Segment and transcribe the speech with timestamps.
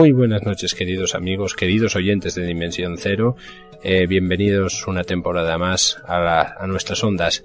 [0.00, 3.36] Muy buenas noches, queridos amigos, queridos oyentes de Dimensión Cero.
[3.82, 7.44] Eh, bienvenidos una temporada más a, nuestras ondas.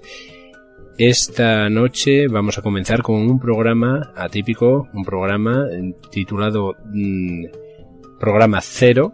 [0.96, 5.66] Esta noche vamos a comenzar con un programa atípico, un programa
[6.10, 7.44] titulado mm,
[8.18, 9.12] Programa Cero,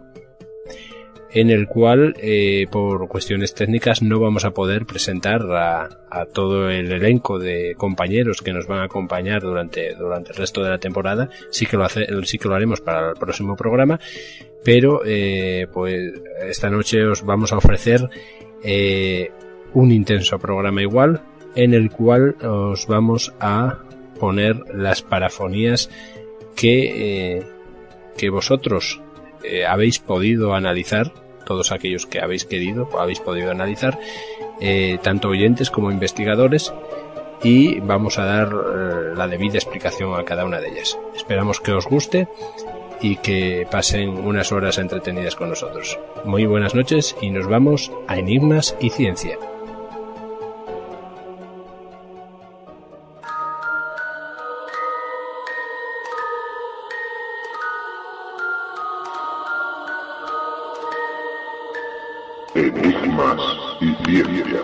[1.33, 5.89] en el cual, eh, por cuestiones técnicas, no vamos a poder presentar a,
[6.31, 10.69] todo el elenco de compañeros que nos van a acompañar durante, durante el resto de
[10.69, 11.29] la temporada.
[11.49, 13.99] Sí que lo, hace, sí que lo haremos para el próximo programa,
[14.63, 16.13] pero eh, pues
[16.47, 18.07] esta noche os vamos a ofrecer
[18.63, 19.31] eh,
[19.73, 21.21] un intenso programa igual,
[21.55, 23.79] en el cual os vamos a
[24.19, 25.89] poner las parafonías
[26.55, 27.43] que,
[28.15, 29.01] que vosotros
[29.67, 31.11] habéis podido analizar
[31.45, 33.99] todos aquellos que habéis querido, habéis podido analizar,
[34.59, 36.73] eh, tanto oyentes como investigadores,
[37.43, 40.97] y vamos a dar eh, la debida explicación a cada una de ellas.
[41.15, 42.27] Esperamos que os guste
[43.01, 45.99] y que pasen unas horas entretenidas con nosotros.
[46.23, 49.37] Muy buenas noches y nos vamos a Enigmas y Ciencia.
[64.13, 64.62] Ciencia.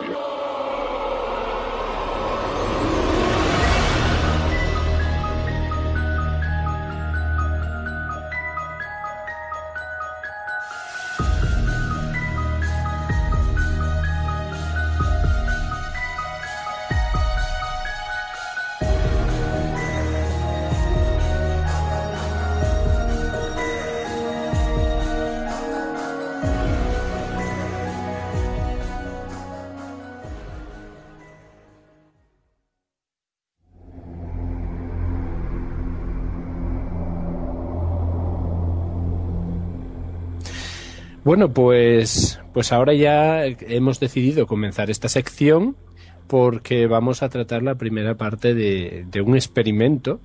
[41.29, 45.77] Bueno, pues, pues ahora ya hemos decidido comenzar esta sección
[46.25, 50.21] porque vamos a tratar la primera parte de, un experimento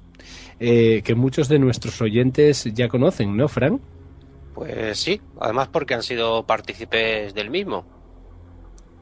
[0.60, 3.82] eh, que muchos de nuestros oyentes ya conocen, ¿no, Fran?
[4.54, 7.84] Pues sí, además porque han sido partícipes del mismo.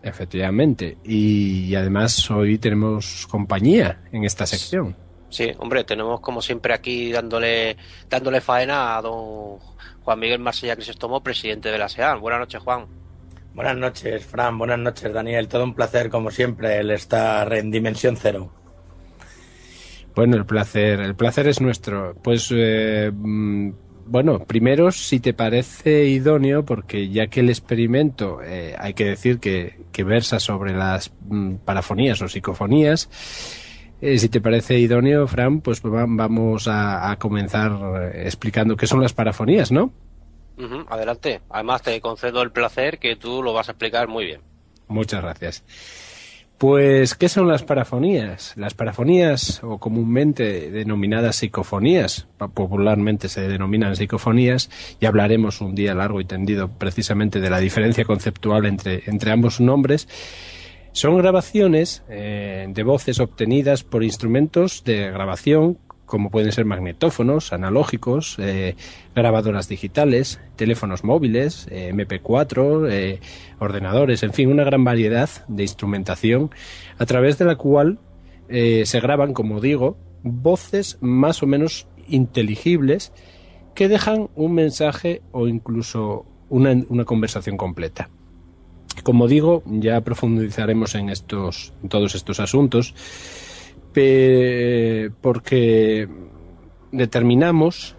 [0.02, 4.96] Efectivamente, y además hoy tenemos compañía en esta sección.
[5.28, 7.76] Sí, hombre, tenemos como siempre aquí dándole,
[8.10, 9.60] dándole faena a don
[10.04, 12.20] Juan Miguel Marsella Crisóstomo, presidente de la SEAN.
[12.20, 12.86] Buenas noches, Juan.
[13.54, 14.58] Buenas noches, Fran.
[14.58, 15.46] Buenas noches, Daniel.
[15.46, 18.50] Todo un placer, como siempre, el estar en Dimensión Cero.
[20.14, 22.14] Bueno, el placer, el placer es nuestro.
[22.22, 23.70] Pues, eh, mm,
[24.06, 29.38] bueno, primero, si te parece idóneo, porque ya que el experimento, eh, hay que decir
[29.38, 33.08] que, que versa sobre las mm, parafonías o psicofonías,
[34.02, 37.72] eh, si te parece idóneo, Fran, pues vamos a, comenzar
[38.12, 39.92] eh, explicando qué son las parafonías, ¿no?
[40.88, 41.40] adelante.
[41.50, 44.40] Además, te concedo el placer que tú lo vas a explicar muy bien.
[44.88, 45.64] Muchas gracias.
[46.58, 48.54] Pues, ¿qué son las parafonías?
[48.56, 54.70] Las parafonías, o comúnmente denominadas psicofonías, popularmente se denominan psicofonías,
[55.00, 59.60] y hablaremos un día largo y tendido precisamente de la diferencia conceptual entre, entre ambos
[59.60, 60.06] nombres,
[60.92, 68.36] son grabaciones eh, de voces obtenidas por instrumentos de grabación como pueden ser magnetófonos analógicos,
[68.38, 68.76] eh,
[69.14, 73.18] grabadoras digitales, teléfonos móviles, eh, MP4,
[73.58, 76.50] ordenadores, en fin, una gran variedad de instrumentación
[76.98, 77.98] a través de la cual
[78.50, 83.10] se graban, como digo, voces más o menos inteligibles
[83.74, 88.10] que dejan un mensaje o incluso una conversación completa.
[89.02, 92.94] Como digo, ya profundizaremos en estos, todos estos asuntos,
[95.20, 96.08] porque
[96.92, 97.96] determinamos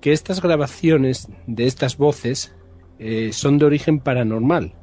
[0.00, 2.54] que estas grabaciones de estas voces
[2.98, 4.74] eh, son de origen paranormal.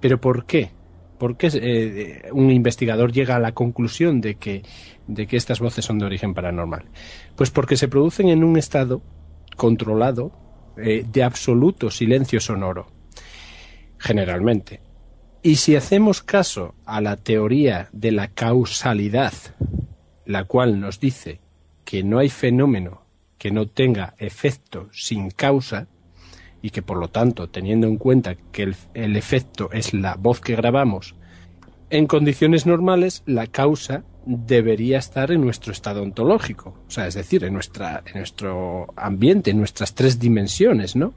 [0.00, 0.70] ¿Pero por qué?
[1.18, 4.62] ¿Por qué eh, un investigador llega a la conclusión de que,
[5.06, 6.86] de que estas voces son de origen paranormal?
[7.36, 9.02] Pues porque se producen en un estado
[9.56, 10.32] controlado
[10.76, 12.93] eh, de absoluto silencio sonoro
[14.04, 14.80] generalmente.
[15.42, 19.32] Y si hacemos caso a la teoría de la causalidad,
[20.26, 21.40] la cual nos dice
[21.84, 23.04] que no hay fenómeno
[23.38, 25.86] que no tenga efecto sin causa
[26.62, 30.56] y que por lo tanto, teniendo en cuenta que el, efecto es la voz que
[30.56, 31.14] grabamos,
[31.90, 37.44] en condiciones normales la causa debería estar en nuestro estado ontológico, o sea, es decir,
[37.44, 41.12] en, nuestra, en nuestro ambiente, en nuestras tres dimensiones, ¿no?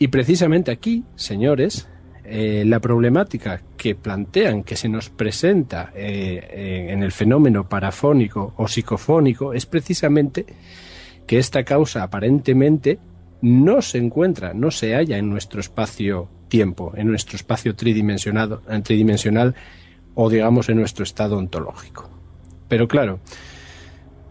[0.00, 1.88] Y precisamente aquí, señores,
[2.24, 8.66] eh, la problemática que plantean que se nos presenta eh, en el fenómeno parafónico o
[8.66, 10.46] psicofónico es precisamente
[11.26, 12.98] que esta causa aparentemente
[13.42, 19.54] no se encuentra, no se halla en nuestro espacio-tiempo, en nuestro espacio tridimensionado, tridimensional
[20.14, 22.08] o digamos en nuestro estado ontológico.
[22.68, 23.20] Pero claro,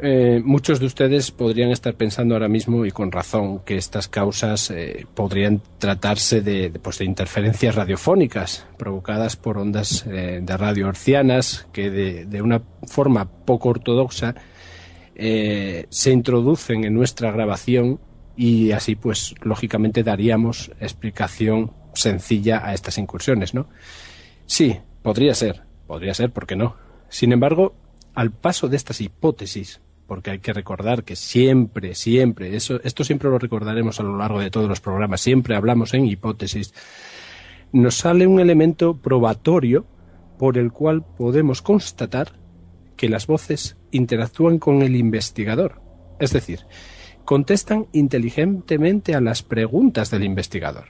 [0.03, 4.69] eh, muchos de ustedes podrían estar pensando ahora mismo, y con razón, que estas causas
[4.69, 11.67] eh, podrían tratarse de, pues, de, interferencias radiofónicas provocadas por ondas eh, de radio hercianas
[11.71, 14.35] que de, de, una forma poco ortodoxa
[15.15, 17.99] se introducen en nuestra grabación
[18.35, 23.67] y así pues lógicamente daríamos explicación sencilla a estas incursiones, ¿no?
[24.47, 26.75] Sí, podría ser, podría ser, ¿por qué no?
[27.09, 27.75] Sin embargo,
[28.15, 33.29] al paso de estas hipótesis, porque hay que recordar que siempre, siempre, eso, esto siempre
[33.29, 36.73] lo recordaremos a lo largo de todos los programas, siempre hablamos en hipótesis,
[37.71, 39.85] nos sale un elemento probatorio
[40.38, 42.33] por el cual podemos constatar
[42.97, 45.81] que las voces interactúan con el investigador.
[46.19, 46.61] Es decir,
[47.25, 50.89] contestan inteligentemente a las preguntas del investigador.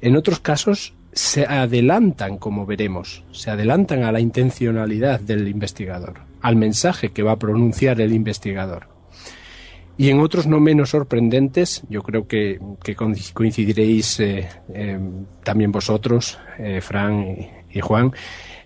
[0.00, 6.56] En otros casos, se adelantan, como veremos, se adelantan a la intencionalidad del investigador, al
[6.56, 8.88] mensaje que va a pronunciar el investigador.
[9.96, 12.60] Y en otros no menos sorprendentes, yo creo que,
[13.32, 15.00] coincidiréis eh, eh,
[15.42, 17.24] también vosotros, eh, Fran
[17.70, 18.12] y, Juan,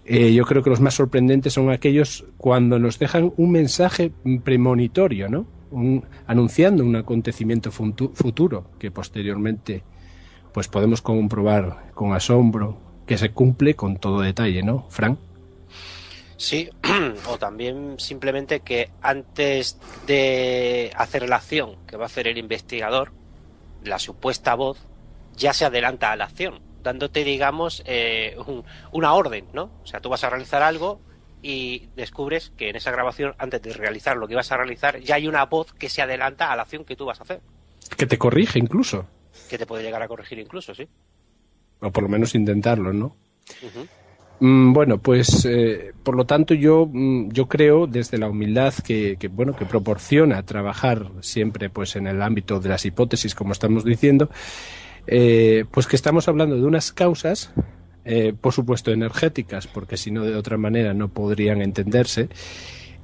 [0.05, 4.11] yo creo que los más sorprendentes son aquellos cuando nos dejan un mensaje
[4.43, 5.47] premonitorio, ¿no?
[5.71, 9.85] Un, anunciando un acontecimiento futuro que posteriormente
[10.53, 15.19] pues podemos comprobar con asombro que se cumple con todo detalle, ¿no, Frank?
[16.39, 16.71] Sí,
[17.27, 19.77] o también simplemente que antes
[20.07, 23.11] de hacer la acción que va a hacer el investigador,
[23.85, 24.79] la supuesta voz
[25.37, 29.73] ya se adelanta a la acción, dándote, digamos, eh, un, una orden, ¿no?
[29.83, 31.01] O sea, tú vas a realizar algo
[31.43, 35.17] y descubres que en esa grabación, antes de realizar lo que vas a realizar, ya
[35.17, 37.41] hay una voz que se adelanta a la acción que tú vas a hacer.
[37.97, 39.09] Que te corrige incluso.
[39.51, 40.89] Que te puede llegar a corregir incluso, sí.
[41.81, 43.17] O por lo menos intentarlo, ¿no?
[43.61, 43.89] Uh -huh.
[44.41, 49.19] Mm, bueno, pues eh, por lo tanto yo, mm, yo creo desde la humildad que,
[49.31, 54.31] bueno que proporciona trabajar siempre pues en el ámbito de las hipótesis como estamos diciendo,
[55.07, 57.53] eh, pues que estamos hablando de unas causas,
[58.07, 62.31] eh, por supuesto energéticas, porque si no de otra manera no podrían entenderse,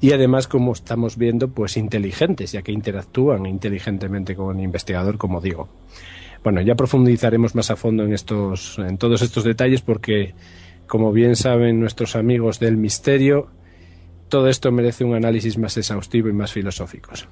[0.01, 5.43] y además como estamos viendo pues inteligentes, ya que interactúan inteligentemente con el investigador, como
[5.43, 5.69] digo.
[6.43, 10.33] Bueno, ya profundizaremos más a fondo en estos, en todos estos detalles porque
[10.87, 13.49] como bien saben nuestros amigos del misterio,
[14.29, 17.29] todo esto merece un análisis más exhaustivo y más filosóficos.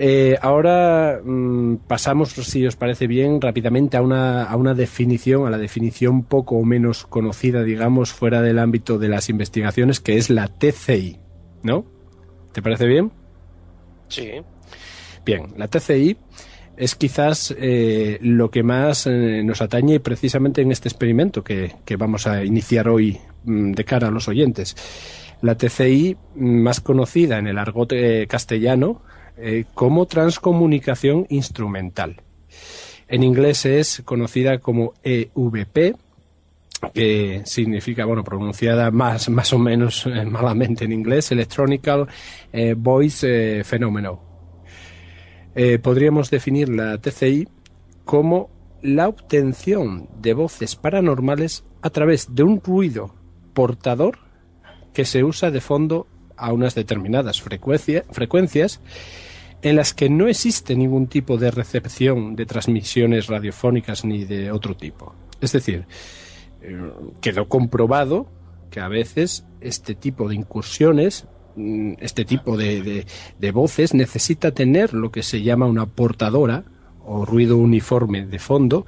[0.00, 5.50] Eh, ahora mmm, pasamos, si os parece bien, rápidamente a una, a una definición, a
[5.50, 10.30] la definición poco o menos conocida, digamos, fuera del ámbito de las investigaciones, que es
[10.30, 11.18] la TCI,
[11.64, 11.84] ¿no?
[12.52, 13.10] ¿Te parece bien?
[14.06, 14.30] Sí.
[15.24, 16.16] Bien, la TCI
[16.78, 22.26] es quizás eh, lo que más eh, nos atañe precisamente en este experimento que, vamos
[22.26, 24.76] a iniciar hoy mmm, de cara a los oyentes.
[25.42, 29.02] La TCI, más conocida en el argot eh, castellano
[29.72, 32.22] como transcomunicación instrumental.
[33.06, 35.94] En inglés es conocida como EVP,
[36.92, 42.08] que significa, bueno, pronunciada más, más o menos malamente en inglés, Electronical
[42.52, 44.27] eh, Voice Phenomenon
[45.60, 47.48] eh, podríamos definir la TCI
[48.04, 48.48] como
[48.80, 53.12] la obtención de voces paranormales a través de un ruido
[53.54, 54.20] portador
[54.92, 58.80] que se usa de fondo a unas determinadas frecuencia, frecuencias
[59.60, 64.76] en las que no existe ningún tipo de recepción de transmisiones radiofónicas ni de otro
[64.76, 65.12] tipo.
[65.40, 65.86] Es decir,
[66.62, 68.28] eh, quedó comprobado
[68.70, 71.26] que a veces este tipo de incursiones
[72.00, 73.06] este tipo de,
[73.38, 76.64] de, voces necesita tener lo que se llama una portadora
[77.04, 78.86] o ruido uniforme de fondo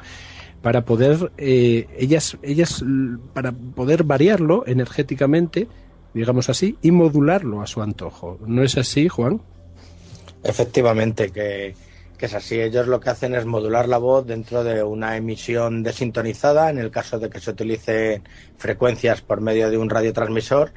[0.62, 2.84] para poder eh, ellas ellas
[3.32, 5.68] para poder variarlo energéticamente
[6.12, 8.38] digamos así y modularlo a su antojo.
[8.46, 9.40] No es así Juan
[10.42, 11.74] efectivamente que,
[12.20, 12.60] que es así.
[12.60, 16.90] Ellos lo que hacen es modular la voz dentro de una emisión desintonizada en el
[16.90, 18.22] caso de que se utilicen
[18.58, 20.72] frecuencias por medio de un radiotransmisor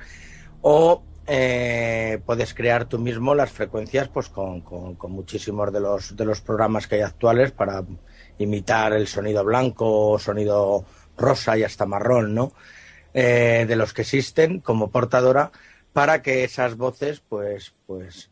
[0.61, 6.25] o eh, puedes crear tú mismo las frecuencias pues con, con, muchísimos de los, de
[6.25, 7.83] los programas que hay actuales para
[8.37, 10.85] imitar el sonido blanco, sonido
[11.17, 12.53] rosa y hasta marrón, ¿no?
[13.13, 15.51] Eh, de los que existen como portadora
[15.93, 18.31] para que esas voces pues pues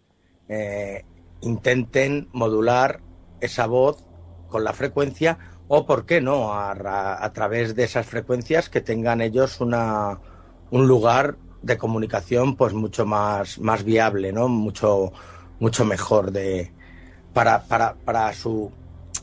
[0.50, 1.06] eh,
[1.42, 3.00] intenten modular
[3.42, 4.04] esa voz
[4.50, 9.22] con la frecuencia o por qué no a, a, través de esas frecuencias que tengan
[9.22, 10.20] ellos una,
[10.72, 14.48] un lugar de comunicación pues mucho más, más viable, ¿no?
[14.48, 15.12] Mucho,
[15.60, 16.72] mucho mejor de,
[17.34, 18.72] para, para, para su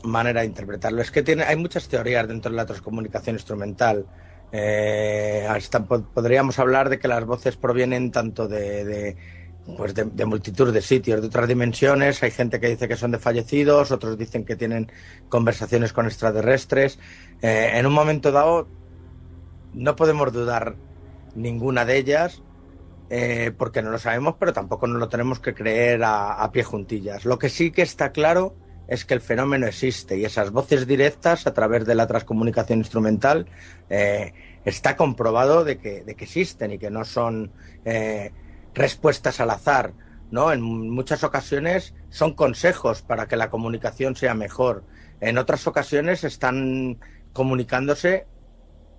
[0.03, 1.01] manera de interpretarlo.
[1.01, 4.05] Es que tiene, hay muchas teorías dentro de la transcomunicación instrumental.
[4.51, 9.17] Eh, hasta podríamos hablar de que las voces provienen tanto de, de
[9.77, 12.23] pues de, multitud de sitios, de otras dimensiones.
[12.23, 14.91] Hay gente que dice que son de fallecidos, otros dicen que tienen
[15.27, 16.99] conversaciones con extraterrestres.
[17.41, 18.67] Eh, en un momento dado,
[19.73, 20.75] no podemos dudar
[21.39, 22.43] ninguna de ellas,
[23.09, 27.25] eh, porque no lo sabemos, pero tampoco nos lo tenemos que creer a, pie juntillas.
[27.25, 28.55] Lo que sí que está claro
[28.87, 33.47] es que el fenómeno existe y esas voces directas a través de la transcomunicación instrumental
[33.89, 34.33] eh,
[34.65, 37.51] está comprobado de que, de que, existen y que no son
[37.85, 38.31] eh,
[38.73, 39.93] respuestas al azar.
[40.31, 40.51] ¿no?
[40.51, 44.83] En muchas ocasiones son consejos para que la comunicación sea mejor.
[45.21, 46.99] En otras ocasiones están
[47.33, 48.27] comunicándose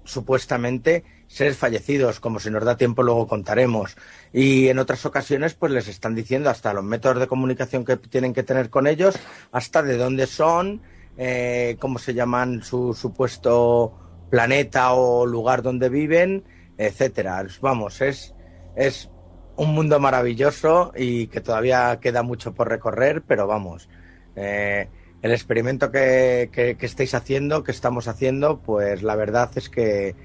[0.04, 3.96] supuestamente seres fallecidos, como si nos da tiempo luego contaremos.
[4.32, 8.34] Y en otras ocasiones pues les están diciendo hasta los métodos de comunicación que tienen
[8.34, 9.14] que tener con ellos,
[9.52, 10.82] hasta de dónde son,
[11.16, 13.96] eh, cómo se llaman su supuesto
[14.28, 16.42] planeta o lugar donde viven,
[16.76, 17.46] etcétera.
[17.60, 18.34] Vamos, es,
[18.74, 19.08] es
[19.54, 23.88] un mundo maravilloso y que todavía queda mucho por recorrer, pero vamos.
[24.34, 24.88] Eh,
[25.22, 30.16] el experimento que, que, que, estáis haciendo, que estamos haciendo, pues la verdad es que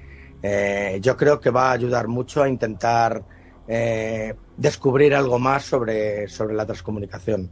[0.48, 3.24] eh, yo creo que va a ayudar mucho a intentar
[3.66, 7.50] eh, descubrir algo más sobre, sobre la transcomunicación.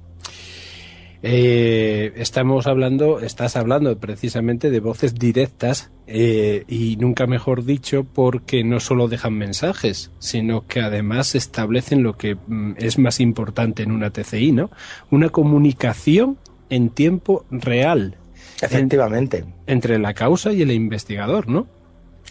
[1.21, 8.79] Eh, estamos hablando, estás hablando precisamente de voces directas y nunca mejor dicho porque no
[8.79, 14.11] solo dejan mensajes, sino que además establecen lo que mm, es más importante en una
[14.11, 14.71] TCI, ¿no?
[15.11, 16.39] Una comunicación
[16.71, 18.19] en tiempo real.
[18.63, 19.45] Efectivamente.
[19.67, 21.67] entre la causa y el investigador, ¿no?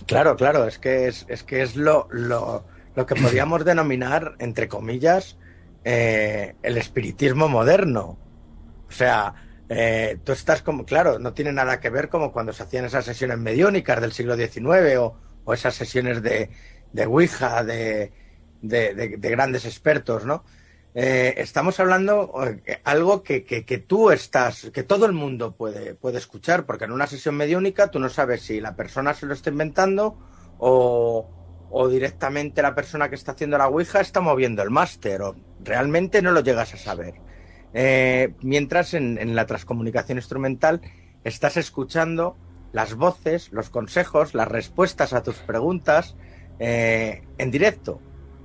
[0.06, 4.68] Claro, claro, es que es, es que es lo, lo, lo que podríamos denominar, entre
[4.68, 5.38] comillas,
[5.84, 8.18] eh, el espiritismo moderno.
[8.88, 9.34] O sea,
[9.70, 13.06] eh, tú estás como, claro, no tiene nada que ver como cuando se hacían esas
[13.06, 16.50] sesiones mediónicas del siglo XIX o, o esas sesiones de,
[16.92, 18.12] de Ouija, de,
[18.62, 20.44] de, de, grandes expertos, ¿no?
[20.96, 26.20] Eh, estamos hablando eh, algo que, que, tú estás, que todo el mundo puede, puede
[26.20, 29.50] escuchar, porque en una sesión mediúnica tú no sabes si la persona se lo está
[29.50, 30.16] inventando
[30.60, 35.36] o, o directamente la persona que está haciendo la Ouija está moviendo el máster, o
[35.64, 37.16] realmente no lo llegas a saber.
[37.74, 40.80] Eh, mientras en, en, la transcomunicación instrumental
[41.24, 42.38] estás escuchando
[42.72, 46.16] las voces, los consejos, las respuestas a tus preguntas
[46.60, 48.00] en directo.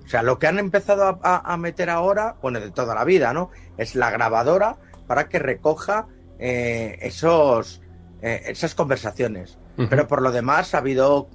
[0.08, 3.34] O sea, lo que han empezado a, a, meter ahora, bueno, de toda la vida,
[3.34, 3.50] ¿no?
[3.76, 6.06] Es la grabadora para que recoja
[6.38, 7.82] eh, esos,
[8.22, 9.58] eh, esas conversaciones.
[9.76, 9.88] Uh -huh.
[9.90, 11.28] Pero por lo demás ha habido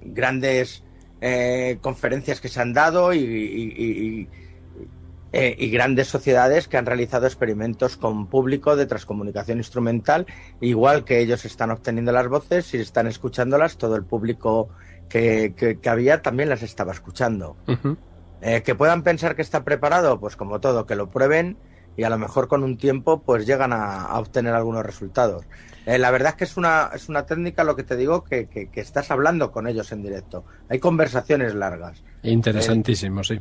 [0.00, 0.84] grandes
[1.20, 4.28] eh, conferencias que se han dado y, y,
[5.34, 10.24] y, y, grandes sociedades que han realizado experimentos con público de transcomunicación instrumental,
[10.62, 14.70] igual que ellos están obteniendo las voces y están escuchándolas, todo el público
[15.08, 17.56] que, que, que había también las estaba escuchando.
[17.66, 17.96] Uh -huh.
[18.40, 21.56] eh, que puedan pensar que está preparado, pues como todo, que lo prueben
[21.96, 25.44] y a lo mejor con un tiempo pues llegan a, a obtener algunos resultados.
[25.86, 28.46] Eh, la verdad es que es una, es una técnica, lo que te digo, que,
[28.46, 30.44] que, que, estás hablando con ellos en directo.
[30.68, 32.04] Hay conversaciones largas.
[32.22, 33.40] Interesantísimo, eh, sí.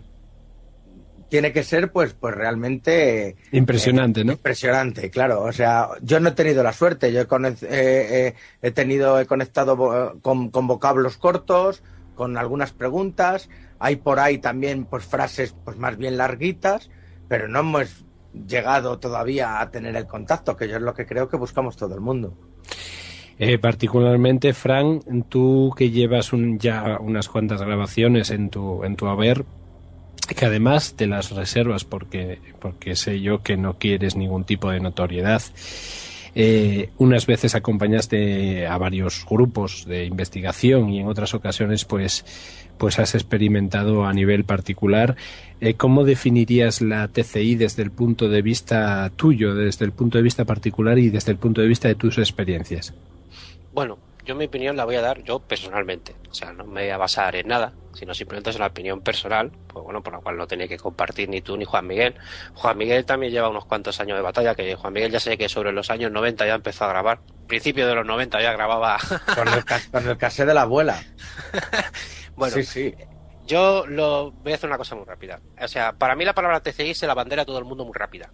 [1.32, 3.38] Tiene que ser, pues, pues realmente...
[3.54, 4.34] Impresionante, ¿no?
[4.34, 5.44] Impresionante, claro.
[5.44, 7.14] O sea, yo no he tenido la suerte.
[7.14, 7.22] Yo
[7.70, 11.84] he, he tenido, he conectado con, con vocablos cortos,
[12.16, 13.48] con algunas preguntas.
[13.80, 16.90] Hay por ahí también, pues, frases, pues, más bien larguitas,
[17.30, 18.04] pero no hemos
[18.46, 21.96] llegado todavía a tener el contacto, que yo es lo que creo que buscamos todo
[21.96, 22.36] el mundo.
[23.40, 29.08] Eh, particularmente, Fran, tú que llevas un, ya unas cuantas grabaciones en tu, en tu
[29.08, 29.46] haber,
[30.36, 34.80] que además de las reservas, porque, porque sé yo que no quieres ningún tipo de
[34.80, 35.42] notoriedad,
[36.34, 42.24] eh, unas veces acompañaste a varios grupos de investigación y en otras ocasiones pues
[42.78, 45.16] pues has experimentado a nivel particular.
[45.60, 50.24] Eh, ¿Cómo definirías la TCI desde el punto de vista tuyo, desde el punto de
[50.24, 52.96] vista particular y desde el punto de vista de tus experiencias?
[53.72, 56.16] Bueno, yo mi opinión la voy a dar yo personalmente.
[56.32, 59.52] O sea, no me voy a basar en nada, sino simplemente es una opinión personal,
[59.68, 62.16] pues bueno, por la cual no tenía que compartir ni tú ni Juan Miguel.
[62.54, 65.50] Juan Miguel también lleva unos cuantos años de batalla, que Juan Miguel ya sé que
[65.50, 67.20] sobre los años 90 ya empezó a grabar.
[67.48, 68.98] Principio de los 90 ya grababa.
[69.36, 71.02] con el, con el cassette de la abuela.
[72.36, 72.96] bueno, sí, sí.
[73.46, 75.42] Yo lo voy a hacer una cosa muy rápida.
[75.60, 77.94] O sea, para mí la palabra TCI se la bandera a todo el mundo muy
[77.94, 78.32] rápida.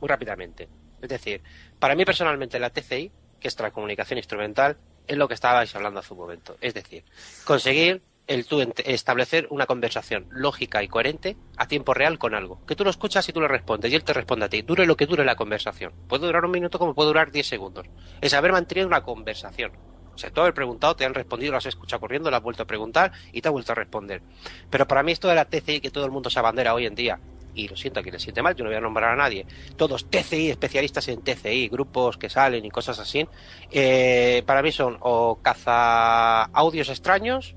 [0.00, 0.68] Muy rápidamente.
[1.00, 1.42] Es decir,
[1.78, 3.10] para mí personalmente la TCI,
[3.40, 4.76] que es comunicación instrumental,
[5.06, 6.56] es lo que estabais hablando hace un momento.
[6.60, 7.04] Es decir,
[7.44, 12.64] conseguir el tú establecer una conversación lógica y coherente a tiempo real con algo.
[12.66, 14.62] Que tú lo escuchas y tú le respondes y él te responde a ti.
[14.62, 15.92] Dure lo que dure la conversación.
[16.08, 17.86] Puede durar un minuto como puede durar diez segundos.
[18.20, 19.72] Es haber mantenido una conversación.
[20.14, 22.62] O sea, tú haber preguntado, te han respondido, lo has escuchado corriendo, lo has vuelto
[22.62, 24.22] a preguntar y te ha vuelto a responder.
[24.70, 26.94] Pero para mí esto de la TCI que todo el mundo se abandera hoy en
[26.94, 27.18] día,
[27.52, 29.44] y lo siento a quien le siente mal, yo no voy a nombrar a nadie,
[29.76, 33.26] todos TCI, especialistas en TCI, grupos que salen y cosas así,
[33.72, 37.56] eh, para mí son o caza audios extraños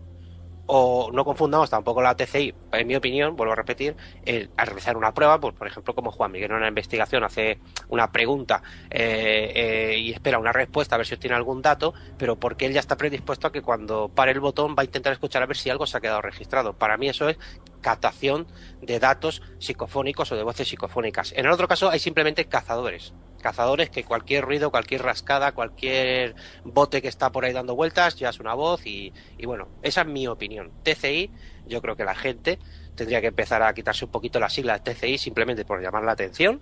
[0.67, 3.95] o no confundamos tampoco la TCI, en mi opinión, vuelvo a repetir,
[4.25, 7.59] el, al realizar una prueba, pues por ejemplo, como Juan Miguel en una investigación hace
[7.89, 12.37] una pregunta eh, eh, y espera una respuesta a ver si obtiene algún dato, pero
[12.37, 15.43] porque él ya está predispuesto a que cuando pare el botón va a intentar escuchar
[15.43, 16.73] a ver si algo se ha quedado registrado.
[16.73, 17.37] Para mí eso es
[17.81, 18.47] captación
[18.81, 21.31] de datos psicofónicos o de voces psicofónicas.
[21.33, 27.01] En el otro caso hay simplemente cazadores cazadores que cualquier ruido, cualquier rascada, cualquier bote
[27.01, 29.13] que está por ahí dando vueltas ya es una voz y,
[29.45, 30.71] bueno, esa es mi opinión.
[30.83, 31.31] TCI,
[31.67, 32.59] yo creo que la gente
[32.95, 36.13] tendría que empezar a quitarse un poquito la sigla de TCI simplemente por llamar la
[36.13, 36.61] atención,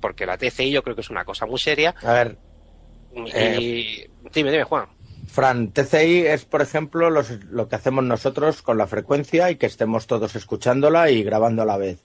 [0.00, 1.94] porque la TCI yo creo que es una cosa muy seria.
[2.02, 2.38] A ver.
[3.14, 4.86] Y, eh, dime, dime, Juan.
[5.26, 10.06] Fran, TCI es, por ejemplo, lo que hacemos nosotros con la frecuencia y que estemos
[10.06, 12.02] todos escuchándola y grabando a la vez.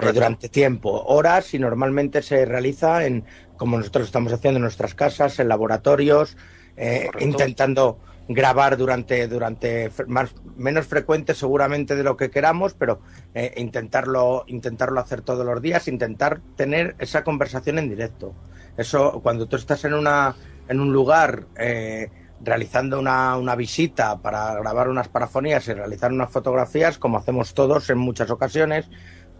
[0.00, 3.24] Eh, durante tiempo, horas, y normalmente se realiza en,
[3.56, 6.36] como nosotros estamos haciendo en nuestras casas, en laboratorios,
[6.76, 13.00] eh, intentando grabar durante, durante más, menos frecuente seguramente de lo que queramos, pero
[13.34, 18.34] eh, intentarlo, intentarlo hacer todos los días, intentar tener esa conversación en directo.
[18.76, 20.34] Eso, cuando tú estás en, una,
[20.68, 21.46] en un lugar
[22.44, 27.88] realizando una, una, visita para grabar unas parafonías y realizar unas fotografías, como hacemos todos
[27.90, 28.88] en muchas ocasiones,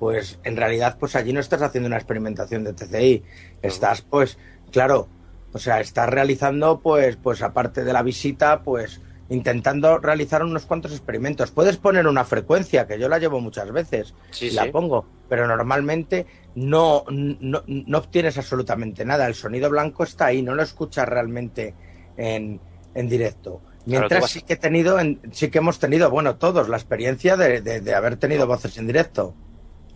[0.03, 3.23] pues en realidad pues allí no estás haciendo una experimentación de TCI,
[3.63, 4.37] estás pues,
[4.73, 5.09] claro,
[5.53, 10.93] o sea, estás realizando pues, pues aparte de la visita, pues intentando realizar unos cuantos
[10.93, 11.51] experimentos.
[11.51, 16.27] Puedes poner una frecuencia, que yo la llevo muchas veces, y la pongo, pero normalmente
[16.55, 19.27] no, no, no, obtienes absolutamente nada.
[19.27, 21.75] El sonido blanco está ahí, no lo escuchas realmente
[22.17, 22.61] en,
[22.95, 23.63] en directo.
[23.85, 24.99] Mientras sí que he tenido,
[25.33, 29.35] sí que hemos tenido, bueno, todos, la experiencia de, de haber tenido voces en directo.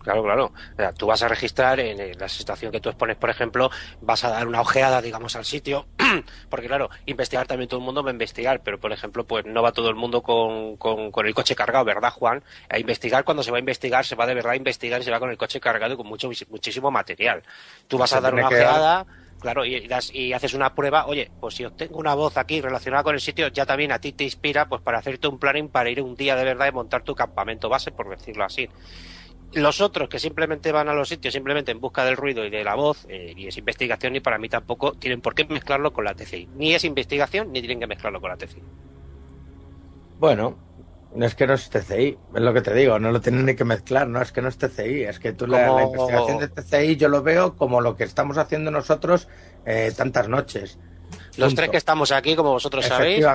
[0.07, 0.53] Claro, claro.
[0.93, 4.47] tú vas a registrar en la situación que tú expones, por ejemplo, vas a dar
[4.47, 5.85] una ojeada, digamos, al sitio,
[6.49, 9.61] porque claro, investigar también todo el mundo va a investigar, pero por ejemplo, pues no
[9.61, 12.41] va todo el mundo con, con, el coche cargado, ¿verdad, Juan?
[12.69, 15.11] A investigar, cuando se va a investigar, se va de verdad a investigar y se
[15.11, 17.43] va con el coche cargado y con mucho, muchísimo material.
[17.89, 19.05] Tú vas a dar una ojeada.
[19.39, 23.13] Claro, y, y, haces una prueba, oye, pues si obtengo una voz aquí relacionada con
[23.13, 26.01] el sitio, ya también a ti te inspira pues para hacerte un planning para ir
[26.01, 28.67] un día de verdad y montar tu campamento base, por decirlo así.
[29.53, 32.63] Los otros que simplemente van a los sitios simplemente en busca del ruido y de
[32.63, 36.03] la voz, eh, y es investigación, y para mí tampoco tienen por qué mezclarlo con
[36.03, 36.49] la TCI.
[36.55, 38.61] Ni es investigación, ni tienen que mezclarlo con la TCI.
[40.19, 40.57] Bueno,
[41.13, 43.55] no es que no es TCI, es lo que te digo, no lo tienen ni
[43.55, 46.95] que mezclar, no es que no es TCI, es que tú la, investigación de TCI
[46.97, 49.27] yo lo veo como lo que estamos haciendo nosotros
[49.65, 50.77] eh, tantas noches.
[51.37, 53.25] Los tres que estamos aquí, como vosotros sabéis,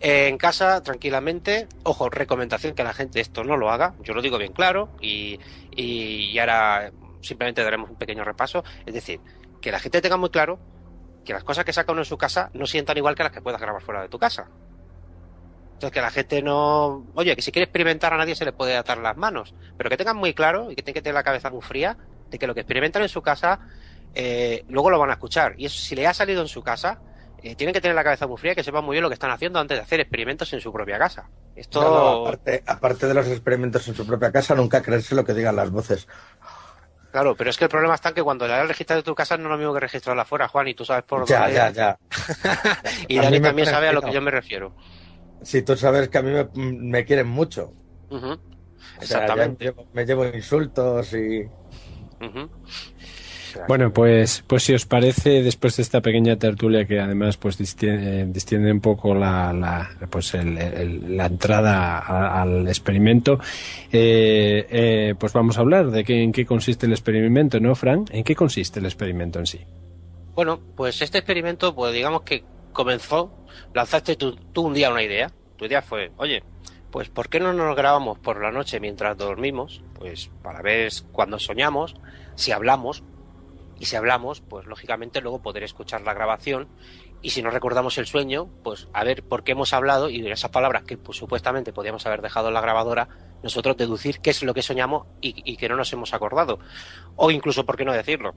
[0.00, 1.66] en casa, tranquilamente.
[1.82, 3.94] Ojo, recomendación que la gente esto no lo haga.
[4.02, 5.38] Yo lo digo bien claro y,
[5.74, 8.64] y, ahora simplemente daremos un pequeño repaso.
[8.86, 9.20] Es decir,
[9.60, 10.58] que la gente tenga muy claro
[11.24, 13.42] que las cosas que saca uno en su casa no sientan igual que las que
[13.42, 14.48] puedas grabar fuera de tu casa.
[15.72, 17.06] Entonces, que la gente no.
[17.14, 19.54] Oye, que si quiere experimentar a nadie se le puede atar las manos.
[19.76, 21.96] Pero que tengan muy claro y que tengan que tener la cabeza muy fría
[22.30, 23.60] de que lo que experimentan en su casa,
[24.14, 25.54] eh, luego lo van a escuchar.
[25.56, 27.00] Y eso, si le ha salido en su casa,
[27.42, 29.30] eh, tienen que tener la cabeza muy fría, que sepan muy bien lo que están
[29.30, 31.28] haciendo antes de hacer experimentos en su propia casa.
[31.54, 32.26] Esto...
[32.26, 35.70] aparte, aparte de los experimentos en su propia casa, nunca creerse lo que digan las
[35.70, 36.06] voces.
[37.10, 39.14] Claro, pero es que el problema está en que cuando le das registro de tu
[39.14, 41.54] casa no es lo mismo que registrarla afuera, Juan, y tú sabes por ya, dónde.
[41.54, 41.98] Ya, ya,
[43.08, 44.74] y Dani también sabe a lo que yo me refiero.
[45.42, 47.72] Sí, tú sabes que a mí me, quieren mucho.
[49.00, 49.74] Exactamente.
[49.92, 51.48] me llevo insultos y.
[53.68, 58.72] Bueno, pues, pues si os parece, después de esta pequeña tertulia que además pues distiende,
[58.72, 63.38] un poco la, la pues la entrada al experimento,
[63.92, 68.04] eh, eh, pues vamos a hablar de qué, en qué consiste el experimento, ¿no, Fran?
[68.10, 69.60] ¿En qué consiste el experimento en sí?
[70.34, 73.30] Bueno, pues este experimento, pues digamos que comenzó,
[73.74, 75.30] lanzaste tú, tú un día una idea.
[75.56, 76.42] Tu idea fue, oye,
[76.90, 79.82] pues ¿por qué no nos grabamos por la noche mientras dormimos?
[79.98, 81.94] Pues para ver cuando soñamos,
[82.34, 83.04] si hablamos,
[83.80, 86.68] y si hablamos, pues lógicamente luego poder escuchar la grabación
[87.22, 90.30] y si no recordamos el sueño, pues a ver por qué hemos hablado y de
[90.30, 93.08] esas palabras que pues, supuestamente podíamos haber dejado en la grabadora,
[93.42, 96.58] nosotros deducir qué es lo que soñamos y, que no nos hemos acordado.
[97.16, 98.34] O incluso, ¿por qué no decirlo?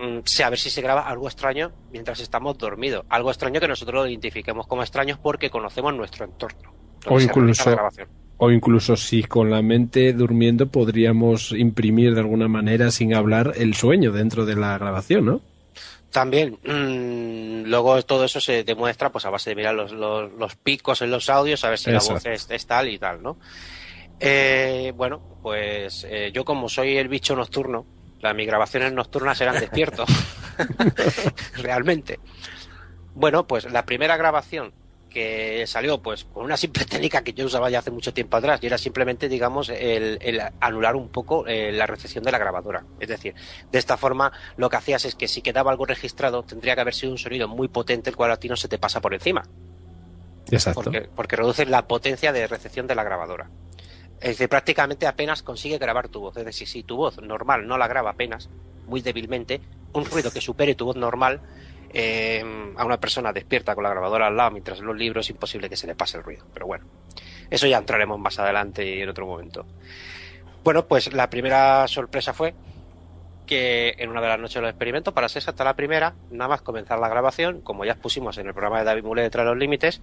[0.00, 3.04] Mm, a ver si se graba algo extraño mientras estamos dormidos.
[3.10, 6.89] Algo extraño que nosotros lo identifiquemos como extraños porque conocemos nuestro entorno.
[7.06, 7.76] O incluso,
[8.36, 13.74] o incluso si con la mente durmiendo podríamos imprimir de alguna manera sin hablar el
[13.74, 15.40] sueño dentro de la grabación, ¿no?
[16.10, 21.02] También, mmm, luego todo eso se demuestra pues a base de mirar los, los, picos
[21.02, 23.38] en los audios, a ver si la voz es, tal y tal, ¿no?
[24.18, 27.86] Eh, bueno, pues eh, yo como soy el bicho nocturno,
[28.20, 30.08] las mis grabaciones nocturnas eran despiertos,
[31.56, 32.18] realmente.
[33.14, 34.72] Bueno, pues la primera grabación
[35.10, 38.60] que salió pues con una simple técnica que yo usaba ya hace mucho tiempo atrás
[38.62, 42.84] y era simplemente digamos el, anular un poco eh, la recepción de la grabadora.
[42.98, 43.34] Es decir
[43.70, 46.94] de esta forma lo que hacías es que si quedaba algo registrado tendría que haber
[46.94, 49.42] sido un sonido muy potente el cual a ti no se te pasa por encima.
[50.50, 50.82] Exacto.
[50.82, 53.50] porque, porque reduce la potencia de recepción de la grabadora.
[54.20, 56.36] Es decir prácticamente apenas consigue grabar tu voz.
[56.36, 58.48] Es decir si tu voz normal no la graba apenas
[58.86, 59.60] muy débilmente
[59.92, 61.40] un ruido que supere tu voz normal
[61.92, 65.68] eh, a una persona despierta con la grabadora al lado mientras los libros es imposible
[65.68, 66.46] que se le pase el ruido.
[66.52, 66.86] Pero bueno,
[67.50, 69.66] eso ya entraremos más adelante y en otro momento.
[70.62, 72.54] Bueno, pues la primera sorpresa fue
[73.46, 76.48] que en una de las noches de los experimentos, para ser hasta la primera, nada
[76.48, 79.50] más comenzar la grabación, como ya expusimos en el programa de David Mule detrás de
[79.50, 80.00] los límites,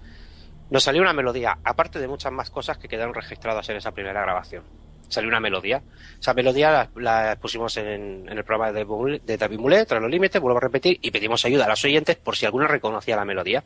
[0.70, 4.22] nos salió una melodía, aparte de muchas más cosas que quedaron registradas en esa primera
[4.22, 4.64] grabación
[5.10, 5.82] salió una melodía.
[6.20, 10.58] Esa melodía la, pusimos en, el programa de, de David Mulet, tras los límites, vuelvo
[10.58, 13.64] a repetir, y pedimos ayuda a los oyentes por si alguno reconocía la melodía.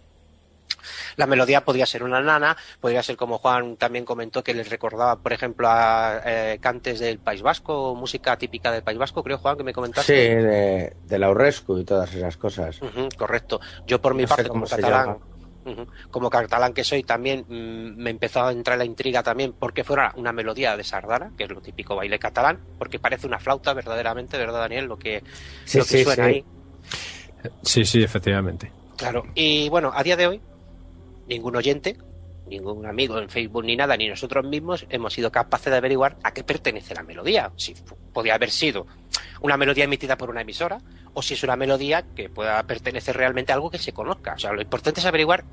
[1.15, 5.17] La melodía podría ser una nana, podría ser como Juan también comentó que les recordaba,
[5.17, 9.57] por ejemplo, a eh, cantes del País Vasco, música típica del País Vasco, creo Juan
[9.57, 10.13] que me comentaste.
[10.13, 12.79] Sí, de, de Laurescu y todas esas cosas.
[13.17, 13.59] correcto.
[13.85, 15.17] Yo por mi parte, como catalán,
[16.09, 20.13] como catalán que soy, también mm, me empezó a entrar la intriga también porque fuera
[20.15, 24.37] una melodía de sardana, que es lo típico baile catalán, porque parece una flauta verdaderamente,
[24.37, 24.85] ¿verdad, Daniel?
[24.85, 25.23] Lo que,
[25.65, 26.43] suena ahí.
[27.63, 28.71] Sí, sí, efectivamente.
[28.97, 30.41] Claro, y bueno, a día de hoy,
[31.27, 31.97] ningún oyente,
[32.47, 36.33] ningún amigo en Facebook ni nada, ni nosotros mismos hemos sido capaces de averiguar a
[36.33, 37.51] qué pertenece la melodía.
[37.55, 37.73] Si
[38.13, 38.85] podía haber sido
[39.41, 40.77] una melodía emitida por una emisora
[41.13, 44.33] o si es una melodía que pueda pertenecer realmente a algo que se conozca.
[44.33, 45.43] O sea, lo importante es averiguar,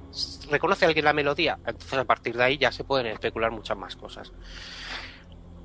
[0.50, 1.58] ¿reconoce alguien la melodía?
[1.66, 4.32] Entonces a partir de ahí ya se pueden especular muchas más cosas.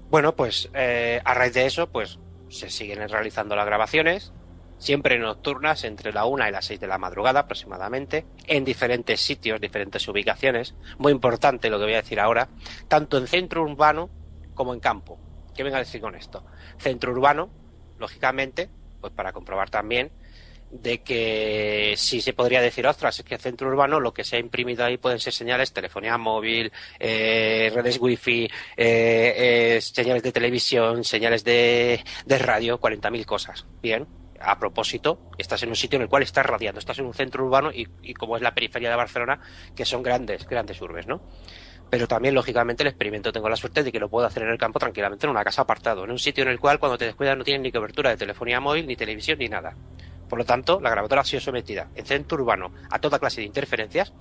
[0.10, 4.32] Bueno, pues eh, a raíz de eso, pues se siguen realizando las grabaciones,
[4.78, 9.60] siempre nocturnas, entre la 1 y las 6 de la madrugada aproximadamente, en diferentes sitios,
[9.60, 10.76] diferentes ubicaciones.
[10.98, 12.50] Muy importante lo que voy a decir ahora,
[12.88, 14.10] tanto en centro urbano
[14.54, 15.20] como en campo.
[15.56, 16.44] ¿Qué venga a decir con esto?
[16.78, 17.50] Centro urbano,
[17.98, 18.70] lógicamente,
[19.04, 20.13] pues para comprobar también
[20.72, 24.38] de que si se podría decir, ostras, es que el centro urbano lo que se
[24.38, 30.32] ha imprimido ahí pueden ser señales, telefonía móvil, eh, redes wifi, eh, eh, señales de
[30.32, 33.66] televisión, señales de, de radio, 40.000 cosas.
[33.82, 34.08] Bien,
[34.39, 37.44] a propósito, estás en un sitio en el cual estás radiando, estás en un centro
[37.44, 39.42] urbano y, y como es la periferia de Barcelona,
[39.76, 41.22] que son grandes, grandes urbes, ¿no?
[41.94, 44.58] Pero también, lógicamente, el experimento tengo la suerte de que lo puedo hacer en el
[44.58, 47.38] campo tranquilamente, en una casa apartado, en un sitio en el cual cuando te descuidas
[47.38, 49.76] no tienes ni cobertura de telefonía móvil, ni televisión, ni nada.
[50.28, 53.46] Por lo tanto, la grabadora ha sido sometida en centro urbano a toda clase de
[53.46, 54.12] interferencias,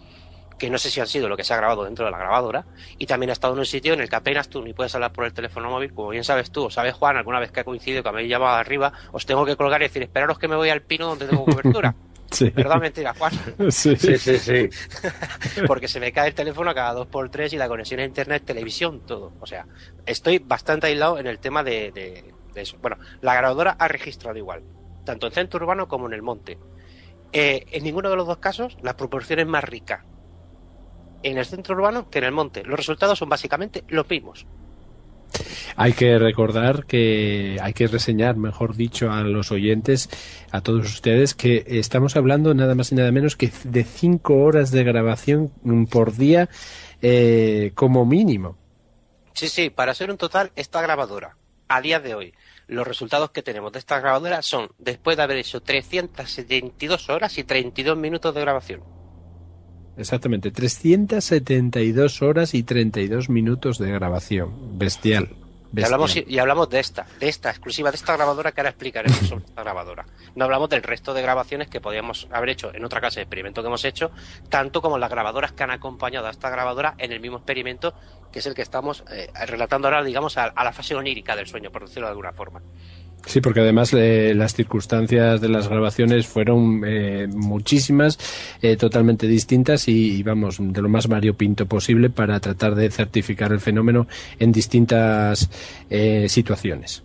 [0.59, 2.67] que no sé si han sido lo que se ha grabado dentro de la grabadora,
[2.99, 5.15] y también ha estado en un sitio en el que apenas tú ni puedes hablar
[5.15, 7.65] por el teléfono móvil, como bien sabes tú, o sabes Juan, alguna vez que ha
[7.65, 10.57] coincidido que me habéis llamado arriba, os tengo que colgar y decir, esperaros que me
[10.57, 11.95] voy al pino donde tengo cobertura.
[12.33, 12.51] Sí.
[12.51, 12.81] ¿Verdad?
[12.81, 13.33] Mentira, Juan.
[13.71, 14.39] Sí, sí, sí.
[14.39, 14.69] sí.
[15.67, 18.43] Porque se me cae el teléfono cada dos por tres y la conexión a internet,
[18.45, 19.35] televisión, todo.
[19.41, 19.67] O sea,
[20.07, 22.79] estoy bastante aislado en el tema de, de, eso.
[22.81, 24.63] Bueno, la grabadora ha registrado igual,
[25.05, 26.59] tanto en centro urbano como en el monte.
[27.33, 30.05] Eh, en ninguno de los dos casos, la proporción es más rica
[31.23, 32.65] en el centro urbano que en el monte.
[32.65, 34.47] Los resultados son básicamente los mismos.
[35.77, 40.11] Hay que recordar que hay que reseñar, mejor dicho, a los oyentes,
[40.51, 44.71] a todos ustedes, que estamos hablando nada más y nada menos que de cinco horas
[44.71, 45.51] de grabación
[45.91, 46.49] por día
[47.01, 48.59] eh, como mínimo.
[49.35, 51.37] Sí, sí, para ser un total, esta grabadora,
[51.69, 52.35] a día de hoy,
[52.67, 57.45] los resultados que tenemos de esta grabadora son, después de haber hecho 372 horas y
[57.45, 59.02] 32 minutos de grabación.
[59.97, 64.79] Exactamente, 372 horas y 32 minutos de grabación.
[64.79, 65.37] Bestial.
[65.75, 69.19] Y hablamos, y hablamos de esta, de esta exclusiva, de esta grabadora que ahora explicaremos
[69.21, 70.05] sobre esta grabadora.
[70.35, 73.63] No hablamos del resto de grabaciones que podríamos haber hecho en otra clase de experimento
[73.63, 74.11] que hemos hecho,
[74.51, 77.95] tanto como las grabadoras que han acompañado a esta grabadora en el mismo experimento,
[78.31, 81.71] que es el que estamos eh, relatando ahora, digamos, a, la fase onírica del sueño,
[81.71, 82.61] por decirlo de alguna forma.
[83.25, 88.19] Sí, porque además eh, las circunstancias de las grabaciones fueron eh, muchísimas,
[88.61, 93.61] eh, totalmente distintas y, vamos, de lo más variopinto posible para tratar de certificar el
[93.61, 94.07] fenómeno
[94.39, 95.49] en distintas
[96.27, 97.03] situaciones.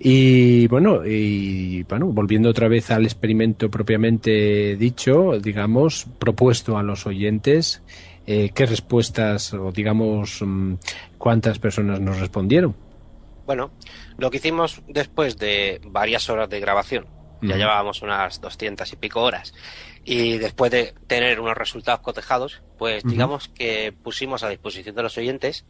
[0.00, 7.06] Y bueno, y bueno, volviendo otra vez al experimento propiamente dicho, digamos, propuesto a los
[7.06, 7.82] oyentes,
[8.26, 10.74] ¿qué respuestas o digamos mm,
[11.18, 12.87] cuántas personas nos respondieron?
[13.48, 13.70] Bueno,
[14.18, 17.08] lo que hicimos después de varias horas de grabación,
[17.40, 19.54] ya llevábamos unas doscientas y pico horas,
[20.04, 25.16] y después de tener unos resultados cotejados, pues digamos que pusimos a disposición de los
[25.16, 25.64] oyentes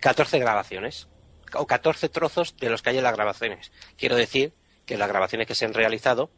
[0.00, 1.10] 14 grabaciones,
[1.52, 3.70] o 14 trozos de los que hay en las grabaciones.
[3.98, 4.54] Quiero decir
[4.86, 6.30] que las grabaciones que se han realizado,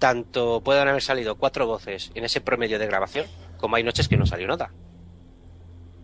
[0.00, 4.16] tanto pueden haber salido cuatro voces en ese promedio de grabación, como hay noches que
[4.16, 4.72] no salió nada.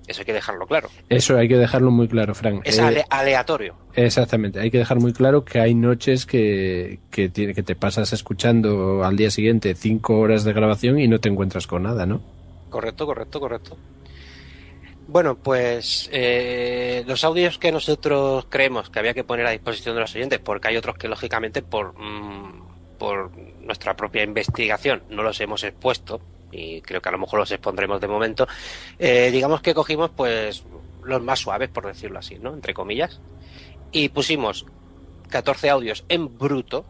[0.09, 0.89] Eso hay que dejarlo claro.
[1.09, 2.63] Eso hay que dejarlo muy claro, Frank.
[2.65, 3.77] Es eh, aleatorio.
[3.95, 4.59] Exactamente.
[4.59, 9.17] Hay que dejar muy claro que hay noches que, que, que te pasas escuchando al
[9.17, 12.23] día siguiente cinco horas de grabación y no te encuentras con nada, ¿no?
[12.71, 13.77] Correcto, correcto, correcto.
[15.09, 20.03] Bueno, pues eh, los audios que nosotros creemos que había que poner a disposición de
[20.03, 22.63] los oyentes, porque hay otros que lógicamente por, mm,
[22.99, 23.31] por
[23.69, 28.01] nuestra propia investigación no los hemos expuesto, y creo que a lo mejor los expondremos
[28.01, 28.49] de momento,
[28.99, 30.65] eh, digamos que cogimos pues
[31.05, 32.55] los más suaves, por decirlo así, ¿no?
[32.55, 33.21] Entre comillas,
[33.93, 34.67] y pusimos
[35.29, 36.87] 14 audios en bruto,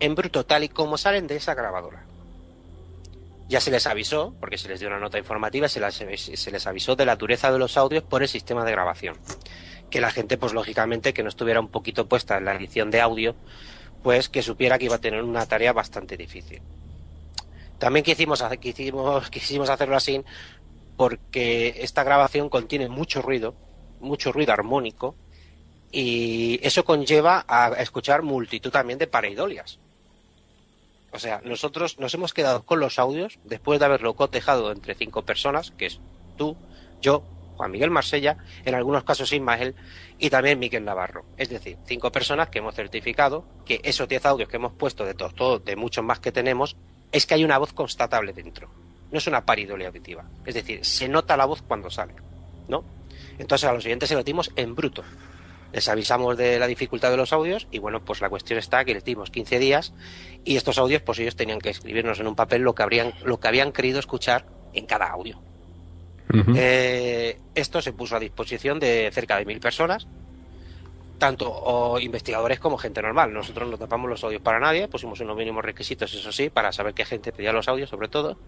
[0.00, 2.04] en bruto tal y como salen de esa grabadora.
[3.48, 6.94] Ya se les avisó, porque se les dio una nota informativa, se se les avisó
[6.96, 9.16] de la dureza de los audios por el sistema de grabación.
[9.90, 13.00] Que la gente, pues lógicamente, que no estuviera un poquito puesta en la edición de
[13.00, 13.34] audio,
[14.02, 16.60] pues que supiera que iba a tener una tarea bastante difícil.
[17.78, 20.22] También quisimos, quisimos, quisimos hacerlo así
[20.96, 23.54] porque esta grabación contiene mucho ruido,
[24.00, 25.14] mucho ruido armónico,
[25.90, 29.78] y eso conlleva a escuchar multitud también de pareidolias.
[31.12, 35.22] O sea, nosotros nos hemos quedado con los audios después de haberlo cotejado entre cinco
[35.22, 36.00] personas, que es
[36.36, 36.56] tú,
[37.00, 37.22] yo,
[37.60, 39.74] Juan Miguel Marsella, en algunos casos Ismael
[40.18, 41.26] y también Miguel Navarro.
[41.36, 45.12] Es decir, cinco personas que hemos certificado que esos diez audios que hemos puesto de
[45.12, 46.78] todos, todos, de muchos más que tenemos,
[47.12, 48.70] es que hay una voz constatable dentro.
[49.12, 50.24] No es una paridolia auditiva.
[50.46, 52.14] Es decir, se nota la voz cuando sale,
[52.66, 52.82] ¿no?
[53.38, 55.04] Entonces a los siguientes se lo dimos en bruto.
[55.74, 58.94] Les avisamos de la dificultad de los audios y bueno, pues la cuestión está que
[58.94, 59.92] les dimos 15 días
[60.46, 63.38] y estos audios pues ellos tenían que escribirnos en un papel lo que habrían, lo
[63.38, 65.42] que habían querido escuchar en cada audio.
[66.56, 70.06] Eh, esto se puso a disposición de cerca de mil personas
[71.20, 73.32] tanto o investigadores como gente normal.
[73.32, 76.94] Nosotros no tapamos los audios para nadie, pusimos unos mínimos requisitos, eso sí, para saber
[76.94, 78.38] qué gente pedía los audios, sobre todo.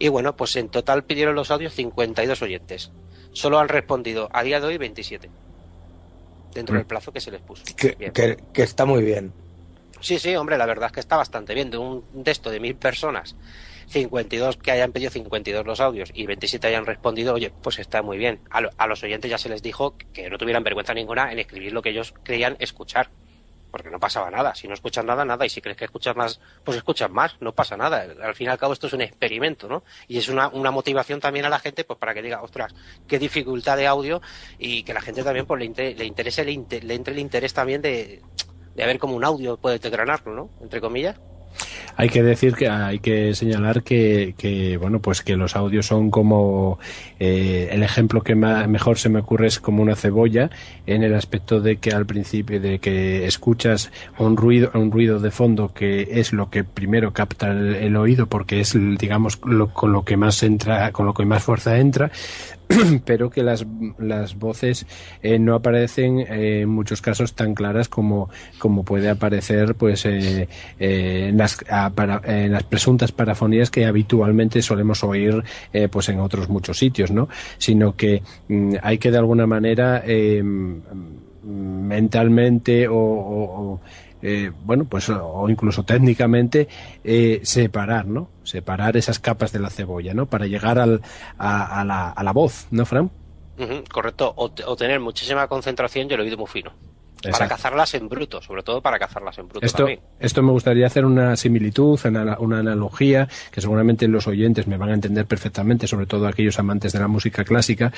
[0.00, 2.90] Y bueno, pues en total pidieron los audios 52 oyentes.
[3.32, 5.30] Solo han respondido a día de hoy 27,
[6.54, 6.88] dentro del mm.
[6.88, 7.62] plazo que se les puso.
[7.76, 9.32] Que, está muy bien.
[10.00, 11.70] Sí, sí, hombre, la verdad es que está bastante bien.
[11.70, 13.36] De un texto de mil personas
[13.88, 18.18] 52 que hayan pedido 52 los audios y 27 hayan respondido, oye, pues está muy
[18.18, 18.40] bien.
[18.50, 21.82] A, los oyentes ya se les dijo que no tuvieran vergüenza ninguna en escribir lo
[21.82, 23.10] que ellos creían escuchar.
[23.70, 24.54] Porque no pasaba nada.
[24.54, 25.44] Si no escuchan nada, nada.
[25.44, 27.34] Y si crees que escuchas más, pues escuchas más.
[27.40, 28.06] No pasa nada.
[28.22, 29.82] Al fin y al cabo esto es un experimento, ¿no?
[30.06, 32.72] Y es una, una motivación también a la gente, pues para que diga, ostras,
[33.08, 34.22] qué dificultad de audio
[34.60, 38.22] y que la gente también pues le, le interese, le, entre el interés también de,
[38.74, 40.50] de ver cómo un audio puede desgranarlo, ¿no?
[40.60, 41.16] Entre comillas.
[41.96, 46.10] Hay que decir que hay que señalar que, que bueno, pues que los audios son
[46.10, 46.78] como
[47.20, 50.50] eh, el ejemplo que mejor se me ocurre es como una cebolla
[50.86, 55.30] en el aspecto de que al principio de que escuchas un ruido, un ruido de
[55.30, 60.16] fondo que es lo que primero capta el, oído porque es digamos con lo que
[60.16, 62.10] más entra, con lo que más fuerza entra
[63.04, 63.66] pero que las,
[63.98, 64.86] las voces
[65.22, 70.48] eh, no aparecen eh, en muchos casos tan claras como, como puede aparecer pues eh,
[70.78, 75.42] en, las, en las presuntas parafonías que habitualmente solemos oír
[75.90, 80.02] pues en otros muchos sitios no sino que mm, hay que de alguna manera
[81.42, 83.80] mentalmente o
[84.26, 86.66] eh, bueno, pues o incluso técnicamente
[87.04, 88.30] eh, separar, ¿no?
[88.42, 90.24] Separar esas capas de la cebolla, ¿no?
[90.24, 91.02] Para llegar al,
[91.36, 93.10] a, la, voz, ¿no, Fran?
[93.92, 96.72] correcto, o, tener muchísima concentración y el oído muy fino.
[97.30, 99.64] Para cazarlas en bruto, sobre todo para cazarlas en bruto.
[99.64, 99.86] Esto,
[100.18, 104.94] esto me gustaría hacer una similitud, una, analogía, que seguramente los oyentes me van a
[104.94, 107.92] entender perfectamente, sobre todo aquellos amantes de la música clásica,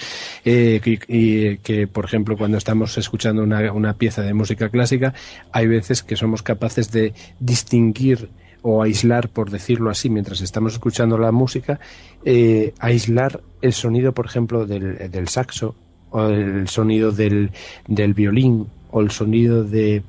[0.45, 5.15] eh, y, que, por ejemplo, cuando estamos escuchando una, una pieza de música clásica,
[5.53, 8.31] hay veces que somos capaces de distinguir
[8.63, 11.79] o aislar, por decirlo así, mientras estamos escuchando la música,
[12.25, 15.77] eh, aislar el sonido, por ejemplo, del, del saxo,
[16.11, 17.51] o el sonido del,
[17.87, 20.03] del violín, o el sonido de...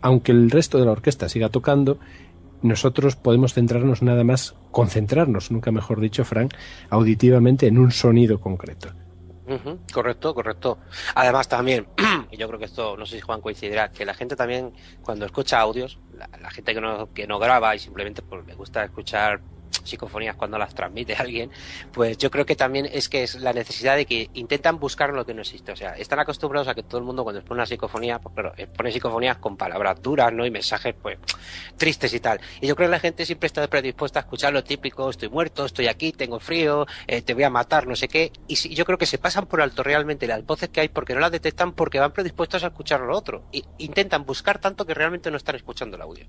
[0.00, 1.98] aunque el resto de la orquesta siga tocando,
[2.62, 6.54] nosotros podemos centrarnos nada más, concentrarnos, nunca mejor dicho, Frank,
[6.88, 8.88] auditivamente en un sonido concreto.
[9.92, 10.78] correcto, correcto.
[11.14, 11.86] Además también,
[12.32, 15.26] y yo creo que esto, no sé si Juan coincidirá, que la gente también cuando
[15.26, 19.42] escucha audios, la, gente que no, que no graba y simplemente pues, le gusta escuchar
[19.82, 21.50] psicofonías cuando las transmite alguien,
[21.92, 25.24] pues yo creo que también es que es la necesidad de que intentan buscar lo
[25.24, 25.72] que no existe.
[25.72, 28.54] O sea, están acostumbrados a que todo el mundo cuando expone una psicofonía, pues claro,
[28.76, 30.46] pone psicofonías con palabras duras, ¿no?
[30.46, 31.18] Y mensajes, pues,
[31.76, 32.40] tristes y tal.
[32.60, 35.64] Y yo creo que la gente siempre está predispuesta a escuchar lo típico, estoy muerto,
[35.64, 38.32] estoy aquí, tengo frío, eh, te voy a matar, no sé qué.
[38.46, 41.20] Y yo creo que se pasan por alto realmente las voces que hay porque no
[41.20, 43.44] las detectan porque van predispuestos a escuchar lo otro.
[43.52, 46.26] Y intentan buscar tanto que realmente no están escuchando el audio.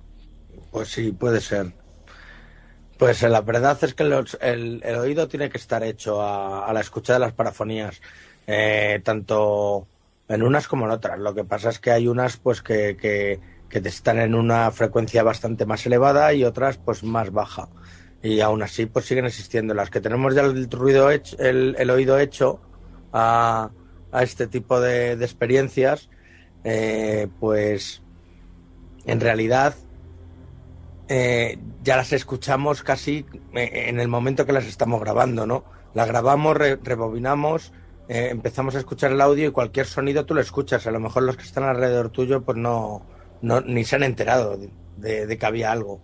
[0.71, 1.85] Pues sí, puede ser.
[2.97, 7.19] Pues la verdad es que el, oído tiene que estar hecho a, la escucha de
[7.19, 8.01] las parafonías,
[8.47, 9.86] eh, tanto
[10.29, 11.19] en unas como en otras.
[11.19, 13.39] Lo que pasa es que hay unas pues que, que,
[13.84, 17.67] están en una frecuencia bastante más elevada y otras pues más baja.
[18.23, 19.73] Y aún así pues siguen existiendo.
[19.73, 22.62] Las que tenemos ya el ruido hecho, el, oído hecho
[23.12, 23.71] a,
[24.13, 26.10] a este tipo de, experiencias,
[26.63, 28.01] eh, pues
[29.05, 29.75] en realidad
[31.08, 35.63] eh, ya las escuchamos casi eh, en el momento que las estamos grabando, ¿no?
[35.94, 37.74] La grabamos, rebobinamos,
[38.08, 40.88] eh, empezamos a escuchar el audio y cualquier sonido tú lo escuchas.
[40.88, 43.06] A lo mejor los que están alrededor tuyo pues no,
[43.41, 44.58] no ni se han enterado
[44.98, 46.02] de que había algo.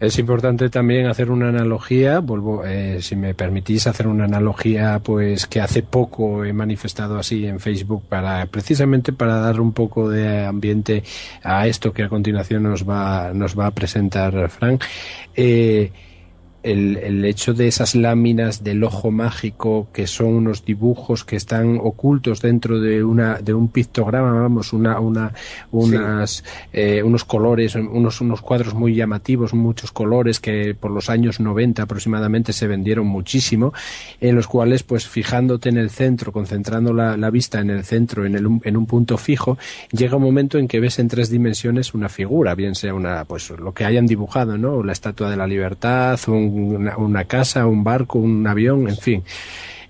[0.00, 5.46] Es importante también hacer una analogía, vuelvo, eh, si me permitís hacer una analogía, pues
[5.46, 10.46] que hace poco he manifestado así en Facebook para precisamente para dar un poco de
[10.46, 11.02] ambiente
[11.42, 14.84] a esto que a continuación nos va nos va a presentar Frank.
[15.36, 15.92] Eh,
[16.62, 21.78] el, el, hecho de esas láminas del ojo mágico que son unos dibujos que están
[21.82, 25.32] ocultos dentro de una de un pictograma vamos una una
[25.70, 31.40] unas eh, unos colores unos unos cuadros muy llamativos muchos colores que por los años
[31.40, 33.72] 90 aproximadamente se vendieron muchísimo
[34.20, 38.26] en los cuales pues fijándote en el centro concentrando la, la vista en el centro
[38.26, 39.56] en el en un punto fijo
[39.92, 43.48] llega un momento en que ves en tres dimensiones una figura bien sea una pues
[43.50, 48.18] lo que hayan dibujado no la estatua de la libertad un una, casa, un barco,
[48.18, 49.22] un avión, en fin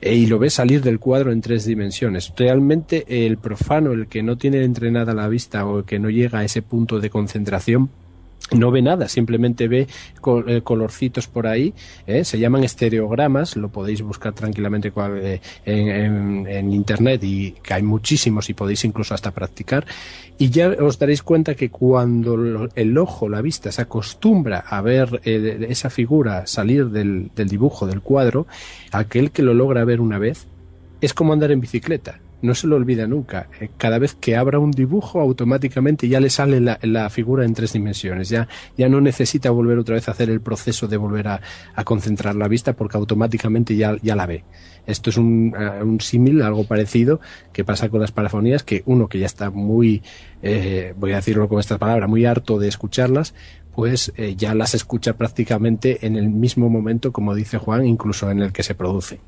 [0.00, 2.32] e, y lo ves salir del cuadro en tres dimensiones.
[2.36, 6.40] Realmente el profano, el que no tiene entrenada la vista o el que no llega
[6.40, 7.90] a ese punto de concentración,
[8.52, 9.86] no ve nada, simplemente ve
[10.46, 11.74] eh, colorcitos por ahí,
[12.06, 12.24] ¿eh?
[12.24, 18.54] se llaman estereogramas, lo podéis buscar tranquilamente eh, en, internet y que hay muchísimos y
[18.54, 19.86] podéis incluso hasta practicar
[20.38, 25.20] y ya os daréis cuenta que cuando el ojo, la vista se acostumbra a ver
[25.24, 28.46] esa figura salir del dibujo, del cuadro,
[28.92, 30.46] aquel que lo logra ver una vez,
[31.00, 33.48] es como andar en bicicleta no se lo olvida nunca.
[33.61, 37.72] Eh, cada vez que abra un dibujo, automáticamente ya le sale la, figura en tres
[37.72, 38.29] dimensiones.
[38.29, 41.40] Ya, ya no necesita volver otra vez a hacer el proceso de volver a,
[41.85, 44.44] concentrar la vista porque automáticamente ya, ya la ve.
[44.87, 47.20] Esto es un, eh, un símil, algo parecido,
[47.53, 50.03] que pasa con las parafonías, que uno que ya está muy,
[50.42, 53.35] eh, voy a decirlo con estas palabras, muy harto de escucharlas,
[53.74, 58.53] pues ya las escucha prácticamente en el mismo momento, como dice Juan, incluso en el
[58.53, 59.20] que se produce.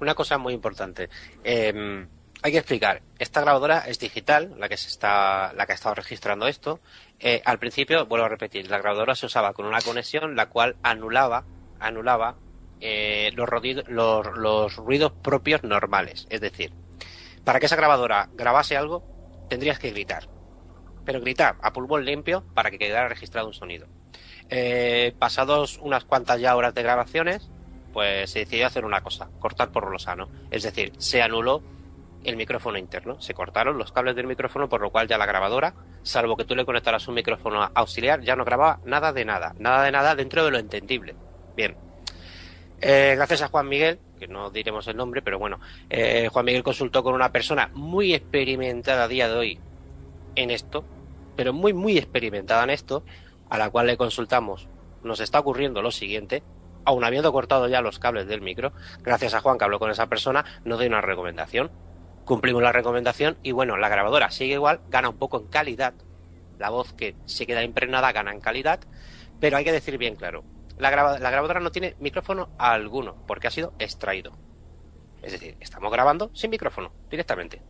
[0.00, 1.08] Una cosa muy importante.
[1.42, 2.08] Em,
[2.42, 5.96] hay que explicar, esta grabadora es digital, la que se está, la que ha estado
[5.96, 6.80] registrando esto.
[7.18, 10.76] Eh, al principio, vuelvo a repetir, la grabadora se usaba con una conexión la cual
[10.82, 11.44] anulaba,
[11.80, 12.36] anulaba
[12.80, 13.48] eh, los,
[13.88, 16.28] los, ruidos propios normales.
[16.30, 16.72] Es decir,
[17.44, 19.02] para que esa grabadora grabase algo,
[19.48, 20.28] tendrías que gritar.
[21.04, 23.88] Pero gritar a pulmón limpio para que quedara registrado un sonido.
[24.48, 27.50] Eh, pasados unas cuantas ya horas de grabaciones,
[27.98, 30.28] pues se decidió hacer una cosa, cortar por lo sano.
[30.52, 31.64] Es decir, se anuló
[32.22, 35.74] el micrófono interno, se cortaron los cables del micrófono, por lo cual ya la grabadora,
[36.04, 39.82] salvo que tú le conectaras un micrófono auxiliar, ya no grababa nada de nada, nada
[39.82, 41.16] de nada dentro de lo entendible.
[41.56, 41.74] Bien.
[42.80, 45.58] Eh, gracias a Juan Miguel, que no diremos el nombre, pero bueno,
[45.90, 49.58] eh, Juan Miguel consultó con una persona muy experimentada a día de hoy
[50.36, 50.84] en esto,
[51.34, 53.02] pero muy, muy experimentada en esto,
[53.50, 54.68] a la cual le consultamos.
[55.02, 56.44] Nos está ocurriendo lo siguiente,
[56.88, 58.72] aun habiendo cortado ya los cables del micro,
[59.02, 61.70] gracias a Juan que habló con esa persona, nos doy una recomendación.
[62.24, 65.94] cumplimos la recomendación y bueno, la grabadora sigue igual, gana un poco en calidad,
[66.58, 68.80] la voz que se queda impregnada gana en calidad,
[69.38, 70.44] pero hay que decir bien claro,
[70.78, 74.32] la, la grabadora no tiene micrófono alguno porque ha sido extraído.
[75.22, 77.62] Es decir, estamos grabando sin micrófono directamente.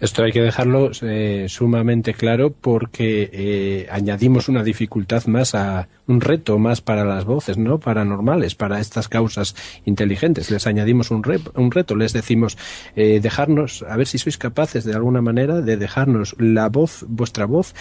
[0.00, 6.20] Esto hay que dejarlo eh, sumamente claro porque eh, añadimos una dificultad más a un
[6.20, 7.80] reto más para las voces, ¿no?
[7.80, 10.50] Paranormales, para estas causas inteligentes.
[10.50, 11.22] Les añadimos un,
[11.54, 12.56] un reto, les decimos
[12.94, 17.46] eh, dejarnos, a ver si sois capaces de alguna manera de dejarnos la voz, vuestra
[17.46, 17.74] voz,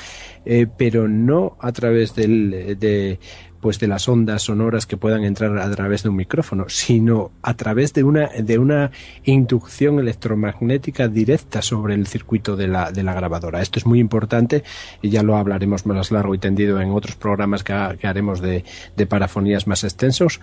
[0.78, 3.20] pero no a través del, de
[3.66, 7.56] pues de las ondas sonoras que puedan entrar a través de un micrófono, sino a
[7.56, 8.92] través de una, de una
[9.24, 13.64] inducción electromagnética directa sobre el circuito de la, de la grabadora.
[13.64, 14.64] Esto es muy importante
[15.02, 18.64] y ya lo hablaremos más largo y tendido en otros programas que, haremos de,
[18.96, 20.42] de parafonías más extensos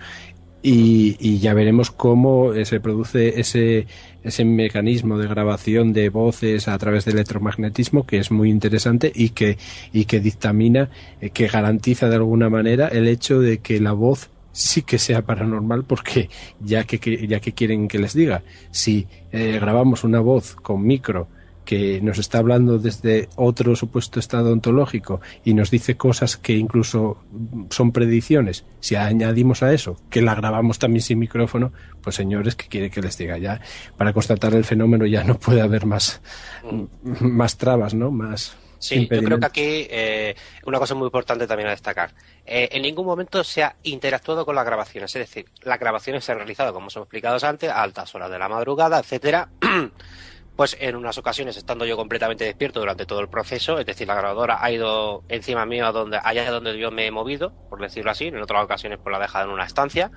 [0.63, 3.85] y, ya veremos cómo se produce ese,
[4.23, 9.29] ese mecanismo de grabación de voces a través del electromagnetismo que es muy interesante y
[9.29, 9.57] que,
[9.91, 10.89] y que dictamina,
[11.19, 15.23] eh, que garantiza de alguna manera el hecho de que la voz sí que sea
[15.23, 16.29] paranormal porque
[16.61, 21.27] ya que, ya que quieren que les diga, si eh, grabamos una voz con micro
[21.65, 27.23] que nos está hablando desde otro supuesto estado ontológico y nos dice cosas que incluso
[27.69, 32.67] son predicciones, si añadimos a eso que la grabamos también sin micrófono, pues señores, ¿qué
[32.67, 33.37] quiere que les diga?
[33.37, 33.61] Ya
[33.97, 36.21] para constatar el fenómeno ya no puede haber más,
[36.63, 37.25] mm.
[37.25, 38.11] más trabas, ¿no?
[38.11, 38.55] Más.
[38.83, 40.35] Sí, yo creo que aquí eh,
[40.65, 42.11] una cosa muy importante también a destacar.
[42.45, 46.33] Eh, en ningún momento se ha interactuado con las grabaciones, es decir, las grabaciones se
[46.33, 49.47] han realizado, como os he explicado antes, a altas horas de la madrugada, etcétera.
[50.55, 54.15] pues en unas ocasiones estando yo completamente despierto durante todo el proceso, es decir, la
[54.15, 58.11] grabadora ha ido encima mío a donde, allá donde yo me he movido, por decirlo
[58.11, 60.11] así, en otras ocasiones pues la ha dejado en una estancia,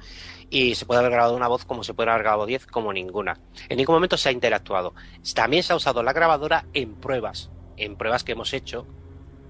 [0.51, 3.41] y se puede haber grabado una voz como se puede haber grabado 10 como ninguna.
[3.69, 4.95] En ningún momento se ha interactuado.
[5.35, 8.87] También se ha usado la grabadora en pruebas, en pruebas que hemos hecho,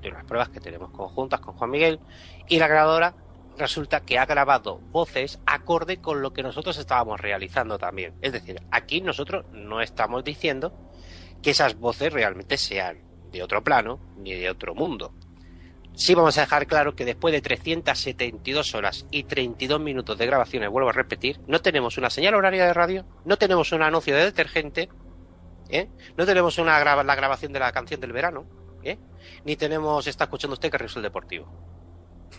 [0.01, 2.01] de unas pruebas que tenemos conjuntas con Juan Miguel,
[2.49, 3.17] y la grabadora
[3.57, 8.15] resulta que ha grabado voces acorde con lo que nosotros estábamos realizando también.
[8.21, 10.73] Es decir, aquí nosotros no estamos diciendo
[11.43, 12.99] que esas voces realmente sean
[13.31, 15.15] de otro plano ni de otro mundo.
[15.95, 20.69] Sí vamos a dejar claro que después de 372 horas y 32 minutos de grabaciones,
[20.69, 24.25] vuelvo a repetir, no tenemos una señal horaria de radio, no tenemos un anuncio de
[24.25, 24.91] detergente,
[25.71, 25.89] ¿eh?
[26.19, 28.45] no tenemos una la grabación de la canción del verano,
[28.83, 28.99] ¿eh?
[29.47, 31.76] ni tenemos, está escuchando usted que el Deportivo.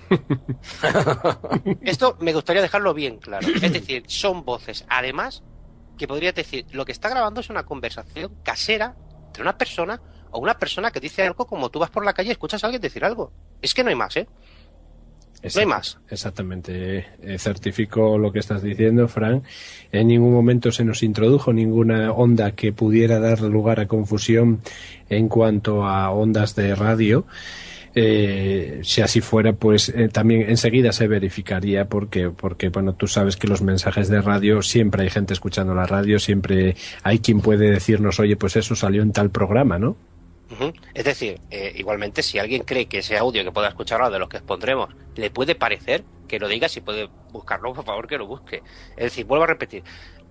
[1.82, 3.48] Esto me gustaría dejarlo bien claro.
[3.48, 5.44] Es decir, son voces, además,
[5.98, 8.96] que podría decir, lo que está grabando es una conversación casera
[9.28, 12.30] entre una persona o una persona que dice algo como tú vas por la calle
[12.30, 13.32] y escuchas a alguien decir algo.
[13.62, 14.28] Es que no hay más, ¿eh?
[15.44, 16.00] no hay más.
[16.10, 17.06] Exactamente.
[17.22, 19.44] Eh, certifico lo que estás diciendo, Frank.
[19.92, 24.62] En ningún momento se nos introdujo ninguna onda que pudiera dar lugar a confusión
[25.10, 27.26] en cuanto a ondas de radio.
[28.00, 33.38] Eh, si así fuera, pues eh, también enseguida se verificaría porque, porque, bueno, tú sabes
[33.38, 37.72] que los mensajes de radio, siempre hay gente escuchando la radio, siempre hay quien puede
[37.72, 39.98] decirnos, oye, pues eso salió en tal programa, ¿no?
[40.94, 44.30] Es decir, eh, igualmente, si alguien cree que ese audio que pueda escuchar de los
[44.30, 48.28] que expondremos le puede parecer, que lo diga, si puede buscarlo, por favor, que lo
[48.28, 48.62] busque.
[48.96, 49.84] Es decir, vuelvo a repetir,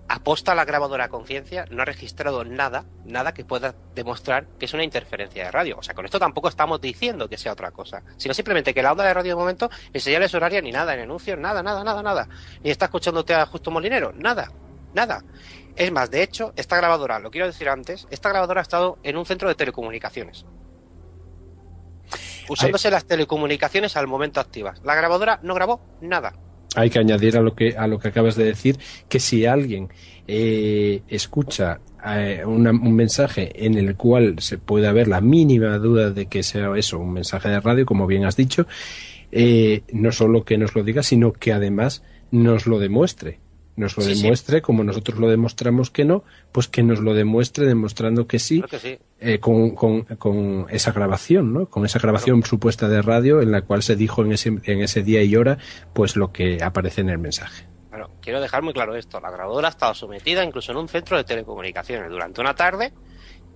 [0.07, 4.73] aposta la grabadora a conciencia, no ha registrado nada, nada que pueda demostrar que es
[4.73, 5.77] una interferencia de radio.
[5.77, 8.91] O sea, con esto tampoco estamos diciendo que sea otra cosa, sino simplemente que la
[8.91, 12.01] onda de radio de momento ni señales horarias ni nada, en anuncios, nada, nada, nada,
[12.01, 12.29] nada.
[12.63, 14.51] Ni está escuchándote a Justo Molinero, nada,
[14.93, 15.23] nada.
[15.75, 19.17] Es más, de hecho, esta grabadora, lo quiero decir antes, esta grabadora ha estado en
[19.17, 20.45] un centro de telecomunicaciones.
[22.49, 24.79] Usándose las telecomunicaciones al momento activas.
[24.83, 26.33] La grabadora no grabó nada
[26.77, 28.77] hay que añadir a lo que a lo que acabas de decir
[29.09, 29.89] que si alguien
[30.27, 36.27] eh, escucha eh, un mensaje en el cual se puede haber la mínima duda de
[36.27, 38.67] que sea eso un mensaje de radio como bien has dicho
[39.31, 43.39] eh, no solo que nos lo diga sino que además nos lo demuestre
[43.77, 48.27] nos lo demuestre como nosotros lo demostramos que no, pues que nos lo demuestre demostrando
[48.27, 48.63] que sí,
[49.19, 51.67] eh, con, con, esa grabación, ¿no?
[51.67, 55.03] Con esa grabación supuesta de radio en la cual se dijo en ese, en ese
[55.03, 55.59] día y hora,
[55.93, 57.67] pues lo que aparece en el mensaje.
[57.91, 59.19] Bueno, quiero dejar muy claro esto.
[59.19, 62.93] La grabadora ha estado sometida incluso en un centro de telecomunicaciones durante una tarde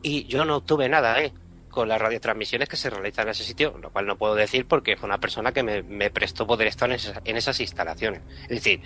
[0.03, 1.33] y yo no obtuve nada, ¿eh?
[1.71, 4.97] Con las radiotransmisiones que se realizan en ese sitio, lo cual no puedo decir porque
[4.97, 8.21] fue una persona que me, prestó poder estar en esas, instalaciones.
[8.43, 8.81] Es decir,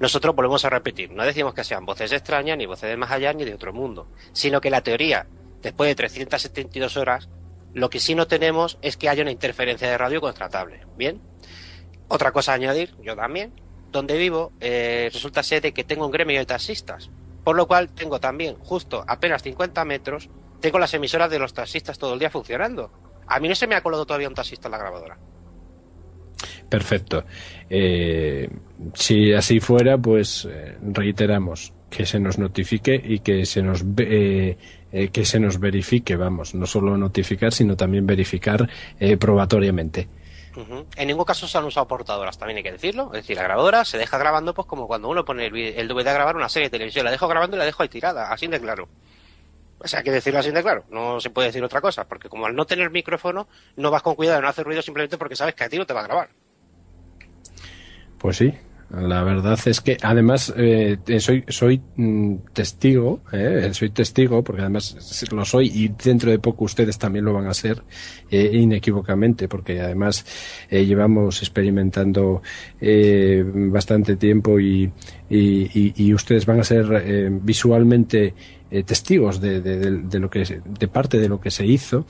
[0.00, 3.32] nosotros volvemos a repetir, no decimos que sean voces extrañas, ni voces de más allá,
[3.32, 5.26] ni de otro mundo, sino que la teoría,
[5.62, 7.28] después de 372 horas,
[7.72, 10.86] lo que sí no tenemos es que haya una interferencia de radio constatable.
[10.96, 11.20] Bien.
[12.08, 13.52] Otra cosa a añadir, yo también,
[13.90, 17.10] donde vivo, eh, resulta ser de que tengo un gremio de taxistas.
[17.44, 20.30] Por lo cual tengo también, justo apenas 50 metros,
[20.64, 22.90] tengo las emisoras de los taxistas todo el día funcionando.
[23.26, 25.18] A mí no se me ha colado todavía un taxista en la grabadora.
[26.70, 27.22] Perfecto.
[27.68, 28.48] Eh,
[28.94, 34.56] si así fuera, pues eh, reiteramos que se nos notifique y que se nos eh,
[34.90, 38.66] eh, que se nos verifique, vamos, no solo notificar, sino también verificar
[38.98, 40.08] eh, probatoriamente.
[40.96, 43.06] En ningún caso se han usado portadoras, también hay que decirlo.
[43.12, 46.12] Es decir, la grabadora se deja grabando, pues como cuando uno pone el DVD a
[46.14, 47.04] grabar una serie de televisión.
[47.04, 48.88] La dejo grabando y la dejo ahí tirada, así de claro.
[49.84, 50.84] O sea, hay que decirlo así de claro.
[50.90, 54.14] No se puede decir otra cosa, porque como al no tener micrófono, no vas con
[54.14, 56.30] cuidado no hacer ruido simplemente porque sabes que a ti no te va a grabar.
[58.18, 58.54] Pues sí,
[58.90, 65.26] la verdad es que además eh, soy soy mm, testigo, eh, soy testigo porque además
[65.32, 67.82] lo soy y dentro de poco ustedes también lo van a ser
[68.30, 70.24] eh, inequívocamente porque además
[70.70, 72.40] eh, llevamos experimentando
[73.70, 74.90] bastante tiempo y,
[75.28, 78.34] y, y- ustedes van a ser visualmente
[78.74, 82.06] eh, testigos de, de- lo que de parte de lo que se hizo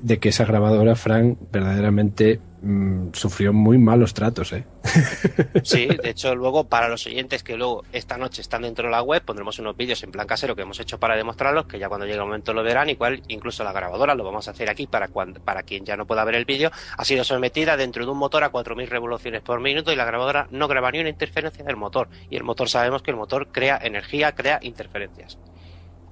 [0.00, 4.64] de que esa grabadora Frank verdaderamente mm, sufrió muy malos tratos eh
[5.64, 9.02] Sí, de hecho, luego para los oyentes que luego esta noche están dentro de la
[9.02, 12.06] web, pondremos unos vídeos en plan casero que hemos hecho para demostrarlos, que ya cuando
[12.06, 15.08] llegue el momento lo verán, igual incluso la grabadora lo vamos a hacer aquí para,
[15.08, 18.18] cuando, para quien ya no pueda ver el vídeo, ha sido sometida dentro de un
[18.18, 21.76] motor a 4.000 revoluciones por minuto y la grabadora no graba ni una interferencia del
[21.76, 22.08] motor.
[22.30, 25.38] Y el motor sabemos que el motor crea energía, crea interferencias.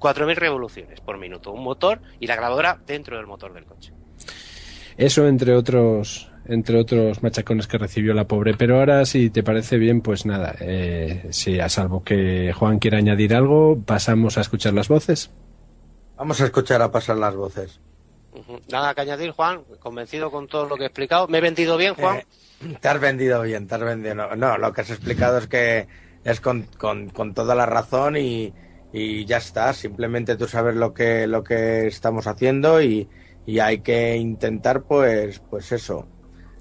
[0.06, 3.92] 4.000 revoluciones por minuto, un motor y la grabadora dentro del motor del coche.
[4.96, 8.54] Eso entre otros entre otros machacones que recibió la pobre.
[8.54, 12.98] Pero ahora, si te parece bien, pues nada, eh, si a salvo que Juan quiera
[12.98, 15.32] añadir algo, pasamos a escuchar las voces.
[16.16, 17.80] Vamos a escuchar a pasar las voces.
[18.70, 21.26] Nada que añadir, Juan, convencido con todo lo que he explicado.
[21.26, 22.18] ¿Me he vendido bien, Juan?
[22.18, 22.26] Eh,
[22.80, 24.14] te has vendido bien, te has vendido.
[24.14, 25.88] No, no, lo que has explicado es que
[26.22, 28.52] es con, con, con toda la razón y,
[28.92, 29.72] y ya está.
[29.72, 33.08] Simplemente tú sabes lo que, lo que estamos haciendo y,
[33.46, 36.06] y hay que intentar, pues, pues eso,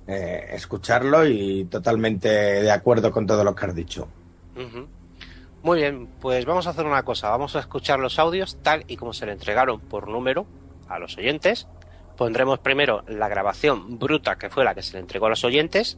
[0.08, 4.08] eh, escucharlo y totalmente de acuerdo con todo lo que has dicho.
[5.64, 7.30] Muy bien, pues vamos a hacer una cosa.
[7.32, 10.46] Vamos a escuchar los audios tal y como se le entregaron por número
[10.88, 11.68] a los oyentes.
[12.16, 15.98] Pondremos primero la grabación bruta que fue la que se le entregó a los oyentes.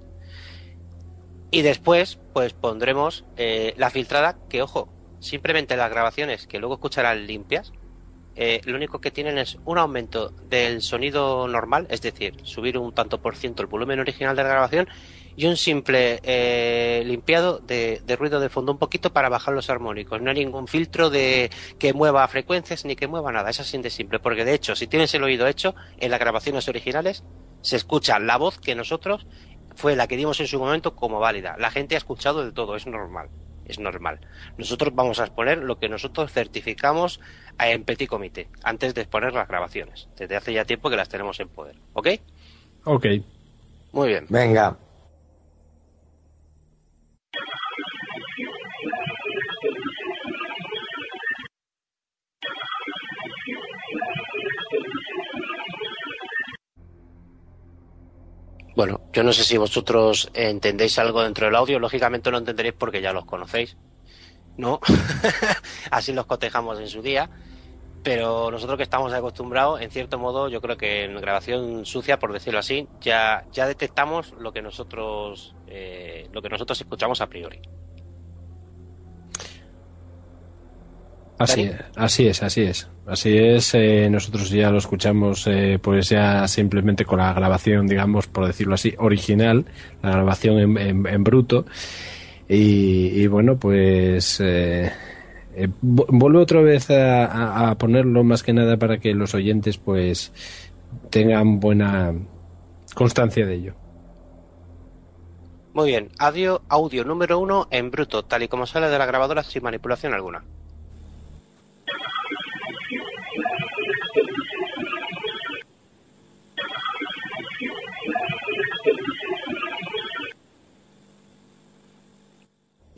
[1.51, 7.25] Y después, pues pondremos eh, la filtrada que, ojo, simplemente las grabaciones que luego escucharán
[7.27, 7.71] limpias,
[8.35, 12.93] eh, lo único que tienen es un aumento del sonido normal, es decir, subir un
[12.93, 14.87] tanto por ciento el volumen original de la grabación
[15.35, 20.21] y un simple eh, limpiado de, ruido de fondo un poquito para bajar los armónicos.
[20.21, 21.49] No hay ningún filtro de
[21.79, 23.49] que mueva frecuencias ni que mueva nada.
[23.49, 24.19] Es así de simple.
[24.19, 27.23] Porque de hecho, si tienes el oído hecho, en las grabaciones originales
[27.61, 29.27] se escucha la voz que nosotros
[29.75, 31.55] fue la que dimos en su momento como válida.
[31.59, 33.29] La gente ha escuchado de todo, es normal.
[33.67, 34.19] Es normal.
[34.57, 37.19] Nosotros vamos a exponer lo que nosotros certificamos
[37.59, 40.07] en Petit Comité, antes de exponer las grabaciones.
[40.17, 41.75] Desde hace ya tiempo que las tenemos en poder.
[41.93, 42.07] ¿Ok?
[42.85, 43.05] Ok.
[43.91, 44.25] Muy bien.
[44.29, 44.77] Venga.
[58.77, 61.79] Bueno, yo no sé si vosotros entendéis algo dentro del audio.
[61.79, 63.75] Lógicamente no entenderéis porque ya los conocéis.
[64.55, 64.79] ¿No?
[65.89, 67.27] Así los cotejamos en su día.
[68.03, 72.31] Pero nosotros que estamos acostumbrados, en cierto modo, yo creo que en grabación sucia, por
[72.31, 77.59] decirlo así, ya, ya detectamos lo que nosotros eh, lo que nosotros escuchamos a priori.
[81.39, 82.89] Así es, así es, así es.
[83.05, 88.27] Así es, eh, nosotros ya lo escuchamos eh, pues ya simplemente con la grabación, digamos,
[88.27, 89.65] por decirlo así, original,
[90.01, 91.65] la grabación en, en- en bruto.
[92.47, 94.91] Y, y bueno, pues eh,
[95.55, 99.33] eh, vu- vuelvo otra vez a, a- a ponerlo más que nada para que los
[99.35, 100.33] oyentes pues
[101.11, 102.13] tengan buena
[102.95, 103.75] constancia de ello.
[105.71, 109.43] Muy bien, audio, audio número uno en bruto, tal y como sale de la grabadora
[109.43, 110.45] sin manipulación alguna.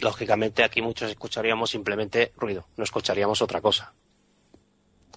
[0.01, 3.93] Lógicamente aquí muchos escucharíamos simplemente ruido, no escucharíamos otra cosa.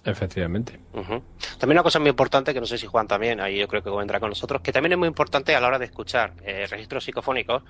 [0.05, 0.77] Efectivamente.
[0.91, 3.89] También una cosa muy importante, que no sé si Juan también, ahí yo creo que
[3.89, 7.05] vendrá con nosotros, que también es muy importante a la hora de escuchar eh, registros
[7.05, 7.63] psicofónicos,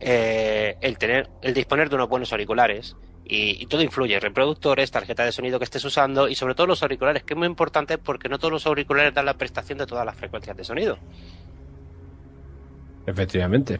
[0.00, 2.96] eh, el tener, el disponer de unos buenos auriculares,
[3.26, 6.82] y, y todo influye, reproductores, tarjeta de sonido que estés usando, y sobre todo los
[6.82, 10.06] auriculares, que es muy importante porque no todos los auriculares dan la prestación de todas
[10.06, 10.98] las frecuencias de sonido.
[13.06, 13.78] Efectivamente.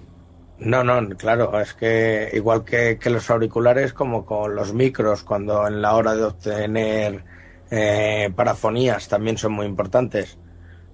[0.59, 5.83] No, no, claro, es que igual que, los auriculares, como con los micros, cuando en
[5.83, 7.25] la hora de obtener
[7.71, 10.39] eh, parafonías también son muy importantes.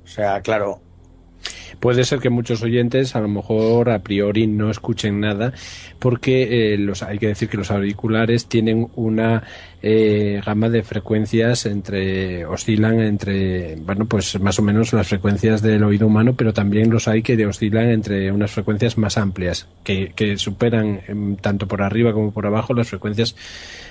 [0.03, 0.81] O sea, claro,
[1.79, 5.53] Puede ser que muchos oyentes a lo mejor a priori no escuchen nada
[5.99, 9.45] porque eh, los, hay que decir que los auriculares tienen una
[9.83, 15.83] eh, gama de frecuencias entre oscilan entre bueno pues más o menos las frecuencias del
[15.85, 21.01] oído humano pero también los hay que oscilan entre unas frecuencias más amplias que, superan
[21.09, 23.35] em, tanto por arriba como por abajo las frecuencias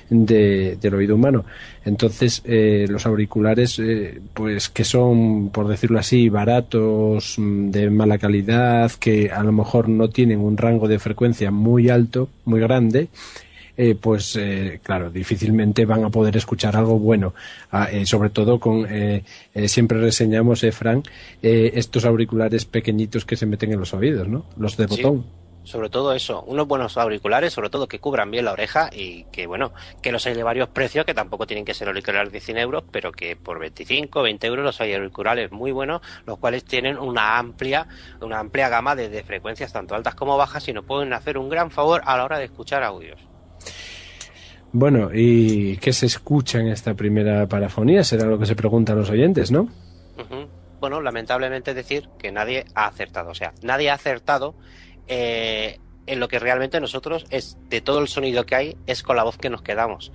[0.10, 1.46] de, del oído humano.
[1.86, 8.18] Entonces eh, los auriculares eh, pues que son por decirlo así baratos mm, de mala
[8.18, 13.10] calidad que a lo mejor no tienen un rango de frecuencia muy alto muy grande
[13.82, 17.34] eh, pues eh, claro, difícilmente van a poder escuchar algo bueno.
[17.72, 18.86] Ah, eh, sobre todo con,
[19.68, 21.02] siempre reseñamos, Fran,
[21.42, 24.44] estos auriculares pequeñitos que se meten en los oídos, ¿no?
[24.58, 25.24] Los de botón
[25.64, 29.46] sobre todo eso, unos buenos auriculares, sobre todo que cubran bien la oreja y que,
[29.46, 29.72] bueno,
[30.02, 32.84] que los hay de varios precios, que tampoco tienen que ser auriculares de 100 euros,
[32.92, 37.38] pero que por 25, 20 euros los hay auriculares muy buenos, los cuales tienen una
[37.38, 37.88] amplia,
[38.20, 41.50] una amplia gama de, de frecuencias, tanto altas como bajas, y nos pueden hacer un
[41.50, 43.29] gran favor a la hora de escuchar audios.
[44.72, 48.04] Bueno, ¿y qué se escucha en esta primera parafonía?
[48.04, 49.68] Será lo que se preguntan los oyentes, ¿no?
[50.80, 53.32] Bueno, lamentablemente decir que nadie ha acertado.
[53.32, 54.56] O sea, nadie ha acertado
[55.08, 59.16] eh, en lo que realmente nosotros es de todo el sonido que hay, es con
[59.16, 60.12] la voz que nos quedamos.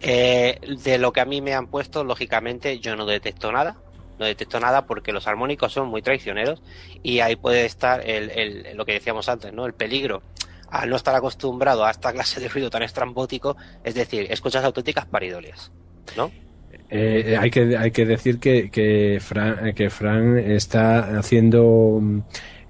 [0.00, 3.76] Eh, de lo que a mí me han puesto, lógicamente, yo no detecto nada.
[4.18, 6.62] No detecto nada porque los armónicos son muy traicioneros
[7.02, 9.66] y ahí puede estar el, lo que decíamos antes, ¿no?
[9.66, 10.22] El peligro
[10.70, 15.06] al no estar acostumbrado a esta clase de ruido tan estrambótico, es decir, escuchas auténticas
[15.06, 15.72] paridolias,
[16.16, 16.30] ¿no?
[16.90, 22.00] Eh, hay, que, hay que decir que, que, Fran, que Fran está haciendo,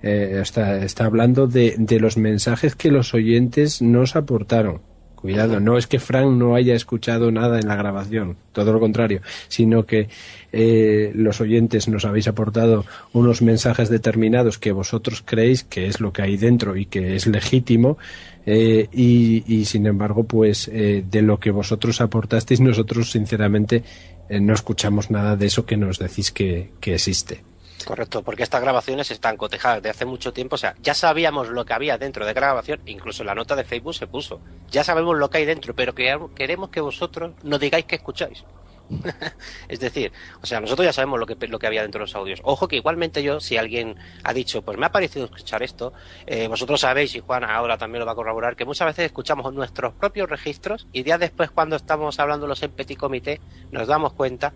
[0.02, 4.82] eh, está, está hablando de, de los mensajes que los oyentes nos aportaron.
[5.24, 9.22] Cuidado, no es que Frank no haya escuchado nada en la grabación, todo lo contrario,
[9.48, 10.10] sino que
[10.52, 16.12] eh, los oyentes nos habéis aportado unos mensajes determinados que vosotros creéis que es lo
[16.12, 17.96] que hay dentro y que es legítimo
[18.44, 23.82] eh, y, sin embargo, pues eh, de lo que vosotros aportasteis, nosotros sinceramente
[24.28, 27.53] no escuchamos nada de eso que nos decís que existe.
[27.84, 30.54] Correcto, porque estas grabaciones están cotejadas de hace mucho tiempo.
[30.54, 33.94] O sea, ya sabíamos lo que había dentro de grabación, incluso la nota de Facebook
[33.94, 34.40] se puso.
[34.70, 38.44] Ya sabemos lo que hay dentro, pero queremos que vosotros nos digáis que escucháis.
[39.68, 40.12] es decir,
[40.42, 42.40] o sea, nosotros ya sabemos lo que, lo que había dentro de los audios.
[42.42, 45.92] Ojo que igualmente yo, si alguien ha dicho, pues me ha parecido escuchar esto,
[46.26, 49.52] eh, vosotros sabéis, y Juan ahora también lo va a corroborar, que muchas veces escuchamos
[49.54, 54.12] nuestros propios registros y días después, cuando estamos hablando los en petit comité, nos damos
[54.12, 54.52] cuenta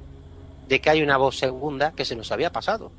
[0.68, 2.92] de que hay una voz segunda que se nos había pasado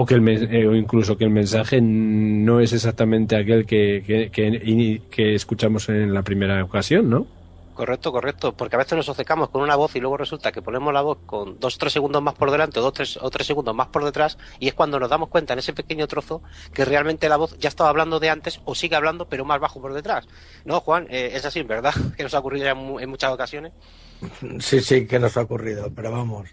[0.00, 5.00] o que el, eh, o incluso que el mensaje no es exactamente aquel que, que,
[5.10, 7.26] que, escuchamos en la primera ocasión, ¿no?
[7.74, 10.94] Correcto, correcto, porque a veces nos obcecamos con una voz y luego resulta que ponemos
[10.94, 13.48] la voz con dos o tres segundos más por delante o dos tres, o tres
[13.48, 16.42] segundos más por detrás y es cuando nos damos cuenta en ese pequeño trozo
[16.72, 19.80] que realmente la voz ya estaba hablando de antes o sigue hablando pero más bajo
[19.80, 20.28] por detrás.
[20.64, 21.08] ¿No, Juan?
[21.10, 21.94] Eh, es así, ¿verdad?
[22.16, 23.72] Que nos ha ocurrido en, en muchas ocasiones.
[24.60, 26.48] Sí, sí, que nos ha ocurrido, pero vamos.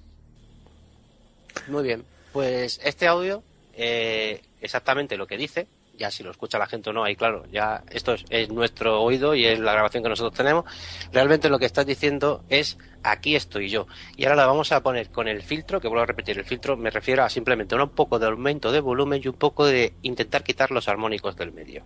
[1.67, 2.14] Muy bien.
[2.35, 3.43] Pues este audio,
[3.77, 5.67] eh, exactamente lo que dice,
[5.97, 9.35] ya si lo escucha la gente o no, ahí claro, ya esto es, nuestro oído
[9.35, 10.65] y es la grabación que nosotros tenemos.
[11.13, 13.87] Realmente lo que estás diciendo es aquí estoy yo.
[14.17, 16.75] Y ahora la vamos a poner con el filtro, que vuelvo a repetir, el filtro
[16.75, 20.43] me refiero a simplemente un poco de aumento de volumen y un poco de intentar
[20.43, 21.85] quitar los armónicos del medio.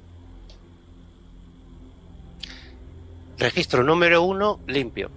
[3.38, 5.12] Registro número uno, limpio.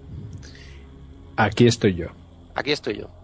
[1.37, 2.09] Aquí estoy yo.
[2.53, 3.22] Aquí estoy yo.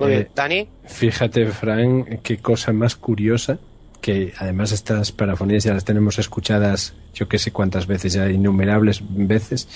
[0.00, 0.68] Eh, Dani.
[0.84, 3.58] Fíjate, Fran, qué cosa más curiosa
[4.00, 9.02] que además estas parafonías ya las tenemos escuchadas yo que sé cuántas veces, ya innumerables
[9.08, 9.68] veces.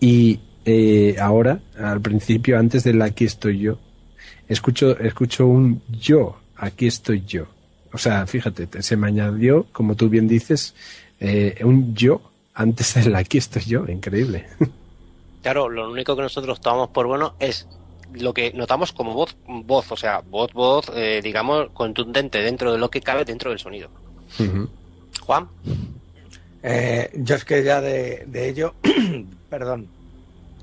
[0.00, 3.78] Y eh, ahora, al principio, antes del aquí estoy yo,
[4.48, 7.46] escucho, escucho un yo, aquí estoy yo.
[7.92, 10.74] O sea, fíjate, se me añadió, como tú bien dices,
[11.20, 12.20] eh, un yo
[12.54, 14.46] antes del aquí estoy yo, increíble.
[15.40, 17.68] Claro, lo único que nosotros tomamos por bueno es
[18.14, 22.78] lo que notamos como voz, voz, o sea, voz, voz, eh, digamos, contundente dentro de
[22.78, 23.90] lo que cabe dentro del sonido.
[25.20, 25.48] Juan.
[26.62, 28.74] Eh, yo es que ya de, de ello,
[29.48, 29.88] perdón,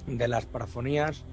[0.08, 1.24] de las parafonías,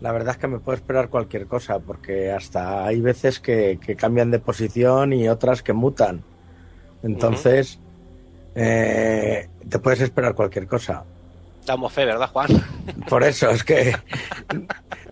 [0.00, 3.96] la verdad es que me puedo esperar cualquier cosa, porque hasta hay veces que, que
[3.96, 6.22] cambian de posición y otras que mutan.
[7.02, 7.78] Entonces,
[8.54, 11.04] eh, te puedes esperar cualquier cosa.
[11.66, 12.48] Damos fe, ¿verdad, Juan?
[13.08, 13.94] Por eso, es que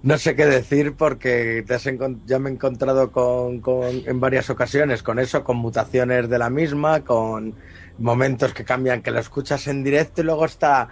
[0.02, 1.84] no sé qué decir porque te has
[2.26, 6.50] ya me he encontrado con, con- en varias ocasiones con eso, con mutaciones de la
[6.50, 7.54] misma, con
[7.98, 10.88] momentos que cambian, que lo escuchas en directo y luego está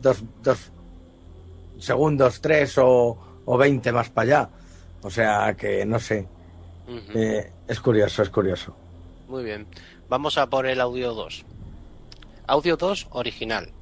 [0.00, 0.72] dos, dos
[1.78, 4.50] segundos, tres o, o veinte más para allá.
[5.02, 6.26] O sea que no sé.
[7.14, 8.76] Eh, es curioso, es curioso.
[9.28, 9.66] Muy bien.
[10.08, 11.44] Vamos a por el audio 2.
[12.46, 13.72] Audio 2 original.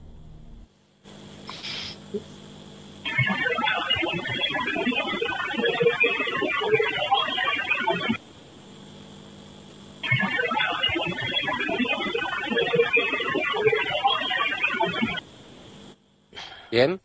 [16.71, 17.01] Bien.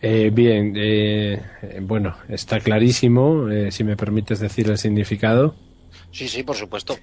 [0.00, 1.40] Eh, bien, eh,
[1.80, 5.54] bueno, está clarísimo, eh, si me permites decir el significado.
[6.10, 6.98] Sí, sí, por supuesto.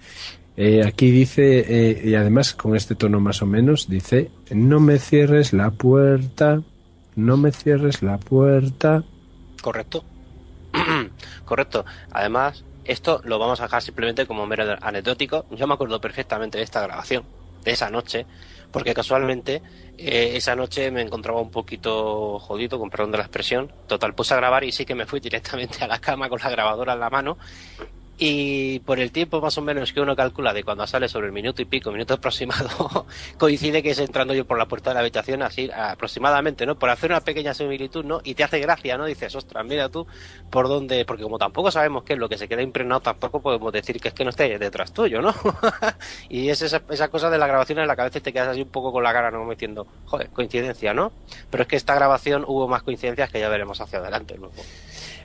[0.58, 5.54] Eh, aquí dice, y además con este tono más o menos, dice, no me cierres
[5.54, 6.62] la puerta,
[7.26, 9.04] no me cierres la puerta.
[9.62, 10.04] Correcto.
[11.46, 11.86] Correcto.
[12.12, 15.46] Además, esto lo vamos a dejar simplemente como mero anecdótico.
[15.52, 17.24] Yo me acuerdo perfectamente de esta grabación,
[17.64, 18.26] de esa noche,
[18.72, 19.62] porque casualmente
[19.98, 23.72] eh, esa noche me encontraba un poquito jodido, con perdón de la expresión.
[23.88, 26.50] Total, puse a grabar y sí que me fui directamente a la cama con la
[26.50, 27.38] grabadora en la mano.
[28.22, 31.32] Y por el tiempo más o menos que uno calcula de cuando sale sobre el
[31.32, 33.06] minuto y pico, minuto aproximado,
[33.38, 36.78] coincide que es entrando yo por la puerta de la habitación así aproximadamente, ¿no?
[36.78, 38.20] Por hacer una pequeña similitud, ¿no?
[38.26, 39.06] Y te hace gracia, ¿no?
[39.06, 40.06] Dices, ostras, mira tú
[40.50, 43.72] por dónde, porque como tampoco sabemos qué es lo que se queda impregnado, tampoco podemos
[43.72, 45.34] decir que es que no esté detrás tuyo, ¿no?
[46.28, 48.50] y es esa, esa cosa de la grabación en la que a veces te quedas
[48.50, 49.46] así un poco con la cara, ¿no?
[49.46, 51.14] Metiendo, joder, coincidencia, ¿no?
[51.50, 54.56] Pero es que esta grabación hubo más coincidencias que ya veremos hacia adelante luego.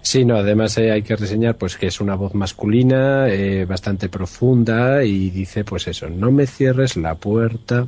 [0.04, 4.10] Sí, no, además eh, hay que reseñar pues que es una voz masculina, eh, bastante
[4.10, 7.86] profunda y dice pues eso, no me cierres la puerta.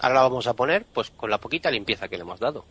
[0.00, 2.66] Ahora la vamos a poner pues con la poquita limpieza que le hemos dado.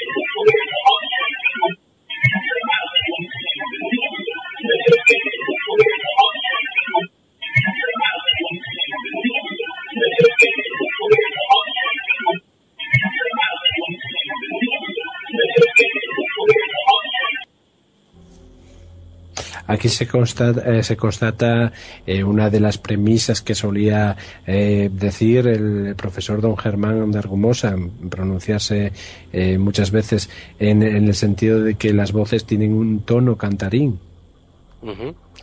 [19.73, 21.71] Aquí se constata, eh, se constata
[22.05, 24.15] eh, una de las premisas que solía
[24.45, 27.75] eh, decir el profesor don Germán de Argumosa,
[28.07, 28.91] pronunciarse
[29.31, 33.99] eh, muchas veces en, el sentido de que las voces tienen un tono cantarín.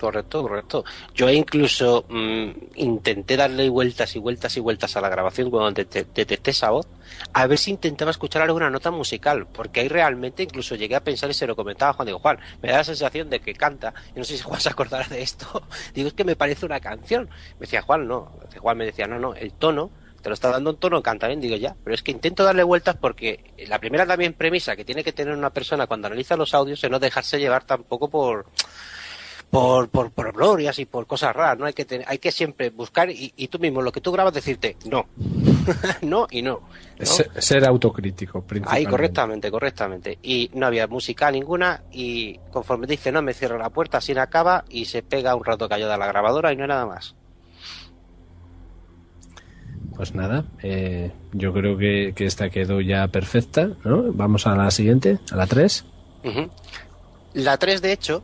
[0.01, 0.83] Correcto, correcto.
[1.15, 6.07] Yo incluso mm, intenté darle vueltas y vueltas y vueltas a la grabación cuando dete-
[6.15, 6.87] detecté esa voz,
[7.35, 11.29] a ver si intentaba escuchar alguna nota musical, porque ahí realmente incluso llegué a pensar
[11.29, 13.93] y se lo comentaba a Juan, digo, Juan, me da la sensación de que canta,
[14.15, 15.47] y no sé si Juan se acordará de esto,
[15.95, 17.29] digo, es que me parece una canción.
[17.59, 19.91] Me decía Juan, no, Juan me decía, no, no, el tono
[20.23, 22.97] te lo está dando un tono cantarín, digo ya, pero es que intento darle vueltas
[22.97, 26.83] porque la primera también premisa que tiene que tener una persona cuando analiza los audios
[26.85, 28.47] es no dejarse llevar tampoco por
[29.51, 31.65] por, por, por glorias y por cosas raras, ¿no?
[31.67, 34.33] Hay que, tener- hay que siempre buscar y, y tú mismo, lo que tú grabas,
[34.33, 35.07] decirte no,
[36.03, 36.61] no y no.
[36.99, 37.07] ¿no?
[37.07, 38.91] Se- Ser autocrítico, Ahí, principalmente.
[38.91, 40.19] correctamente, correctamente.
[40.23, 44.23] Y no había música ninguna y conforme dice no, me cierro la puerta, así no
[44.23, 47.15] acaba y se pega un rato callada la grabadora y no hay nada más.
[49.97, 54.05] Pues nada, eh, yo creo que, que esta quedó ya perfecta, ¿no?
[54.13, 55.85] Vamos a la siguiente, a la 3.
[56.25, 56.49] Ujú.
[57.35, 58.23] La 3, de hecho,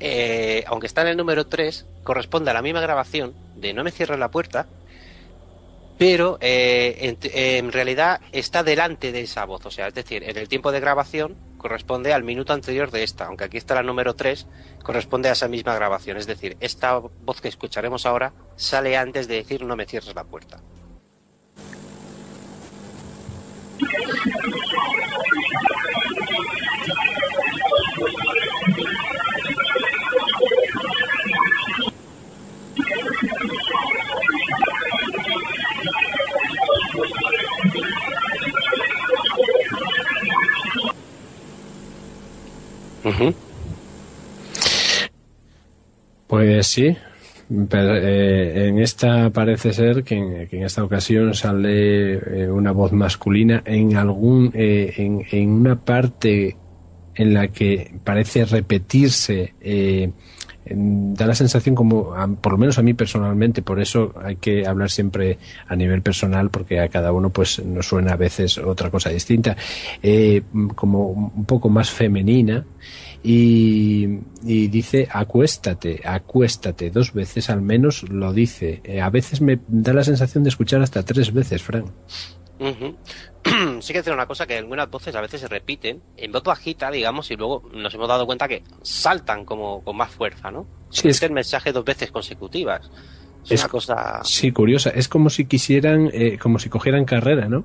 [0.00, 3.90] eh, aunque está en el número 3, corresponde a la misma grabación de No me
[3.90, 4.66] cierres la puerta,
[5.98, 9.64] pero eh, en, en realidad está delante de esa voz.
[9.66, 13.26] O sea, es decir, en el tiempo de grabación corresponde al minuto anterior de esta,
[13.26, 14.46] aunque aquí está la número 3,
[14.82, 16.18] corresponde a esa misma grabación.
[16.18, 20.24] Es decir, esta voz que escucharemos ahora sale antes de decir No me cierres la
[20.24, 20.60] puerta.
[46.26, 46.96] Pues sí,
[47.68, 50.16] Pero, eh, en esta parece ser que
[50.50, 56.56] en, esta ocasión sale eh, una voz masculina en algún eh, en, en una parte
[57.14, 60.10] en la que parece repetirse eh,
[60.66, 64.90] da la sensación como por lo menos a mí personalmente por eso hay que hablar
[64.90, 65.38] siempre
[65.68, 69.56] a nivel personal porque a cada uno pues nos suena a veces otra cosa distinta
[70.02, 70.42] eh,
[70.74, 72.64] como un poco más femenina
[73.26, 78.82] y, y dice acuéstate, acuéstate, dos veces al menos lo dice.
[78.84, 81.86] Eh, a veces me da la sensación de escuchar hasta tres veces, Frank.
[83.80, 86.90] Sí que decir una cosa que algunas voces a veces se repiten en voz bajita,
[86.90, 90.68] digamos, y luego nos hemos dado cuenta que saltan como con más fuerza, ¿no?
[90.88, 92.90] Sí, es- el mensaje dos veces consecutivas.
[93.44, 94.20] Es, Es- una cosa.
[94.24, 94.90] Sí, curiosa.
[94.90, 97.64] Es como si quisieran, eh, como si cogieran carrera, ¿no?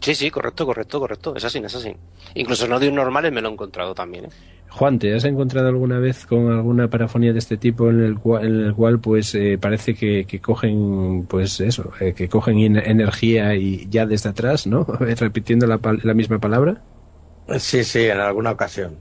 [0.00, 1.36] Sí, sí, correcto, correcto, correcto.
[1.36, 1.94] Es así, es así.
[2.34, 4.28] Incluso en audios normales me lo he encontrado también, ¿eh?
[4.74, 8.44] Juan, ¿te has encontrado alguna vez con alguna parafonía de este tipo en el cual,
[8.46, 12.76] en el cual pues eh, parece que, que cogen, pues eso, eh, que cogen en-
[12.76, 14.84] energía y ya desde atrás, ¿no?
[15.00, 16.80] Repitiendo la, pal- la misma palabra.
[17.58, 18.96] Sí, sí, en alguna ocasión.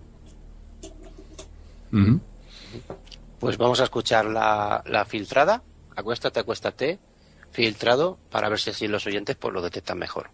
[3.39, 5.63] Pues vamos a escuchar la, la filtrada.
[5.95, 6.99] Acuéstate, acuéstate.
[7.51, 10.29] Filtrado para ver si así los oyentes pues lo detectan mejor.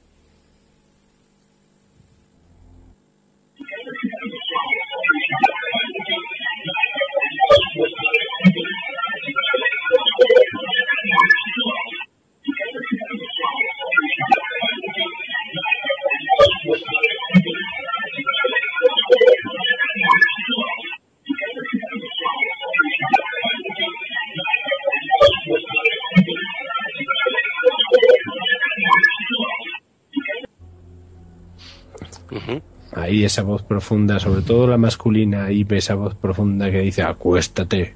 [33.07, 33.13] Ujú.
[33.15, 37.95] Ahí esa voz profunda, sobre todo la masculina, ahí esa voz profunda que dice acuéstate.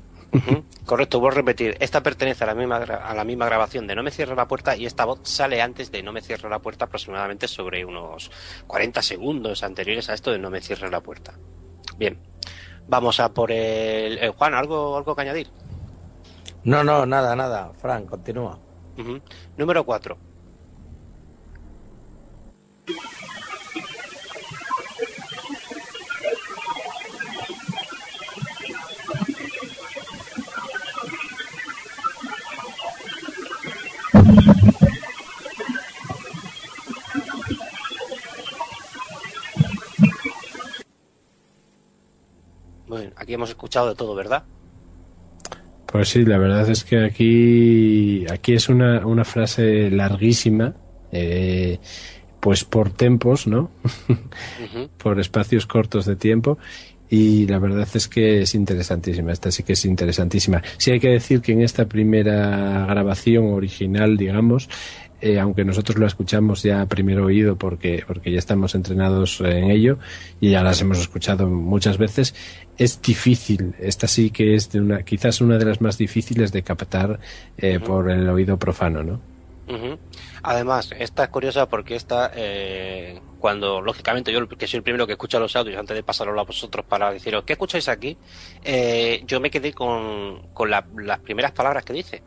[0.85, 1.75] Correcto, voy a repetir.
[1.81, 4.47] Esta pertenece a la, misma, gra- a la misma grabación de No me cierre la
[4.47, 8.31] puerta y esta voz sale antes de No me cierre la puerta aproximadamente sobre unos
[8.67, 11.33] 40 segundos anteriores a esto de No me cierre la puerta.
[11.97, 12.17] Bien,
[12.87, 14.17] vamos a por el...
[14.19, 15.49] eh, Juan, ¿algo, ¿algo que añadir?
[16.63, 17.73] No, no, nada, nada.
[17.81, 18.57] Frank, continúa.
[19.57, 20.17] Número 4.
[42.91, 44.43] Bueno, aquí hemos escuchado de todo, ¿verdad?
[45.85, 50.73] Pues sí, la verdad es que aquí, aquí es una, una frase larguísima,
[51.09, 51.79] eh,
[52.41, 53.71] pues por tempos, ¿no?
[54.97, 56.57] Por espacios cortos de tiempo.
[57.09, 60.61] Y la verdad es que es interesantísima, esta sí que es interesantísima.
[60.77, 64.67] Sí hay que decir que en esta primera grabación original, digamos,
[65.21, 69.71] eh, aunque nosotros lo escuchamos ya a primero oído porque, porque ya estamos entrenados en
[69.71, 69.97] ello
[70.39, 72.33] y ya las hemos escuchado muchas veces,
[72.77, 73.75] es difícil.
[73.79, 77.19] Esta sí que es de una, quizás una de las más difíciles de captar
[77.57, 79.21] eh, por el oído profano, ¿no?
[80.43, 85.13] Además, esta es curiosa porque esta, eh, cuando lógicamente yo que soy el primero que
[85.13, 88.17] escucha los audios antes de pasarlo a vosotros para deciros qué escucháis aquí,
[88.63, 92.21] eh, yo me quedé con, con la- las primeras palabras que dice.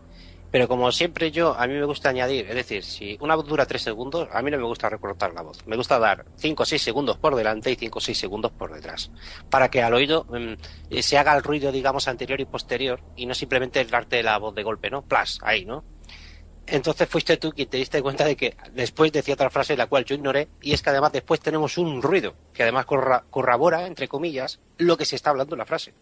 [0.55, 3.67] Pero como siempre yo, a mí me gusta añadir, es decir, si una voz dura
[3.67, 5.59] tres segundos, a mí no me gusta recortar la voz.
[5.67, 8.73] Me gusta dar cinco o seis segundos por delante y cinco o seis segundos por
[8.73, 9.11] detrás.
[9.51, 10.53] Para que al oído mm,
[10.91, 14.55] eh, se haga el ruido, digamos, anterior y posterior y no simplemente darte la voz
[14.55, 15.03] de golpe, ¿no?
[15.03, 15.83] Plas, ahí, ¿no?
[16.69, 20.05] Entonces fuiste tú quien te diste cuenta de que después decía otra frase la cual
[20.05, 24.07] yo ignoré y es que además después tenemos un ruido que además corra- corrobora, entre
[24.07, 25.95] comillas, lo que se está hablando en la frase.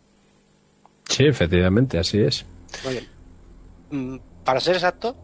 [1.08, 2.44] Sí, efectivamente, así es.
[2.84, 4.22] Muy bien.
[4.44, 5.16] Para ser exacto,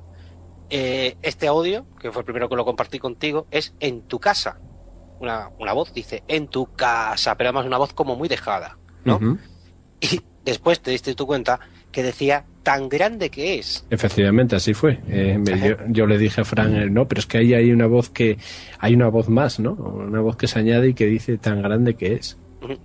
[0.71, 4.61] eh, este audio, que fue el primero que lo compartí contigo, es en tu casa.
[5.19, 9.19] Una, una voz dice en tu casa, pero además una voz como muy dejada, ¿no?
[10.01, 11.59] Y después te diste tu cuenta
[11.91, 13.85] que decía tan grande que es.
[13.91, 15.01] Efectivamente, así fue.
[15.09, 17.73] Eh, me- yo, yo le dije a Fran, eh, no, pero es que ahí hay
[17.73, 18.39] una voz que,
[18.79, 19.73] hay una voz más, ¿no?
[19.73, 22.39] Una voz que se añade y que dice tan grande que es.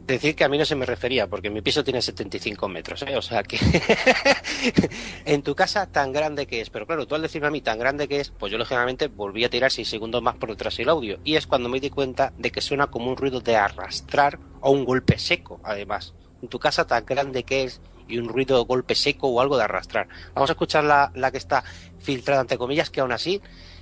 [0.05, 3.17] Decir que a mí no se me refería, porque mi piso tiene 75 metros, ¿eh?
[3.17, 3.57] O sea que
[5.26, 6.69] en tu casa tan grande que es.
[6.69, 9.43] Pero claro, tú al decirme a mí tan grande que es, pues yo lógicamente volví
[9.43, 11.17] a tirar 6 segundos más por detrás del audio.
[11.24, 14.69] Y es cuando me di cuenta de que suena como un ruido de arrastrar o
[14.69, 16.13] un golpe seco, además.
[16.41, 19.57] En tu casa tan grande que es y un ruido de golpe seco o algo
[19.57, 20.07] de arrastrar.
[20.36, 21.63] Vamos a escuchar la, la que está
[21.97, 23.41] filtrada, entre comillas, que aún así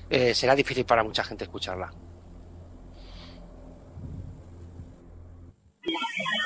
[0.09, 1.91] eh, será difícil para mucha gente escucharla.
[5.93, 6.40] Thank you.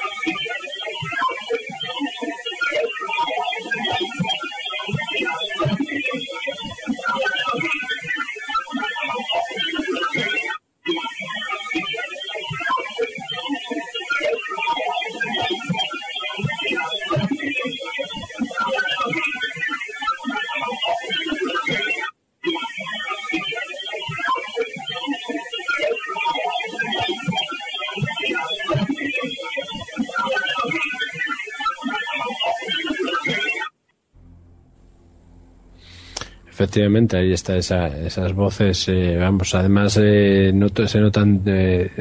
[36.55, 40.53] Efectivamente, ahí está esa, esas voces, eh, vamos, además eh,
[40.87, 41.91] se notan, eh,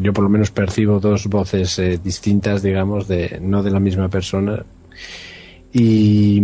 [0.00, 4.08] yo por lo menos percibo dos voces eh, distintas, digamos, de no de la misma
[4.08, 4.64] persona
[5.72, 6.40] y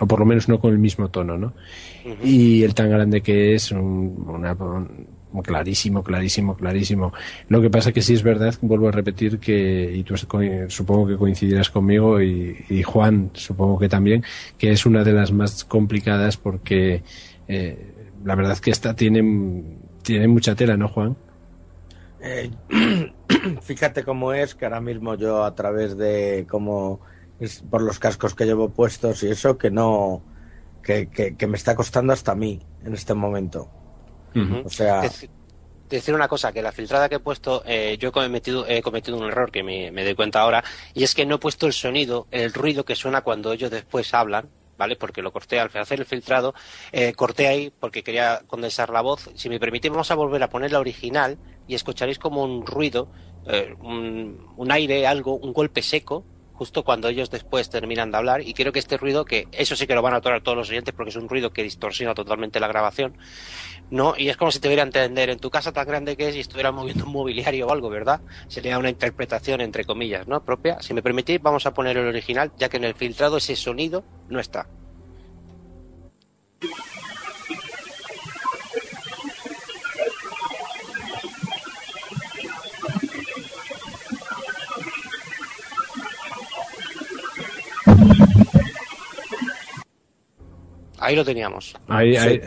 [0.00, 1.52] o por lo menos no con el mismo tono, ¿no?
[2.24, 4.56] Y el tan grande que es, un, una,
[5.42, 7.12] clarísimo, clarísimo, clarísimo.
[7.48, 11.16] Lo que pasa que sí es verdad, vuelvo a repetir que, y tú supongo que
[11.16, 14.24] coincidirás conmigo, y, Juan supongo que también,
[14.56, 17.02] que es una de las más complicadas porque
[17.46, 19.64] eh, la verdad es que esta tiene,
[20.02, 21.16] tiene mucha tela, ¿no, Juan?
[22.20, 22.50] Eh,
[23.62, 27.00] fíjate cómo es, que ahora mismo yo a través de cómo
[27.70, 30.22] por los cascos que llevo puestos y eso, que no,
[30.82, 33.70] que, que me está costando hasta a mí en este momento.
[34.64, 35.02] O sea.
[35.88, 39.16] decir una cosa, que la filtrada que he puesto, eh, yo he cometido, he cometido
[39.16, 40.62] un error que me, doy cuenta ahora,
[40.94, 44.12] y es que no he puesto el sonido, el ruido que suena cuando ellos después
[44.12, 44.96] hablan, ¿vale?
[44.96, 46.54] Porque lo corté al hacer el filtrado,
[46.92, 49.30] eh, corté ahí porque quería condensar la voz.
[49.34, 53.08] Si me permitís, vamos a volver a poner la original y escucharéis como un ruido,
[53.46, 58.52] eh, un, aire, algo, un golpe seco, justo cuando ellos después terminan de hablar y
[58.52, 60.92] creo que este ruido que eso sí que lo van a atorar todos los oyentes
[60.92, 63.16] porque es un ruido que distorsiona totalmente la grabación
[63.90, 65.30] no y es como si te hubiera entender.
[65.30, 68.20] En tu casa tan grande que es y estuviera moviendo un mobiliario o algo verdad
[68.48, 70.80] sería una interpretación entre comillas no propia.
[70.80, 74.04] Si me permitís vamos a poner el original ya que en el filtrado ese sonido
[74.28, 74.66] no está.
[91.00, 91.74] Ahí lo teníamos.
[91.88, 92.40] Ahí, ahí,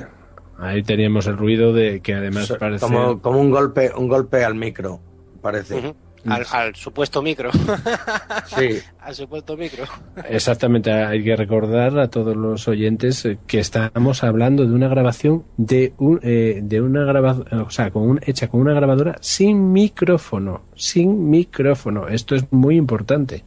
[0.86, 2.86] teníamos el ruido de que además parece...
[2.86, 5.00] Como, como un golpe un golpe al micro,
[5.42, 5.94] parece.
[6.26, 7.52] al, supuesto micro.
[8.46, 8.80] sí.
[9.00, 9.86] Al supuesto micro.
[10.30, 15.94] Exactamente, hay que recordar a todos los oyentes que estamos hablando de una grabación de
[15.98, 20.64] un, eh, de una grabación, o sea, con un, hecha con una grabadora sin micrófono,
[20.76, 22.08] sin micrófono.
[22.08, 23.44] Esto es muy importante.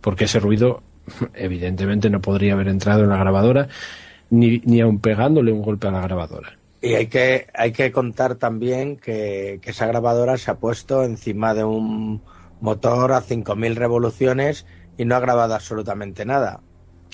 [0.00, 0.82] Porque ese ruido
[1.34, 3.68] evidentemente no podría haber entrado en la grabadora
[4.34, 6.58] ni, ni aun pegándole un golpe a la grabadora.
[6.80, 11.64] Y hay que, hay que contar también que, esa grabadora se ha puesto encima de
[11.64, 12.22] un
[12.60, 14.66] motor a 5.000 revoluciones
[14.98, 16.60] y no ha grabado absolutamente nada.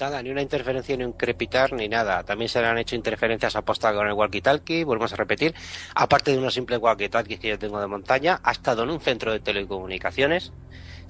[0.01, 2.25] Nada, ni una interferencia, ni un crepitar, ni nada.
[2.25, 5.55] También se le han hecho interferencias apostadas con el walkie-talkie, volvemos a repetir.
[5.95, 9.31] Aparte de unos simples walkie-talkies que yo tengo de montaña, ha estado en un centro
[9.31, 10.53] de telecomunicaciones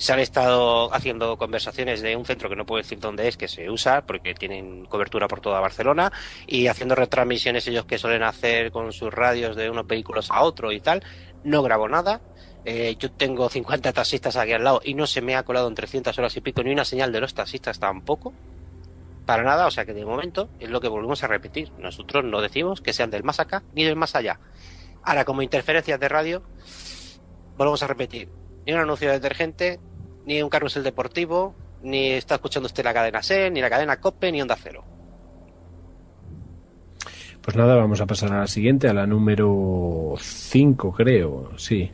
[0.00, 3.48] se han estado haciendo conversaciones de un centro que no puedo decir dónde es, que
[3.48, 6.10] se usa porque tienen cobertura por toda Barcelona
[6.46, 10.72] y haciendo retransmisiones ellos que suelen hacer con sus radios de unos vehículos a otro
[10.72, 11.04] y tal.
[11.44, 12.22] No grabo nada.
[12.64, 15.74] Eh, yo tengo 50 taxistas aquí al lado y no se me ha colado en
[15.74, 18.32] 300 horas y pico ni una señal de los taxistas tampoco.
[19.26, 21.72] Para nada, o sea que de momento es lo que volvemos a repetir.
[21.78, 24.40] Nosotros no decimos que sean del más acá ni del más allá.
[25.02, 26.42] Ahora, como interferencias de radio,
[27.58, 28.30] volvemos a repetir.
[28.64, 29.78] Ni un anuncio de detergente,
[30.30, 34.30] ni un carrusel deportivo, ni está escuchando usted la cadena C, ni la cadena COPE,
[34.30, 34.84] ni Onda Cero.
[37.42, 41.90] Pues nada, vamos a pasar a la siguiente, a la número 5, creo, sí.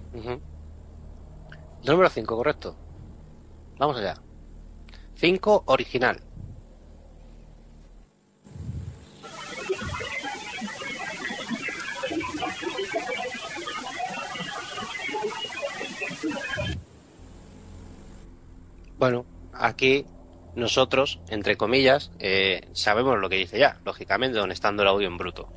[1.86, 2.76] Número 5, correcto.
[3.78, 4.20] Vamos allá.
[5.14, 6.20] 5, original.
[18.98, 20.06] Bueno, aquí
[20.54, 25.18] nosotros, entre comillas, eh, sabemos lo que dice ya, lógicamente, donde estando el audio en
[25.18, 25.48] bruto.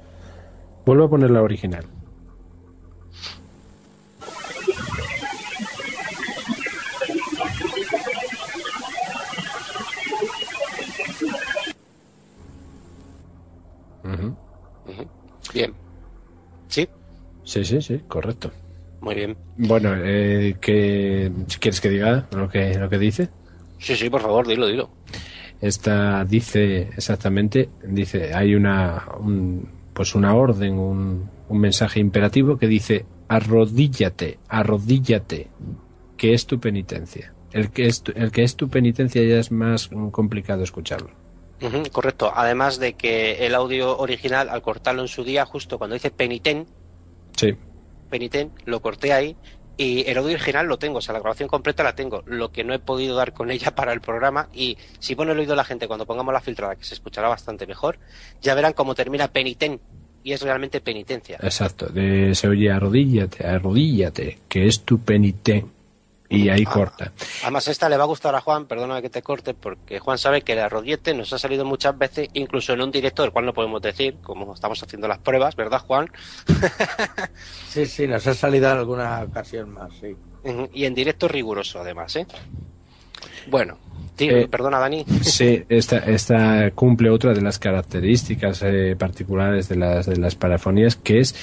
[0.86, 1.86] Vuelvo a poner la original.
[15.54, 15.74] Bien.
[16.68, 16.88] ¿Sí?
[17.44, 18.52] Sí, sí, sí, correcto.
[19.02, 19.38] Muy bien.
[19.58, 23.30] Bueno, eh, que, ¿quieres que diga lo que, lo que dice?
[23.78, 24.90] Sí, sí, por favor, dilo, dilo.
[25.62, 29.06] Esta dice exactamente, dice, hay una,
[29.94, 35.48] pues una orden, un, un mensaje imperativo que dice, arrodíllate, arrodíllate,
[36.18, 37.34] que es tu penitencia.
[37.52, 41.10] El que es tu, el que es tu penitencia ya es más complicado escucharlo.
[41.92, 42.32] correcto.
[42.34, 46.68] Además de que el audio original, al cortarlo en su día, justo cuando dice peniten,
[47.36, 47.56] sí.
[48.10, 49.36] Peniten, lo corté ahí
[49.78, 52.22] y el audio original lo tengo, o sea, la grabación completa la tengo.
[52.26, 55.40] Lo que no he podido dar con ella para el programa y si pone el
[55.40, 57.98] oído la gente cuando pongamos la filtrada, que se escuchará bastante mejor,
[58.42, 59.80] ya verán cómo termina peniten
[60.22, 61.38] y es realmente penitencia.
[61.42, 65.72] Exacto, de, se oye arrodíllate, arrodíllate, que es tu peniten.
[66.30, 67.12] Y ahí corta.
[67.42, 70.44] Además, esta le va a gustar a Juan, perdona que te corte, porque Juan sabe
[70.44, 73.54] que el arrodillete nos ha salido muchas veces, incluso en un directo, del cual no
[73.54, 76.08] podemos decir, como estamos haciendo las pruebas, ¿verdad, Juan?
[77.70, 80.16] sí, sí, nos ha salido en alguna ocasión más, sí.
[80.74, 82.28] Y en directo riguroso, además, ¿eh?
[83.48, 83.78] Bueno,
[84.20, 85.06] eh, perdona, Dani.
[85.22, 90.96] Sí, esta, esta cumple otra de las características eh, particulares de las, de las parafonías,
[90.96, 91.36] que es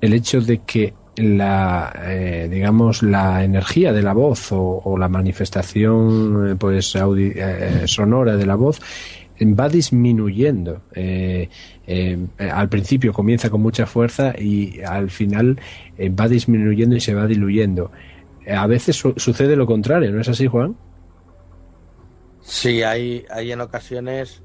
[0.00, 6.50] el hecho de que la eh, digamos la energía de la voz o, la manifestación
[6.50, 8.80] eh, pues eh, sonora de la voz
[9.40, 10.82] va disminuyendo.
[12.38, 15.58] Al principio comienza con mucha fuerza y al final
[15.98, 17.90] va disminuyendo y se va diluyendo.
[18.48, 20.76] A veces sucede lo contrario no es así Juan
[22.42, 24.42] sí hay hay en ocasiones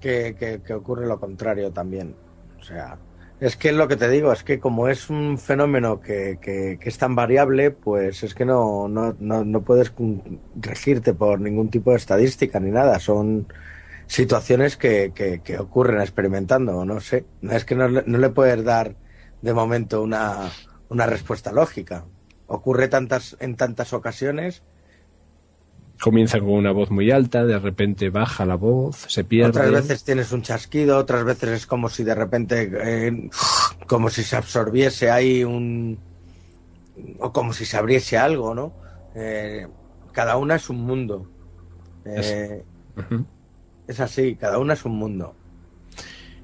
[0.00, 0.34] que,
[0.64, 2.14] que ocurre lo contrario también.
[2.58, 2.98] O sea
[3.40, 6.98] es que lo que te digo, es que como es un fenómeno que, que, es
[6.98, 9.92] tan variable, pues es que no, no, no, puedes
[10.56, 12.98] regirte por ningún tipo de estadística ni nada.
[12.98, 13.46] Son
[14.06, 17.26] situaciones que, que, ocurren experimentando, no sé.
[17.42, 18.96] Es que no, no le puedes dar
[19.42, 20.50] de momento una,
[20.88, 22.06] una respuesta lógica.
[22.46, 24.62] Ocurre tantas, en tantas ocasiones
[26.00, 29.50] comienza con una voz muy alta, de repente baja la voz, se pierde.
[29.50, 33.30] Otras veces tienes un chasquido, otras veces es como si de repente, eh,
[33.86, 35.98] como si se absorbiese ahí un.
[37.18, 38.72] o como si se abriese algo, ¿no?
[39.14, 39.66] Eh,
[40.12, 41.28] cada una es un mundo.
[42.04, 42.62] Eh,
[43.88, 45.34] es así, cada una es un mundo.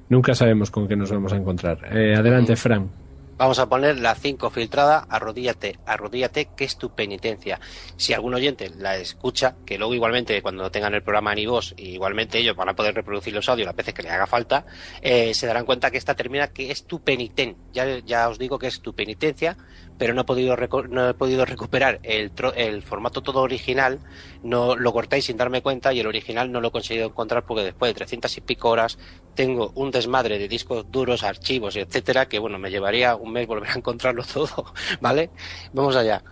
[0.09, 1.85] Nunca sabemos con qué nos vamos a encontrar.
[1.85, 3.02] adelante, Fran.
[3.43, 7.59] Vamos a poner la 5 filtrada, arrodíllate, arrodíllate, que es tu penitencia.
[7.97, 12.37] Si algún oyente la escucha, que luego igualmente cuando tengan el programa en iVoox, igualmente
[12.37, 14.65] ellos van a poder reproducir los audios las veces que le haga falta,
[15.01, 17.61] eh, se darán cuenta que esta termina que es tu penitencia.
[17.73, 19.57] Ya, ya os digo que es tu penitencia,
[19.97, 20.55] pero no he podido,
[20.89, 24.01] no he podido recuperar el, el formato todo original,
[24.41, 27.63] no lo cortáis sin darme cuenta y el original no lo he conseguido encontrar porque
[27.63, 28.97] después de 300 y pico horas
[29.33, 33.69] tengo un desmadre de discos duros, archivos, etcétera, que bueno, me llevaría un mes volver
[33.71, 34.65] a encontrarlo todo,
[35.01, 35.31] ¿vale?
[35.71, 36.23] Vamos allá.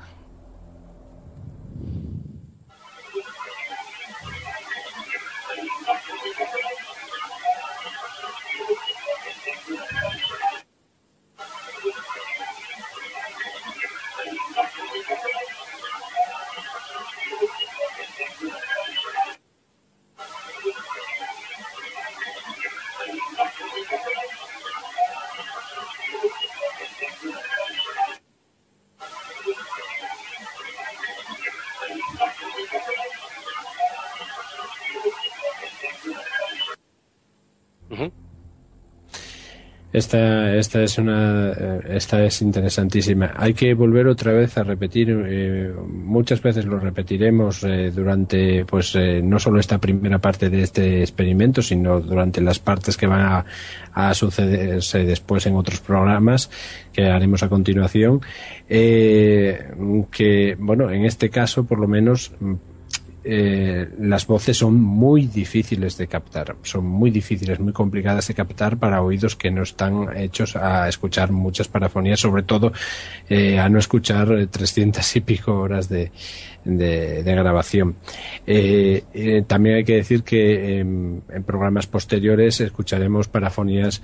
[39.93, 41.51] Esta, esta es una,
[41.89, 43.33] esta es interesantísima.
[43.35, 48.95] Hay que volver otra vez a repetir, eh, muchas veces lo repetiremos eh, durante, pues,
[48.95, 53.21] eh, no solo esta primera parte de este experimento, sino durante las partes que van
[53.21, 53.45] a,
[53.93, 56.49] a sucederse después en otros programas
[56.93, 58.21] que haremos a continuación.
[58.69, 62.31] que, bueno, en este caso, por lo menos,
[63.23, 68.77] eh, las voces son muy difíciles de captar, son muy difíciles, muy complicadas de captar
[68.77, 72.71] para oídos que no están hechos a escuchar muchas parafonías, sobre todo
[73.29, 76.11] eh, a no escuchar 300 y pico horas de,
[76.63, 77.95] de, grabación.
[78.47, 84.01] Eh, también hay que decir que en programas posteriores escucharemos parafonías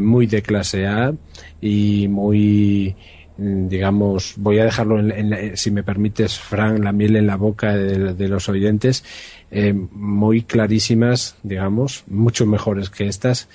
[0.00, 1.12] muy de clase A
[1.60, 2.96] y muy
[3.38, 8.28] digamos, voy a dejarlo, en, si me permites, Fran, la miel en la boca de,
[8.28, 9.04] los oyentes,
[9.52, 13.48] eh, muy clarísimas, digamos, mucho mejores que estas,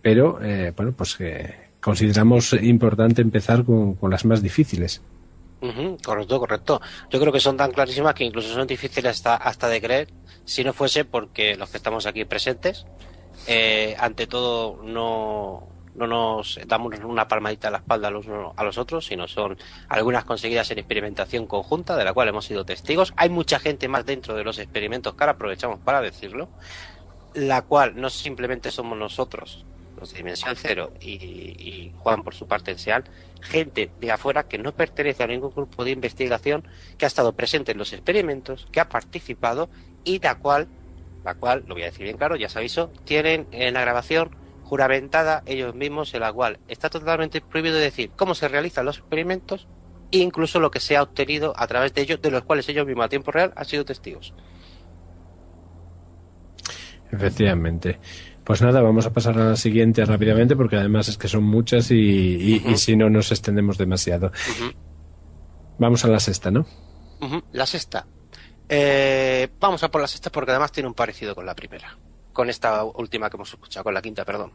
[0.00, 5.02] pero, eh, bueno, pues eh, consideramos importante empezar con, las más difíciles.
[6.02, 6.80] correcto, correcto.
[7.10, 10.08] Yo creo que son tan clarísimas que incluso son difíciles hasta, hasta de creer,
[10.46, 12.86] si no fuese porque los que estamos aquí presentes,
[13.98, 18.78] ante todo, no, no nos damos una palmadita a la espalda a los, a los
[18.78, 19.56] otros, sino son
[19.88, 23.14] algunas conseguidas en experimentación conjunta, de la cual hemos sido testigos.
[23.16, 26.48] Hay mucha gente más dentro de los experimentos que ahora aprovechamos para decirlo,
[27.34, 29.64] la cual no simplemente somos nosotros,
[29.98, 33.04] los de Dimensión Cero y, Juan por su parte en SEAL,
[33.40, 36.66] gente de afuera que no pertenece a ningún grupo de investigación
[36.98, 39.70] que ha estado presente en los experimentos, que ha participado
[40.04, 40.68] y la cual,
[41.24, 44.45] la cual, lo voy a decir bien claro, ya se aviso, tienen en la grabación
[44.66, 49.68] juramentada ellos mismos, en la cual está totalmente prohibido decir cómo se realizan los experimentos
[50.10, 52.84] e incluso lo que se ha obtenido a través de ellos, de los cuales ellos
[52.84, 54.34] mismos a tiempo real han sido testigos.
[57.12, 58.00] Efectivamente.
[58.42, 61.90] Pues nada, vamos a pasar a la siguiente rápidamente porque además es que son muchas
[61.90, 64.32] y, si no nos extendemos demasiado.
[65.78, 66.66] Vamos a la sexta, ¿no?
[67.52, 68.06] La sexta.
[68.68, 71.96] Eh, vamos a por la sexta porque además tiene un parecido con la primera.
[72.36, 74.52] Con esta última que hemos escuchado, con la quinta, perdón.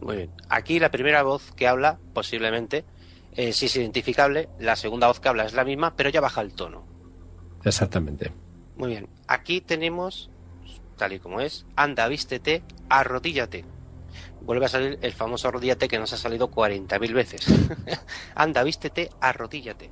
[0.00, 0.32] Muy bien.
[0.48, 2.84] Aquí la primera voz que habla, posiblemente,
[3.36, 4.48] eh, sí es identificable.
[4.58, 6.84] La segunda voz que habla es la misma, pero ya baja el tono.
[7.62, 8.32] Exactamente.
[8.76, 9.08] Muy bien.
[9.28, 10.32] Aquí tenemos,
[10.96, 13.73] tal y como es, anda, vístete, arrodíllate.
[14.44, 17.46] Vuelve a salir el famoso arrodíllate que nos ha salido 40.000 veces.
[18.34, 19.90] anda, vístete, arrodíllate.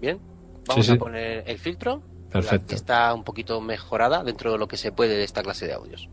[0.00, 0.20] Bien.
[0.66, 0.96] Vamos Sí, sí.
[0.96, 2.02] a poner el filtro.
[2.30, 2.74] Perfecto.
[2.74, 6.08] Está un poquito mejorada dentro de lo que se puede de esta clase de audios.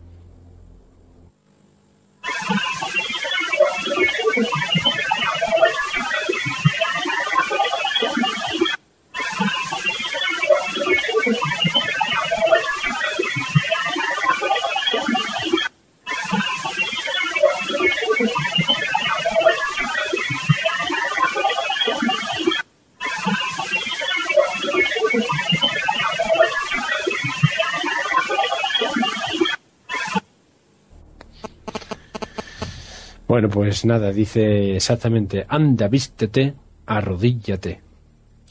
[33.34, 36.54] Bueno, pues nada, dice exactamente, anda, vístete,
[36.86, 37.82] arrodíllate.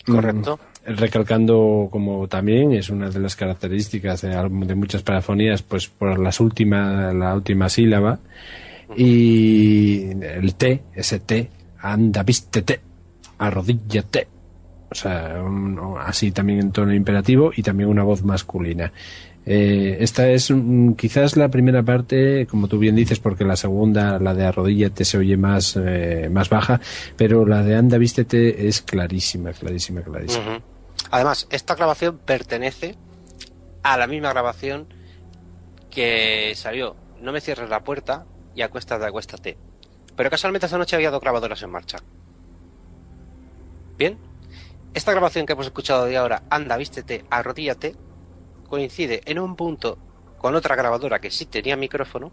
[0.04, 0.59] Correcto.
[0.84, 6.40] Mm, recalcando como también es una de las características de, muchas parafonías, pues por las
[6.40, 8.18] última, la última sílaba
[8.96, 11.48] y el T, ese T,
[11.78, 12.80] anda, vístete,
[13.38, 14.26] arrodíllate.
[14.90, 18.92] O sea, un- así también en tono imperativo y también una voz masculina.
[19.44, 20.52] Eh, esta es
[20.97, 25.19] quizás la primera parte, como tú bien dices, porque la segunda, la de arrodíllate, se
[25.19, 26.81] oye más, eh, más baja,
[27.16, 30.62] pero la de anda, vístete es clarísima, clarísima, clarísima.
[31.10, 32.97] Además, esta grabación pertenece
[33.82, 34.86] a la misma grabación
[35.90, 39.59] que salió No me cierres la puerta y acuéstate, acuéstate.
[40.16, 41.98] Pero casualmente esa noche había dos grabadoras en marcha.
[43.97, 44.19] Bien,
[44.94, 47.94] esta grabación que hemos escuchado de ahora, anda, vístete, arrodíllate,
[48.72, 49.98] coincide en un punto
[50.38, 52.32] con otra grabadora que sí tenía micrófono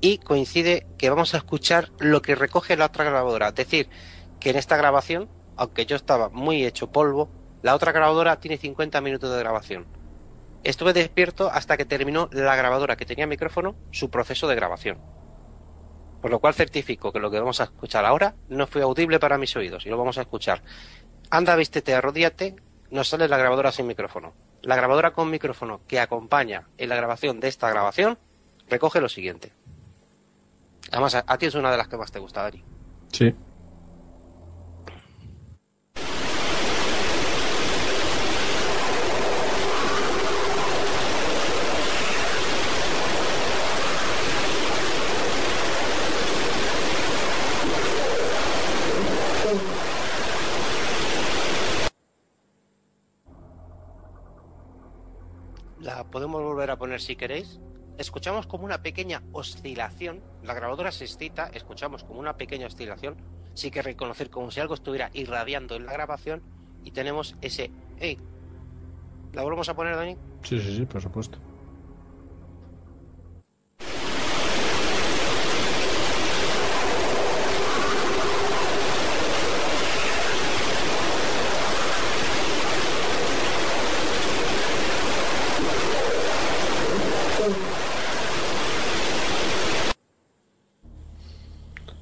[0.00, 3.48] y coincide que vamos a escuchar lo que recoge la otra grabadora.
[3.48, 3.88] Es decir,
[4.38, 7.28] que en esta grabación, aunque yo estaba muy hecho polvo,
[7.60, 9.84] la otra grabadora tiene 50 minutos de grabación.
[10.62, 14.98] Estuve despierto hasta que terminó la grabadora que tenía micrófono su proceso de grabación.
[16.22, 19.38] Por lo cual certifico que lo que vamos a escuchar ahora no fue audible para
[19.38, 20.62] mis oídos y lo vamos a escuchar.
[21.30, 22.54] Anda, vístete, arrodíate,
[22.90, 24.34] nos sale la grabadora sin micrófono.
[24.62, 28.18] La grabadora con micrófono que acompaña en la grabación de esta grabación
[28.68, 29.52] recoge lo siguiente.
[30.90, 32.64] Además, a, a ti es una de las que más te gusta, Dari.
[33.12, 33.34] Sí.
[55.80, 57.58] La podemos volver a poner si queréis.
[57.96, 60.22] Escuchamos como una pequeña oscilación.
[60.42, 63.16] La grabadora se excita, escuchamos como una pequeña oscilación.
[63.54, 66.42] Sí que reconocer como si algo estuviera irradiando en la grabación.
[66.84, 67.70] Y tenemos ese.
[67.98, 68.18] ¡Ey!
[69.32, 70.16] ¿La volvemos a poner, Dani?
[70.42, 71.38] Sí, sí, sí, por supuesto.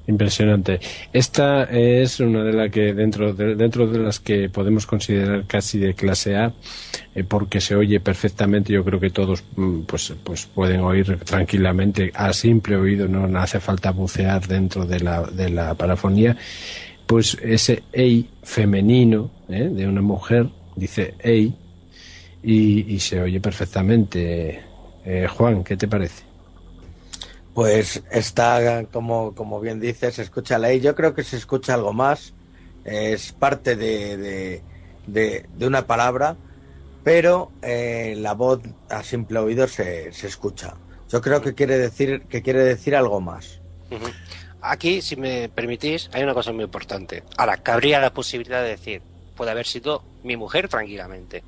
[0.09, 0.79] Impresionante.
[1.13, 5.77] Esta es una de las que dentro de, dentro de las que podemos considerar casi
[5.77, 6.51] de clase A,
[7.13, 8.73] eh, porque se oye perfectamente.
[8.73, 13.07] Yo creo que todos mm, pues pues pueden oír tranquilamente a simple oído.
[13.07, 16.35] No hace falta bucear dentro de la de la parafonía.
[17.05, 19.69] Pues ese ei femenino ¿eh?
[19.71, 21.53] de una mujer dice ei
[22.41, 24.59] y, y se oye perfectamente.
[25.05, 26.28] Eh, Juan, ¿qué te parece?
[27.59, 30.79] Pues está, como, como bien dices, se escucha la I.
[30.79, 32.37] Yo creo que se escucha algo más.
[32.83, 34.65] Es parte de, de,
[35.05, 36.39] de- una palabra,
[37.03, 40.81] pero eh, la voz a simple oído se, se escucha.
[41.09, 43.63] Yo creo que quiere decir que quiere decir algo más.
[44.61, 47.23] Aquí, si me permitís, hay una cosa muy importante.
[47.37, 49.03] Ahora, cabría la posibilidad de decir,
[49.35, 51.45] puede haber sido mi mujer tranquilamente.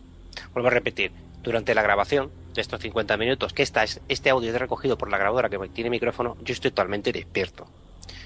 [0.54, 1.14] Vuelvo a repetir,
[1.44, 5.10] durante la grabación de estos 50 minutos, que esta es, este audio es recogido por
[5.10, 7.66] la grabadora que tiene micrófono, yo estoy totalmente despierto.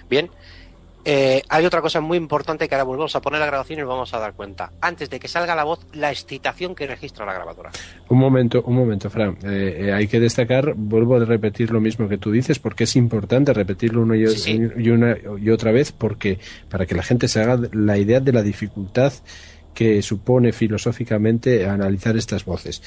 [0.10, 0.30] Bien,
[1.08, 3.90] Eh, hay otra cosa muy importante que ahora volvemos a poner la grabación y nos
[3.90, 4.72] vamos a dar cuenta.
[4.82, 7.70] Antes de que salga la voz, la excitación que registra la grabadora.
[8.10, 9.38] Un momento, un momento, Fran.
[9.44, 12.96] Eh, eh, hay que destacar, vuelvo a repetir lo mismo que tú dices, porque es
[12.96, 14.60] importante repetirlo una y, Sí, sí.
[14.78, 16.40] y una y otra vez, porque
[16.72, 19.14] para que la gente se haga la idea de la dificultad
[19.76, 22.82] que supone filosóficamente analizar estas voces.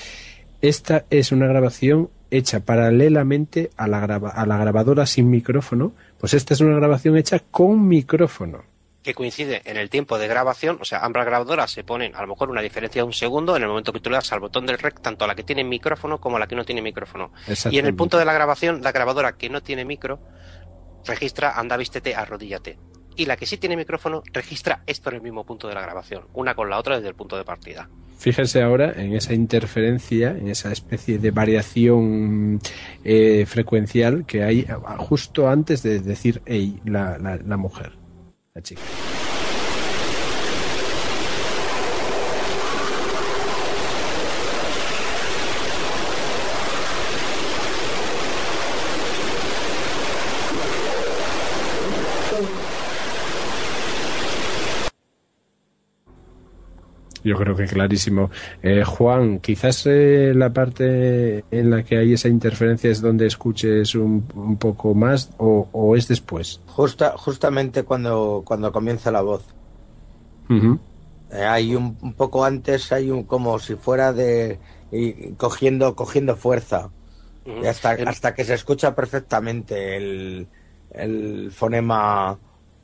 [0.61, 6.35] Esta es una grabación hecha paralelamente a la, graba- a la grabadora sin micrófono, pues
[6.35, 8.65] esta es una grabación hecha con micrófono.
[9.03, 12.27] Que coincide en el tiempo de grabación, o sea, ambas grabadoras se ponen a lo
[12.29, 14.67] mejor una diferencia de un segundo en el momento que tú le das al botón
[14.67, 17.33] del rec, tanto a la que tiene micrófono como a la que no tiene micrófono.
[17.71, 20.19] Y en el punto de la grabación, la grabadora que no tiene micro
[21.07, 22.79] registra anda, vístete, arrodíllate.
[23.17, 26.25] Y la que sí tiene micrófono registra esto en el mismo punto de la grabación,
[26.35, 27.89] una con la otra desde el punto de partida.
[28.19, 32.59] Fíjense ahora en esa interferencia, en esa especie de variación
[33.05, 34.67] eh, frecuencial que hay
[34.99, 37.93] justo antes de decir ey, la, la, la mujer,
[38.55, 38.83] la chica.
[57.29, 58.31] Yo creo que clarísimo.
[58.63, 63.95] Eh, Juan, quizás eh, la parte en la que hay esa interferencia es donde escuches
[63.95, 66.61] un, un poco más o, o es después.
[66.67, 69.45] Justa, justamente cuando, cuando comienza la voz.
[70.51, 74.59] Eh, hay un, un poco antes, hay un como si fuera de
[74.91, 76.89] y cogiendo, cogiendo fuerza.
[77.45, 77.63] Ujú.
[77.63, 80.49] Y hasta, El- hasta que se escucha perfectamente el,
[80.93, 82.39] el fonema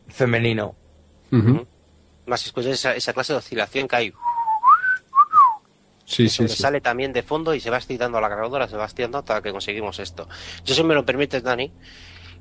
[0.08, 0.74] femenino.
[2.26, 4.12] Más escuchas esa, esa clase de oscilación que hay.
[6.06, 8.84] Sí, sí, sale también de fondo y se va excitando a la grabadora, se va
[8.84, 10.28] excitando hasta que conseguimos esto.
[10.64, 11.74] Yo, si me lo permites, Dani,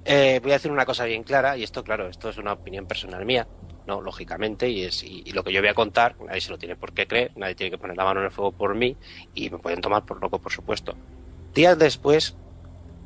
[0.06, 2.88] eh, voy a decir una cosa bien clara, y esto, claro, esto es una opinión
[2.88, 3.50] personal mía,
[3.86, 6.58] no, lógicamente, y es y, y lo que yo voy a contar, nadie se lo
[6.60, 8.98] tiene por qué creer, nadie tiene que poner la mano en el fuego por mí,
[9.34, 11.00] y me pueden tomar por loco, por supuesto.
[11.54, 12.40] Días después,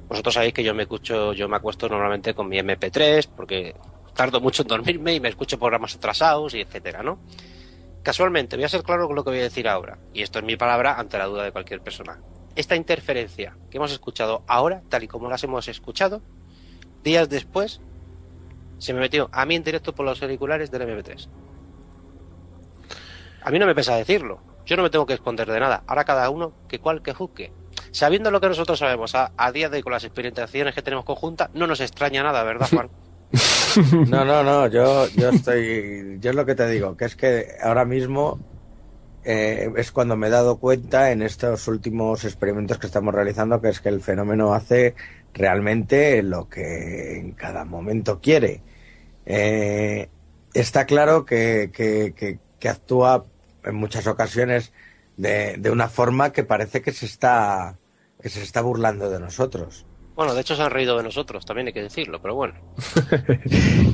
[0.09, 3.75] vosotros sabéis que yo me escucho, yo me acuesto normalmente con mi MP3, porque
[4.13, 7.21] tardo mucho en dormirme y me escucho programas atrasados y etcétera, ¿no?
[8.07, 10.45] Casualmente, voy a ser claro con lo que voy a decir ahora, y esto es
[10.45, 12.21] mi palabra ante la duda de cualquier persona.
[12.55, 16.21] Esta interferencia que hemos escuchado ahora, tal y como las hemos escuchado,
[17.03, 17.81] días después,
[18.77, 21.27] se me metió a mí en directo por los auriculares del MP3.
[23.41, 26.05] A mí no me pesa decirlo, yo no me tengo que esconder de nada, ahora
[26.05, 27.51] cada uno que cual que juzgue.
[27.91, 31.03] Sabiendo lo que nosotros sabemos a, a día de hoy con las experimentaciones que tenemos
[31.03, 32.89] conjuntas, no nos extraña nada, ¿verdad, Juan?
[34.05, 37.47] No, no, no, yo, yo estoy, yo es lo que te digo, que es que
[37.61, 38.43] ahora mismo
[39.23, 43.69] eh, es cuando me he dado cuenta en estos últimos experimentos que estamos realizando, que
[43.69, 44.95] es que el fenómeno hace
[45.33, 48.63] realmente lo que en cada momento quiere.
[49.25, 50.11] Eh,
[50.53, 53.25] está claro que, que, que, que actúa
[53.63, 54.73] en muchas ocasiones
[55.17, 57.79] de, de una forma que parece que se está
[58.21, 59.87] que se está burlando de nosotros.
[60.17, 62.55] Bueno, de hecho se han reído de nosotros, también hay que decirlo, pero bueno.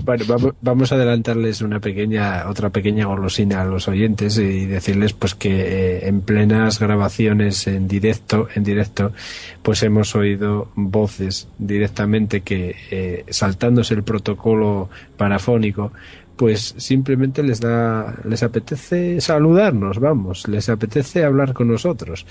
[0.05, 0.25] Bueno,
[0.61, 5.61] vamos, a adelantarles una pequeña, otra pequeña golosina a los oyentes y decirles pues que
[5.61, 9.13] eh, en plenas grabaciones en directo, en directo,
[9.61, 15.93] pues hemos oído voces directamente que eh, saltándose el protocolo parafónico,
[16.35, 22.25] pues simplemente les da, les apetece saludarnos, vamos, les apetece hablar con nosotros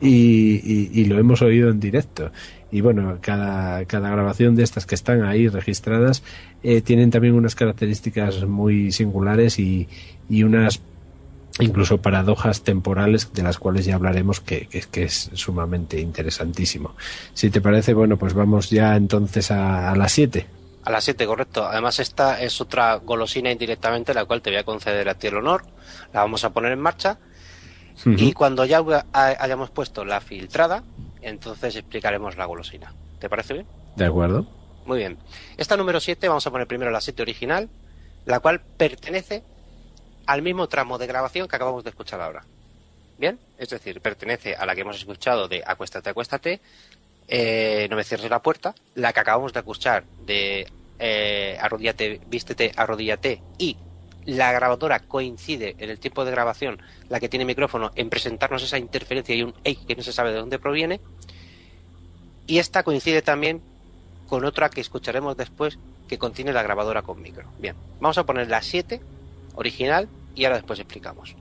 [0.00, 2.32] y, y- lo hemos oído en directo.
[2.70, 6.22] Y bueno, cada, cada grabación de estas que están ahí registradas
[6.62, 9.88] eh, tienen también unas características muy singulares y,
[10.30, 10.80] y unas
[11.60, 16.94] incluso paradojas temporales de las cuales ya hablaremos que, que, que es sumamente interesantísimo.
[17.34, 20.46] Si te parece, bueno, pues vamos ya entonces a, a las 7.
[20.84, 21.64] A las 7, correcto.
[21.64, 25.36] Además, esta es otra golosina indirectamente, la cual te voy a conceder a ti el
[25.36, 25.64] honor.
[26.12, 27.18] La vamos a poner en marcha.
[28.18, 28.82] Y cuando ya
[29.12, 30.82] ha- hayamos puesto la filtrada,
[31.20, 32.92] entonces explicaremos la golosina.
[33.20, 33.66] ¿Te parece bien?
[33.94, 34.46] De acuerdo.
[34.84, 35.18] Muy bien.
[35.56, 37.68] Esta número 7, vamos a poner primero la 7 original,
[38.24, 39.44] la cual pertenece
[40.26, 42.44] al mismo tramo de grabación que acabamos de escuchar ahora.
[43.18, 46.60] Bien, es decir, pertenece a la que hemos escuchado de Acuéstate, acuéstate,
[47.28, 50.66] eh, no me cierres la puerta, la que acabamos de escuchar de
[50.98, 53.76] eh, Arrodíllate, vístete, arrodíllate y
[54.24, 58.78] la grabadora coincide en el tiempo de grabación, la que tiene micrófono, en presentarnos esa
[58.78, 61.00] interferencia y un ey que no se sabe de dónde proviene.
[62.46, 63.62] Y esta coincide también
[64.28, 65.78] con otra que escucharemos después
[66.08, 67.48] que contiene la grabadora con micro.
[67.58, 69.00] Bien, vamos a poner la 7
[69.54, 71.34] original y ahora después explicamos.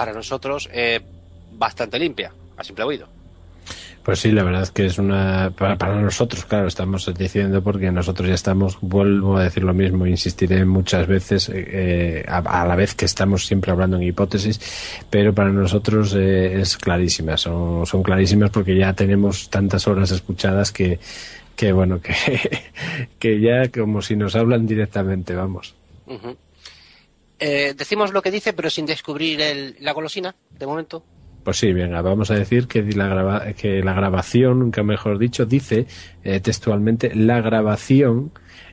[0.00, 0.98] Para nosotros, eh,
[1.58, 3.06] bastante limpia, a simple oído.
[4.02, 5.52] Pues sí, la verdad es que es una.
[5.54, 10.06] Para, para, nosotros, claro, estamos diciendo porque nosotros ya estamos, vuelvo a decir lo mismo,
[10.06, 14.58] insistiré muchas veces, eh, a, a, la vez que estamos siempre hablando en hipótesis,
[15.10, 20.72] pero para nosotros eh, es clarísima, son, son clarísimas porque ya tenemos tantas horas escuchadas
[20.72, 20.98] que,
[21.56, 22.14] que bueno, que,
[23.18, 25.74] que ya como si nos hablan directamente, vamos.
[26.06, 26.36] Uh -huh.
[27.40, 31.04] Eh, decimos lo que dice, pero sin descubrir el, la golosina, de momento.
[31.42, 35.46] Pues sí, venga, vamos a decir que la, graba, que la grabación, nunca mejor dicho,
[35.46, 35.86] dice
[36.22, 38.30] eh, textualmente la grabación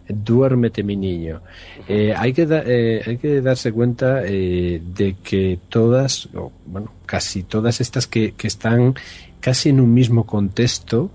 [0.10, 1.42] duérmete mi niño.
[1.88, 6.94] Eh, hay, que da, eh, hay que darse cuenta eh, de que todas, o, bueno,
[7.06, 8.96] casi todas estas que, que, están
[9.40, 11.12] casi en un mismo contexto,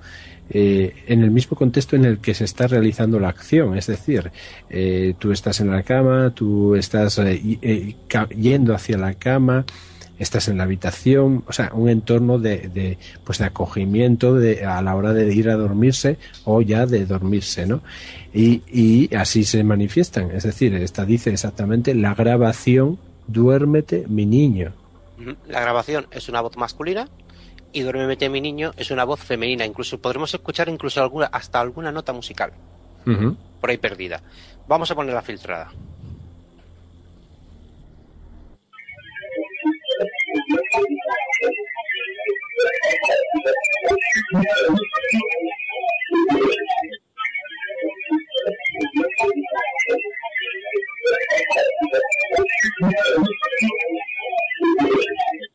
[0.55, 3.77] eh, en el mismo contexto en el que se está realizando la acción.
[3.79, 4.31] Es decir,
[4.69, 7.97] eh, tú estás en la cama, tú estás eh,
[8.37, 9.65] yendo hacia la cama,
[10.19, 14.83] estás en la habitación, o sea, un entorno de, de, pues de acogimiento de, a
[14.83, 17.81] la hora de ir a dormirse o ya de dormirse, ¿no?
[18.35, 24.73] Y, y así se manifiestan, es decir, esta dice exactamente la grabación, duérmete mi niño.
[25.49, 27.09] La grabación es una voz masculina
[27.73, 31.91] y duérmete mi niño es una voz femenina, incluso podremos escuchar incluso alguna, hasta alguna
[31.93, 32.53] nota musical
[33.07, 33.37] uh -huh.
[33.61, 34.23] por ahí perdida.
[34.69, 35.73] Vamos a poner la filtrada.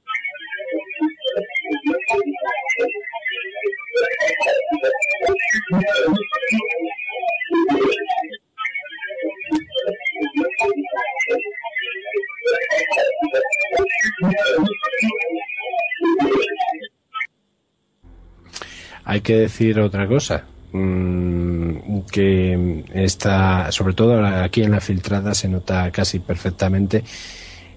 [19.09, 25.47] Hay que decir otra cosa, mmm, que está, sobre todo aquí en la filtrada se
[25.47, 27.03] nota casi perfectamente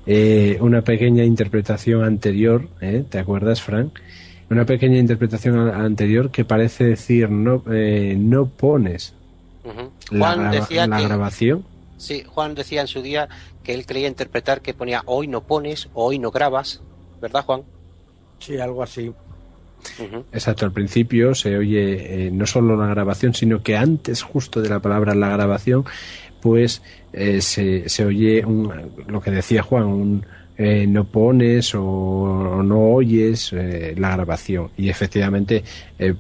[0.07, 3.05] eh, una pequeña interpretación anterior, ¿eh?
[3.09, 3.99] ¿te acuerdas, Frank?
[4.51, 9.15] Una pequeña interpretación anterior que parece decir no, eh, no pones
[9.65, 9.91] uh -huh.
[10.11, 11.65] la, Juan decía la que, grabación.
[11.99, 13.29] Sí, Juan decía en su día
[13.63, 16.81] que él creía interpretar que ponía hoy no pones o hoy no grabas,
[17.21, 17.63] ¿verdad, Juan?
[18.41, 19.09] Sí, algo así.
[19.99, 20.25] Uh -huh.
[20.33, 24.69] Exacto, al principio se oye eh, no solo la grabación, sino que antes justo de
[24.69, 25.85] la palabra la grabación,
[26.41, 28.73] pues eh, se, se, oye un,
[29.07, 30.27] lo que decía Juan, un
[30.63, 34.71] eh, no pones o, o no oyes eh, la grabación.
[34.77, 35.65] Y efectivamente
[35.99, 36.15] eh,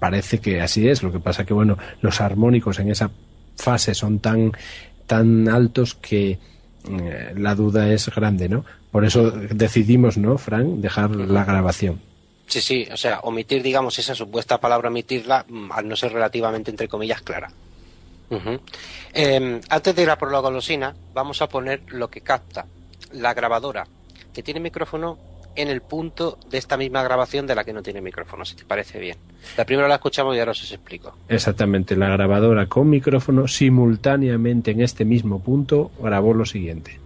[0.00, 1.02] parece que así es.
[1.04, 3.10] Lo que pasa que, bueno, los armónicos en esa
[3.56, 4.52] fase son tan,
[5.06, 6.38] tan altos que
[6.90, 8.64] eh, la duda es grande, ¿no?
[8.90, 12.00] Por eso decidimos, ¿no, Frank, dejar la grabación.
[12.46, 16.70] Sí, sí, o sea, omitir, digamos, esa supuesta palabra, omitirla, mm, al no ser relativamente,
[16.70, 17.52] entre comillas, clara.
[18.30, 22.66] Eh, antes de ir a por la golosina, vamos a poner lo que capta
[23.12, 23.86] la grabadora,
[24.32, 25.18] que tiene micrófono
[25.56, 28.64] en el punto de esta misma grabación de la que no tiene micrófono, si te
[28.64, 29.16] parece bien.
[29.56, 31.16] La primera la escuchamos y ahora os explico.
[31.28, 37.00] Exactamente, la grabadora con micrófono simultáneamente en este mismo punto grabó lo siguiente.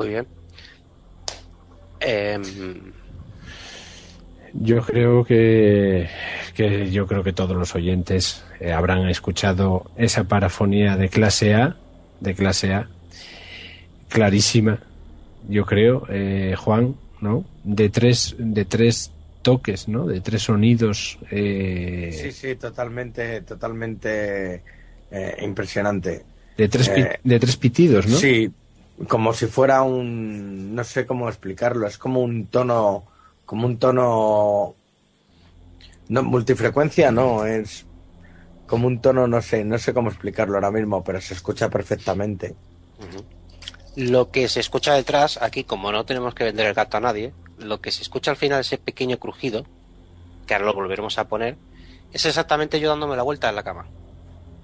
[0.00, 0.26] Muy bien.
[2.00, 2.38] Eh,
[4.52, 6.08] yo creo que,
[6.54, 11.76] que, yo creo que todos los oyentes eh, habrán escuchado esa parafonía de clase A,
[12.20, 12.88] de clase A,
[14.08, 14.80] clarísima,
[15.48, 17.44] yo creo, eh, Juan, ¿no?
[17.64, 19.12] De tres, de tres
[19.42, 20.06] toques, ¿no?
[20.06, 21.18] De tres sonidos.
[21.30, 22.10] Eh...
[22.12, 24.62] Sí, sí, totalmente, totalmente
[25.10, 26.24] eh, impresionante.
[26.56, 28.16] De tres, Eh, de tres pitidos, ¿no?
[28.16, 28.50] Sí,
[29.08, 33.04] como si fuera un no sé cómo explicarlo es como un tono
[33.46, 34.74] como un tono
[36.08, 37.86] no multifrecuencia no es
[38.66, 42.54] como un tono no sé no sé cómo explicarlo ahora mismo pero se escucha perfectamente.
[43.96, 47.32] Lo que se escucha detrás aquí como no tenemos que vender el gato a nadie
[47.58, 49.64] lo que se escucha al final ese pequeño crujido
[50.46, 51.56] que ahora lo volveremos a poner
[52.12, 53.86] es exactamente yo dándome la vuelta en la cama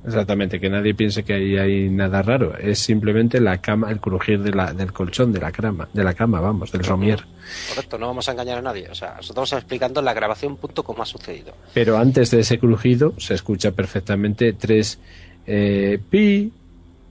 [0.06, 2.56] Exactamente, que nadie piense que ahí hay nada raro.
[2.56, 6.14] Es simplemente la cama, el crujir de la, del colchón, de la cama, de la
[6.14, 7.24] cama, vamos, del somier.
[7.70, 8.88] Correcto, no vamos a engañar a nadie.
[8.88, 11.54] O sea, nosotros estamos explicando la grabación punto cómo ha sucedido.
[11.74, 15.00] Pero antes de ese crujido se escucha perfectamente tres
[15.46, 16.52] eh, pi,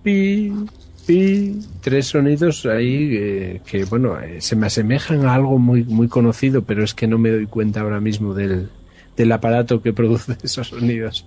[0.03, 0.53] pi,
[1.05, 6.07] pi, tres sonidos ahí eh, que, bueno, eh, se me asemejan a algo muy, muy
[6.07, 8.69] conocido, pero es que no me doy cuenta ahora mismo del,
[9.15, 11.25] del aparato que produce esos sonidos.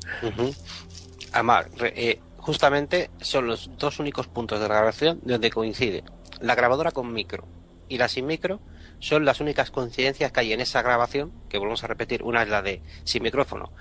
[1.33, 6.05] Además, eh, justamente son los dos únicos puntos de grabación donde coincide
[6.41, 7.47] la grabadora con micro
[7.89, 8.61] y la sin micro
[9.01, 12.49] son las únicas coincidencias que hay en esa grabación, que volvemos a repetir, una es
[12.49, 13.73] la de sin micrófono,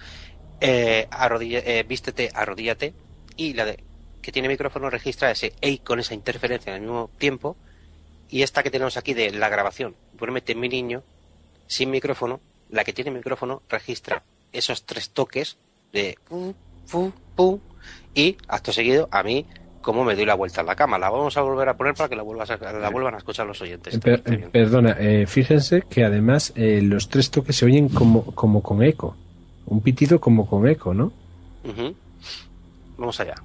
[0.62, 2.94] eh, eh, vístete, arrodíllate,
[3.36, 3.84] y la de
[4.22, 7.58] que tiene micrófono registra ese EI con esa interferencia en el mismo tiempo,
[8.30, 11.04] y esta que tenemos aquí de la grabación, duérmete mi niño,
[11.66, 15.58] sin micrófono, la que tiene micrófono registra esos tres toques
[15.94, 16.54] de pum,
[16.90, 17.60] pum, pum,
[18.14, 19.46] y acto seguido a mí
[19.82, 20.98] cómo me doy la vuelta en la cama.
[21.00, 23.48] La vamos a volver a poner para que la, vuelvas a- la vuelvan a escuchar
[23.48, 23.96] los oyentes.
[23.96, 28.26] Eh, per- eh, perdona, eh, fíjense que además eh, los tres toques se oyen como,
[28.36, 29.16] como con eco.
[29.68, 31.14] Un pitido como con eco, ¿no?
[32.98, 33.36] Vamos allá.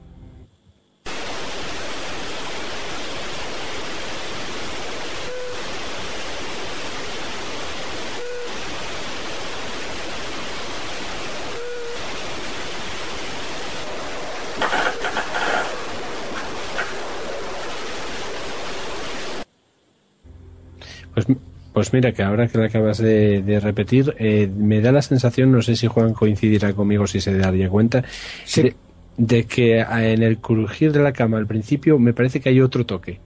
[21.15, 21.27] Pues,
[21.73, 25.53] pues mira, que ahora que la acabas de, de repetir, eh, me da la sensación,
[25.53, 28.05] no sé si Juan coincidirá conmigo, si se daría cuenta,
[28.45, 28.63] Sí.
[28.63, 28.79] de,
[29.17, 32.61] de que ah, en el crujir de la cama al principio me parece que hay
[32.61, 33.23] otro toque.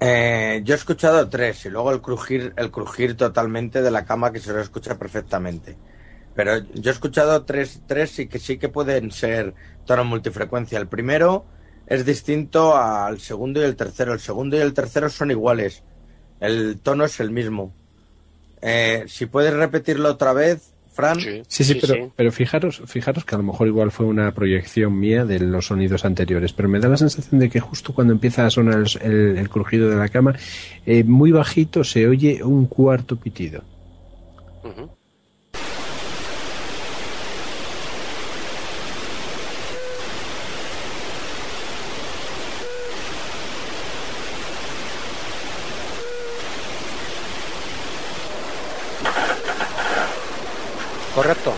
[0.00, 4.32] Eh, yo he escuchado tres y luego el crujir, el crujir totalmente de la cama
[4.32, 5.80] que se lo escucha perfectamente.
[6.34, 9.54] Pero yo he escuchado tres, tres y que sí que pueden ser
[9.84, 10.78] tono multifrecuencia.
[10.78, 11.50] El primero
[11.86, 14.12] es distinto al segundo y el tercero.
[14.14, 15.84] El segundo y el tercero son iguales.
[16.42, 17.72] El tono es el mismo.
[18.60, 21.18] Eh, si puedes repetirlo otra vez, Fran.
[21.48, 25.24] Sí, sí, pero, pero fijaros, fijaros que a lo mejor igual fue una proyección mía
[25.24, 28.50] de los sonidos anteriores, pero me da la sensación de que justo cuando empieza a
[28.50, 30.34] sonar el, el- el crujido de la cama,
[30.84, 33.62] eh, muy bajito se oye un cuarto pitido.
[51.14, 51.52] Correcto.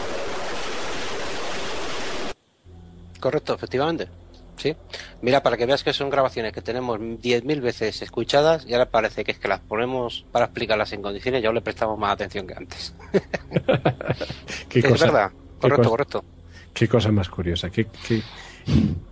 [3.21, 4.09] Correcto, efectivamente.
[4.57, 4.75] Sí.
[5.23, 9.25] Mira, para que veas que son grabaciones que tenemos 10.000 veces escuchadas y ahora parece
[9.25, 12.47] que es que las ponemos para explicarlas en condiciones y ahora le prestamos más atención
[12.47, 12.95] que antes.
[14.69, 15.31] Qué es cosa- verdad.
[15.61, 16.25] Correcto, correcto.
[16.73, 18.21] Qué cosa más curiosa, qué, qué,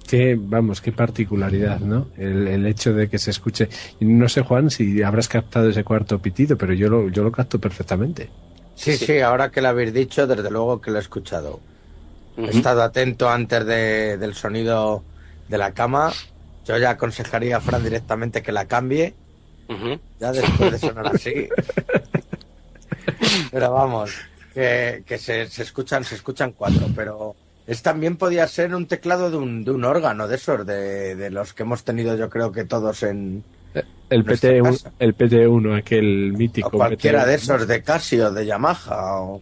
[0.08, 2.08] qué, vamos, qué particularidad, ¿no?
[2.16, 3.68] El, el hecho de que se escuche.
[4.00, 7.60] No sé, Juan, si habrás captado ese cuarto pitido, pero yo lo, yo lo capto
[7.60, 8.28] perfectamente.
[8.84, 11.64] Sí, sí, ahora que lo habéis dicho, desde luego que lo he escuchado.
[12.44, 15.08] He estado atento antes de- del sonido
[15.48, 16.20] de la cama.
[16.64, 19.18] Yo ya aconsejaría a Fran directamente que la cambie.
[20.18, 21.54] Ya después de sonar así.
[23.50, 28.74] Pero vamos, que, que se, se escuchan, se escuchan cuatro, pero es también podía ser
[28.74, 32.16] un teclado de un, de un órgano de esos, de, de los que hemos tenido
[32.16, 33.46] yo creo que todos en
[34.10, 34.92] El Nuestra PT1, casa.
[34.98, 36.78] el PT1, aquel mítico.
[36.78, 37.26] o cualquiera PT1.
[37.26, 39.40] de esos, de Casio, de Yamaha o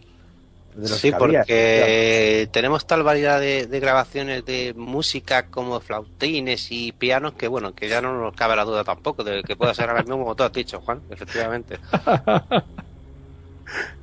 [0.73, 1.49] de los Sí, que había.
[1.49, 7.73] porque tenemos tal variedad de, de grabaciones de música como flautines y pianos que, bueno,
[7.75, 10.35] que ya no nos cabe la duda tampoco de que pueda ser ahora mismo como
[10.35, 11.79] tú has dicho, Juan, efectivamente.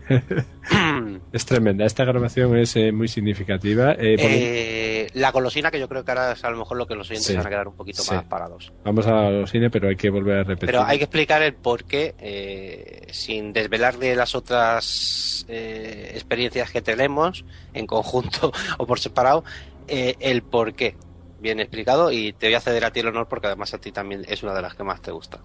[1.33, 1.85] Es tremenda.
[1.85, 3.93] Esta grabación es eh, muy significativa.
[3.93, 6.95] eh, Eh, la golosina, que yo creo que ahora es a lo mejor lo que
[6.95, 7.37] los oyentes Sí.
[7.37, 8.15] van a quedar un poquito Sí.
[8.15, 8.73] más parados.
[8.85, 10.67] Vamos a los cine, pero hay que volver a repetir.
[10.67, 16.71] Pero hay que explicar el por qué, eh, sin desvelar de las otras eh, experiencias
[16.71, 17.45] que tenemos,
[17.75, 19.45] en conjunto o por separado,
[19.87, 20.97] eh, el por qué.
[21.41, 23.93] Bien explicado y te voy a ceder a ti el honor porque además a ti
[23.93, 25.39] también es una de las que más te gusta.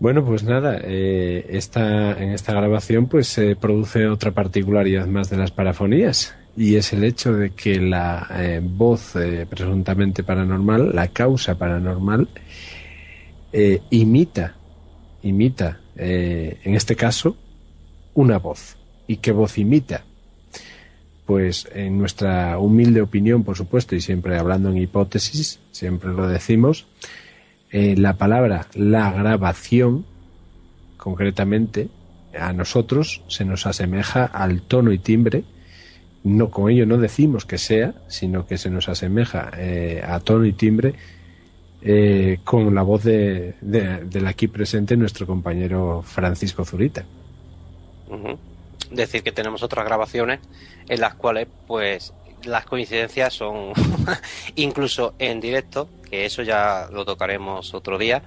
[0.00, 5.36] Bueno, pues nada, eh, esta, en esta grabación pues se produce otra particularidad más de
[5.36, 11.08] las parafonías y es el hecho de que la eh, voz eh, presuntamente paranormal, la
[11.08, 12.28] causa paranormal,
[13.90, 14.56] imita,
[15.22, 17.36] imita, en este caso,
[18.14, 18.76] una voz.
[19.06, 20.04] ¿Y qué voz imita?
[21.24, 26.88] Pues en nuestra humilde opinión, por supuesto, y siempre hablando en hipótesis, siempre lo decimos,
[27.76, 30.06] eh, la palabra la grabación,
[30.96, 31.88] concretamente,
[32.38, 35.44] a nosotros se nos asemeja al tono y timbre
[36.24, 40.46] no con ello no decimos que sea, sino que se nos asemeja eh, a tono
[40.46, 40.94] y timbre
[41.82, 47.04] eh, con la voz de, del aquí presente nuestro compañero Francisco Zurita.
[48.90, 50.38] Decir que tenemos otras grabaciones
[50.88, 52.14] en las cuales, pues,
[52.44, 53.72] las coincidencias son
[54.54, 58.22] incluso en directo, que eso ya lo tocaremos otro día.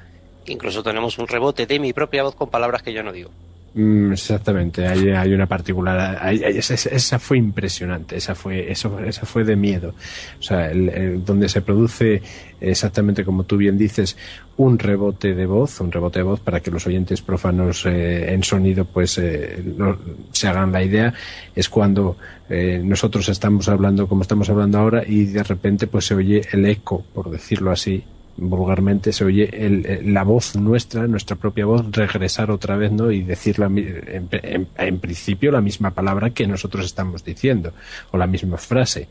[0.45, 3.31] Incluso tenemos un rebote de mi propia voz con palabras que yo no digo.
[3.77, 9.55] Mm, exactamente, hay, hay una particular, esa, fue impresionante, esa fue, eso, esa fue de
[9.55, 9.93] miedo.
[10.39, 12.23] O sea, el, donde se produce
[12.59, 14.17] exactamente como tú bien dices,
[14.55, 18.41] un rebote de voz, un rebote de voz para que los oyentes profanos eh, en
[18.41, 19.63] sonido pues eh,
[20.31, 21.13] se hagan la idea,
[21.55, 22.17] es cuando
[22.49, 26.65] eh, nosotros estamos hablando como estamos hablando ahora y de repente pues se oye el
[26.65, 28.03] eco, por decirlo así,
[28.37, 33.11] vulgarmente se oye el, la voz nuestra, nuestra propia voz, regresar otra vez, ¿no?
[33.11, 37.73] Y decir en, principio la misma palabra que nosotros estamos diciendo,
[38.11, 39.07] o la misma frase.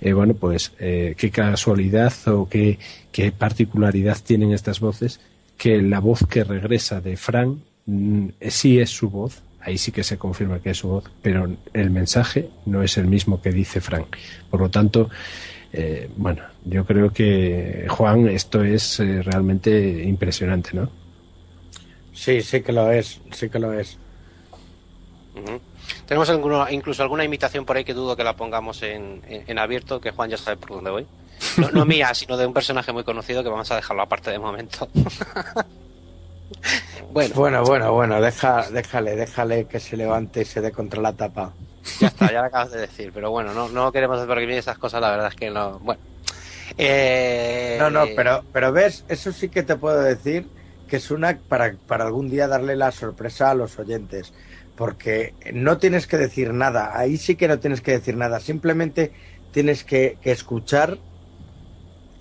[0.00, 2.78] Eh, bueno, pues eh, qué casualidad o qué,
[3.12, 5.20] qué particularidad tienen estas voces,
[5.56, 10.04] que la voz que regresa de Frank mm, sí es su voz, ahí sí que
[10.04, 13.80] se confirma que es su voz, pero el mensaje no es el mismo que dice
[13.80, 14.16] Frank.
[14.50, 15.10] Por lo tanto,
[15.72, 20.88] eh, bueno, yo creo que, Juan, esto es eh, realmente impresionante, ¿no?
[22.12, 23.98] Sí, sí que lo es, sí que lo es.
[26.06, 26.30] Tenemos
[26.70, 30.36] incluso alguna imitación por ahí que dudo que la pongamos en, abierto, que Juan ya
[30.36, 31.06] sabe por dónde voy.
[31.72, 34.88] No, mía, sino de un personaje muy conocido que vamos a dejarlo aparte de momento.
[37.12, 37.34] bueno.
[37.36, 41.52] bueno, bueno, bueno, deja, déjale, déjale que se levante y se dé contra la tapa.
[42.00, 45.00] Ya está, ya lo acabas de decir, pero bueno, no, no queremos despergimir esas cosas,
[45.00, 45.78] la verdad es que no.
[45.80, 46.00] Bueno.
[46.76, 47.76] Eh...
[47.78, 50.46] No, no, pero, pero ves, eso sí que te puedo decir
[50.88, 54.32] que es una para, para algún día darle la sorpresa a los oyentes,
[54.76, 59.12] porque no tienes que decir nada, ahí sí que no tienes que decir nada, simplemente
[59.52, 60.98] tienes que, escuchar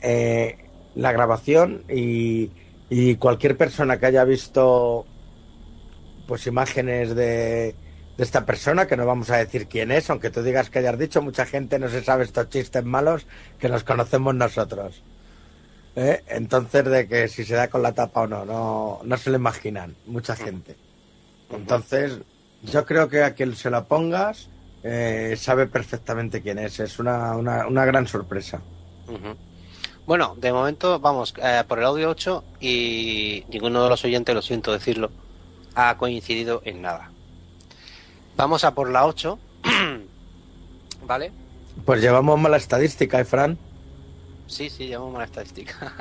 [0.01, 0.57] eh,
[0.95, 2.51] la grabación y,
[2.89, 5.05] y cualquier persona que haya visto
[6.27, 7.73] pues imágenes de,
[8.17, 10.97] de esta persona, que no vamos a decir quién es, aunque tú digas que hayas
[10.97, 13.27] dicho, mucha gente no se sabe estos chistes malos
[13.59, 15.03] que los conocemos nosotros.
[15.95, 16.23] ¿Eh?
[16.27, 19.37] Entonces, de que si se da con la tapa o no, no, no se lo
[19.37, 20.75] imaginan, mucha gente.
[21.51, 22.19] Entonces,
[22.63, 24.49] yo creo que a quien se la pongas
[24.83, 28.61] eh, sabe perfectamente quién es, es una, una, una gran sorpresa.
[30.05, 34.41] Bueno, de momento vamos eh, por el audio 8 y ninguno de los oyentes, lo
[34.41, 35.11] siento decirlo,
[35.75, 37.11] ha coincidido en nada.
[38.37, 39.39] Vamos a por la 8.
[41.07, 41.31] ¿Vale?
[41.85, 43.57] Pues llevamos mala estadística, ¿eh, Fran?
[44.47, 45.75] Sí, sí, llevamos mala estadística.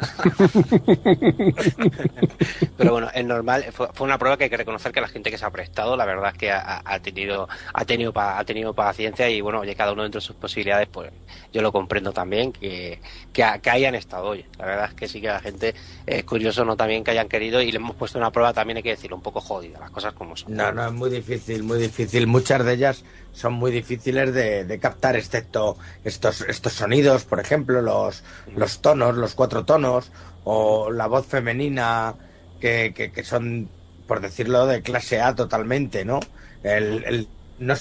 [2.77, 3.65] Pero bueno, es normal.
[3.73, 6.05] Fue, una prueba que hay que reconocer que la gente que se ha prestado, la
[6.05, 10.03] verdad es que ha, tenido ha tenido ha tenido paciencia y bueno, oye, cada uno
[10.03, 11.11] dentro de sus posibilidades, pues
[11.53, 13.01] yo lo comprendo también que,
[13.33, 14.45] que, hayan estado hoy.
[14.59, 15.75] La verdad es que sí que la gente
[16.07, 18.83] es curioso, no también que hayan querido y le hemos puesto una prueba también hay
[18.83, 20.55] que decirlo un poco jodida, las cosas como son.
[20.55, 22.27] No, no, es muy difícil, muy difícil.
[22.27, 23.05] Muchas de ellas
[23.37, 28.25] son muy difíciles de, captar, excepto estos, estos sonidos, por ejemplo, los,
[28.57, 30.11] los tonos, los cuatro tonos,
[30.45, 32.15] o la voz femenina,
[32.61, 33.69] que, que, son,
[34.09, 36.21] por decirlo, de clase A totalmente, ¿no?
[36.63, 37.75] El, el, no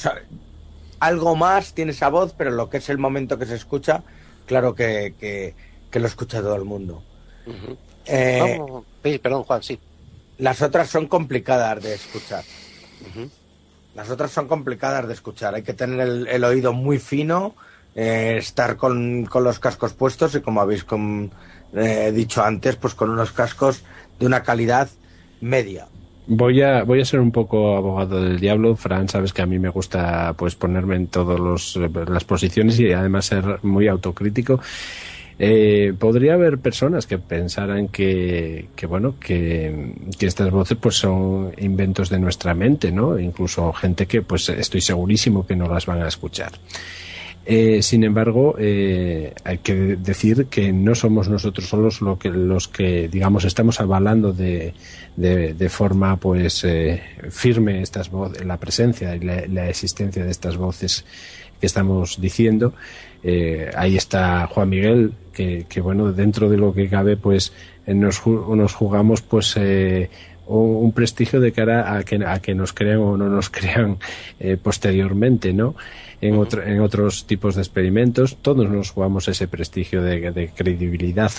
[0.99, 4.03] algo más tiene esa voz, pero lo que es el momento que se escucha,
[4.45, 5.13] claro que,
[5.89, 7.01] que, lo escucha todo el mundo.
[8.05, 8.59] Eh,
[9.23, 9.79] perdón, Juan, sí.
[10.37, 12.43] Las otras son complicadas de escuchar.
[13.95, 15.55] Las otras son complicadas de escuchar.
[15.55, 17.55] Hay que tener el, oído muy fino,
[17.95, 20.85] eh, estar con, los cascos puestos y como habéis
[21.73, 23.83] eh, dicho antes, pues con unos cascos
[24.19, 24.89] de una calidad
[25.39, 25.87] media.
[26.27, 29.59] Voy a, voy a ser un poco abogado del diablo, Fran, sabes que a mí
[29.59, 31.77] me gusta pues ponerme en todas
[32.09, 34.59] las posiciones y además ser muy autocrítico.
[35.37, 42.19] Eh, podría haber personas que pensaran que, bueno, que, estas voces pues son inventos de
[42.19, 43.19] nuestra mente, ¿no?
[43.19, 46.51] Incluso gente que pues estoy segurísimo que no las van a escuchar.
[47.47, 52.67] Eh, sin embargo, eh, hay que decir que no somos nosotros solos lo que, los
[52.67, 54.73] que, digamos, estamos avalando de,
[55.69, 61.05] forma, pues, eh, firme estas voces, la presencia y la, existencia de estas voces
[61.59, 62.73] que estamos diciendo.
[63.27, 67.53] Eh, ahí está Juan Miguel, que, que, bueno, dentro de lo que cabe, pues
[67.87, 70.11] nos, nos jugamos pues eh,
[70.45, 73.97] un, prestigio de cara a que, a que nos crean o no nos crean
[74.39, 75.75] eh, posteriormente, ¿no?
[76.21, 81.31] En, otro, en otros tipos de experimentos, todos nos jugamos ese prestigio de, de, credibilidad.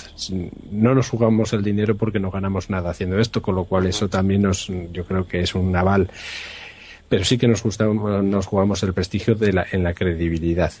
[0.71, 4.09] No nos jugamos el dinero porque no ganamos nada haciendo esto, con lo cual eso
[4.09, 6.09] también nos, yo creo que es un aval
[7.09, 10.73] pero sí que nos, nos jugamos el prestigio de la, en la credibilidad.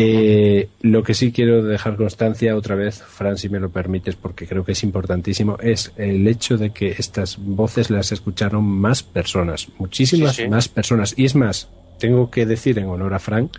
[0.00, 4.46] Eh, lo que sí quiero dejar constancia otra vez, Fran, si me lo permites, porque
[4.46, 9.68] creo que es importantísimo, es el hecho de que estas voces las escucharon más personas,
[9.76, 11.14] muchísimas más personas.
[11.16, 11.68] Y es más,
[11.98, 13.50] tengo que decir en honor a Fran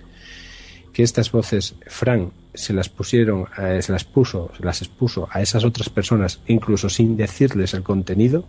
[0.93, 5.41] que estas voces, Fran se las pusieron, eh, se las puso, se las expuso a
[5.41, 8.45] esas otras personas, incluso sin decirles el contenido,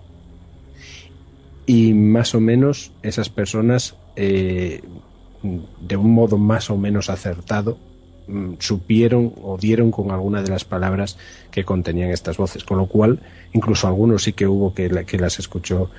[1.66, 4.80] y más o menos esas personas eh,
[5.42, 7.78] de un modo más o menos acertado
[8.26, 11.16] mm, supieron o dieron con alguna de las palabras
[11.50, 13.20] que contenían estas voces, con lo cual
[13.52, 15.90] incluso algunos sí que hubo que, que las escuchó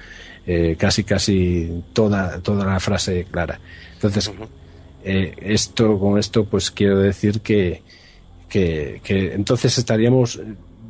[0.45, 3.59] eh, casi casi toda, toda la frase clara.
[3.93, 4.31] Entonces,
[5.03, 7.83] eh, esto, con esto, pues quiero decir que,
[8.49, 10.39] que, que entonces estaríamos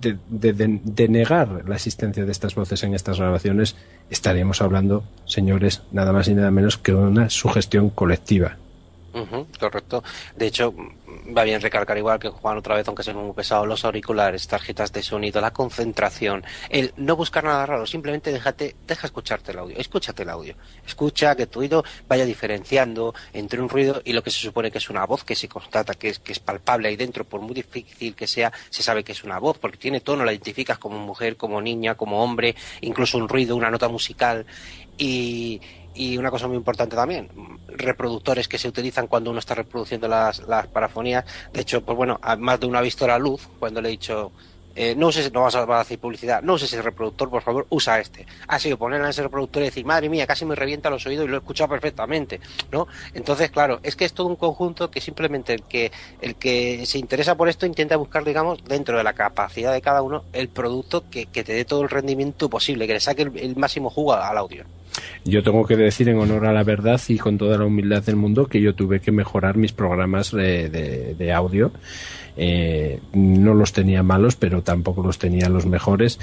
[0.01, 3.75] de, de, negar la existencia de estas voces en estas grabaciones,
[4.09, 8.57] estaríamos hablando, señores, nada más y nada menos que una sugestión colectiva.
[9.59, 10.03] Correcto.
[10.35, 10.73] De hecho,
[11.35, 14.91] va bien recalcar igual que Juan otra vez, aunque sean muy pesados, los auriculares, tarjetas
[14.91, 19.77] de sonido, la concentración, el no buscar nada raro, simplemente déjate, deja escucharte el audio,
[19.77, 20.55] escúchate el audio,
[20.85, 24.77] escucha que tu oído vaya diferenciando entre un ruido y lo que se supone que
[24.77, 27.53] es una voz que se constata que es, que es palpable ahí dentro, por muy
[27.53, 30.97] difícil que sea, se sabe que es una voz, porque tiene tono, la identificas como
[30.99, 34.45] mujer, como niña, como hombre, incluso un ruido, una nota musical
[34.97, 35.59] y
[35.93, 37.29] y una cosa muy importante también,
[37.67, 41.25] reproductores que se utilizan cuando uno está reproduciendo las, las parafonías.
[41.51, 44.31] De hecho, pues bueno, más de uno ha visto la luz cuando le he dicho,
[44.75, 47.99] eh, no uses, no vas a, hacer publicidad, no uses ese reproductor, por favor, usa
[47.99, 48.25] este.
[48.47, 51.25] Ha sido ponerla en ese reproductor y decir, madre mía, casi me revienta los oídos
[51.25, 52.39] y lo he escuchado perfectamente,
[52.71, 52.87] ¿no?
[53.13, 55.91] Entonces, claro, es que es todo un conjunto que simplemente el que,
[56.21, 60.01] el que se interesa por esto intenta buscar, digamos, dentro de la capacidad de cada
[60.01, 63.55] uno, el producto que, que te dé todo el rendimiento posible, que le saque el
[63.55, 64.65] máximo jugo al audio.
[65.23, 68.15] Yo tengo que decir en honor a la verdad y con toda la humildad del
[68.15, 70.69] mundo que yo tuve que mejorar mis programas de,
[71.17, 71.71] de, audio.
[72.43, 76.17] Eh, no los tenía malos, pero tampoco los tenía los mejores.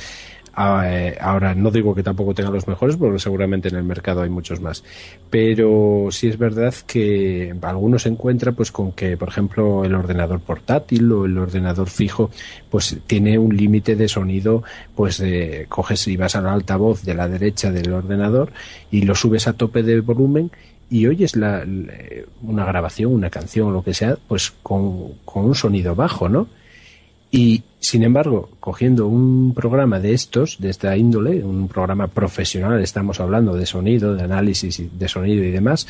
[0.52, 4.22] Ah, eh, ahora, no digo que tampoco tenga los mejores, porque seguramente en el mercado
[4.22, 4.82] hay muchos más.
[5.30, 10.40] Pero sí es verdad que algunos se encuentran pues con que, por ejemplo, el ordenador
[10.40, 12.32] portátil o el ordenador fijo,
[12.68, 14.64] pues tiene un límite de sonido,
[14.96, 18.50] pues de, coges y vas al altavoz de la derecha del ordenador
[18.90, 20.50] y lo subes a tope de volumen
[20.90, 21.64] y oyes la,
[22.42, 26.48] una grabación, una canción o lo que sea, pues con, con un sonido bajo, ¿no?
[27.30, 33.20] Y, sin embargo, cogiendo un programa de estos, de esta índole, un programa profesional, estamos
[33.20, 35.86] hablando de sonido, de análisis de sonido y demás,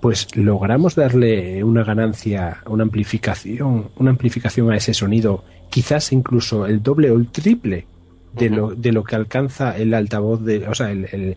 [0.00, 6.82] pues logramos darle una ganancia, una amplificación, una amplificación a ese sonido, quizás incluso el
[6.82, 7.86] doble o el triple
[8.32, 11.36] de, lo, de lo que alcanza el altavoz de, o sea, el, el,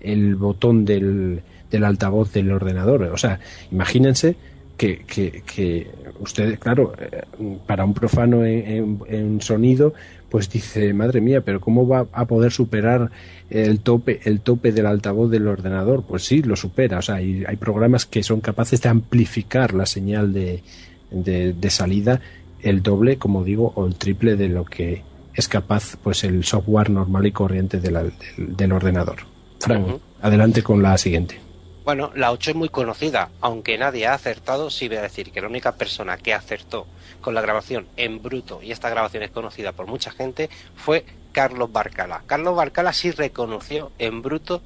[0.00, 3.02] el botón del, del altavoz del ordenador.
[3.04, 3.40] O sea,
[3.70, 4.36] imagínense
[4.76, 5.90] que, que, que
[6.20, 7.22] usted, claro, eh,
[7.66, 9.94] para un profano en, sonido,
[10.28, 13.10] pues dice, madre mía, pero ¿cómo va a poder superar
[13.48, 16.04] el tope, el tope del altavoz del ordenador?
[16.04, 16.98] Pues sí, lo supera.
[16.98, 20.62] O sea, hay, hay programas que son capaces de amplificar la señal de,
[21.10, 22.20] de, salida
[22.62, 25.02] el doble, como digo, o el triple de lo que
[25.34, 29.18] es capaz pues el software normal y corriente del, del, ordenador.
[29.60, 31.45] Frank, adelante con la siguiente.
[31.86, 35.40] Bueno, la 8 es muy conocida, aunque nadie ha acertado, sí voy a decir que
[35.40, 36.84] la única persona que acertó
[37.20, 41.70] con la grabación en bruto, y esta grabación es conocida por mucha gente, fue Carlos
[41.70, 42.24] Barcala.
[42.26, 44.62] Carlos Barcala sí reconoció en bruto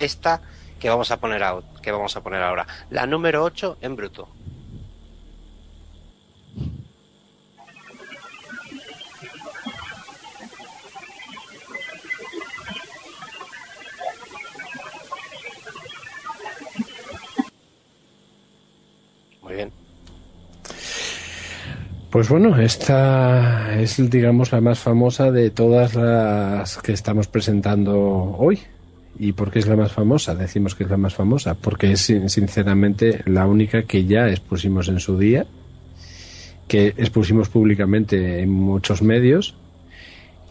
[0.00, 0.42] esta
[0.80, 1.44] que vamos a poner,
[1.80, 4.28] que vamos a poner ahora, la número 8 en bruto.
[19.54, 19.70] Bien.
[22.10, 27.98] Pues bueno, esta es, digamos, la más famosa de todas las que estamos presentando
[28.38, 28.60] hoy.
[29.18, 30.34] ¿Y por qué es la más famosa?
[30.34, 35.00] Decimos que es la más famosa, porque es sinceramente la única que ya expusimos en
[35.00, 35.46] su día,
[36.68, 39.56] que expusimos públicamente en muchos medios,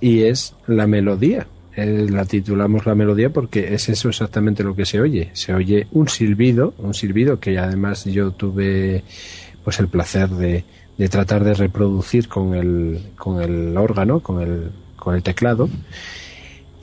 [0.02, 1.48] y es la melodía.
[1.76, 5.30] Eh, la titulamos la melodía porque es eso exactamente lo que se oye.
[5.34, 9.04] Se oye un silbido, un silbido que además yo tuve
[9.64, 10.64] pues el placer de,
[10.98, 15.70] de tratar de reproducir con el, con el órgano, con el, con el teclado.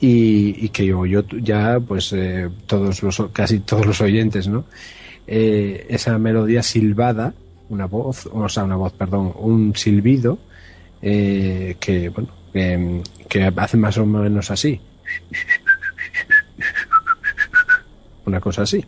[0.03, 4.65] Y, que yo, yo ya, pues eh, todos los, casi todos los oyentes, ¿no?
[5.27, 7.35] Eh, esa melodía silbada,
[7.69, 10.39] una voz, o sea, una voz, perdón, un silbido,
[11.01, 14.79] que, bueno, que hace más o menos así.
[18.25, 18.85] Una cosa así.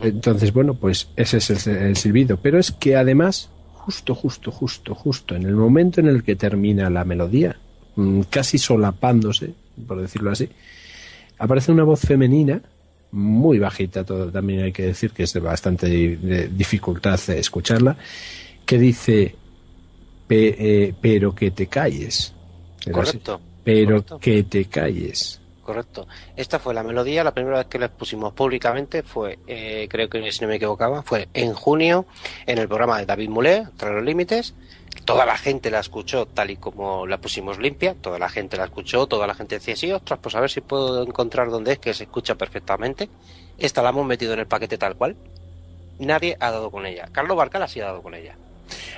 [0.00, 2.36] Entonces, bueno, pues ese es el, silbido.
[2.38, 6.90] Pero es que además, justo, justo, justo, justo, en el momento en el que termina
[6.90, 7.58] la melodía,
[7.96, 9.54] mm, casi solapándose,
[9.86, 10.48] por decirlo así,
[11.38, 12.60] aparece una voz femenina,
[13.10, 15.88] muy bajita, todo también hay que decir que es de bastante
[16.48, 17.96] dificultad escucharla,
[18.66, 19.34] que dice,
[20.28, 22.34] eh, pero que te calles.
[22.92, 23.40] Correcto.
[23.64, 26.08] Pero que te calles correcto.
[26.34, 30.32] Esta fue la melodía, la primera vez que la pusimos públicamente fue, eh, creo que
[30.32, 32.06] si no me equivocaba, fue en junio
[32.46, 34.54] en el programa de David Mulé, Tras los Límites.
[35.04, 38.64] Toda la gente la escuchó tal y como la pusimos limpia, toda la gente la
[38.64, 41.78] escuchó, toda la gente decía, sí, ostras, pues a ver si puedo encontrar dónde es
[41.78, 43.10] que se escucha perfectamente.
[43.58, 45.16] Esta la hemos metido en el paquete tal cual.
[45.98, 47.10] Nadie ha dado con ella.
[47.12, 48.38] Carlos Barcala sí ha dado con ella.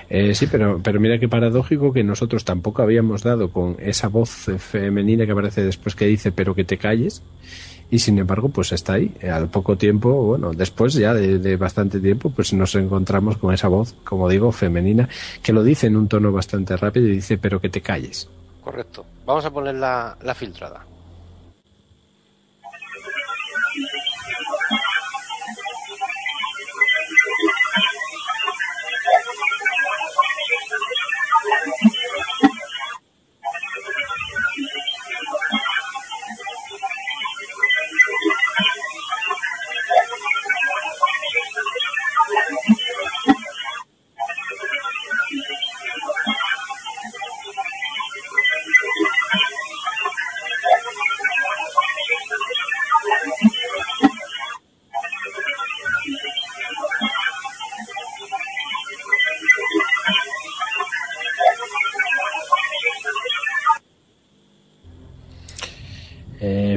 [0.09, 4.31] Eh, sí, pero, pero mira qué paradójico que nosotros tampoco habíamos dado con esa voz
[4.59, 7.23] femenina que aparece después que dice pero que te calles
[7.91, 9.15] y sin embargo pues está ahí.
[9.23, 13.95] Al poco tiempo, bueno, después ya de, bastante tiempo pues nos encontramos con esa voz,
[14.05, 15.09] como digo, femenina
[15.43, 18.29] que lo dice en un tono bastante rápido y dice pero que te calles.
[18.63, 19.05] Correcto.
[19.27, 20.90] Vamos a poner la filtrada.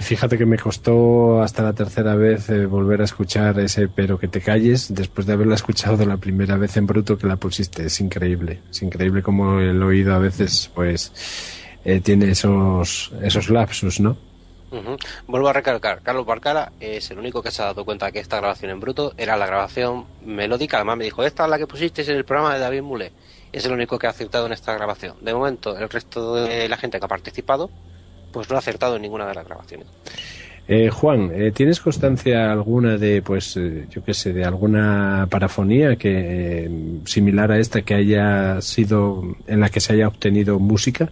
[0.04, 4.28] Fíjate que me costó hasta la tercera vez eh, volver a escuchar ese pero que
[4.28, 7.86] te calles después de haberla escuchado la primera vez en bruto que la pusiste.
[7.86, 11.12] Es increíble, es increíble como el oído a veces pues
[11.86, 14.18] eh, tiene esos, esos lapsus, ¿no?
[15.28, 18.38] Vuelvo a recalcar, Carlos Barcara es el único que se ha dado cuenta que esta
[18.38, 20.78] grabación en bruto era la grabación melódica.
[20.78, 23.12] Además me dijo, esta es la que pusiste en el programa de David Mule.
[23.52, 25.18] Es el único que ha aceptado en esta grabación.
[25.22, 27.70] De momento, el resto de la gente que ha participado
[28.34, 29.88] pues no ha acertado en ninguna de las grabaciones.
[30.68, 35.98] Eh, Juan, eh, ¿tienes constancia alguna de, pues, eh, yo qué sé, de alguna parafonía
[35.98, 36.72] que
[37.06, 41.12] similar a esta que haya sido en la que se haya obtenido música?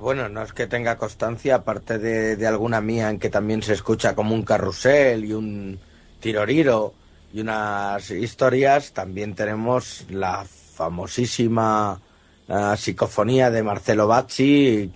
[0.00, 3.72] bueno, no es que tenga constancia, aparte de, de, alguna mía en que también se
[3.72, 5.78] escucha como un carrusel y un
[6.20, 6.94] tiroriro
[7.32, 12.00] y unas historias, también tenemos la famosísima
[12.48, 14.92] la psicofonía de Marcelo Bacci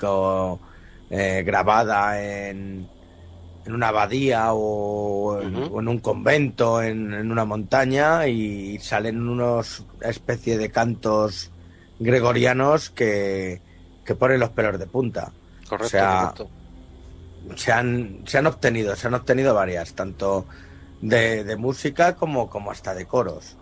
[1.10, 2.89] eh, grabada en,
[3.64, 10.70] en, una abadía o en, un convento en, una montaña y salen unos especie de
[10.70, 11.51] cantos
[11.98, 13.60] gregorianos que,
[14.05, 15.32] que ponen los pelos de punta.
[15.68, 16.35] Correcto, o sea,
[17.56, 20.47] Se han, se han obtenido, se han obtenido varias, tanto
[21.01, 23.56] de, de música como, como hasta de coros.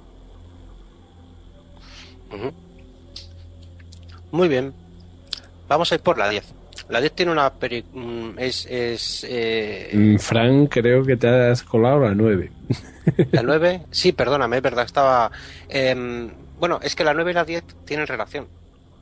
[4.30, 4.72] Muy bien.
[5.68, 6.55] Vamos a ir por la 10.
[6.88, 7.52] La 10 tiene una...
[7.92, 8.66] Mm, es...
[8.66, 9.90] es eh...
[9.92, 12.50] Mm, Frank, creo que te has colado la 9.
[13.32, 13.82] ¿La 9?
[13.90, 15.30] Sí, perdóname, es verdad, estaba...
[15.68, 18.46] Em, bueno, es que la 9 y la 10 tienen relación,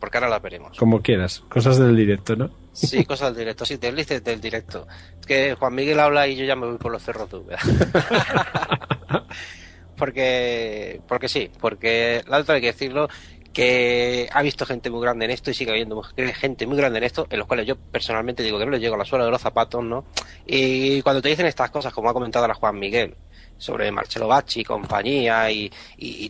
[0.01, 0.77] porque ahora la veremos.
[0.77, 2.51] Como quieras, cosas del directo, ¿no?
[2.73, 4.87] Sí, cosas del directo, sí, deslices del directo.
[5.21, 7.39] Es que Juan Miguel habla y yo ya me voy por los cerros de
[9.97, 13.09] porque, porque sí, porque la otra hay que decirlo,
[13.57, 17.05] que ha visto gente muy grande en esto y sigue habiendo gente muy grande en
[17.05, 19.31] esto, en los cuales yo personalmente digo que no les llego a la suela de
[19.31, 20.05] los zapatos, ¿no?
[20.45, 23.17] Y cuando te dicen estas cosas, como ha comentado la Juan Miguel,
[23.57, 25.71] sobre Marcelo Bacci y compañía y,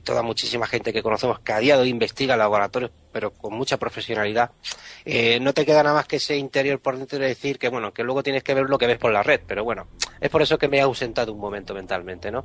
[0.04, 3.76] toda muchísima gente que conocemos que a día de hoy investiga laboratorios, pero con mucha
[3.76, 4.52] profesionalidad,
[5.04, 7.92] eh, no te queda nada más que ese interior por dentro de decir que, bueno,
[7.92, 9.88] que luego tienes que ver lo que ves por la red, pero bueno,
[10.20, 12.44] es por eso que me he ausentado un momento mentalmente, ¿no?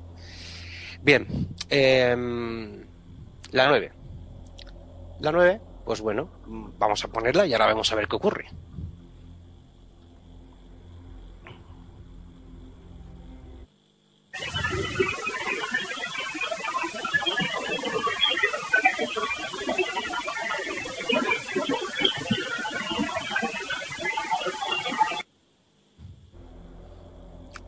[1.03, 1.27] Bien,
[1.69, 2.83] em,
[3.51, 4.00] la nueve
[5.21, 6.29] la 9, pues bueno,
[6.79, 8.45] vamos a ponerla y ahora vamos a ver qué ocurre.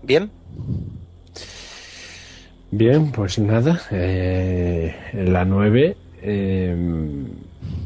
[0.01, 0.31] Bien.
[2.71, 6.75] Bien, pues nada, eh, la 9 eh,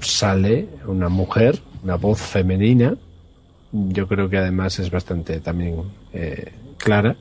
[0.02, 2.96] sale una mujer, una voz femenina.
[3.72, 5.84] Yo creo que además es bastante también
[6.14, 7.16] eh, clara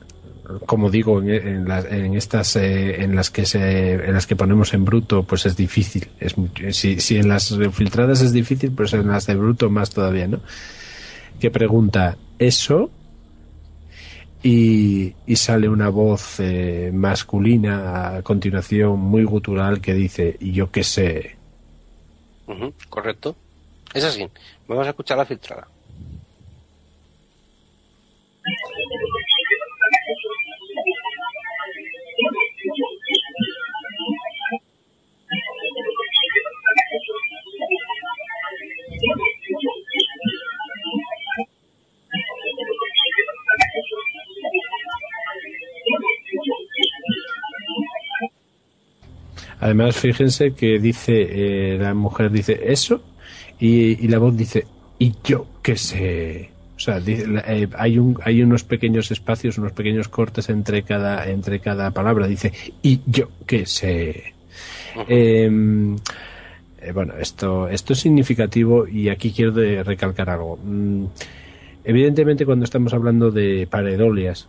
[0.65, 5.25] como digo, en, estas eh, en las que se, en las que ponemos en bruto,
[5.25, 6.09] pues es difícil.
[6.21, 6.37] Es
[6.71, 10.41] si, en las filtradas es difícil, pues en las de bruto más todavía, ¿no?
[11.41, 12.91] Que pregunta eso
[14.43, 21.36] y, sale una voz eh, masculina a continuación muy gutural que dice yo qué sé.
[22.89, 23.37] Correcto.
[23.95, 24.29] Es así.
[24.69, 25.69] Vamos a escuchar la filtrada.
[49.67, 53.03] Además, fíjense que dice, eh, la mujer dice eso
[53.59, 54.65] y, la voz dice,
[54.97, 56.51] y yo qué sé.
[56.77, 61.59] O sea, eh, hay, un, hay unos pequeños espacios, unos pequeños cortes entre cada, entre
[61.59, 62.29] cada palabra.
[62.29, 64.35] Dice, y yo qué sé.
[65.09, 65.97] Em,
[66.81, 69.51] eh, bueno, esto, esto es significativo y aquí quiero
[69.83, 70.61] recalcar algo.
[70.63, 71.07] Mm,
[71.83, 74.47] evidentemente, cuando estamos hablando de paredolias,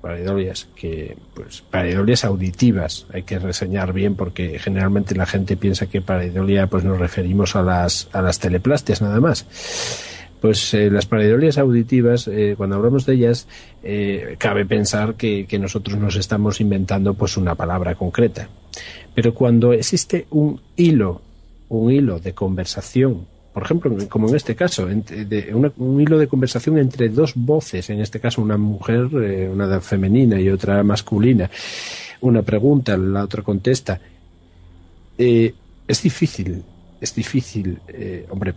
[0.00, 6.00] pareidolias que pues pareidolias auditivas hay que reseñar bien porque generalmente la gente piensa que
[6.00, 9.46] pareidolia pues nos referimos a las a las teleplastias nada más.
[10.40, 13.48] Pues eh, las pareidolias auditivas eh, cuando hablamos de ellas
[13.82, 18.48] eh, cabe pensar que, que nosotros nos estamos inventando pues una palabra concreta.
[19.14, 21.22] Pero cuando existe un hilo
[21.68, 23.26] un hilo de conversación
[23.58, 28.20] por ejemplo, como en este caso, un hilo de conversación entre dos voces, en este
[28.20, 31.50] caso una mujer, eh, una femenina y otra masculina,
[32.20, 34.00] una pregunta, la otra contesta,
[35.18, 35.52] eh,
[35.88, 36.62] es difícil,
[37.00, 38.54] es difícil, eh, hombre,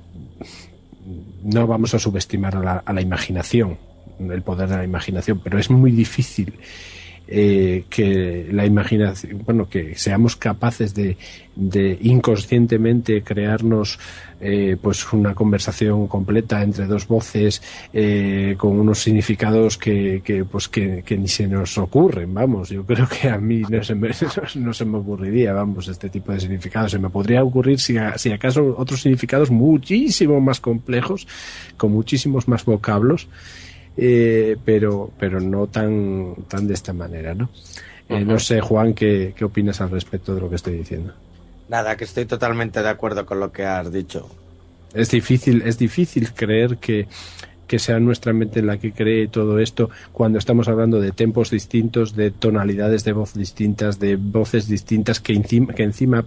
[1.43, 3.79] no vamos a subestimar a la, a la imaginación,
[4.19, 6.53] el poder de la imaginación, pero es muy difícil
[7.33, 11.15] eh, que la imaginación, bueno, que seamos capaces de,
[11.55, 13.97] de inconscientemente crearnos
[14.41, 17.63] eh, pues una conversación completa entre dos voces
[17.93, 22.85] eh, con unos significados que, que pues que, que, ni se nos ocurren, vamos, yo
[22.85, 24.09] creo que a mí no se me,
[24.55, 28.31] no se me ocurriría, vamos, este tipo de significados, se me podría ocurrir si, si
[28.33, 31.25] acaso otros significados muchísimo más complejos,
[31.77, 33.29] con muchísimos más vocablos,
[33.97, 37.49] eh, pero, pero no tan, tan de esta manera, ¿no?
[38.09, 41.13] Eh, no sé, Juan, ¿qué, ¿qué opinas al respecto de lo que estoy diciendo?
[41.69, 44.29] Nada, que estoy totalmente de acuerdo con lo que has dicho.
[44.93, 47.07] Es difícil, es difícil creer que
[47.71, 52.17] que sea nuestra mente la que cree todo esto cuando estamos hablando de tempos distintos,
[52.17, 56.25] de tonalidades de voz distintas, de voces distintas que encima, que encima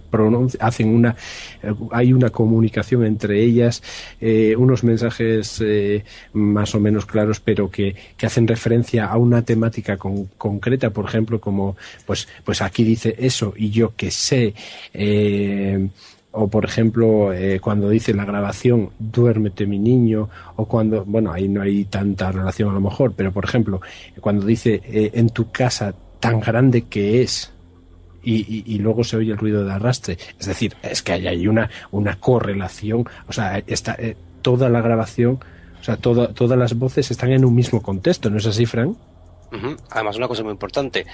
[0.59, 1.15] hacen una,
[1.61, 3.83] eh, hay una comunicación entre ellas,
[4.19, 6.03] eh, unos mensajes eh,
[6.33, 11.39] más o menos claros, pero que, que hacen referencia a una temática concreta, por ejemplo,
[11.39, 11.77] como
[12.07, 14.55] pues, pues aquí dice eso y yo que sé,
[16.35, 21.47] o por ejemplo eh, cuando dice la grabación duérmete mi niño o cuando bueno ahí
[21.47, 23.81] no hay tanta relación a lo mejor pero por ejemplo
[24.19, 27.51] cuando dice eh, en tu casa tan grande que es
[28.27, 30.17] y, y, luego se oye el ruido de arrastre.
[30.39, 34.81] Es decir es que hay ahí una una correlación o sea está eh, toda la
[34.81, 35.39] grabación
[35.79, 38.97] o sea todas las voces están en un mismo contexto no es así Frank
[39.91, 41.05] además una cosa muy importante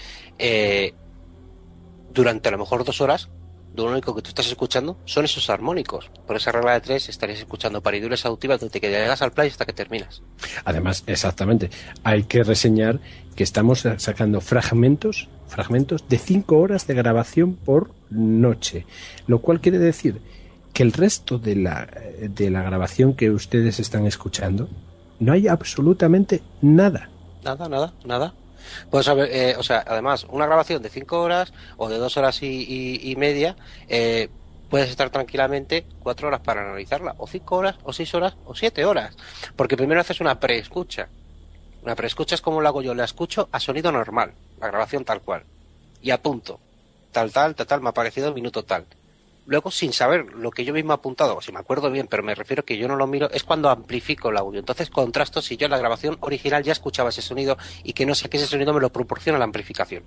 [2.14, 3.30] durante a lo mejor dos horas
[3.76, 6.10] lo único que tú estás escuchando son esos armónicos.
[6.28, 9.66] Por esa regla de tres estarías escuchando paridules auditivas desde que llegas al play hasta
[9.66, 10.22] que terminas.
[10.66, 11.70] Además, exactamente,
[12.04, 13.00] hay que reseñar
[13.36, 18.86] que estamos sacando fragmentos, fragmentos de cinco horas de grabación por noche,
[19.28, 20.22] lo cual quiere decir
[20.74, 21.88] que el resto de la,
[22.20, 24.70] de la grabación que ustedes están escuchando
[25.20, 27.10] no hay absolutamente nada.
[27.44, 28.34] Nada, nada, nada.
[28.90, 32.42] Puedes saber, eh, o sea, además, una grabación de 5 horas o de 2 horas
[32.42, 33.56] y, media,
[33.88, 34.30] eh,
[34.70, 38.86] puedes estar tranquilamente 4 horas para analizarla, o 5 horas, o 6 horas, o 7
[38.86, 39.16] horas.
[39.56, 41.10] Porque primero haces una preescucha.
[41.84, 45.22] Una preescucha es como lo hago yo, la escucho a sonido normal, la grabación tal
[45.22, 45.44] cual.
[46.02, 46.60] Y a punto.
[47.12, 48.86] Tal, tal, tal, tal, me ha parecido el minuto tal
[49.46, 52.36] luego sin saber lo que yo mismo he apuntado, si me acuerdo bien, pero me
[52.36, 54.60] refiero que yo no lo miro, es cuando amplifico el audio.
[54.60, 58.16] Entonces contrasto si yo en la grabación original ya escuchaba ese sonido y que no
[58.16, 60.04] sé que ese sonido me lo proporciona la amplificación.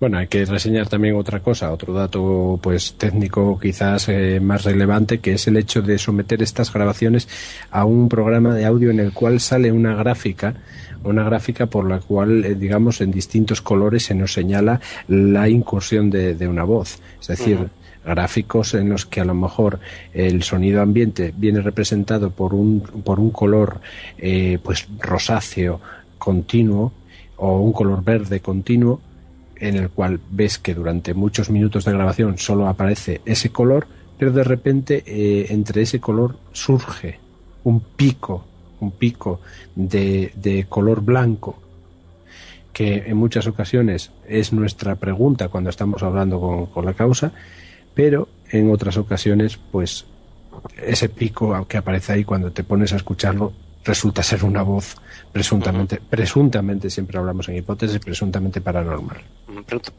[0.00, 5.18] Bueno, hay que reseñar también otra cosa, otro dato pues técnico quizás eh, más relevante,
[5.18, 7.28] que es el hecho de someter estas grabaciones
[7.72, 10.54] a un programa de audio en el cual sale una gráfica,
[11.02, 16.10] una gráfica por la cual, eh, digamos, en distintos colores se nos señala la incursión
[16.10, 17.00] de, una voz.
[17.20, 17.68] Es decir,
[18.08, 19.78] gráficos en los que a lo mejor
[20.12, 23.80] el sonido ambiente viene representado por un, por un color
[24.18, 25.80] eh, pues rosáceo
[26.18, 26.92] continuo
[27.36, 29.00] o un color verde continuo
[29.60, 33.86] en el cual ves que durante muchos minutos de grabación solo aparece ese color,
[34.18, 37.18] pero de repente eh, entre ese color surge
[37.64, 38.44] un pico,
[38.80, 39.40] un pico
[39.74, 41.58] de, de color blanco,
[42.72, 47.32] que en muchas ocasiones es nuestra pregunta cuando estamos hablando con, con la causa,
[47.98, 50.04] pero en otras ocasiones, pues
[50.80, 53.52] ese pico que aparece ahí cuando te pones a escucharlo
[53.84, 54.94] resulta ser una voz
[55.32, 59.20] presuntamente, presuntamente siempre hablamos en hipótesis, presuntamente paranormal.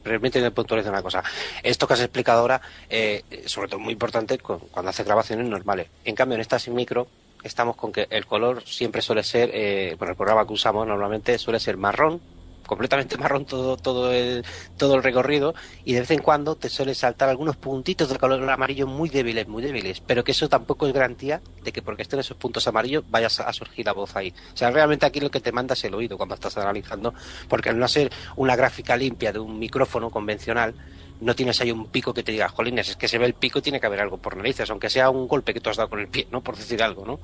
[0.01, 1.21] Permíteme puntualizar una cosa.
[1.61, 5.87] Esto que has explicado ahora, eh, sobre todo muy importante cuando haces grabaciones normales.
[6.05, 7.05] En cambio, en esta sin micro,
[7.43, 11.37] estamos con que el color siempre suele ser, eh, bueno, el programa que usamos normalmente
[11.37, 12.21] suele ser marrón
[12.69, 14.45] completamente marrón todo, todo, el,
[14.77, 15.55] todo el recorrido
[15.85, 19.47] y de vez en cuando te suele saltar algunos puntitos de color amarillo muy débiles,
[19.47, 23.03] muy débiles, pero que eso tampoco es garantía de que porque estén esos puntos amarillos
[23.09, 24.31] vayas a surgir la voz ahí.
[24.53, 27.15] O sea, realmente aquí lo que te manda es el oído cuando estás analizando,
[27.47, 30.75] porque al no ser una gráfica limpia de un micrófono convencional,
[31.21, 33.61] no tienes ahí un pico que te diga, jolines, es que se ve el pico
[33.61, 35.99] tiene que haber algo por narices, aunque sea un golpe que tú has dado con
[35.99, 36.41] el pie, ¿no?
[36.41, 37.19] Por decir algo, ¿no?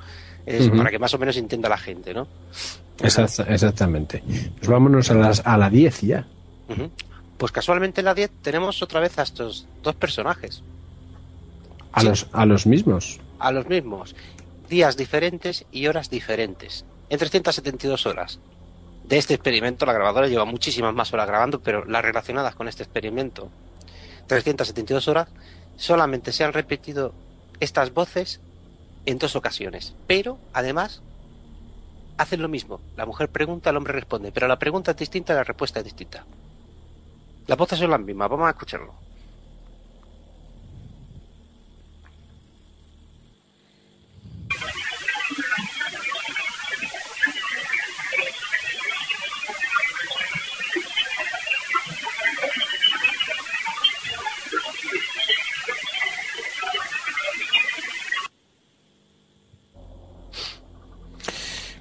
[0.46, 2.28] Es para que más o menos entienda la gente, ¿no?
[3.02, 4.24] exactamente.
[4.58, 6.28] Pues vámonos a, las, a la 10 ya.
[7.38, 10.62] Pues casualmente en la 10 tenemos otra vez a estos dos personajes.
[11.92, 13.20] ¿A, los, ¿A los mismos?
[13.40, 14.16] A los mismos.
[14.70, 16.86] Días diferentes y horas diferentes.
[17.10, 18.40] En 372 horas
[19.08, 19.86] de este experimento.
[19.86, 23.50] La grabadora lleva muchísimas más horas grabando, pero las relacionadas con este experimento,
[24.28, 25.28] 372 horas,
[25.78, 27.14] solamente se han repetido
[27.60, 28.42] estas voces
[29.06, 29.96] en dos ocasiones.
[30.08, 31.02] Pero, además,
[32.18, 32.82] hacen lo mismo.
[32.96, 36.26] La mujer pregunta, el hombre responde, pero la pregunta es distinta la respuesta es distinta.
[37.48, 38.94] Las voces son las mismas, vamos a escucharlo.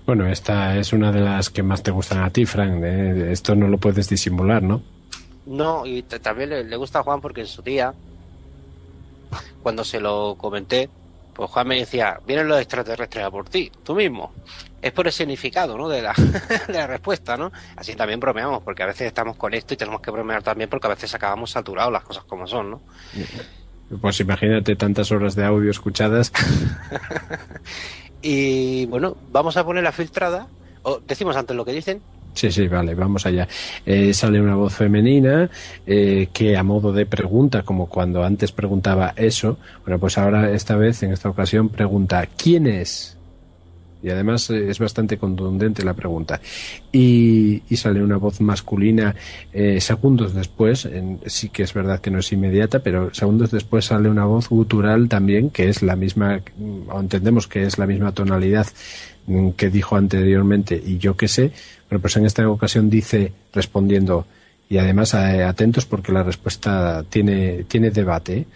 [0.07, 2.83] Bueno, esta es una de las que más te gustan a ti, Frank.
[2.83, 3.33] ¿eh?
[3.33, 4.83] Esto no lo puedes disimular, ¿no?
[5.47, 7.95] No, y también le, gusta a Juan porque en su día,
[9.63, 10.91] cuando se lo comenté,
[11.35, 14.33] pues Juan me decía, vienen los extraterrestres a por ti, tú mismo.
[14.83, 15.89] Es por el significado, ¿no?
[15.89, 16.13] De la,
[16.69, 17.51] de la respuesta, ¿no?
[17.77, 20.87] Así también bromeamos, porque a veces estamos con esto y tenemos que bromear también porque
[20.87, 22.81] a veces acabamos saturados las cosas como son, ¿no?
[24.01, 26.33] Pues imagínate tantas horas de audio escuchadas.
[28.25, 30.49] Y bueno, vamos a poner la filtrada.
[30.83, 32.01] ¿O decimos antes lo que dicen?
[32.33, 33.47] Sí, sí, vale, vamos allá.
[33.85, 35.51] Eh, sale una voz femenina
[35.87, 40.75] eh, que a modo de pregunta, como cuando antes preguntaba eso, bueno, pues ahora esta
[40.77, 43.14] vez, en esta ocasión, pregunta ¿quién es?
[44.05, 46.39] Y además eh, es bastante contundente la pregunta.
[46.93, 49.15] Y, sale una voz masculina
[49.53, 50.89] eh, segundos después,
[51.27, 55.09] sí que es verdad que no es inmediata, pero segundos después sale una voz gutural
[55.09, 56.41] también, que es la misma,
[56.89, 58.67] o entendemos que es la misma tonalidad
[59.27, 61.51] mm, que dijo anteriormente y yo qué sé,
[61.89, 64.27] pero pues en esta ocasión dice respondiendo
[64.69, 68.47] y además eh, atentos porque la respuesta tiene, tiene debate,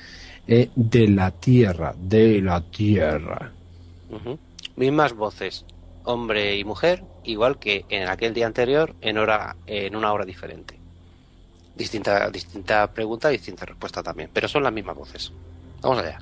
[0.47, 3.53] de la tierra, de la tierra
[4.79, 5.67] mismas voces,
[6.05, 10.79] hombre y mujer, igual que en aquel día anterior, en hora, en una hora diferente.
[11.75, 15.33] Distinta, distinta pregunta, distinta respuesta también, pero son las mismas voces.
[15.83, 16.19] Vamos allá.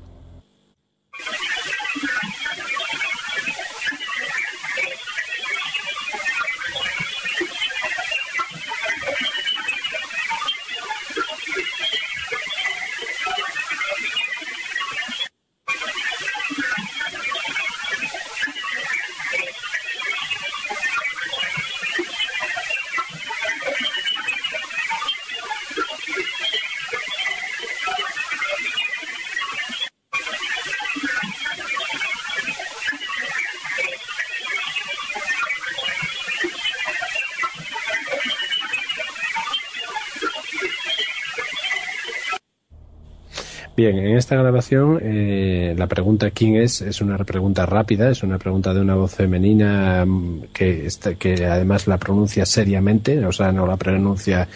[43.86, 48.36] Bien, en esta grabación eh, la pregunta quién es es una pregunta rápida, es una
[48.36, 53.64] pregunta de una voz femenina mm, que, que además la pronuncia seriamente, o sea, no
[53.64, 54.48] la pronuncia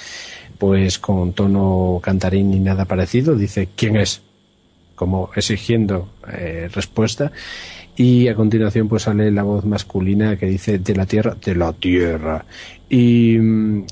[0.58, 4.20] pues con tono cantarín ni nada parecido, dice quién es,
[5.00, 7.32] como exigiendo eh, respuesta
[7.96, 11.72] y a continuación pues sale la voz masculina que dice de la tierra, de la
[11.72, 12.44] tierra.
[12.90, 13.86] Y mm,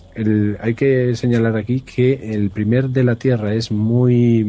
[0.61, 4.45] hay que señalar aquí que el primer de la tierra es muy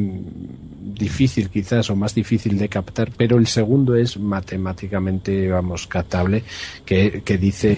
[0.99, 6.43] difícil quizás o más difícil de captar, pero el segundo es matemáticamente, vamos, captable,
[6.85, 7.77] que, dice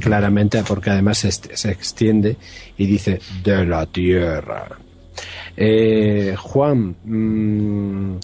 [0.00, 2.36] claramente, porque además se, extiende
[2.76, 4.81] y dice de la tierra.
[5.56, 8.16] Eh, Juan, mm,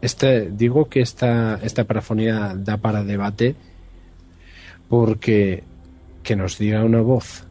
[0.00, 3.54] este, digo que esta, esta parafonía da para debate
[4.88, 5.64] porque
[6.22, 7.44] que nos diga una voz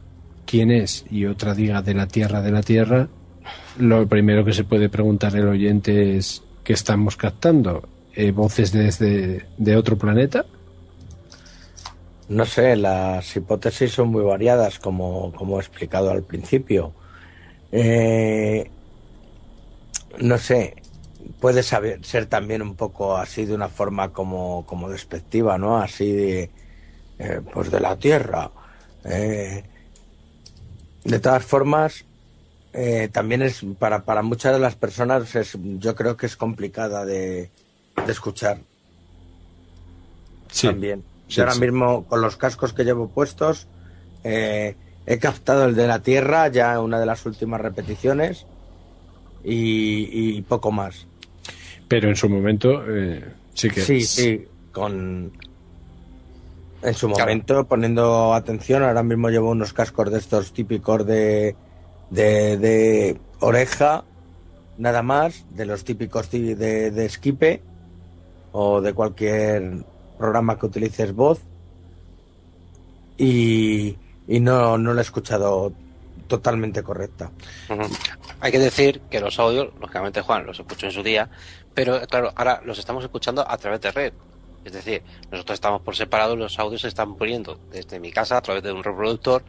[0.46, 3.08] quién es y otra diga de la tierra de la tierra,
[3.78, 7.88] lo primero que se puede preguntar el oyente es ¿qué estamos captando?
[8.14, 10.46] Eh, ¿Voces desde de otro planeta?
[12.28, 16.92] No sé, las hipótesis son muy variadas, como, como he explicado al principio.
[17.78, 18.70] Eh,
[20.18, 20.76] no sé,
[21.40, 25.76] puede saber, ser también un poco así de una forma como, como despectiva, ¿no?
[25.76, 26.50] Así de,
[27.18, 28.50] eh, pues de la tierra.
[29.04, 29.62] Eh,
[31.04, 32.06] de todas formas,
[32.72, 37.04] eh, también es para, para muchas de las personas es, yo creo que es complicada
[37.04, 37.50] de,
[38.06, 38.58] de escuchar.
[40.50, 40.68] Sí.
[40.68, 41.04] También.
[41.28, 43.66] yo ahora mismo con los cascos que llevo puestos
[45.06, 48.46] he captado el de la tierra ya en una de las últimas repeticiones
[49.44, 51.06] y, poco más.
[51.88, 53.24] Pero en su momento eh,
[53.54, 53.80] sí que.
[53.80, 55.32] Sí, sí, con.
[56.82, 61.56] En su momento, poniendo atención, ahora mismo llevo unos cascos de estos típicos de,
[62.10, 64.04] de, oreja,
[64.78, 66.54] nada más, de los típicos de,
[66.90, 67.62] de Skipe
[68.52, 69.84] o de cualquier
[70.18, 71.40] programa que utilices voz.
[73.18, 73.96] Y,
[74.26, 75.72] y no, no lo he escuchado
[76.26, 77.30] totalmente correcta.
[78.40, 81.28] Hay que decir que los audios, lógicamente Juan los escuchó en su día,
[81.74, 84.12] pero claro, ahora los estamos escuchando a través de red.
[84.64, 88.42] Es decir, nosotros estamos por separado, los audios se están poniendo desde mi casa a
[88.42, 89.44] través de un reproductor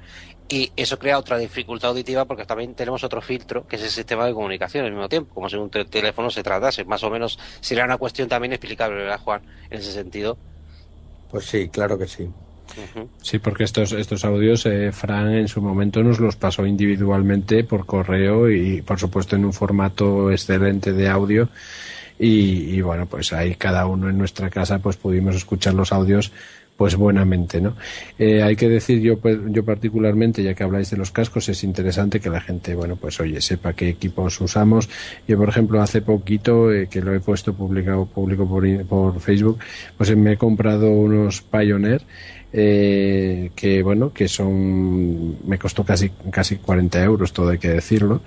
[0.47, 4.27] y eso crea otra dificultad auditiva porque también tenemos otro filtro que es el sistema
[4.27, 6.85] de comunicación al mismo tiempo, como si un teléfono se tratase.
[6.85, 9.41] Más o menos sería una cuestión también explicable, ¿verdad, Juan?
[9.71, 10.37] En ese sentido.
[11.31, 12.29] Pues sí, claro que sí.
[13.21, 17.85] Sí, porque estos, estos audios, eh, Fran en su momento nos los pasó individualmente por
[17.85, 21.49] correo y, por supuesto, en un formato excelente de audio.
[22.19, 26.31] Y, bueno, pues ahí cada uno en nuestra casa pues pudimos escuchar los audios
[26.75, 27.75] pues buenamente, ¿no?
[28.19, 31.63] Eh, hay que decir yo pues, yo particularmente, ya que habláis de los cascos, es
[31.63, 34.87] interesante que la gente, bueno, pues oye, sepa qué equipos usamos.
[35.27, 39.57] Yo, por ejemplo, hace poquito, eh, que lo he puesto publicado, público por, por Facebook,
[39.97, 42.03] pues me he comprado unos Pioneer
[42.53, 48.21] eh, que bueno, que son, me costó casi, casi 40 euros, todo hay que decirlo.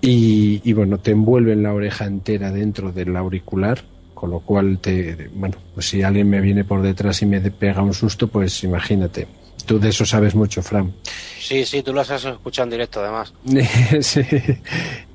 [0.00, 3.82] Y, y bueno, te envuelven la oreja entera dentro del auricular,
[4.14, 7.82] con lo cual te, bueno, pues si alguien me viene por detrás y me pega
[7.82, 9.26] un susto, pues imagínate.
[9.66, 10.92] Tú de eso sabes mucho, Fran.
[11.38, 13.34] Sí, sí, tú lo has escuchado en directo, además.
[14.00, 14.22] sí.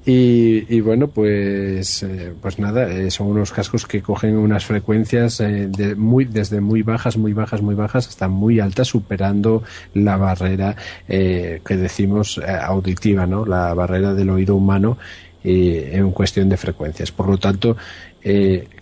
[0.05, 5.69] Y, bueno, pues, eh, pues nada, eh, son unos cascos que cogen unas frecuencias eh,
[5.69, 9.63] de muy, desde muy bajas, muy bajas, muy bajas, hasta muy altas, superando
[9.93, 10.75] la barrera
[11.07, 13.45] que decimos auditiva, ¿no?
[13.45, 14.97] La barrera del oído humano
[15.43, 17.11] en cuestión de frecuencias.
[17.11, 17.77] Por lo tanto,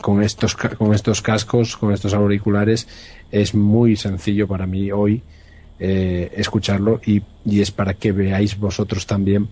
[0.01, 2.87] con, estos, con estos cascos, con estos auriculares,
[3.31, 5.21] es muy sencillo para mí hoy
[5.79, 9.49] escucharlo y, y es para que veáis vosotros también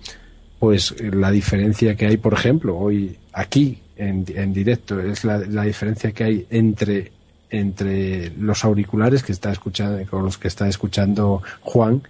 [0.59, 5.63] pues la diferencia que hay, por ejemplo, hoy aquí en, en directo, es la, la,
[5.63, 7.11] diferencia que hay entre,
[7.49, 12.03] entre los auriculares que está escuchando, con los que está escuchando Juan,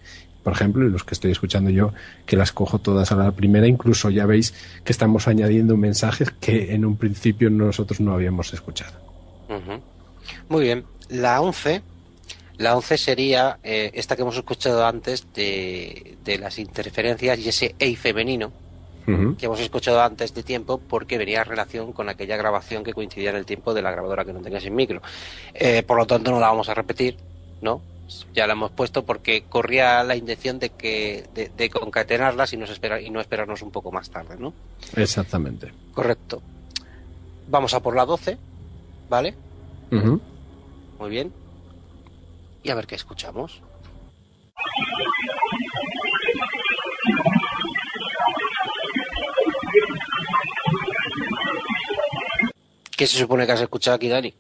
[0.44, 1.94] por ejemplo, y los que estoy escuchando yo,
[2.26, 4.54] que las cojo todas a la primera, incluso ya veis
[4.84, 8.98] que estamos añadiendo mensajes que en un principio nosotros no habíamos escuchado.
[10.48, 10.86] Muy bien.
[11.10, 11.82] La 11
[12.60, 17.95] la 11 sería eh, esta que hemos escuchado antes de, las interferencias y ese EI
[17.95, 18.52] femenino
[19.40, 23.31] que hemos escuchado antes de tiempo porque venía en relación con aquella grabación que coincidía
[23.31, 25.02] en el tiempo de la grabadora que no tenía sin micro.
[25.56, 27.18] Eh, por lo tanto, no la vamos a repetir,
[27.60, 27.81] ¿no?
[28.36, 33.02] Ya la hemos puesto porque corría la intención de que de, concatenarlas y, nos espera,
[33.02, 34.53] y no esperarnos un poco más tarde, ¿no?
[34.95, 35.73] Exactamente.
[35.91, 36.44] Correcto.
[37.48, 38.38] Vamos a por la 12,
[39.10, 39.34] ¿vale?
[39.90, 41.34] Muy bien
[42.64, 43.61] y a ver qué escuchamos.
[52.98, 54.34] ¿Qué se supone que has escuchado aquí, Dani?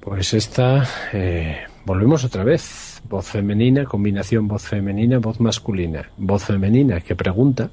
[0.00, 3.00] Pues esta, eh, volvemos otra vez.
[3.08, 6.10] Voz femenina, combinación voz femenina, voz masculina.
[6.16, 7.70] Voz femenina que pregunta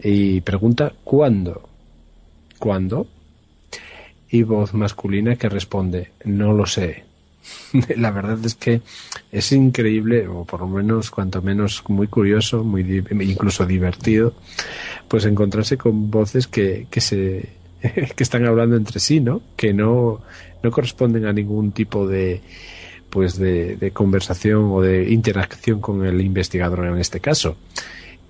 [0.00, 1.68] y pregunta ¿cuándo?
[2.58, 3.08] ¿Cuándo?
[4.30, 7.04] Y voz masculina que responde no lo sé.
[7.96, 8.82] La verdad es que
[9.32, 14.34] es increíble, o por lo menos, cuanto menos, muy curioso, muy incluso divertido,
[15.08, 17.58] pues encontrarse con voces que, que se
[18.16, 19.42] que están hablando entre sí, ¿no?
[19.56, 20.20] Que no,
[20.62, 22.40] no corresponden a ningún tipo de
[23.10, 27.56] pues de, conversación o de interacción con el investigador en este caso.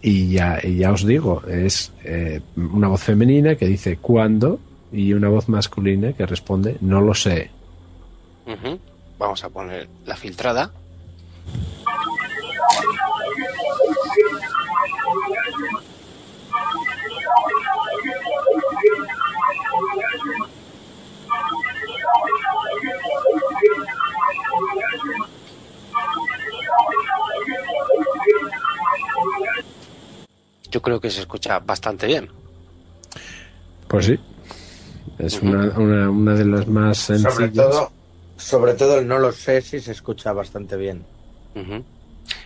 [0.01, 4.61] Y ya, ya os digo, es eh, una voz femenina que dice cuándo
[4.93, 7.51] y una voz masculina que responde no lo sé.
[9.19, 10.70] Vamos a poner la filtrada.
[30.70, 32.28] Yo creo que se escucha bastante bien.
[33.89, 34.19] Pues sí.
[35.19, 37.35] Es una, una, de las más sencillas.
[37.35, 37.93] Sobre todo,
[38.36, 41.05] sobre todo el no lo sé si se escucha bastante bien.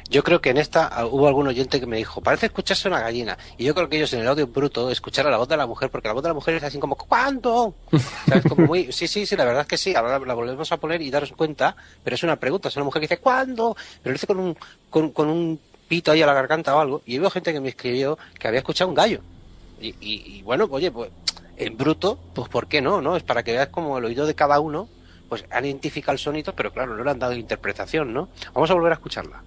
[0.09, 3.01] Yo creo que en esta ah, hubo algún oyente que me dijo, parece escucharse una
[3.01, 3.37] gallina.
[3.57, 5.91] Y yo creo que ellos en el audio bruto escucharon la voz de la mujer,
[5.91, 7.75] porque la voz de la mujer es así como, ¿cuándo?
[8.49, 11.01] Como muy, sí, sí, sí, la verdad es que sí, ahora la volvemos a poner
[11.03, 13.77] y daros cuenta, pero es una pregunta, es una mujer que dice, ¿cuándo?
[14.03, 14.57] Pero lo dice con un,
[14.91, 15.59] con, un
[15.89, 17.03] pito ahí a la garganta o algo.
[17.07, 19.21] Y hubo gente que me escribió que había escuchado un gallo.
[19.81, 21.11] Y, y, bueno, oye, pues
[21.67, 23.01] en bruto, pues ¿por qué no?
[23.01, 24.89] no Es para que veas como el oído de cada uno,
[25.29, 28.29] pues han identificado el sonido, pero claro, no le han dado interpretación, ¿no?
[28.53, 29.43] Vamos a volver a escucharla.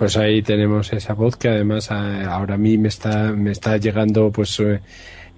[0.00, 4.32] Pues ahí tenemos esa voz que además ahora a mí me está me está llegando
[4.32, 4.80] pues eh,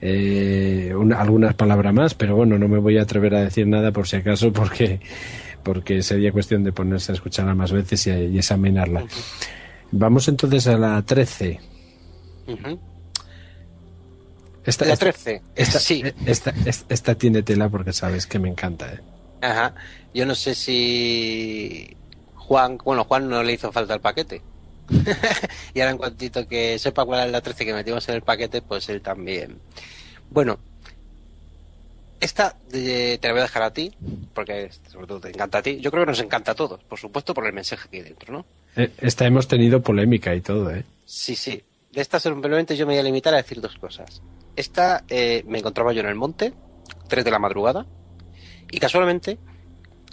[0.01, 4.07] eh algunas palabras más, pero bueno, no me voy a atrever a decir nada por
[4.07, 5.01] si acaso porque
[5.65, 9.05] porque sería cuestión de ponerse a escucharla más veces y, examinarla.
[9.91, 11.59] Vamos entonces a la 13.
[14.65, 15.43] esta, la 13.
[15.57, 16.05] Esta, sí.
[16.25, 16.55] Esta,
[16.89, 18.93] esta, tiene tela porque sabes que me encanta.
[18.93, 19.01] ¿eh?
[19.41, 19.75] Ajá.
[20.15, 21.97] Yo no sé si
[22.37, 24.41] Juan, bueno, Juan no le hizo falta el paquete.
[25.75, 28.63] y ahora en cuantito que sepa cuál es la 13 que metimos en el paquete,
[28.63, 29.59] pues él también.
[30.31, 30.59] Bueno,
[32.21, 33.93] esta te la voy a dejar a ti,
[34.33, 35.81] porque sobre todo te encanta a ti.
[35.81, 38.33] Yo creo que nos encanta a todos, por supuesto, por el mensaje que hay dentro,
[38.33, 38.47] ¿no?
[38.77, 40.85] Eh, esta hemos tenido polémica y todo, ¿eh?
[41.05, 41.63] Sí, sí.
[41.91, 44.23] De esta simplemente yo me voy a limitar a decir dos cosas.
[44.55, 46.53] Esta eh, me encontraba yo en el monte,
[47.09, 47.87] 3 de la madrugada,
[48.71, 49.39] y casualmente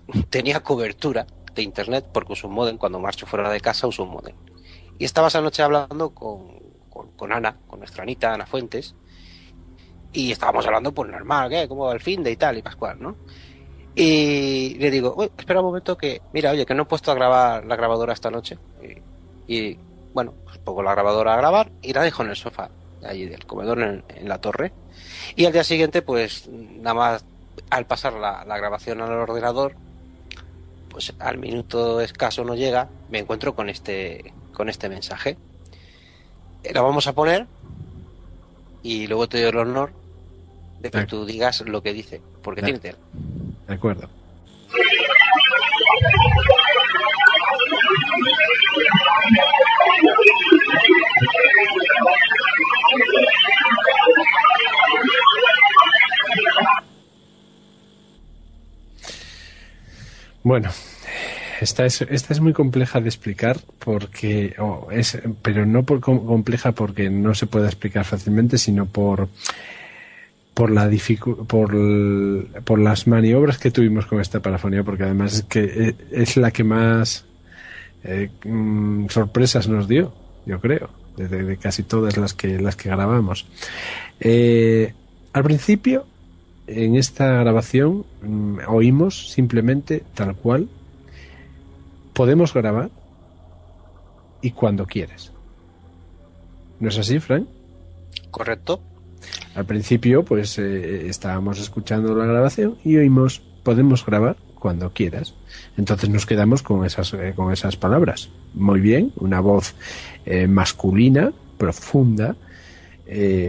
[0.32, 2.78] tenía cobertura de internet porque uso un modem.
[2.78, 4.36] Cuando marcho fuera de casa uso un modem.
[5.00, 6.60] Y estaba esa noche hablando con,
[7.16, 8.94] con, Ana, con nuestra Anita, Ana Fuentes,
[10.12, 11.68] y estábamos hablando, pues normal, ¿qué?
[11.68, 13.16] Como el fin de y tal, y Pascual, ¿no?
[13.96, 17.66] Y le digo, espera un momento que, mira, oye, que no he puesto a grabar
[17.66, 18.58] la grabadora esta noche.
[19.48, 19.78] Y,
[20.14, 22.70] bueno, pues pongo la grabadora a grabar y la dejo en el sofá,
[23.04, 24.74] allí del comedor en, la torre.
[25.36, 27.26] Y al día siguiente, pues nada más
[27.70, 29.76] al pasar la grabación al ordenador,
[30.90, 35.38] pues al minuto escaso no llega, me encuentro con este, con este mensaje.
[36.74, 37.48] La vamos a poner
[38.84, 39.94] y luego te doy el honor
[40.80, 42.98] de que tú digas lo que dice, porque tiene tela.
[43.68, 44.10] De acuerdo.
[60.44, 60.70] Bueno,
[61.61, 64.56] esta es, muy compleja de explicar porque,
[64.91, 69.30] es, pero no por compleja porque no se puede explicar fácilmente, sino por
[70.53, 70.90] por la
[72.64, 76.52] por las maniobras que tuvimos con esta parafonía, porque además es que eh, es la
[76.52, 77.26] que más
[78.03, 80.14] eh, mm, sorpresas nos dio,
[80.45, 83.48] yo creo, de, casi todas las que las que grabamos.
[84.20, 84.94] Eh,
[85.34, 86.06] al principio,
[86.70, 90.70] en esta grabación, mm, oímos simplemente tal cual
[92.14, 92.90] podemos grabar
[94.41, 95.32] y cuando quieres.
[96.80, 97.48] ¿No es así, Frank?
[98.32, 98.82] Correcto.
[99.56, 105.34] Al principio, pues eh, estábamos escuchando la grabación y oímos, podemos grabar cuando quieras.
[105.78, 108.30] Entonces nos quedamos con esas, eh, con esas palabras.
[108.54, 109.76] Muy bien, una voz
[110.26, 112.36] eh, masculina, profunda.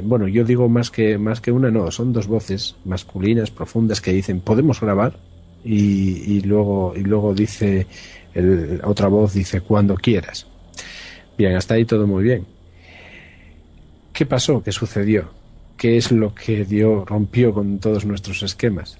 [0.04, 4.12] Bueno, yo digo más que, más que una, no, son dos voces masculinas, profundas, que
[4.12, 5.18] dicen, podemos grabar.
[5.62, 7.86] Y, y luego, y luego dice,
[8.84, 10.46] otra voz dice, cuando quieras.
[11.36, 12.46] Bien, hasta ahí todo muy bien.
[14.12, 14.62] ¿Qué pasó?
[14.62, 15.30] ¿Qué sucedió?
[15.76, 18.98] ¿Qué es lo que dio, rompió con todos nuestros esquemas?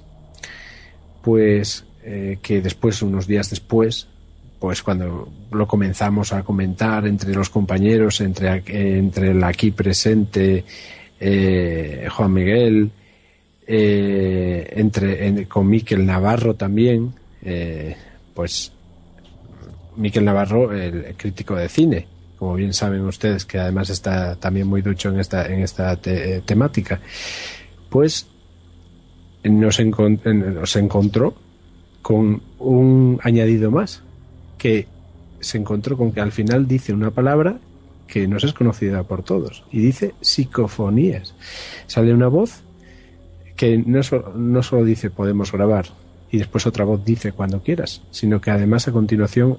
[1.23, 4.09] Pues eh, que después, unos días después,
[4.61, 8.63] pues cuando lo comenzamos a comentar entre los compañeros, entre,
[8.99, 10.65] entre el aquí presente
[11.19, 12.91] eh, Juan Miguel,
[13.67, 17.15] eh, entre con Miquel Navarro también,
[18.35, 18.71] pues
[19.97, 22.07] Miquel Navarro, el crítico de cine,
[22.39, 27.01] como bien saben ustedes, que además está también muy ducho en esta, en esta temática,
[27.89, 28.27] pues
[29.43, 31.35] nos encontró
[32.03, 34.03] con un añadido más,
[34.61, 34.87] que
[35.41, 37.59] se encontró con que al final dice una palabra
[38.07, 41.35] que no es conocida por todos, y dice psicofonías.
[41.87, 42.63] Sale una voz
[43.57, 44.01] que no,
[44.37, 45.87] no solo dice podemos grabar,
[46.31, 49.59] y después otra voz dice cuando quieras, sino que además a continuación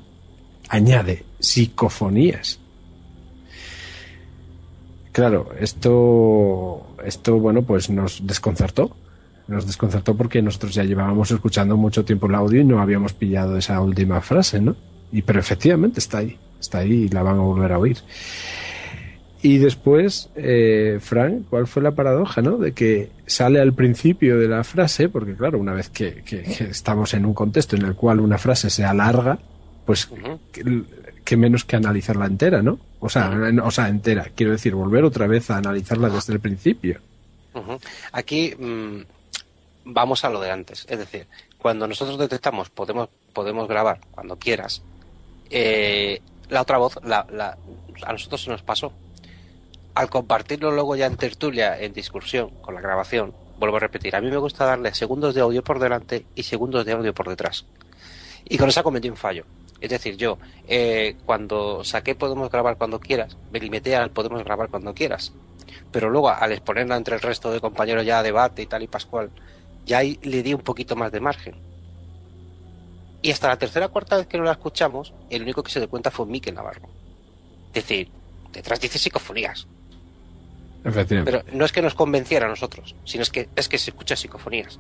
[0.70, 2.60] añade psicofonías.
[5.12, 8.96] Claro, esto, esto, bueno, pues nos desconcertó.
[9.48, 13.58] Nos desconcertó porque nosotros ya llevábamos escuchando mucho tiempo el audio y no habíamos pillado
[13.58, 14.78] esa última frase, ¿no?
[15.12, 17.98] Y pero efectivamente está ahí, está ahí y la van a volver a oír.
[19.44, 22.58] Y después, eh, Frank, ¿cuál fue la paradoja, no?
[22.58, 26.24] De que sale al principio de la frase, porque claro, una vez que,
[26.70, 29.40] estamos en un contexto en el cual una frase se alarga,
[29.86, 30.10] pues
[31.26, 32.80] que menos que analizarla entera, ¿no?
[33.00, 33.32] O sea,
[33.64, 34.28] o sea, entera.
[34.36, 37.00] Quiero decir, volver otra vez a analizarla desde el principio.
[38.12, 39.02] Aquí mm,
[39.86, 40.86] vamos a lo de antes.
[40.88, 41.26] Es decir,
[41.58, 44.84] cuando nosotros detectamos podemos, podemos grabar cuando quieras,
[45.52, 47.58] eh, la otra voz la, la,
[48.04, 48.92] a nosotros se nos pasó.
[49.94, 54.22] Al compartirlo luego ya en tertulia, en discusión, con la grabación, vuelvo a repetir, a
[54.22, 57.66] mí me gusta darle segundos de audio por delante y segundos de audio por detrás.
[58.46, 59.46] Y con eso cometí un fallo.
[59.80, 60.38] Es decir, yo,
[60.68, 65.34] eh, cuando saqué Podemos grabar cuando quieras, me limité al Podemos grabar cuando quieras.
[65.92, 68.88] Pero luego, al exponerla entre el resto de compañeros ya a debate y tal y
[68.88, 69.32] Pascual,
[69.86, 71.56] ya ahí le di un poquito más de margen.
[73.22, 75.80] Y hasta la tercera o cuarta vez que no la escuchamos, el único que se
[75.80, 76.90] dio cuenta fue Miquel Navarro.
[77.68, 78.10] Es decir,
[78.52, 79.68] detrás dice psicofonías.
[80.84, 84.16] Pero no es que nos convenciera a nosotros, sino es que es que se escucha
[84.16, 84.80] psicofonías.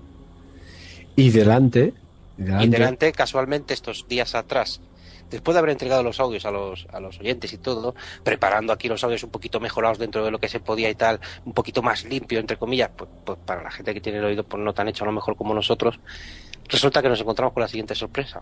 [1.15, 1.93] Y delante,
[2.37, 4.81] y delante, casualmente, estos días atrás,
[5.29, 7.93] después de haber entregado los audios a los, a los oyentes y todo,
[8.23, 11.19] preparando aquí los audios un poquito mejorados dentro de lo que se podía y tal,
[11.45, 14.43] un poquito más limpio, entre comillas, pues, pues para la gente que tiene el oído
[14.43, 15.99] pues no tan hecho a lo mejor como nosotros,
[16.71, 18.41] resulta que nos encontramos con la siguiente sorpresa.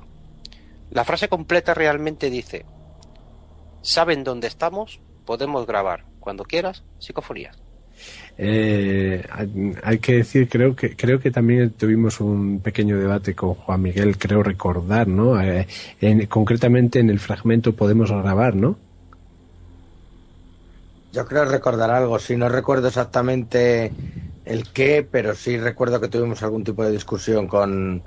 [0.92, 2.66] La frase completa realmente dice,
[3.82, 5.02] ¿saben dónde estamos?
[5.26, 7.58] Podemos grabar cuando quieras psicofonías.
[8.38, 9.26] Eh,
[9.84, 14.18] hay que decir, creo que creo que también tuvimos un pequeño debate con Juan Miguel,
[14.18, 15.40] creo recordar, ¿no?
[15.42, 15.68] Eh,
[16.30, 18.78] concretamente en el fragmento podemos grabar, ¿no?
[21.12, 23.92] Yo creo recordar algo, si no recuerdo exactamente
[24.46, 28.04] el qué, pero sí recuerdo que tuvimos algún tipo de discusión con,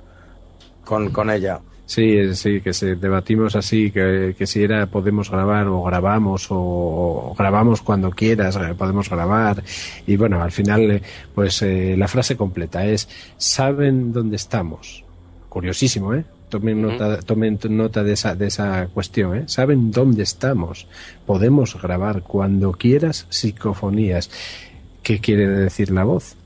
[0.84, 1.60] con, con ella.
[1.84, 7.82] Sí, sí, que se debatimos así, que, si era podemos grabar o grabamos o, grabamos
[7.82, 9.62] cuando quieras, eh, podemos grabar.
[10.06, 11.02] Y bueno, al final, eh,
[11.34, 15.04] pues eh, la frase completa es, ¿saben dónde estamos?
[15.50, 16.24] Curiosísimo, ¿eh?
[16.48, 19.44] Tomen nota, tomen nota de esa, de esa cuestión, ¿eh?
[19.46, 20.86] ¿Saben dónde estamos?
[21.26, 24.30] Podemos grabar cuando quieras psicofonías.
[25.02, 26.36] ¿Qué quiere decir la voz?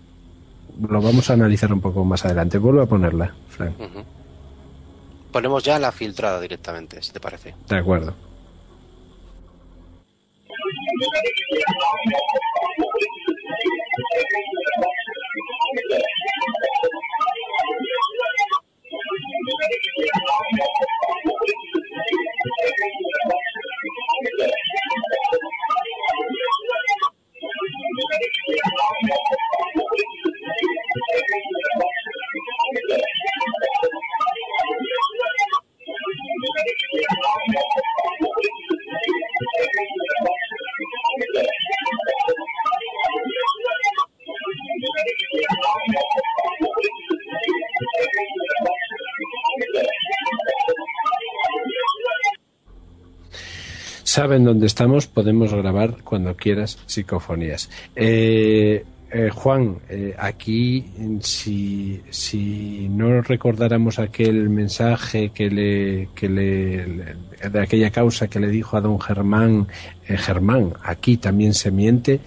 [0.80, 2.58] Lo vamos a analizar un poco más adelante.
[2.58, 3.76] Vuelvo a ponerla, Frank
[5.36, 7.54] ponemos ya la filtrada directamente, si te parece.
[7.68, 8.14] De acuerdo.
[54.16, 57.68] saben dónde estamos, podemos grabar cuando quieras psicofonías.
[57.94, 60.84] Eh, eh, Juan, eh, aquí
[61.20, 67.14] si, si no recordáramos aquel mensaje que le, que le,
[67.48, 69.68] de aquella causa que le dijo a don Germán,
[70.04, 72.20] Germán, aquí también se miente,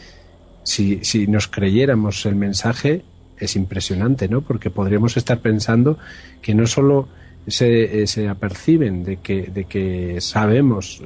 [0.64, 3.04] si, si nos creyéramos el mensaje,
[3.38, 4.42] es impresionante, ¿no?
[4.42, 5.98] Porque podríamos estar pensando
[6.42, 7.08] que no solo
[7.48, 11.02] se, se aperciben de que, de que sabemos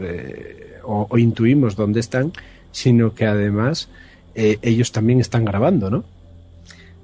[0.83, 2.31] o, intuimos dónde están,
[2.71, 3.89] sino que además
[4.35, 6.03] eh, ellos también están grabando, ¿no?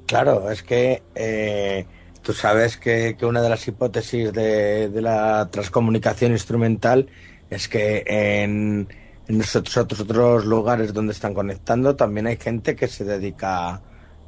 [0.06, 1.86] Claro, es que eh,
[2.22, 7.08] tú sabes que, una de las hipótesis de, la transcomunicación instrumental
[7.50, 8.88] es que en,
[9.28, 13.82] en esos otros lugares donde están conectando también hay gente que se dedica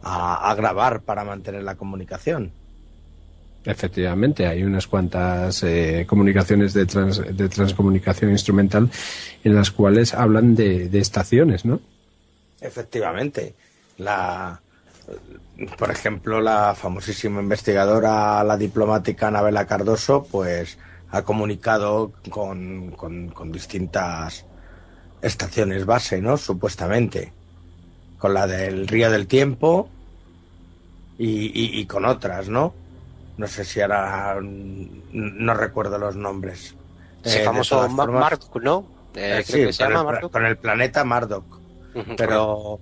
[0.04, 2.52] a grabar para mantener la comunicación.
[3.64, 8.90] Efectivamente, hay unas cuantas eh, comunicaciones de, de, transcomunicación instrumental
[9.44, 11.80] en las cuales hablan de, estaciones, ¿no?
[12.62, 13.56] Efectivamente.
[13.98, 14.62] La,
[15.78, 20.78] por ejemplo, la famosísima investigadora, la diplomática Anabela Cardoso, pues
[21.10, 24.46] ha comunicado con, con, distintas
[25.22, 26.38] estaciones base, ¿no?
[26.38, 27.34] Supuestamente.
[28.18, 29.90] Con la del Río del Tiempo
[31.18, 32.74] y, y con otras, ¿no?
[33.42, 36.76] no sé si ahora no recuerdo los nombres.
[37.24, 38.86] Sí, eh, famoso Marduk, ¿no?
[39.16, 41.61] Eh, sí, se llama el, con el planeta Marduk.
[42.18, 42.80] Pero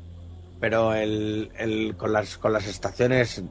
[0.60, 3.44] pero el, el, con las con las estaciones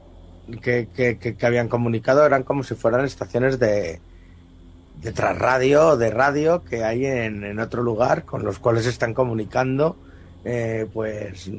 [0.61, 3.99] que, que, que, habían comunicado eran como si fueran estaciones de
[5.01, 9.95] de trasradio de radio que hay en, en otro lugar con los cuales están comunicando
[10.93, 11.49] pues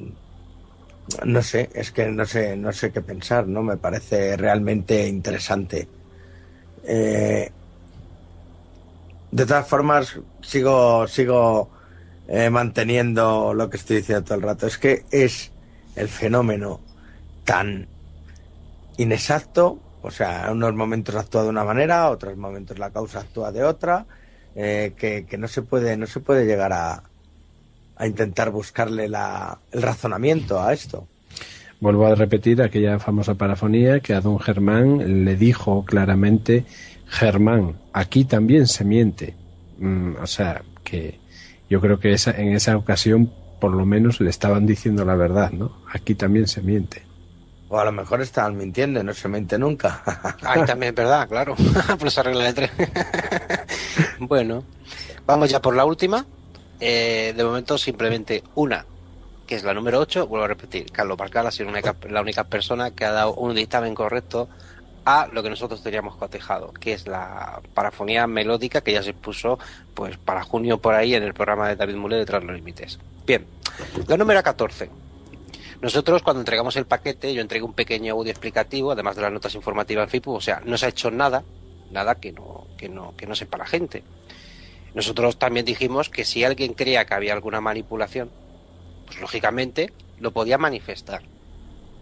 [1.25, 3.63] no sé, es que no sé, no sé qué pensar, ¿no?
[3.63, 5.89] Me parece realmente interesante.
[6.85, 7.51] Eh,
[9.31, 11.71] de todas formas, sigo, sigo
[12.31, 14.67] eh, manteniendo lo que estoy diciendo todo el rato.
[14.67, 15.51] Es que es
[15.97, 16.81] el fenómeno
[17.45, 17.89] tan
[18.97, 23.51] inexacto, o sea, en unos momentos actúa de una manera, otros momentos la causa actúa
[23.51, 24.07] de otra,
[24.55, 27.03] eh, que, que no se puede, no se puede llegar a,
[27.97, 31.07] a intentar buscarle la, el razonamiento a esto.
[31.81, 36.65] Vuelvo a repetir aquella famosa parafonía que a don Germán le dijo claramente,
[37.07, 39.35] Germán, aquí también se miente.
[39.79, 41.20] Mm, o sea, que
[41.71, 45.53] yo creo que esa, en esa ocasión por lo menos le estaban diciendo la verdad,
[45.53, 45.83] ¿no?
[45.93, 47.05] Aquí también se miente.
[47.69, 50.03] O a lo mejor estaban mintiendo y no se miente nunca.
[50.43, 51.55] Ahí también es verdad, claro.
[51.99, 52.71] por esa regla de tres.
[54.19, 54.65] bueno,
[55.25, 56.27] vamos ya por la última.
[56.81, 58.85] Eh, de momento simplemente una,
[59.47, 61.71] que es la número 8, vuelvo a repetir, Carlos Barcal ha sido
[62.09, 64.49] la única persona que ha dado un dictamen correcto
[65.11, 69.59] a lo que nosotros teníamos cotejado, que es la parafonía melódica que ya se puso
[69.95, 72.99] pues para junio por ahí en el programa de David Mule de Tras los Límites.
[73.27, 73.47] Bien,
[74.07, 74.91] la número 14.
[75.81, 79.55] Nosotros cuando entregamos el paquete, yo entregué un pequeño audio explicativo, además de las notas
[79.55, 81.43] informativas en FIPU, o sea, no se ha hecho nada,
[81.91, 84.05] nada que no, que no, que no sepa la gente.
[84.95, 88.31] Nosotros también dijimos que si alguien creía que había alguna manipulación,
[89.07, 91.23] pues lógicamente lo podía manifestar.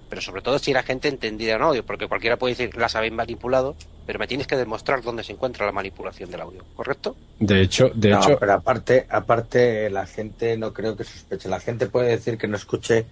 [0.08, 3.12] Pero sobre todo si la gente entendida en audio, porque cualquiera puede decir, las habéis
[3.12, 3.76] manipulado,
[4.06, 7.14] pero me tienes que demostrar dónde se encuentra la manipulación del audio, ¿correcto?
[7.38, 8.38] De hecho, de hecho...
[8.38, 11.48] pero aparte, aparte la gente no creo que sospeche.
[11.48, 13.04] La gente puede decir que no escuche,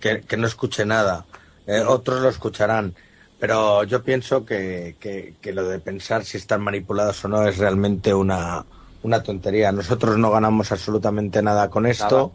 [0.00, 1.24] que, no escuche nada.
[1.66, 2.94] Eh, otros lo escucharán.
[3.38, 8.12] Pero yo pienso que, que lo de pensar si están manipulados o no es realmente
[8.12, 8.66] una,
[9.02, 9.72] una tontería.
[9.72, 12.32] Nosotros no ganamos absolutamente nada con esto.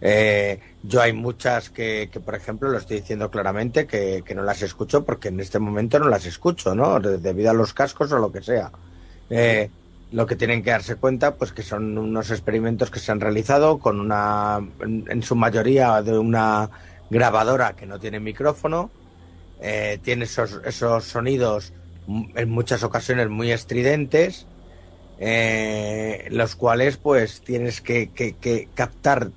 [0.00, 5.04] Eh, yo hay muchas que, por ejemplo, lo estoy diciendo claramente, que, no las escucho
[5.04, 7.00] porque en este momento no las escucho, ¿no?
[7.00, 8.70] Debido a los cascos o lo que sea.
[9.30, 9.70] Eh,
[10.12, 13.78] lo que tienen que darse cuenta, pues que son unos experimentos que se han realizado
[13.78, 16.70] con una, en, su mayoría, de una
[17.10, 18.90] grabadora que no tiene micrófono,
[19.60, 21.72] eh, tiene esos, esos sonidos
[22.08, 24.46] en muchas ocasiones muy estridentes,
[25.18, 29.30] eh, los cuales pues tienes que, captar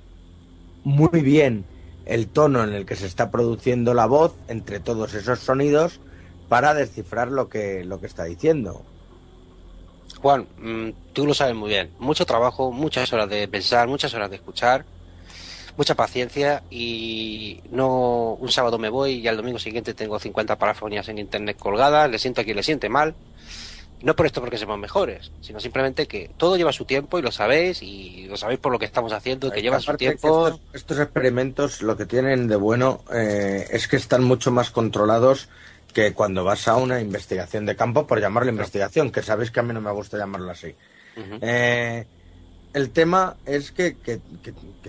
[0.84, 1.64] muy bien
[2.06, 6.00] el tono en el que se está produciendo la voz entre todos esos sonidos
[6.48, 8.82] para descifrar lo que, lo que está diciendo.
[10.20, 11.90] Juan, mm, tú lo sabes muy bien.
[11.98, 14.84] Mucho trabajo, muchas horas de pensar, muchas horas de escuchar,
[15.76, 21.08] mucha paciencia y no un sábado me voy y al domingo siguiente tengo 50 parafonías
[21.08, 23.14] en internet colgadas, le siento a quien le siente mal
[24.02, 27.30] no por esto porque seamos mejores, sino simplemente que todo lleva su tiempo y lo
[27.30, 30.58] sabéis y lo sabéis por lo que estamos haciendo, que lleva su tiempo.
[30.72, 35.48] Estos, experimentos lo que tienen de bueno eh, es que están mucho más controlados
[35.92, 39.62] que cuando vas a una investigación de campo, por llamarlo investigación, que sabéis que a
[39.62, 40.74] mí no me gusta llamarlo así.
[41.42, 42.06] Eh,
[42.72, 44.20] el tema es que, que,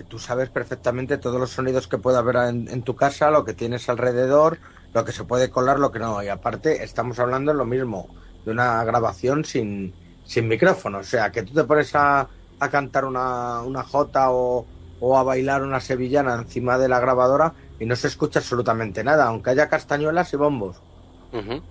[0.08, 3.88] tú sabes perfectamente todos los sonidos que puede haber en, tu casa, lo que tienes
[3.88, 4.58] alrededor,
[4.94, 6.22] lo que se puede colar, lo que no.
[6.22, 8.08] Y aparte, estamos hablando de lo mismo
[8.44, 9.94] de una grabación sin,
[10.24, 10.98] sin micrófono.
[10.98, 12.28] O sea, que tú te pones a,
[12.58, 14.66] a cantar una, una jota o,
[15.00, 19.26] o, a bailar una sevillana encima de la grabadora y no se escucha absolutamente nada,
[19.26, 20.76] aunque haya castañuelas y bombos.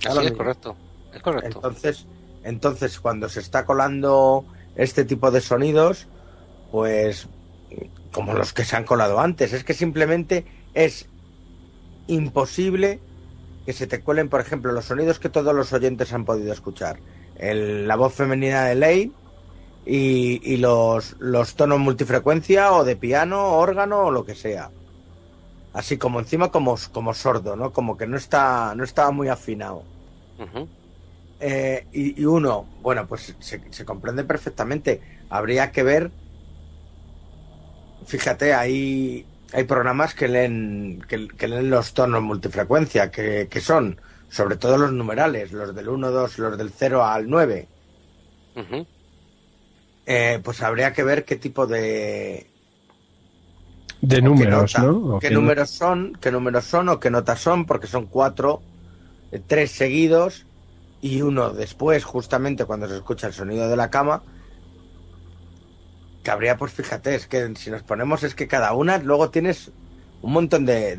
[0.08, 0.76] Así es correcto.
[1.14, 1.48] es correcto.
[1.48, 2.08] Entonces,
[2.44, 4.46] entonces, cuando se está colando
[4.76, 6.08] este tipo de sonidos,
[6.72, 7.28] pues
[8.12, 11.08] como los que se han colado antes, es que simplemente es
[12.08, 13.00] imposible
[13.66, 17.00] que se te cuelen, por ejemplo, los sonidos que todos los oyentes han podido escuchar.
[17.40, 19.14] la voz femenina de Ley
[19.86, 24.72] y, los, los tonos multifrecuencia o de piano, órgano o lo que sea.
[25.74, 27.72] Así como encima como, como sordo, ¿no?
[27.72, 29.84] Como que no está, no estaba muy afinado.
[31.40, 35.02] Eh, y, uno, bueno, pues se, comprende perfectamente.
[35.30, 36.12] Habría que ver.
[38.06, 44.00] Fíjate, hay, hay programas que leen, que, leen los tonos multifrecuencia, que, son
[44.30, 47.68] sobre todo los numerales, los del 1, 2, los del 0 al 9.
[50.06, 52.48] Eh, pues habría que ver qué tipo de.
[54.02, 55.20] De números, ¿no?
[55.20, 56.18] ¿Qué, números son?
[56.20, 57.66] ¿Qué números son o qué notas son?
[57.66, 58.62] Porque son cuatro,
[59.32, 60.48] eh, tres seguidos
[61.02, 64.24] y uno después, justamente cuando se escucha el sonido de la cama,
[66.24, 69.72] que habría, pues fíjate, es que si nos ponemos es que cada una luego tienes
[70.22, 70.96] un montón de,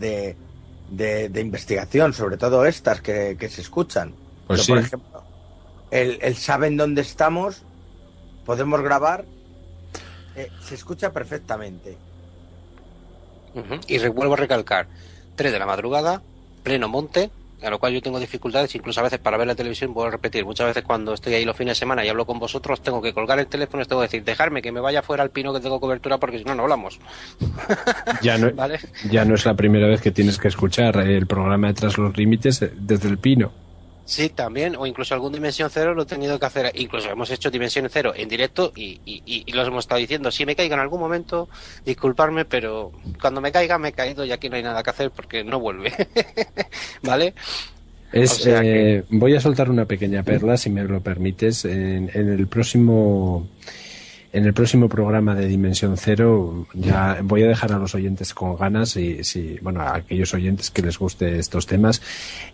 [0.91, 4.15] de, investigación, sobre todo estas que, se escuchan.
[4.47, 5.23] Pues Por ejemplo,
[5.91, 7.63] el, el, saben dónde estamos,
[8.45, 9.25] podemos grabar,
[10.35, 11.97] eh, se escucha perfectamente.
[13.87, 14.89] Y vuelvo a recalcar,
[15.37, 16.23] 3 de la madrugada,
[16.63, 17.31] pleno monte,
[17.65, 20.45] a lo cual yo tengo dificultades, incluso a veces para ver la televisión, puedo repetir,
[20.45, 23.13] muchas veces cuando estoy ahí los fines de semana y hablo con vosotros, tengo que
[23.13, 25.61] colgar el teléfono y tengo que decir, dejarme que me vaya fuera al pino que
[25.61, 26.99] tengo cobertura porque si no, no hablamos.
[28.23, 28.51] Ya no,
[29.11, 32.17] ya no es la primera vez que tienes que escuchar el programa de Tras los
[32.17, 33.53] Límites desde el pino.
[34.13, 36.71] Sí, también, o incluso algún Dimensión Cero lo he tenido que hacer.
[36.75, 40.31] Incluso hemos hecho Dimensión Cero en directo y, y, y, los hemos estado diciendo.
[40.31, 41.49] Si me caiga en algún momento,
[41.83, 45.11] disculparme, pero cuando me caiga, me he caído y aquí no hay nada que hacer
[45.13, 45.95] porque no vuelve.
[47.03, 47.33] ¿Vale?
[48.13, 51.65] Es, eh, Voy a soltar una pequeña perla, si me lo permites.
[51.65, 53.49] en el próximo
[54.33, 58.57] en el próximo programa de Dimensión Cero ya voy a dejar a los oyentes con
[58.57, 62.01] ganas y si, bueno, a aquellos oyentes que les guste estos temas,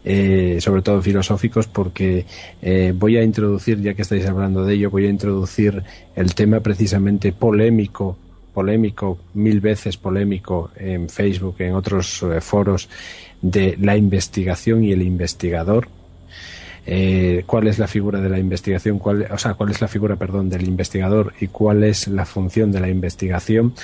[0.05, 2.27] eh, sobre todo filosóficos, porque
[2.61, 5.83] eh, voy a introducir, ya que estáis hablando de ello, voy a introducir
[6.17, 8.19] el tema precisamente polémico
[8.59, 12.89] polémico, mil veces polémico en Facebook, en otros eh, foros,
[13.41, 15.89] de la investigación y el investigador,
[16.91, 20.17] eh, cuál es la figura de la investigación, cuál, o sea, cuál es la figura,
[20.17, 23.75] perdón, del investigador y cuál es la función de la investigación,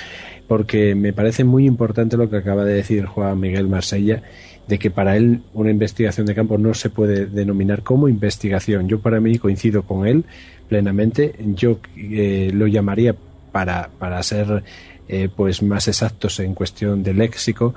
[0.47, 4.23] porque me parece muy importante lo que acaba de decir Juan Miguel Marsella,
[4.67, 8.87] de que para él una investigación de campo no se puede denominar como investigación.
[8.87, 10.25] Yo para mí coincido con él
[10.67, 11.35] plenamente.
[11.53, 13.15] Yo eh, lo llamaría
[13.51, 14.63] para, para ser
[15.07, 17.75] eh, pues más exactos en cuestión de léxico,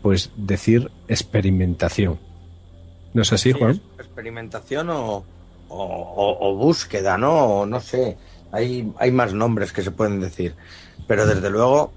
[0.00, 2.27] pues decir experimentación.
[3.14, 3.80] ¿No es así, Juan?
[3.98, 5.24] experimentación o,
[5.68, 7.66] o, búsqueda, ¿no?
[7.66, 8.16] no sé,
[8.52, 10.54] hay, hay más nombres que se pueden decir.
[11.06, 11.92] Pero desde luego,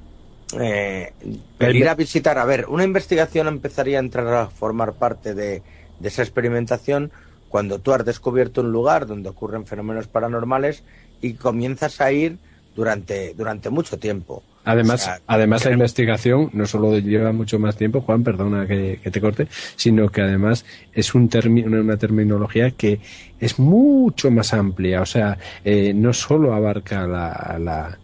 [0.60, 1.14] eh,
[1.60, 5.62] ir a visitar, a ver, una investigación empezaría a entrar a formar parte de,
[6.00, 7.12] de esa experimentación
[7.50, 10.84] cuando tú has descubierto un lugar donde ocurren fenómenos paranormales
[11.22, 12.38] y comienzas a ir
[12.76, 14.42] durante, durante mucho tiempo.
[14.64, 19.48] Además, además la investigación no solo lleva mucho más tiempo, Juan, perdona que, te corte,
[19.76, 21.30] sino que además es un
[21.66, 23.00] una terminología que
[23.40, 25.02] es mucho más amplia.
[25.02, 27.98] O sea, eh, no solo abarca la, la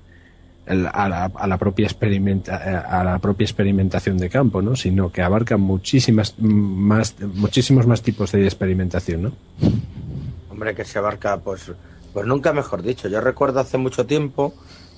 [0.67, 4.75] a la, a la, propia experimenta, a la propia experimentación de campo, ¿no?
[4.75, 9.31] sino que abarca muchísimas más muchísimos más tipos de experimentación, ¿no?
[10.49, 11.71] Hombre, que se abarca pues
[12.13, 13.07] pues nunca mejor dicho.
[13.07, 14.53] Yo recuerdo hace mucho tiempo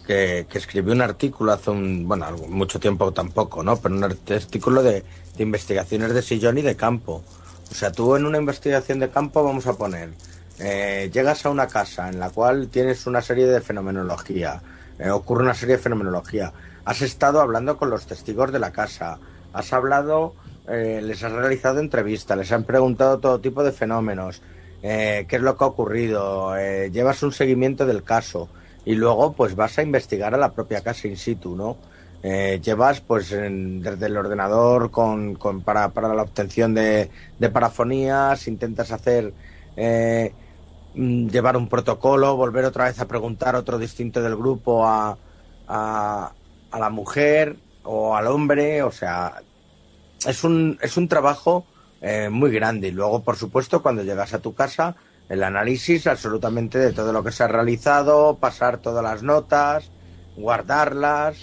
[0.09, 3.77] que, escribió un artículo hace un, bueno, mucho tiempo tampoco, ¿no?
[3.77, 5.03] Pero un artículo de,
[5.37, 7.23] investigaciones de sillón y de campo.
[7.69, 10.09] O sea, tú en una investigación de campo vamos a poner,
[10.57, 14.63] eh, llegas a una casa en la cual tienes una serie de fenomenología,
[14.97, 16.51] eh, ocurre una serie de fenomenología,
[16.85, 19.19] has estado hablando con los testigos de la casa,
[19.53, 20.33] has hablado,
[20.67, 24.41] eh, les has realizado entrevistas, les han preguntado todo tipo de fenómenos,
[24.81, 26.55] qué es lo que ha ocurrido,
[26.87, 28.49] llevas un seguimiento del caso
[28.85, 31.77] y luego pues vas a investigar a la propia casa in situ, ¿no?
[32.21, 38.47] Eh, llevas pues desde el ordenador con, con para, para, la obtención de, de parafonías,
[38.47, 39.33] intentas hacer
[39.75, 40.35] eh,
[40.93, 45.17] mm, llevar un protocolo, volver otra vez a preguntar otro distinto del grupo a,
[45.67, 46.35] a,
[46.71, 49.41] a la mujer o al hombre, o sea,
[50.25, 51.65] es un, es un trabajo
[52.01, 54.95] eh, muy grande y luego por supuesto cuando llegas a tu casa
[55.29, 59.91] el análisis absolutamente de todo lo que se ha realizado, pasar todas las notas,
[60.35, 61.37] guardarlas.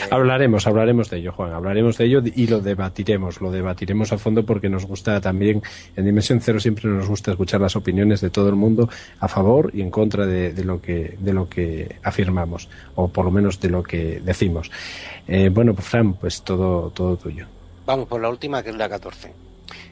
[0.00, 4.18] Eh, hablaremos, hablaremos de ello, Juan, hablaremos de ello y lo debatiremos, lo debatiremos a
[4.18, 5.62] fondo porque nos gusta también,
[5.94, 8.88] en Dimensión Cero siempre nos gusta escuchar las opiniones de todo el mundo
[9.20, 13.30] a favor y en contra de, lo, que, de lo que afirmamos, o por lo
[13.30, 14.70] menos de lo que decimos.
[15.28, 17.46] Eh, bueno, pues Fran, pues todo, todo tuyo.
[17.86, 19.32] Vamos por la última, que es la 14.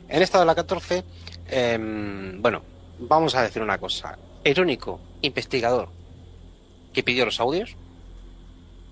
[0.08, 1.05] En esta de la 14,
[1.48, 2.62] em, bueno,
[2.99, 4.18] vamos a decir una cosa.
[4.44, 5.89] El único investigador
[6.92, 7.76] que pidió los audios,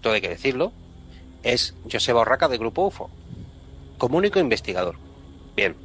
[0.00, 0.72] todo hay que decirlo,
[1.42, 3.10] es Joseba Orraca del Grupo UFO,
[3.98, 4.96] como único investigador.
[5.56, 5.76] Bien.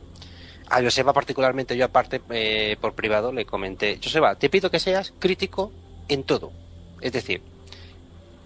[0.69, 5.13] A Joseba particularmente, yo aparte, eh, por privado, le comenté, Joseba, te pido que seas
[5.17, 5.71] crítico
[6.07, 6.51] en todo.
[7.01, 7.41] Es decir,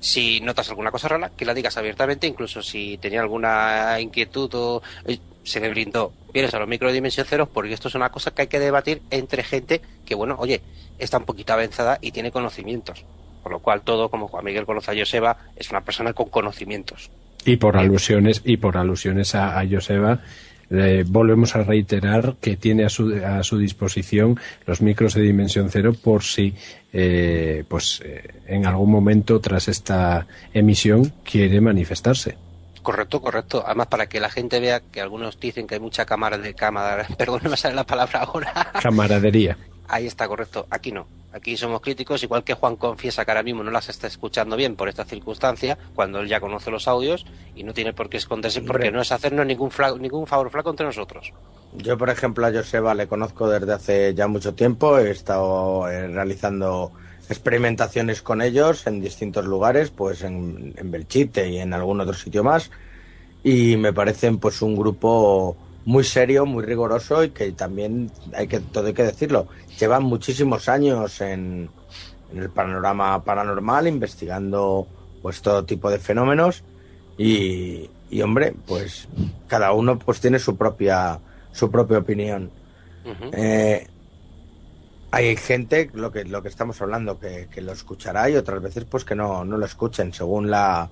[0.04, 4.84] si notas alguna cosa rara, que la digas abiertamente, incluso si tenía alguna inquietud o
[5.06, 6.12] eh, se le brindó.
[6.34, 9.44] Vienes a los microdimensión cero porque esto es una cosa que hay que debatir entre
[9.44, 10.62] gente que, bueno, oye,
[11.00, 13.06] está un poquito avanzada y tiene conocimientos.
[13.44, 17.10] Por lo cual todo, como Juan Miguel conoce a Joseba, es una persona con conocimientos.
[17.46, 20.20] Y por alusiones, y por alusiones a, a Joseba,
[20.74, 25.70] eh, volvemos a reiterar que tiene a su, a su disposición los micros de dimensión
[25.70, 26.56] cero por si
[26.92, 32.38] eh, pues eh, en algún momento tras esta emisión quiere manifestarse.
[32.82, 33.64] Correcto, correcto.
[33.66, 37.08] Además, para que la gente vea que algunos dicen que hay mucha cámara de cámara,
[37.18, 38.72] perdón, no me sale la palabra ahora.
[38.82, 39.58] Camaradería.
[39.88, 40.66] Ahí está, correcto.
[40.70, 41.08] Aquí no.
[41.34, 44.76] Aquí somos críticos, igual que Juan confiesa que ahora mismo no las está escuchando bien
[44.76, 48.62] por esta circunstancia, cuando él ya conoce los audios y no tiene por qué esconderse
[48.62, 51.34] porque no es hacernos ningún, ningún favor flaco entre nosotros.
[51.76, 56.08] Yo, por ejemplo, a Joseba le conozco desde hace ya mucho tiempo, he estado eh,
[56.08, 56.92] realizando
[57.28, 62.44] experimentaciones con ellos en distintos lugares, pues en, en Belchite y en algún otro sitio
[62.44, 62.70] más,
[63.44, 68.60] y me parecen pues un grupo muy serio, muy riguroso y que también hay que
[68.60, 69.48] todo hay que decirlo,
[69.80, 71.70] llevan muchísimos años en,
[72.32, 74.88] en el panorama paranormal investigando
[75.22, 76.64] pues todo tipo de fenómenos
[77.18, 79.08] y, y, hombre, pues
[79.48, 81.20] cada uno pues tiene su propia
[81.52, 82.52] su propia opinión.
[83.06, 83.30] Uh -huh.
[83.34, 83.88] eh,
[85.12, 88.86] hay gente, lo que, lo que estamos hablando, que, que, lo escuchará y otras veces
[88.86, 90.90] pues que no, no lo escuchen, según la,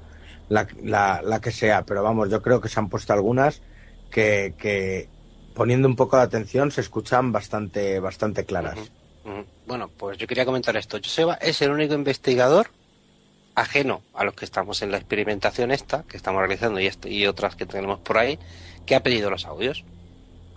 [0.48, 1.84] la, la, la, que sea.
[1.84, 3.64] Pero vamos, yo creo que se han puesto algunas
[4.12, 5.10] que,
[5.56, 8.78] poniendo un poco de atención se escuchan bastante, bastante claras.
[9.66, 10.98] Bueno, pues yo quería comentar esto.
[11.04, 12.70] Joseba es el único investigador
[13.56, 17.26] ajeno a los que estamos en la experimentación esta, que estamos realizando y, este, y
[17.28, 18.40] otras que tenemos por ahí,
[18.86, 19.84] que ha pedido los audios.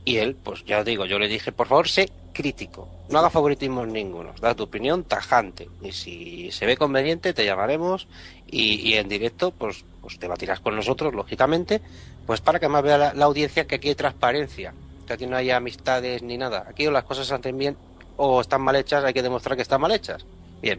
[0.04, 3.30] Y él, pues ya os digo, yo le dije, por favor, sé crítico, no haga
[3.30, 5.68] favoritismos ninguno, da tu opinión tajante.
[5.80, 8.06] Y si se ve conveniente, te llamaremos
[8.46, 11.80] y, y en directo, pues, pues debatirás con nosotros, lógicamente,
[12.26, 14.74] pues para que más vea la, la, audiencia que aquí hay transparencia,
[15.06, 16.66] que aquí no hay amistades ni nada.
[16.68, 17.74] Aquí o las cosas se hacen bien
[18.18, 20.26] o están mal hechas, hay que demostrar que están mal hechas.
[20.60, 20.78] Bien.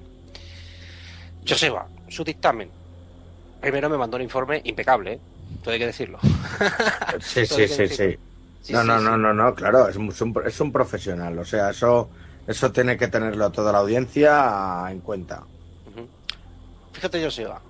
[1.47, 2.69] Joseba, su dictamen.
[3.59, 5.19] Primero me mandó un informe impecable, ¿eh?
[5.63, 6.19] todo hay que decirlo.
[7.19, 8.17] sí, sí, sí, sí.
[8.61, 10.13] Sí, no, no, no, no, no, claro, es un,
[10.45, 12.09] es un profesional, o sea, eso,
[12.45, 15.41] eso tiene que tenerlo toda la audiencia en cuenta.
[15.41, 16.07] Uh -huh.
[16.93, 17.61] Fíjate, Joseba,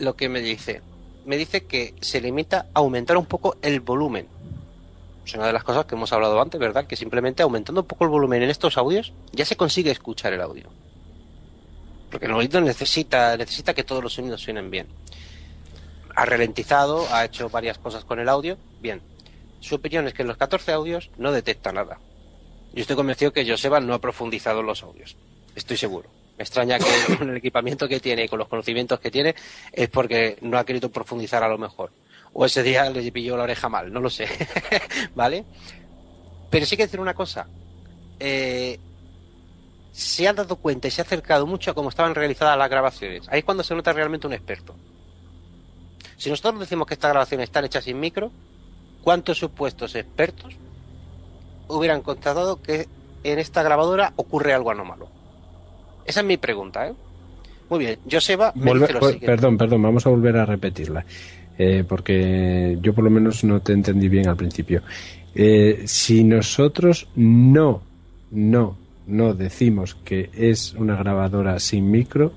[0.00, 0.82] lo que me dice,
[1.24, 4.26] me dice que se limita a aumentar un poco el volumen.
[5.24, 6.86] Es una de las cosas que hemos hablado antes, ¿verdad?
[6.86, 10.40] Que simplemente aumentando un poco el volumen en estos audios ya se consigue escuchar el
[10.40, 10.68] audio.
[12.10, 14.88] Porque el oído necesita, necesita que todos los sonidos suenen bien.
[16.16, 19.00] Ha ralentizado, ha hecho varias cosas con el audio, bien
[19.60, 22.00] su opinión es que en los 14 audios no detecta nada.
[22.72, 25.16] Yo estoy convencido que Joseba no ha profundizado en los audios.
[25.54, 26.08] Estoy seguro.
[26.40, 26.86] Me extraña que
[27.18, 29.34] con el equipamiento que tiene y con los conocimientos que tiene
[29.70, 31.92] es porque no ha querido profundizar a lo mejor.
[32.32, 34.26] O ese día le pilló la oreja mal, no lo sé.
[35.14, 35.44] ¿Vale?
[36.48, 37.46] Pero sí que decir una cosa.
[38.18, 38.80] Eh,
[39.92, 43.28] se ha dado cuenta y se ha acercado mucho a cómo estaban realizadas las grabaciones.
[43.28, 44.74] Ahí es cuando se nota realmente un experto.
[46.16, 48.32] Si nosotros decimos que estas grabaciones están hechas sin micro,
[49.02, 50.56] ¿cuántos supuestos expertos
[51.68, 52.88] hubieran constatado que
[53.24, 55.19] en esta grabadora ocurre algo anómalo?
[56.04, 56.94] Esa es mi pregunta, ¿eh?
[57.68, 59.26] Muy bien, Joseba me Volver, dice lo siguiente.
[59.26, 61.04] Perdón, perdón, vamos a volver a repetirla,
[61.56, 64.82] eh, porque yo por lo menos no te entendí bien al principio.
[65.34, 67.82] Eh, si nosotros no,
[68.32, 72.32] no, no decimos que es una grabadora sin micro,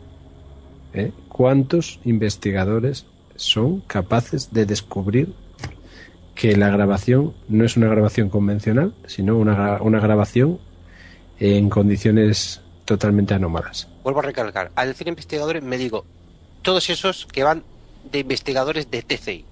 [0.93, 1.11] ¿eh?
[1.29, 5.33] ¿cuántos investigadores son capaces de descubrir
[6.35, 10.59] que la grabación no es una grabación convencional, sino una, una grabación
[11.39, 13.87] en condiciones totalmente anómalas.
[14.03, 16.05] Vuelvo a recalcar, al decir investigadores me digo
[16.61, 17.63] todos esos que van
[18.11, 19.45] de investigadores de TCI.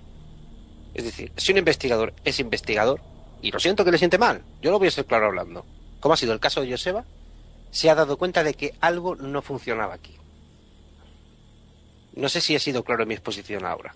[0.94, 3.02] Es decir, si un investigador es investigador,
[3.42, 5.66] y lo siento que le siente mal, yo lo voy a ser claro hablando,
[6.00, 7.06] como ha sido el caso de Joseba,
[7.72, 10.16] se ha dado cuenta de que algo no funcionaba aquí.
[12.14, 13.96] No sé si he sido claro en mi exposición ahora.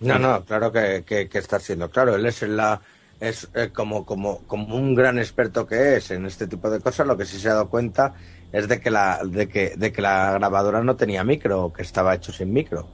[0.00, 2.14] No, no, claro que, que, que está siendo claro.
[2.14, 2.80] Él es la
[3.20, 7.06] es eh, como, como, como un gran experto que es en este tipo de cosas,
[7.06, 8.14] lo que sí se ha dado cuenta
[8.52, 12.14] es de que la, de que, de que la grabadora no tenía micro, que estaba
[12.14, 12.88] hecho sin micro.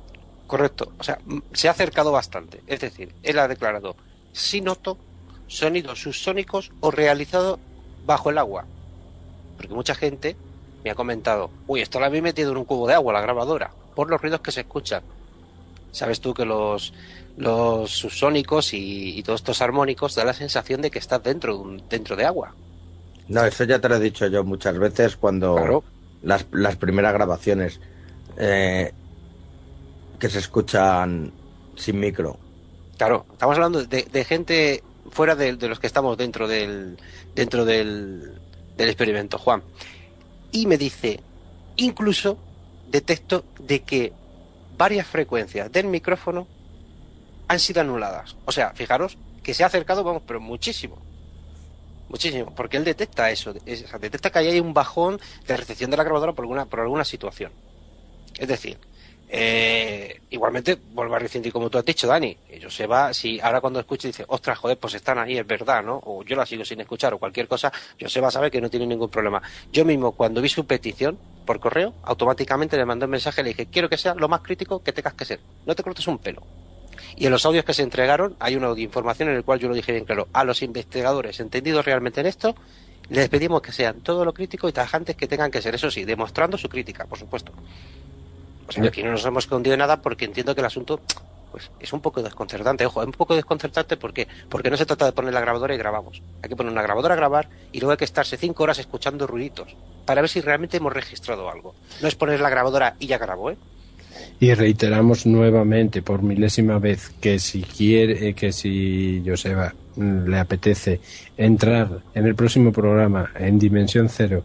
[0.46, 1.18] Correcto, o sea,
[1.52, 2.60] se ha acercado bastante.
[2.66, 3.96] Es decir, él ha declarado,
[4.32, 4.98] si noto
[5.46, 7.58] sonidos subsónicos o realizados
[8.04, 8.64] bajo el agua.
[9.56, 10.36] Porque mucha gente
[10.84, 13.70] me ha comentado, uy, esto lo habéis metido en un cubo de agua, la grabadora,
[13.94, 15.02] por los ruidos que se escuchan.
[15.90, 16.92] Sabes tú que los,
[17.36, 21.82] los subsónicos y, todos estos armónicos da la sensación de que estás dentro de, un,
[21.88, 22.54] dentro de agua.
[23.28, 25.84] No, eso ya te lo he dicho yo muchas veces cuando
[26.22, 27.80] las, las primeras grabaciones
[28.38, 28.92] eh,
[30.18, 31.32] que se escuchan
[31.76, 32.38] sin micro.
[32.96, 36.96] Claro, estamos hablando de, gente fuera de, los que estamos dentro del
[37.34, 38.40] dentro del,
[38.76, 39.62] del experimento, Juan.
[40.52, 41.20] Y me dice,
[41.76, 42.38] incluso
[42.88, 44.12] detecto de que
[44.78, 46.46] varias frecuencias del micrófono
[47.48, 48.36] han sido anuladas.
[48.44, 50.98] O sea, fijaros que se ha acercado, vamos, pero muchísimo.
[52.08, 56.32] Muchísimo, porque él detecta eso, detecta que hay un bajón de recepción de la grabadora
[56.32, 57.50] por alguna, por alguna situación.
[58.38, 58.78] Es decir,
[59.28, 62.36] eh, igualmente, vuelvo a reincidir como tú has dicho, Dani.
[62.48, 65.82] Ellos se va, si ahora cuando escuche dice, ostras, joder, pues están ahí, es verdad,
[65.82, 66.00] ¿no?
[66.04, 68.60] O yo la sigo sin escuchar o cualquier cosa, yo se va a saber que
[68.60, 69.42] no tiene ningún problema.
[69.72, 73.50] Yo mismo, cuando vi su petición por correo, automáticamente le mandé un mensaje y le
[73.50, 75.40] dije, quiero que sea lo más crítico que tengas que ser.
[75.64, 76.42] No te cortes un pelo.
[77.16, 79.74] Y en los audios que se entregaron hay una información en el cual yo lo
[79.74, 80.28] dije bien claro.
[80.32, 82.54] A los investigadores entendidos realmente en esto,
[83.08, 85.74] les pedimos que sean todo lo crítico y tajantes que tengan que ser.
[85.74, 87.52] Eso sí, demostrando su crítica, por supuesto.
[88.68, 91.00] O sea, aquí no nos hemos escondido de nada porque entiendo que el asunto
[91.52, 92.84] pues es un poco desconcertante.
[92.84, 95.78] Ojo, es un poco desconcertante porque, porque no se trata de poner la grabadora y
[95.78, 96.20] grabamos.
[96.42, 99.26] Hay que poner una grabadora a grabar y luego hay que estarse cinco horas escuchando
[99.26, 101.74] ruiditos para ver si realmente hemos registrado algo.
[102.02, 103.56] No es poner la grabadora y ya grabo, ¿eh?
[104.38, 110.38] Y reiteramos nuevamente por milésima vez que si quiere, eh, que si Joseba mm, le
[110.38, 111.00] apetece
[111.36, 114.44] entrar en el próximo programa en Dimensión Cero,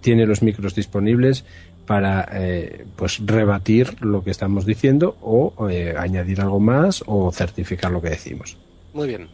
[0.00, 1.44] tiene los micros disponibles
[1.86, 7.90] para eh, pues rebatir lo que estamos diciendo o eh, añadir algo más o certificar
[7.90, 8.56] lo que decimos.
[8.92, 9.28] Muy bien.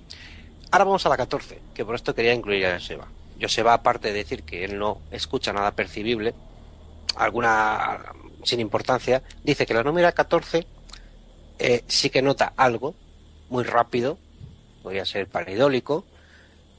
[0.70, 3.08] Ahora vamos a la 14, que por esto quería incluir a Joseba.
[3.40, 6.34] Joseba, aparte de decir que él no escucha nada percibible,
[7.16, 7.98] alguna
[8.47, 10.66] sin importancia, dice que la número 14
[11.58, 12.94] eh, sí que nota algo
[13.49, 14.18] muy rápido,
[14.83, 16.05] podría ser paridólico,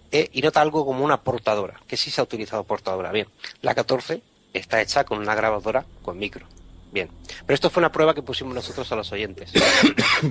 [0.09, 3.11] y nota algo como una portadora, que sí se ha utilizado portadora.
[3.11, 3.27] Bien,
[3.61, 4.21] la 14
[4.53, 6.47] está hecha con una grabadora con micro.
[6.91, 7.09] Bien,
[7.45, 9.51] pero esto fue una prueba que pusimos nosotros a los oyentes.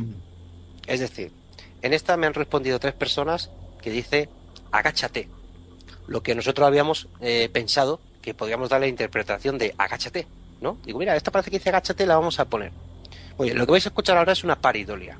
[0.86, 1.30] es decir,
[1.82, 3.50] en esta me han respondido tres personas
[3.82, 4.28] que dice
[4.72, 5.28] agáchate,
[6.06, 10.26] lo que nosotros habíamos eh, pensado que podríamos dar la interpretación de agáchate,
[10.60, 10.78] ¿no?
[10.84, 12.72] Digo, mira, esta parece que dice agáchate, la vamos a poner.
[13.36, 15.18] Oye, lo que vais a escuchar ahora es una paridolia.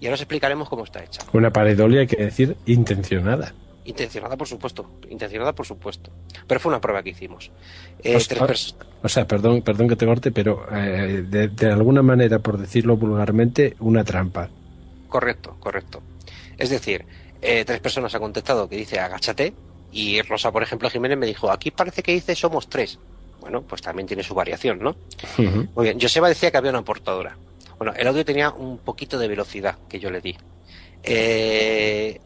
[0.00, 1.22] Y ahora os explicaremos cómo está hecha.
[1.32, 3.52] Una paridolia quiere decir intencionada.
[3.84, 4.88] Intencionada, por supuesto.
[5.10, 6.10] Intencionada, por supuesto.
[6.46, 7.50] Pero fue una prueba que hicimos.
[8.02, 8.16] Eh,
[9.02, 13.76] o, sea, perdón, perdón que te corte, pero eh, de, alguna manera, por decirlo vulgarmente,
[13.80, 14.48] una trampa.
[15.08, 16.02] Correcto, correcto.
[16.56, 17.04] Es decir,
[17.42, 19.54] eh, tres personas han contestado que dice agáchate
[19.92, 22.98] y Rosa, por ejemplo, Jiménez me dijo, aquí parece que dice somos tres.
[23.40, 24.96] Bueno, pues también tiene su variación, ¿no?
[25.38, 25.98] Muy bien.
[26.00, 27.36] Joseba decía que había una portadora.
[27.78, 30.36] Bueno, el audio tenía un poquito de velocidad que yo le di.
[31.02, 32.20] Eh,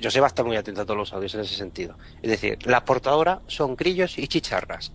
[0.00, 1.96] yo sé va a estar muy atento a todos los audios en ese sentido.
[2.22, 4.92] Es decir, la portadora son grillos y chicharras.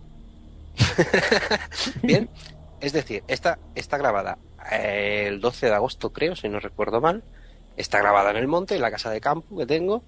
[2.01, 2.29] Bien,
[2.79, 4.37] es decir, esta está grabada
[4.71, 7.23] eh, el 12 de agosto, creo, si no recuerdo mal.
[7.77, 10.01] Está grabada en el monte, en la casa de campo que tengo,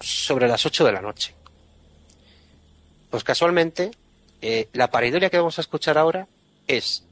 [0.00, 1.34] sobre las 8 de la noche.
[3.10, 3.90] Pues casualmente,
[4.40, 6.28] eh, la paridolia que vamos a escuchar ahora
[6.66, 7.04] es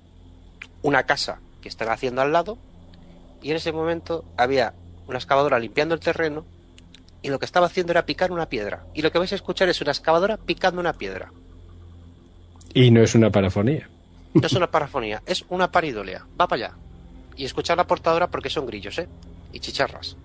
[0.83, 2.59] una casa que están haciendo al lado
[3.43, 4.75] y en ese momento había
[5.07, 6.45] una excavadora limpiando el terreno
[7.23, 8.85] y lo que estaba haciendo era picar una piedra.
[8.95, 11.33] Y lo que vais a escuchar es una excavadora picando una piedra.
[12.73, 13.89] Y no es una parafonía.
[14.35, 16.27] No es una parafonía, es una paridolea.
[16.41, 16.77] Va para allá.
[17.37, 19.09] Y escuchar la portadora porque son grillos, ¿eh?
[19.53, 20.17] Y chicharras.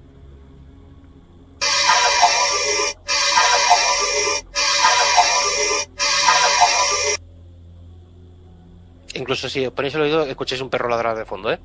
[9.16, 11.60] Incluso si os ponéis el oído, escucháis un perro ladrar de fondo, ¿eh?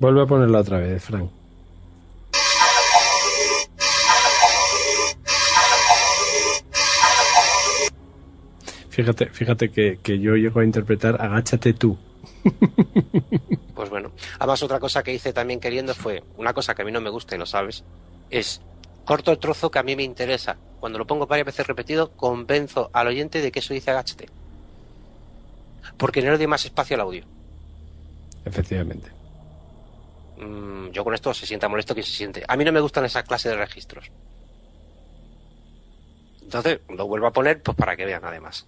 [0.00, 1.30] Vuelve a ponerla otra vez, Frank.
[8.94, 11.96] Fíjate, fíjate que, yo llego a interpretar agáchate tú.
[13.74, 16.92] Pues bueno, además otra cosa que hice también queriendo fue, una cosa que a mí
[16.92, 17.82] no me gusta y lo sabes,
[18.30, 18.62] es
[19.04, 20.56] corto el trozo que a mí me interesa.
[20.78, 24.28] Cuando lo pongo varias veces repetido, convenzo al oyente de que eso dice agáchate.
[25.96, 27.24] Porque no le doy más espacio al audio.
[28.44, 29.10] Efectivamente.
[30.36, 32.44] Mm, yo con esto se sienta molesto que se siente.
[32.46, 34.10] A mí no me gustan esa clase de registros.
[36.42, 38.66] Entonces lo vuelvo a poner pues para que vean además.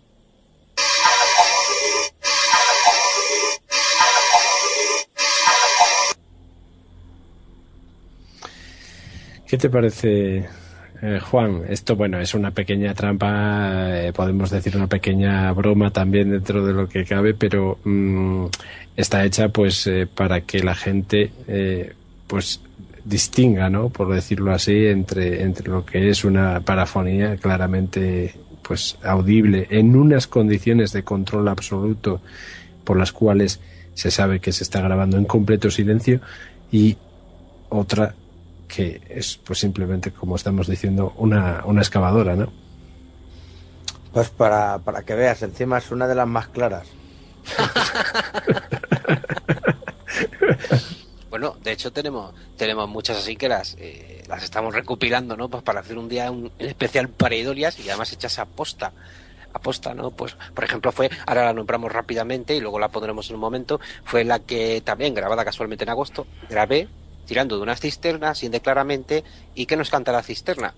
[9.46, 10.48] ¿Qué te parece,
[11.02, 11.62] eh, Juan?
[11.68, 16.72] Esto, bueno, es una pequeña trampa, eh, podemos decir una pequeña broma también dentro de
[16.72, 18.46] lo que cabe, pero mm,
[18.96, 21.32] está hecha pues eh, para que la gente
[22.26, 22.60] pues
[23.04, 23.88] distinga, ¿no?
[23.88, 30.26] Por decirlo así, entre, entre lo que es una parafonía claramente pues audible en unas
[30.26, 32.20] condiciones de control absoluto
[32.82, 33.60] por las cuales
[33.94, 36.20] se sabe que se está grabando en completo silencio
[36.72, 36.96] y
[37.68, 38.14] otra
[38.76, 42.52] que es pues simplemente como estamos diciendo una, una excavadora, ¿no?
[44.12, 46.86] Pues para, para que veas, encima es una de las más claras.
[51.30, 55.48] bueno, de hecho tenemos tenemos muchas así que las eh, las estamos recopilando, ¿no?
[55.48, 58.92] Pues para hacer un día un, especial para idolias y además hechas a posta
[59.54, 60.10] aposta, ¿no?
[60.10, 63.80] Pues, por ejemplo, fue, ahora la nombramos rápidamente y luego la pondremos en un momento,
[64.04, 66.90] fue la que también, grabada casualmente en agosto, grabé
[67.26, 69.24] tirando de una cisterna, sin claramente,
[69.54, 70.72] y que nos canta la cisterna.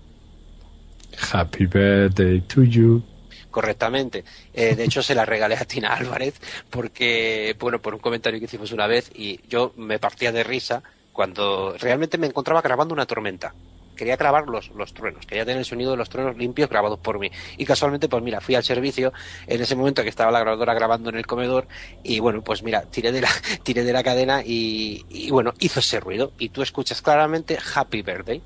[1.31, 3.03] Happy birthday to you.
[3.49, 4.23] Correctamente.
[4.53, 8.45] Eh, de hecho, se la regalé a Tina Álvarez porque, bueno, por un comentario que
[8.45, 13.05] hicimos una vez y yo me partía de risa cuando realmente me encontraba grabando una
[13.05, 13.53] tormenta
[13.99, 17.19] quería grabar los, los truenos, quería tener el sonido de los truenos limpios grabados por
[17.19, 17.29] mí.
[17.57, 19.11] Y casualmente, pues mira, fui al servicio
[19.45, 21.67] en ese momento que estaba la grabadora grabando en el comedor
[22.01, 23.29] y bueno, pues mira, tiré de la,
[23.63, 28.41] tiré de la cadena y, bueno, hizo ese ruido y tú escuchas claramente Happy Birthday.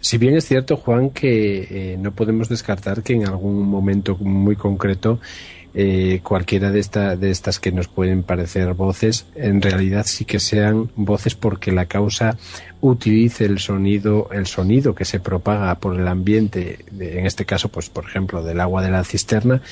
[0.00, 4.54] Si bien es cierto, Juan, que eh, no podemos descartar que en algún momento muy
[4.54, 5.18] concreto
[5.74, 10.40] eh, cualquiera de, esta, de estas que nos pueden parecer voces, en realidad sí que
[10.40, 12.36] sean voces porque la causa
[12.80, 17.90] utilice el sonido, el sonido que se propaga por el ambiente, en este caso, pues
[17.90, 19.62] por ejemplo, del agua de la cisterna,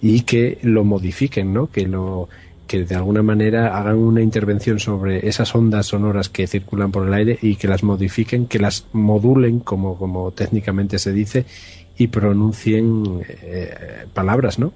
[0.00, 1.68] y que lo modifiquen, ¿no?
[1.68, 2.28] Que lo
[2.66, 7.14] que de alguna manera hagan una intervención sobre esas ondas sonoras que circulan por el
[7.14, 11.46] aire y que las modifiquen, que las modulen, como, como técnicamente se dice,
[11.96, 14.72] y pronuncien eh, palabras, ¿no?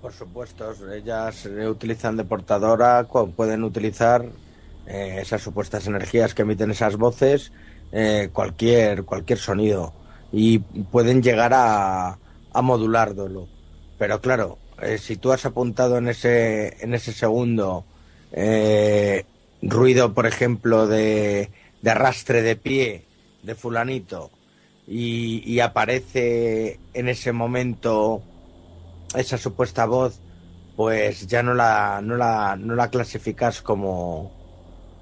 [0.00, 4.24] Por supuesto, ellas utilizan de portadora, pueden utilizar
[4.86, 7.52] eh, esas supuestas energías que emiten esas voces,
[7.92, 9.92] eh, cualquier, cualquier sonido,
[10.32, 12.18] y pueden llegar a,
[12.52, 13.48] a modularlo.
[13.98, 17.84] Pero claro, eh, si tú has apuntado en ese, en ese segundo
[19.62, 21.50] ruido, por ejemplo, de,
[21.80, 23.06] de arrastre de pie
[23.42, 24.30] de fulanito,
[24.86, 28.22] y, y aparece en ese momento
[29.16, 30.20] esa supuesta voz,
[30.76, 34.30] pues ya no la, no la, no la clasificas como,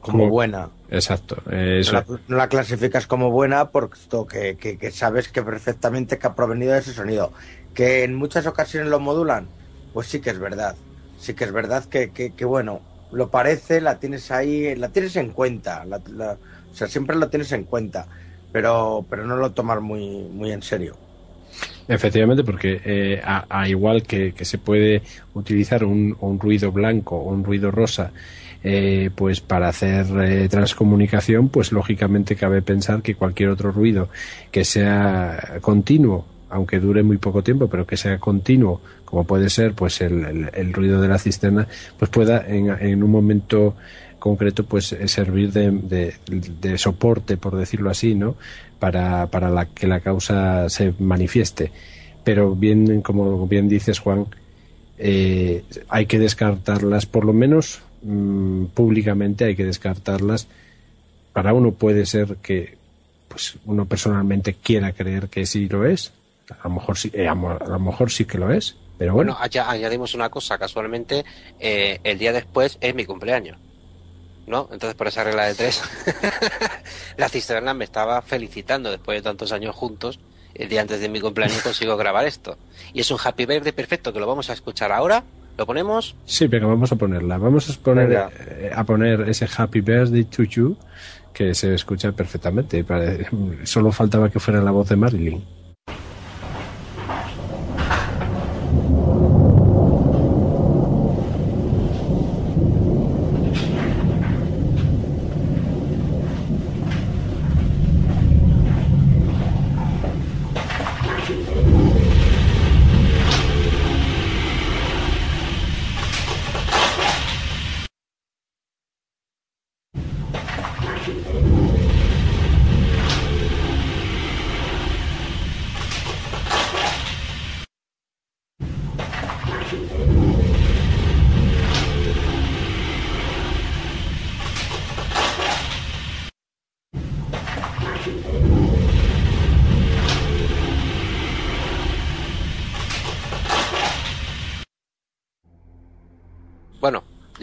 [0.05, 0.69] como, buena.
[0.91, 1.37] Exacto.
[1.47, 6.81] No, la, clasificas como buena porque que, que, sabes que perfectamente que ha provenido de
[6.81, 7.33] ese sonido.
[7.75, 9.49] Que en muchas ocasiones lo modulan,
[9.93, 10.77] pues sí que es verdad.
[11.19, 12.81] Sí que es verdad que, que, bueno,
[13.13, 15.85] lo parece, la tienes ahí, la tienes en cuenta.
[15.85, 18.07] o sea, siempre la tienes en cuenta,
[18.53, 20.97] pero, pero no lo tomas muy, muy en serio.
[21.87, 25.03] Efectivamente, porque eh, a, igual que, se puede
[25.35, 28.11] utilizar un, ruido blanco o un ruido rosa,
[28.67, 34.09] eh, pues para hacer eh, transcomunicación, pues lógicamente cabe pensar que cualquier otro ruido
[34.51, 39.75] que sea continuo, aunque dure muy poco tiempo, pero que sea continuo, como puede ser
[39.75, 41.69] pues el, el, ruido de la cisterna,
[41.99, 43.77] pues pueda en, en un momento
[44.19, 48.37] concreto pues servir de, de, soporte por decirlo así no
[48.79, 51.71] para, para la, que la causa se manifieste.
[52.25, 54.27] Pero bien, como bien dices, Juan,
[54.97, 60.47] eh, hay que descartarlas, por lo menos mm, públicamente hay que descartarlas.
[61.33, 62.77] Para uno puede ser que
[63.29, 66.13] pues uno personalmente quiera creer que sí lo es.
[66.61, 68.77] A lo mejor sí, eh, a lo mejor sí que lo es.
[68.97, 71.25] Pero bueno, añadimos una cosa, casualmente
[71.59, 73.59] eh, el día después es mi cumpleaños.
[74.47, 74.69] ¿no?
[74.71, 75.83] Entonces, por esa regla de tres,
[77.17, 80.21] la cisterna me estaba felicitando después de tantos años juntos.
[80.55, 82.57] El día antes de mi cumpleaños consigo grabar esto.
[82.93, 85.25] Y es un happy birthday perfecto que lo vamos a escuchar ahora.
[85.57, 86.17] ¿Lo ponemos?
[86.25, 87.39] Sí, venga, vamos a ponerla.
[87.39, 90.77] Vamos a poner, eh, a poner ese happy birthday to you
[91.33, 92.85] que se escucha perfectamente.
[93.65, 95.45] Solo faltaba que fuera la voz de Marilyn.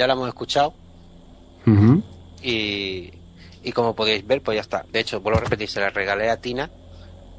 [0.02, 0.74] Ya la hemos escuchado.
[2.42, 3.12] y,
[3.64, 4.84] y como podéis ver, pues ya está.
[4.92, 6.72] De hecho, vuelvo a repetir, se la regalé a Tina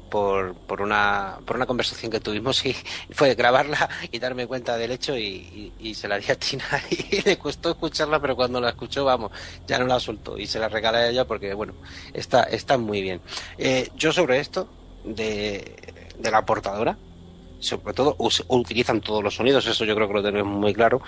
[0.09, 2.73] por, por, una, por una conversación que tuvimos y
[3.11, 7.37] fue grabarla y darme cuenta del hecho y, se la di a Tina y le
[7.37, 9.31] costó escucharla, pero cuando la escuchó, vamos,
[9.67, 11.73] ya no la soltó y se la regalé a ella porque, bueno,
[12.13, 13.19] está, está muy bien.
[13.57, 14.69] Eh, yo sobre esto
[15.03, 15.75] de,
[16.17, 16.97] de la portadora,
[17.59, 18.15] sobre todo
[18.47, 21.01] utilizan todos los sonidos, eso yo creo que lo tenemos muy claro,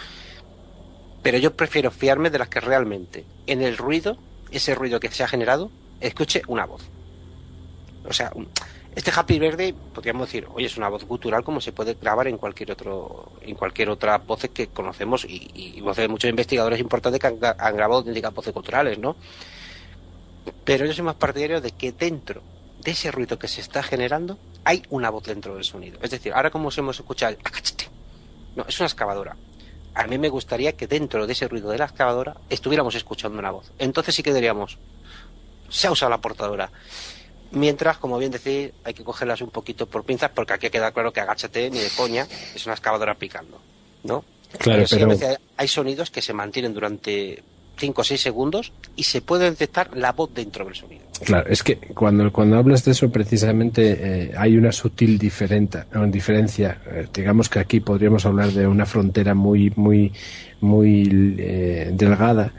[1.25, 4.15] pero yo prefiero fiarme de las que realmente en el ruido,
[4.51, 6.83] ese ruido que se ha generado, escuche una voz.
[8.07, 8.31] O sea,
[8.95, 12.37] este Happy Verde, podríamos decir, oye, es una voz cultural como se puede grabar en
[12.37, 17.19] cualquier otro, en cualquier otra voz que conocemos y, y voces de muchos investigadores importantes
[17.19, 19.15] que han, grabado auténticas voces culturales, ¿no?
[20.63, 22.43] Pero yo soy más partidario de que dentro
[22.83, 25.97] de ese ruido que se está generando hay una voz dentro del sonido.
[26.03, 27.35] Es decir, ahora como hemos escuchado,
[28.55, 29.35] no, es una excavadora.
[29.95, 33.51] A mí me gustaría que dentro de ese ruido de la excavadora estuviéramos escuchando una
[33.51, 33.71] voz.
[33.79, 34.77] Entonces sí que diríamos,
[35.69, 36.69] se ha usado la portadora.
[37.51, 41.13] Mientras, como bien decís, hay que cogerlas un poquito por pinzas porque aquí queda claro
[41.13, 43.61] que agáchate ni de coña es una excavadora picando,
[44.03, 44.25] ¿no?
[44.57, 45.09] Claro, pero,
[45.57, 47.43] hay sonidos que se mantienen durante
[47.77, 51.03] 5 o 6 segundos y se puede detectar la voz dentro del sonido.
[51.23, 56.81] Claro, es que cuando, cuando hablas de eso precisamente eh, hay una sutil diferencia.
[56.87, 60.11] Eh, digamos que aquí podríamos hablar de una frontera muy, muy,
[60.61, 62.53] muy eh, delgada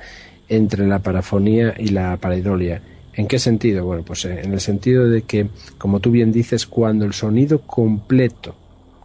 [0.49, 2.81] entre la parafonía y la pareidolia
[3.17, 3.87] ¿En qué sentido?
[3.87, 8.55] Bueno, pues en el sentido de que, como tú bien dices, cuando el sonido completo,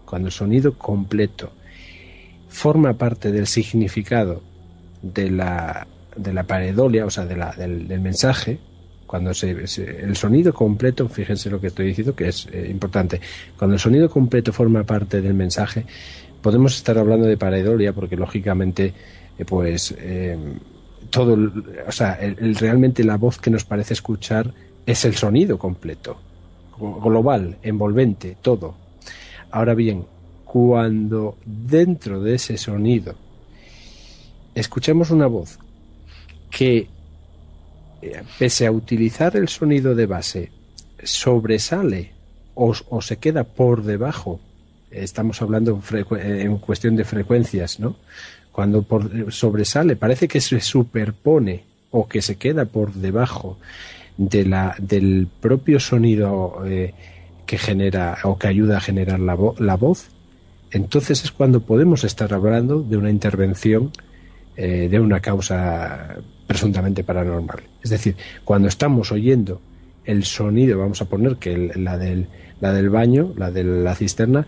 [0.06, 1.54] cuando el sonido completo
[2.50, 4.42] forma parte del significado
[5.02, 5.88] de la,
[6.22, 8.60] de la paredolia, o sea, de la, del, mensaje,
[9.06, 13.20] cuando se, el sonido completo, fíjense lo que estoy diciendo, que es eh, importante,
[13.58, 15.86] cuando el sonido completo forma parte del mensaje,
[16.42, 18.94] podemos estar hablando de pareidolia porque lógicamente,
[19.38, 19.96] eh, pues
[21.10, 21.38] todo,
[21.88, 24.54] o sea, el, realmente la voz que nos parece escuchar
[24.86, 26.18] es el sonido completo,
[26.80, 28.76] global, envolvente, todo.
[29.52, 30.06] Ahora bien,
[30.46, 33.16] cuando dentro de ese sonido
[34.56, 35.60] escuchamos una voz
[36.52, 36.88] que,
[38.02, 40.52] eh, pese a utilizar el sonido de base,
[41.04, 42.12] sobresale
[42.54, 44.40] o, se queda por debajo,
[44.92, 45.82] estamos hablando
[46.20, 47.96] en cuestión de frecuencias, ¿no?
[48.52, 48.86] cuando
[49.30, 53.58] sobresale, parece que se superpone o que se queda por debajo
[54.18, 56.94] del propio sonido eh,
[57.46, 60.10] que genera o que ayuda a generar la, la, voz,
[60.72, 63.92] entonces es cuando podemos estar hablando de una intervención
[64.58, 66.18] eh, de una causa
[66.52, 67.62] presuntamente paranormal.
[67.82, 69.62] Es decir, cuando estamos oyendo
[70.04, 72.28] el sonido, vamos a poner que la, del,
[72.60, 74.48] la del baño, la de la cisterna,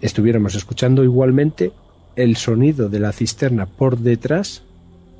[0.00, 1.72] estuviéramos escuchando igualmente
[2.16, 4.62] el sonido de la cisterna por detrás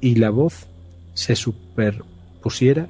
[0.01, 0.67] y la voz
[1.13, 2.89] se superpusiera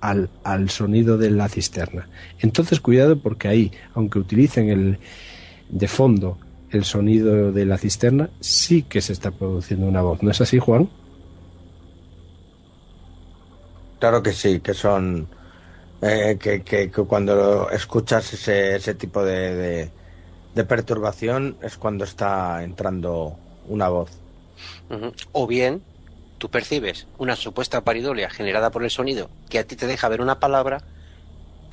[0.00, 2.08] al, al, sonido de la cisterna.
[2.38, 4.98] Entonces cuidado porque ahí, aunque utilicen el
[5.68, 6.38] de fondo
[6.70, 10.22] el sonido de la cisterna, sí que se está produciendo una voz.
[10.22, 10.88] ¿No es así, Juan?
[13.98, 15.30] Claro que sí, que son
[16.00, 19.94] eh, que, que, cuando escuchas ese, ese tipo de,
[20.54, 24.24] de perturbación es cuando está entrando una voz.
[25.32, 25.86] O bien
[26.38, 30.20] tú percibes una supuesta paridolia generada por el sonido que a ti te deja ver
[30.20, 30.84] una palabra,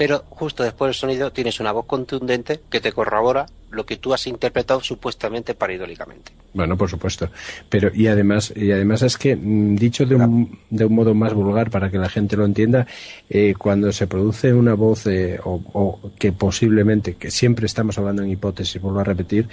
[0.02, 4.16] pero justo después del sonido tienes una voz contundente que te corrobora lo que tú
[4.16, 6.32] has interpretado supuestamente paridólicamente.
[6.56, 7.30] Bueno, por supuesto.
[7.70, 11.36] Pero y además y además es que mm, dicho de un, de un modo más
[11.36, 12.88] vulgar para que la gente lo entienda,
[13.30, 18.32] eh, cuando se produce una voz eh, o, que posiblemente que siempre estamos hablando en
[18.32, 19.50] hipótesis, vuelvo a repetir,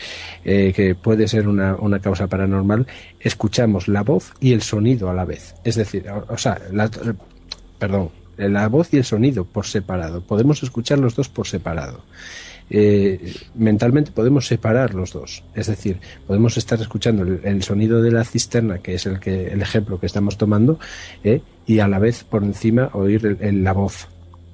[0.46, 2.86] eh, que puede ser una, una causa paranormal,
[3.20, 5.56] escuchamos la voz y el sonido a la vez.
[5.62, 6.90] Es decir, o, sea, la,
[7.78, 10.22] perdón, la voz y el sonido por separado.
[10.22, 12.02] Podemos escuchar los dos por separado.
[12.70, 15.42] Eh, mentalmente podemos separar los dos.
[15.54, 19.62] Es decir, podemos estar escuchando el, sonido de la cisterna, que es el, que, el
[19.62, 20.78] ejemplo que estamos tomando,
[21.24, 24.08] eh, y a la vez por encima oír la voz.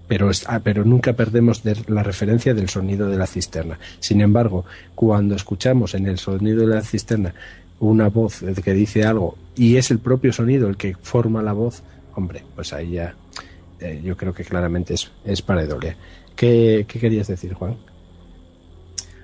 [0.07, 3.79] Pero, ah, pero nunca perdemos la referencia del sonido de la cisterna.
[4.01, 4.65] Sin embargo,
[4.95, 7.35] cuando escuchamos en el sonido de la cisterna
[7.81, 11.83] una voz que dice algo y es el propio sonido el que forma la voz,
[12.15, 13.15] hombre, pues ahí ya
[13.85, 15.97] eh, yo creo que claramente es, es pareidolia.
[16.35, 17.77] ¿Qué, ¿Qué querías decir, Juan?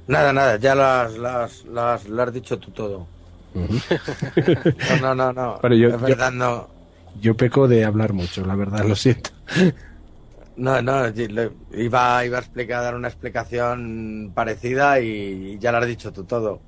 [0.06, 3.06] Nada, nada, ya las, las, las, lo has dicho tú todo.
[5.02, 6.68] no, no, no, Pero yo, verdad, no.
[7.20, 9.30] Yo peco de hablar mucho, la verdad, lo siento.
[10.56, 16.12] No, no, iba, iba a explicar, dar una explicación parecida y ya lo has dicho
[16.12, 16.60] tú todo.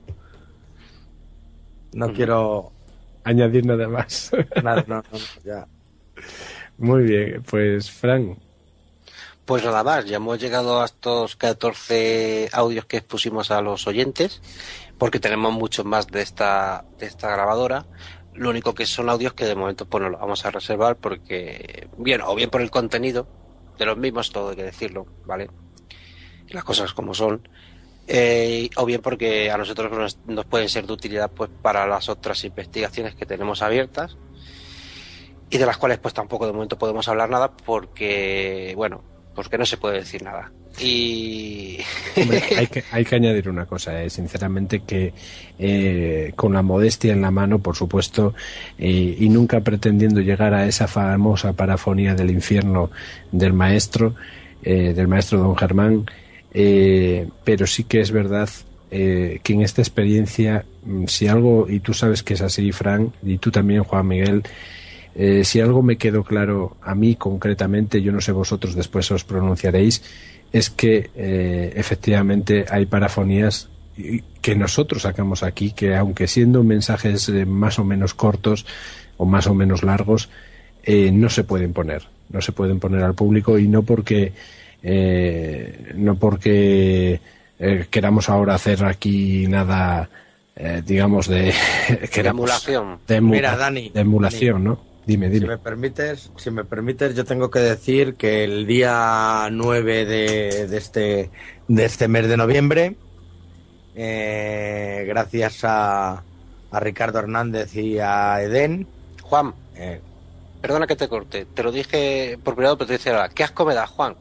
[1.93, 2.73] No quiero
[3.25, 4.31] añadir nada más.
[4.63, 5.67] Nada, no, no, ya.
[6.83, 8.37] Muy bien, pues Fran.
[9.45, 14.43] Pues nada más, ya hemos llegado a estos 14 audios que expusimos a los oyentes,
[14.99, 17.87] porque tenemos muchos más de esta, de esta grabadora.
[18.35, 21.87] Lo único que son audios que de momento pues no los vamos a reservar porque,
[21.99, 23.29] bien, o bien por el contenido
[23.79, 25.51] de los mismos, todo hay que decirlo, ¿vale?
[26.49, 27.49] Las cosas como son.
[28.09, 32.09] Eh, o bien porque a nosotros nos, nos, pueden ser de utilidad pues para las
[32.09, 34.17] otras investigaciones que tenemos abiertas
[35.53, 39.03] y de las cuales pues tampoco de momento podemos hablar nada porque, bueno,
[39.35, 40.51] porque no se puede decir nada.
[40.81, 41.79] Y
[42.57, 45.13] hay, que, hay que añadir una cosa, eh, sinceramente, que
[45.59, 48.33] eh, con la modestia en la mano, por supuesto,
[48.79, 52.91] eh, y nunca pretendiendo llegar a esa famosa parafonía del infierno
[53.31, 54.15] del maestro,
[54.63, 56.07] eh, del maestro don Germán,
[56.55, 58.49] eh, pero sí que es verdad
[58.91, 63.39] que en esta experiencia, mm, si algo, y tú sabes que es así, Fran, y
[63.39, 64.43] tú también, Juan Miguel,
[65.15, 69.25] eh, si algo me quedó claro a mí concretamente, yo no sé vosotros, después os
[69.25, 70.03] pronunciaréis,
[70.53, 73.69] es que eh, efectivamente hay parafonías
[74.41, 78.67] que nosotros sacamos aquí, que aunque siendo mensajes eh, más o menos cortos
[79.17, 80.29] o más o menos largos,
[80.85, 84.33] eh, no se pueden poner, no se pueden poner al público y no porque
[84.83, 87.21] eh, no porque
[87.59, 90.09] eh, queramos ahora hacer aquí nada,
[90.57, 91.55] eh, digamos de,
[92.13, 94.92] de emulación, de, Mira, Dani, de emulación, Dani, ¿no?
[95.05, 95.41] Dime, dime.
[95.41, 100.67] Si me permites, si me permites, yo tengo que decir que el día 9 de,
[100.69, 101.31] de este
[101.67, 102.97] de este mes de noviembre,
[103.97, 106.23] eh, gracias a,
[106.71, 108.87] a, Ricardo Hernández y a Eden.
[109.23, 110.01] Juan, eh,
[110.61, 113.65] perdona que te corte, te lo dije por privado, pero te dice ahora, ¿qué asco
[113.65, 114.17] me da, Juan?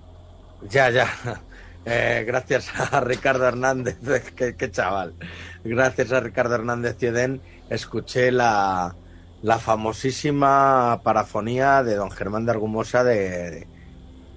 [0.61, 1.07] Ya, ya.
[1.83, 3.97] Eh, gracias a Ricardo Hernández,
[4.35, 5.15] qué, qué, chaval.
[5.63, 8.95] Gracias a Ricardo Hernández y Eden, escuché la,
[9.41, 13.67] la famosísima parafonía de don Germán de Argumosa, de,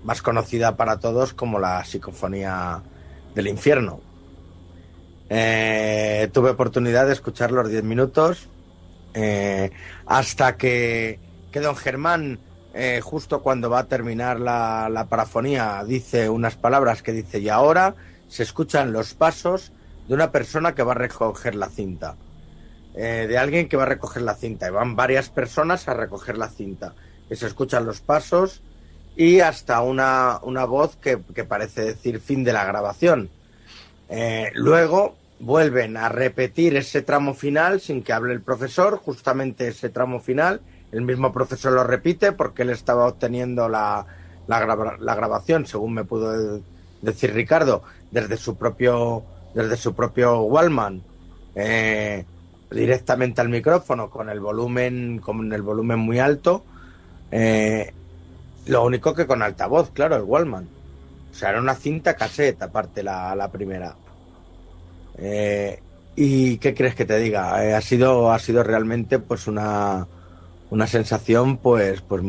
[0.02, 2.83] más conocida para todos como la psicofonía
[3.34, 4.00] del infierno.
[5.28, 8.49] Eh, tuve oportunidad de escuchar los 10 minutos
[9.15, 9.70] eh,
[10.07, 11.18] hasta que,
[11.50, 12.39] que, don Germán,
[12.74, 17.49] eh, justo cuando va a terminar la, la, parafonía, dice unas palabras que dice, y
[17.49, 17.94] ahora
[18.28, 19.73] se escuchan los pasos
[20.08, 22.16] de una persona que va a recoger la cinta.
[22.97, 24.68] Eh, de alguien que va a recoger la cinta.
[24.68, 26.94] Y van varias personas a recoger la cinta.
[27.31, 28.62] Se escuchan los pasos
[29.16, 33.31] y hasta una, una voz que, que, parece decir fin de la grabación.
[34.08, 39.89] Eh, luego vuelven a repetir ese tramo final sin que hable el profesor, justamente ese
[39.89, 40.60] tramo final.
[40.92, 44.06] El mismo profesor lo repite porque él estaba obteniendo la,
[44.47, 46.60] la, la grabación, según me pudo
[47.02, 47.82] decir Ricardo,
[48.12, 49.24] desde su propio,
[49.55, 51.02] desde su propio Wallman.
[51.56, 52.24] Eh,
[52.70, 56.65] directamente al micrófono con el volumen con el volumen muy alto
[57.31, 57.93] eh,
[58.67, 60.68] lo único que con altavoz claro el Wallman.
[61.31, 63.97] O sea era una cinta cassette aparte la, la primera.
[65.18, 65.81] Eh,
[66.17, 70.07] y qué crees que te diga eh, ha sido ha sido realmente pues una
[70.70, 72.23] una sensación pues pues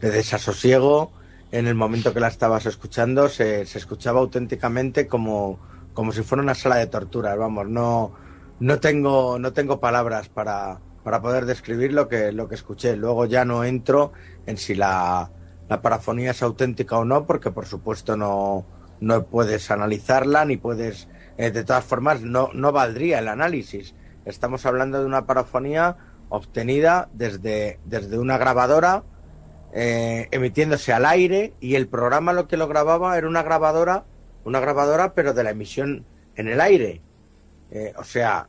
[0.00, 1.12] de desasosiego.
[1.52, 5.58] En el momento que la estabas escuchando se, se escuchaba auténticamente como
[5.92, 8.12] como si fuera una sala de torturas vamos no
[8.60, 12.94] no tengo, no tengo palabras para, para poder describir lo que, lo que escuché.
[12.94, 14.12] Luego ya no entro
[14.46, 15.30] en si la,
[15.68, 18.66] la parafonía es auténtica o no, porque por supuesto no,
[19.00, 21.08] no puedes analizarla ni puedes.
[21.38, 23.94] Eh, de todas formas, no, no valdría el análisis.
[24.26, 25.96] Estamos hablando de una parafonía
[26.28, 29.04] obtenida desde, desde una grabadora
[29.72, 34.04] eh, emitiéndose al aire y el programa lo que lo grababa era una grabadora,
[34.44, 36.04] una grabadora pero de la emisión
[36.36, 37.02] en el aire
[37.70, 38.46] eh, o sea,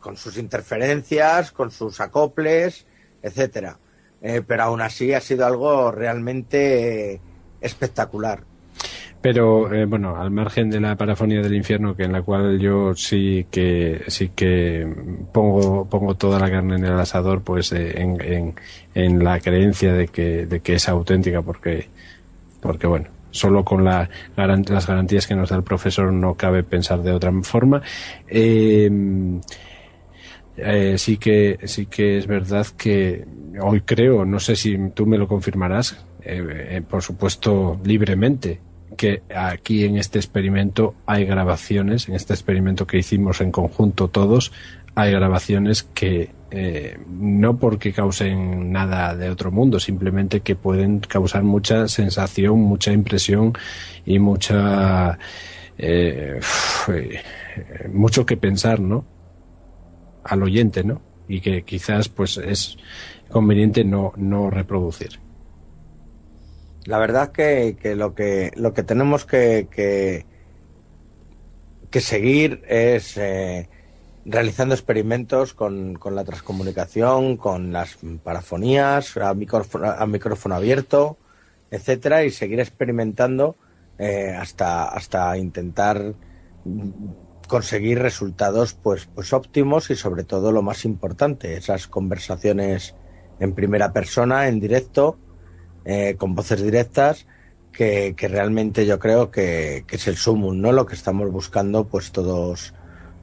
[0.00, 2.86] con sus interferencias, con sus acoples,
[3.22, 3.78] etcétera.
[4.20, 7.20] Eh, pero aún así ha sido algo realmente
[7.60, 8.42] espectacular.
[9.20, 12.94] Pero eh, bueno, al margen de la parafonía del infierno, que en la cual yo
[12.94, 14.86] sí que sí que
[15.32, 18.54] pongo pongo toda la carne en el asador, pues eh, en, en,
[18.94, 21.88] en, la creencia de que de que es auténtica, porque
[22.60, 27.02] porque bueno, solo con la, las garantías que nos da el profesor no cabe pensar
[27.02, 27.82] de otra forma.
[28.26, 28.90] Eh,
[30.56, 33.24] eh, sí que sí que es verdad que
[33.60, 38.60] hoy creo, no sé si tú me lo confirmarás, eh, por supuesto libremente,
[38.96, 44.52] que aquí en este experimento hay grabaciones, en este experimento que hicimos en conjunto todos,
[45.00, 51.42] hay grabaciones que eh, no porque causen nada de otro mundo, simplemente que pueden causar
[51.42, 53.52] mucha sensación, mucha impresión
[54.04, 55.18] y mucha
[55.76, 56.40] eh,
[57.92, 59.04] mucho que pensar, ¿no?
[60.24, 61.00] Al oyente, ¿no?
[61.28, 62.78] y que quizás pues es
[63.28, 65.20] conveniente no, no reproducir.
[66.86, 70.24] La verdad que, que lo que lo que tenemos que, que,
[71.90, 73.68] que seguir es eh,
[74.28, 81.16] realizando experimentos con, con, la transcomunicación, con las parafonías, a micrófono, a micrófono abierto,
[81.70, 83.56] etcétera, y seguir experimentando
[83.98, 86.14] eh, hasta, hasta intentar
[87.48, 92.94] conseguir resultados pues, pues óptimos y sobre todo lo más importante, esas conversaciones
[93.40, 95.18] en primera persona, en directo,
[95.86, 97.26] eh, con voces directas,
[97.72, 100.72] que, que, realmente yo creo que, que, es el sumum, ¿no?
[100.72, 102.74] Lo que estamos buscando, pues todos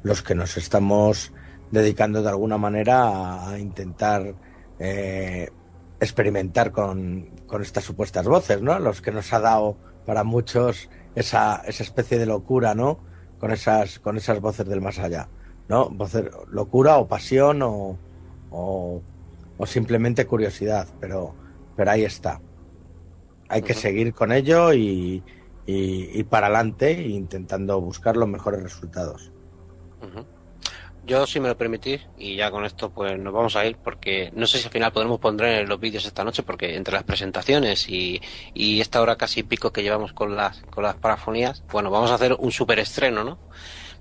[0.06, 1.34] los que nos estamos
[1.72, 4.35] dedicando de alguna manera a, intentar
[4.77, 5.50] eh,
[6.00, 8.77] experimentar con, con, estas supuestas voces, ¿no?
[8.77, 13.00] Los que nos ha dado para muchos esa, esa especie de locura, ¿no?
[13.40, 15.27] Con esas, con esas voces del más allá,
[15.67, 15.90] ¿no?
[15.90, 17.98] Voces, locura o pasión o,
[18.51, 19.01] o,
[19.58, 21.34] o simplemente curiosidad, pero,
[21.75, 22.40] pero ahí está.
[23.50, 23.82] Hay que uh -huh.
[23.82, 25.24] seguir con ello y,
[25.66, 29.32] y, y para adelante intentando buscar los mejores resultados.
[31.03, 34.32] Yo, si me lo permitís, y ya con esto pues nos vamos a ir, porque
[34.34, 37.88] no sé si al final podremos poner los vídeos esta noche, porque entre las presentaciones
[37.90, 38.19] y,
[38.56, 42.16] y esta hora casi pico que llevamos con las, con las parafonías, bueno, vamos a
[42.16, 43.38] hacer un super estreno, ¿no?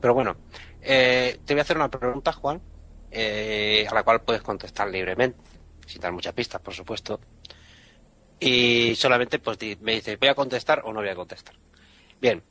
[0.00, 0.36] Pero bueno,
[0.80, 2.62] eh, te voy a hacer una pregunta, Juan,
[3.10, 5.38] eh, a la cual puedes contestar libremente,
[5.86, 7.20] sin dar muchas pistas, por supuesto.
[8.40, 11.54] Y solamente pues me dices, ¿voy a contestar o no voy a contestar?
[12.20, 12.42] Bien,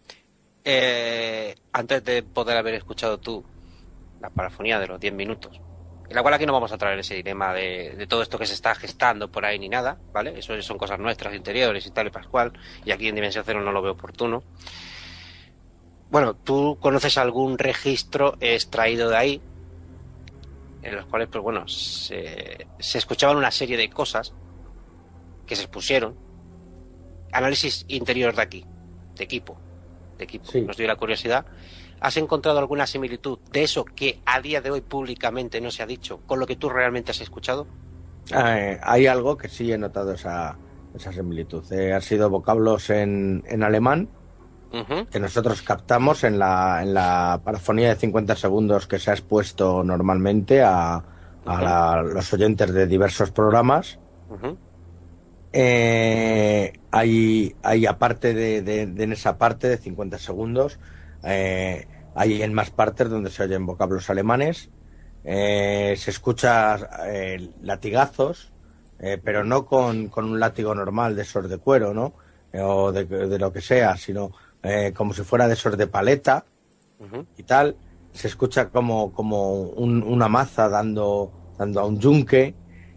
[0.64, 3.44] eh, antes de poder haber escuchado tú
[4.22, 5.60] la parafonía de los 10 minutos,
[6.08, 8.54] en la cual aquí no vamos a traer ese dilema de, todo esto que se
[8.54, 10.38] está gestando por ahí ni nada, ¿vale?
[10.38, 12.54] Eso son cosas nuestras, interiores y tal y pascual,
[12.86, 14.44] y aquí en Dimensión Cero no lo veo oportuno.
[16.10, 19.42] Bueno, ¿tú conoces algún registro extraído de ahí?
[20.84, 24.34] En los cuales, pues bueno, se, se escuchaban una serie de cosas
[25.46, 26.16] que se expusieron.
[27.32, 28.66] Análisis interior de aquí,
[29.16, 29.58] de equipo,
[30.18, 30.46] de equipo.
[30.46, 30.62] Sí.
[30.62, 31.46] Nos dio la curiosidad.
[32.00, 35.86] ¿Has encontrado alguna similitud de eso que a día de hoy públicamente no se ha
[35.86, 37.66] dicho con lo que tú realmente has escuchado?
[38.32, 40.58] Eh, hay algo que sí he notado esa,
[40.94, 41.64] esa similitud.
[41.72, 44.10] Eh, han sido vocablos en, en alemán
[44.74, 45.08] uh -huh.
[45.08, 49.84] que nosotros captamos en la, en la parafonía de 50 segundos que se ha expuesto
[49.84, 51.04] normalmente a, a uh
[51.46, 51.62] -huh.
[51.62, 54.00] la, los oyentes de diversos programas.
[54.30, 54.58] Uh -huh.
[55.54, 60.80] Eh, hay, hay aparte de, de, de, en esa parte de 50 segundos,
[61.24, 64.72] eh, hay en más partes donde se oyen vocablos alemanes,
[65.24, 68.52] eh, se escucha eh, latigazos,
[69.22, 72.14] pero no con, con, un látigo normal de esos de cuero, ¿no?
[72.54, 74.32] o de, de, lo que sea, sino
[74.96, 76.46] como si fuera de esos de paleta
[77.00, 77.26] uh -huh.
[77.36, 77.76] y tal.
[78.14, 82.56] Se escucha como, como un, una maza dando, dando a un yunque,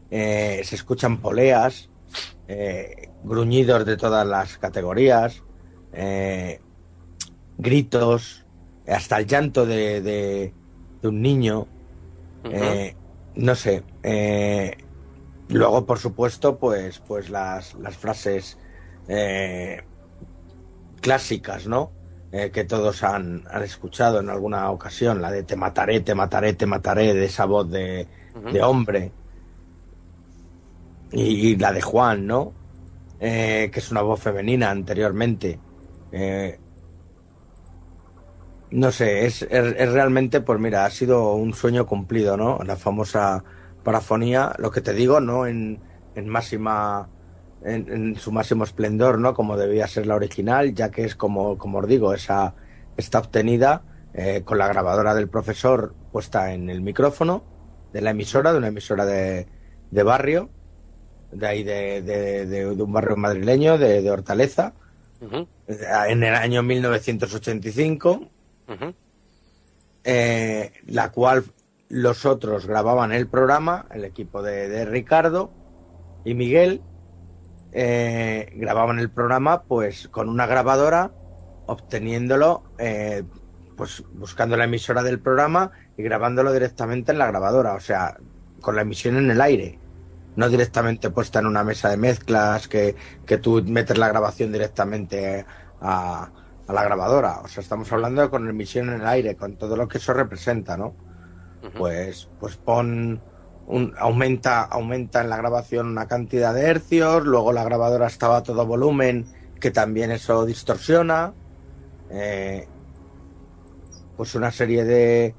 [0.09, 1.91] se escuchan poleas,
[2.49, 5.43] eh, gruñidos de todas las categorías,
[5.93, 6.61] eh,
[7.59, 8.45] gritos,
[8.87, 10.55] hasta el llanto de, de,
[11.03, 11.67] de un niño.
[12.45, 12.53] Uh -huh.
[12.53, 12.97] eh,
[13.35, 13.83] no sé.
[15.49, 18.59] Luego, por supuesto, pues, pues las, las frases
[21.01, 21.93] clásicas, ¿no?
[22.33, 26.55] Eh, que todos han, han, escuchado en alguna ocasión, la de te mataré, te mataré,
[26.55, 28.53] te mataré, de esa voz de, uh -huh.
[28.53, 29.13] de hombre.
[31.13, 32.53] Y, la de Juan, ¿no?
[33.21, 35.59] Eh, que es una voz femenina anteriormente.
[36.13, 36.59] Eh,
[38.71, 42.59] no sé, es, es, realmente, pues mira, ha sido un sueño cumplido, ¿no?
[42.65, 43.45] La famosa
[43.85, 45.47] parafonía, lo que te digo, ¿no?
[45.47, 45.81] En,
[46.17, 47.09] en máxima,
[47.63, 49.35] en, su máximo esplendor, ¿no?
[49.35, 52.55] Como debía ser la original, ya que es como, como os digo, esa
[52.97, 53.83] está obtenida
[54.15, 57.45] eh, con la grabadora del profesor puesta en el micrófono
[57.93, 59.47] de la emisora, de una emisora de
[60.03, 60.51] barrio,
[61.33, 64.73] de ahí de, de, de, de un barrio madrileño, de, de Hortaleza,
[65.21, 65.47] uh -huh.
[66.09, 68.21] en el año 1985
[68.69, 68.95] Uh -huh.
[70.05, 71.45] eh, la cual
[71.89, 75.51] los otros grababan el programa, el equipo de, de Ricardo
[76.25, 76.81] y Miguel
[77.71, 81.13] eh, grababan el programa pues con una grabadora
[81.67, 83.23] obteniéndolo eh,
[83.77, 88.17] pues buscando la emisora del programa y grabándolo directamente en la grabadora, o sea,
[88.61, 89.79] con la emisión en el aire,
[90.37, 95.45] no directamente puesta en una mesa de mezclas que, que tú metes la grabación directamente
[95.81, 96.31] a,
[96.67, 97.41] a la grabadora.
[97.43, 100.13] O sea, estamos hablando de con emisión en el aire, con todo lo que eso
[100.13, 100.89] representa, ¿no?
[100.89, 101.73] Uh -huh.
[101.77, 103.21] Pues, pues pon
[103.67, 108.43] un, aumenta, aumenta en la grabación una cantidad de hercios, luego la grabadora estaba a
[108.43, 109.27] todo volumen,
[109.59, 111.33] que también eso distorsiona.
[112.11, 112.69] Eh,
[114.17, 115.35] pues una serie de,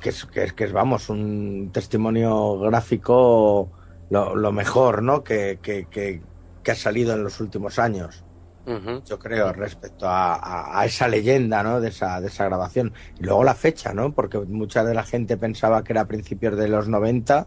[0.00, 3.70] que es, que es, que es, vamos, un testimonio gráfico
[4.12, 5.24] lo, lo mejor, ¿no?
[5.24, 6.20] Que, que, que,
[6.62, 8.24] que, ha salido en los últimos años.
[8.66, 9.04] Uh -huh.
[9.04, 11.80] Yo creo, respecto a, a, a, esa leyenda, ¿no?
[11.80, 12.92] De esa, de esa grabación.
[13.18, 14.12] Y luego la fecha, ¿no?
[14.12, 17.46] Porque mucha de la gente pensaba que era a principios de los 90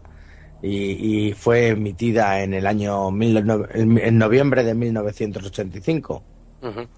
[0.60, 6.22] y, y fue emitida en el año, mil, en noviembre de 1985.
[6.62, 6.88] Uh -huh.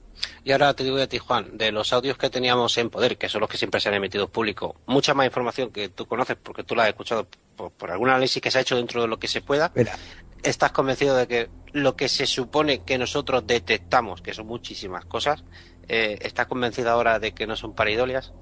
[0.44, 3.28] Y ahora te digo a ti, Juan, de los audios que teníamos en poder, que
[3.28, 6.64] son los que siempre se han emitido público, mucha más información que tú conoces porque
[6.64, 9.18] tú la has escuchado por, por algún análisis que se ha hecho dentro de lo
[9.18, 9.72] que se pueda.
[9.74, 9.94] Mira.
[10.42, 15.44] ¿Estás convencido de que lo que se supone que nosotros detectamos, que son muchísimas cosas,
[15.88, 18.32] eh, estás convencido ahora de que no son pareidolias?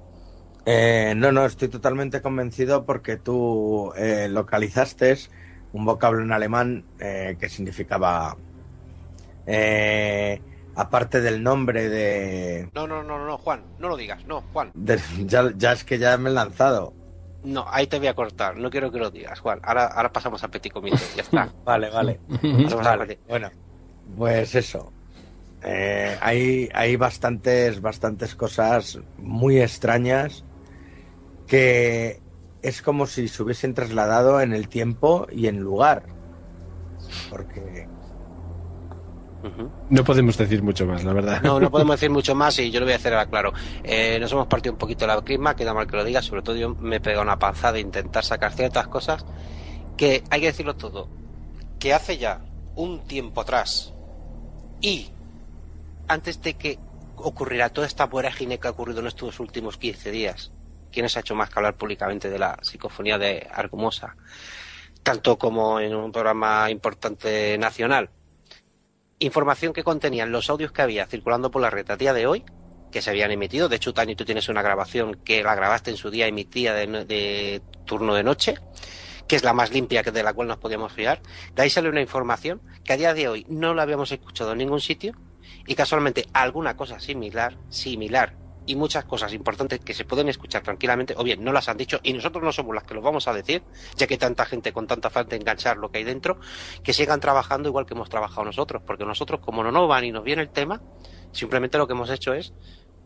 [0.65, 5.17] Eh, no, no, estoy totalmente convencido porque tú eh, localizaste
[5.71, 8.35] un vocablo en alemán eh, que significaba
[9.45, 10.41] eh,
[10.77, 12.69] aparte del nombre de...
[12.73, 14.71] No, no, no, no, Juan, no lo digas, no, Juan.
[14.75, 16.93] De, ya, ya, es que ya me he lanzado.
[17.43, 19.59] No, ahí te voy a cortar, no quiero que lo digas, Juan.
[19.63, 21.51] Ahora, ahora pasamos a Petit Comité, ya está.
[21.65, 22.19] vale, vale.
[22.83, 23.19] vale.
[23.27, 23.49] Bueno,
[24.15, 24.93] pues eso.
[25.63, 30.45] Eh, hay, hay bastantes, bastantes cosas muy extrañas
[31.47, 32.21] que
[32.61, 36.03] es como si se hubiesen trasladado en el tiempo y en lugar.
[37.29, 37.87] Porque
[39.89, 41.41] no podemos decir mucho más, la verdad.
[41.41, 43.53] No, no podemos decir mucho más y yo lo voy a hacer ahora claro.
[43.83, 46.55] Eh, nos hemos partido un poquito la crisma, queda mal que lo diga, sobre todo
[46.55, 49.25] yo me he pegado una panzada de intentar sacar ciertas cosas
[49.95, 51.09] que hay que decirlo todo.
[51.79, 52.41] Que hace ya
[52.75, 53.93] un tiempo atrás
[54.81, 55.09] y
[56.07, 56.79] antes de que
[57.17, 60.51] ocurriera toda esta vorágine que ha ocurrido en estos últimos 15 días,
[60.91, 64.15] ¿quién se ha hecho más que hablar públicamente de la psicofonía de Argumosa?
[65.03, 68.09] Tanto como en un programa importante nacional
[69.19, 72.43] información que contenían los audios que había circulando por la red a día de hoy,
[72.91, 73.69] que se habían emitido.
[73.69, 77.05] De hecho, Tani, tú tienes una grabación que la grabaste en su día emitida de,
[77.05, 78.55] de turno de noche,
[79.27, 81.21] que es la más limpia que de la cual nos podíamos fiar.
[81.53, 84.59] De ahí sale una información que a día de hoy no la habíamos escuchado en
[84.59, 85.13] ningún sitio
[85.65, 91.15] y casualmente alguna cosa similar, similar y muchas cosas importantes que se pueden escuchar tranquilamente,
[91.17, 93.33] o bien no las han dicho, y nosotros no somos las que lo vamos a
[93.33, 93.63] decir,
[93.95, 96.39] ya que hay tanta gente con tanta falta de enganchar lo que hay dentro,
[96.83, 100.11] que sigan trabajando igual que hemos trabajado nosotros, porque nosotros, como no nos van y
[100.11, 100.81] nos viene el tema,
[101.31, 102.53] simplemente lo que hemos hecho es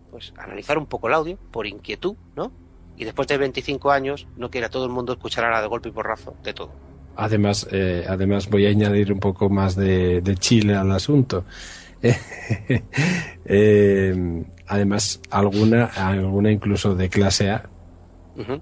[0.10, 2.52] pues analizar un poco el audio por inquietud, ¿no?
[2.98, 5.92] Y después de 25 años, no quiera todo el mundo escuchar ahora de golpe y
[5.94, 6.72] porrazo de todo.
[7.16, 11.46] Además, eh, además voy a añadir un poco más de, de Chile al asunto.
[13.46, 17.70] eh, además alguna, alguna incluso de clase A.
[18.38, 18.62] Uh.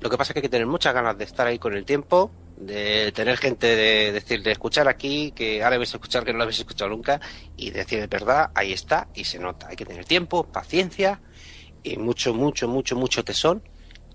[0.00, 1.84] Lo que pasa es que hay que tener muchas ganas de estar ahí con el
[1.84, 6.32] tiempo, de tener gente de decir, de escuchar aquí, que ahora vais a escuchar que
[6.32, 7.20] no lo habéis escuchado nunca,
[7.56, 9.68] y decir de verdad, ahí está, y se nota.
[9.68, 11.20] Hay que tener tiempo, paciencia,
[11.84, 13.62] y mucho, mucho, mucho, mucho tesón,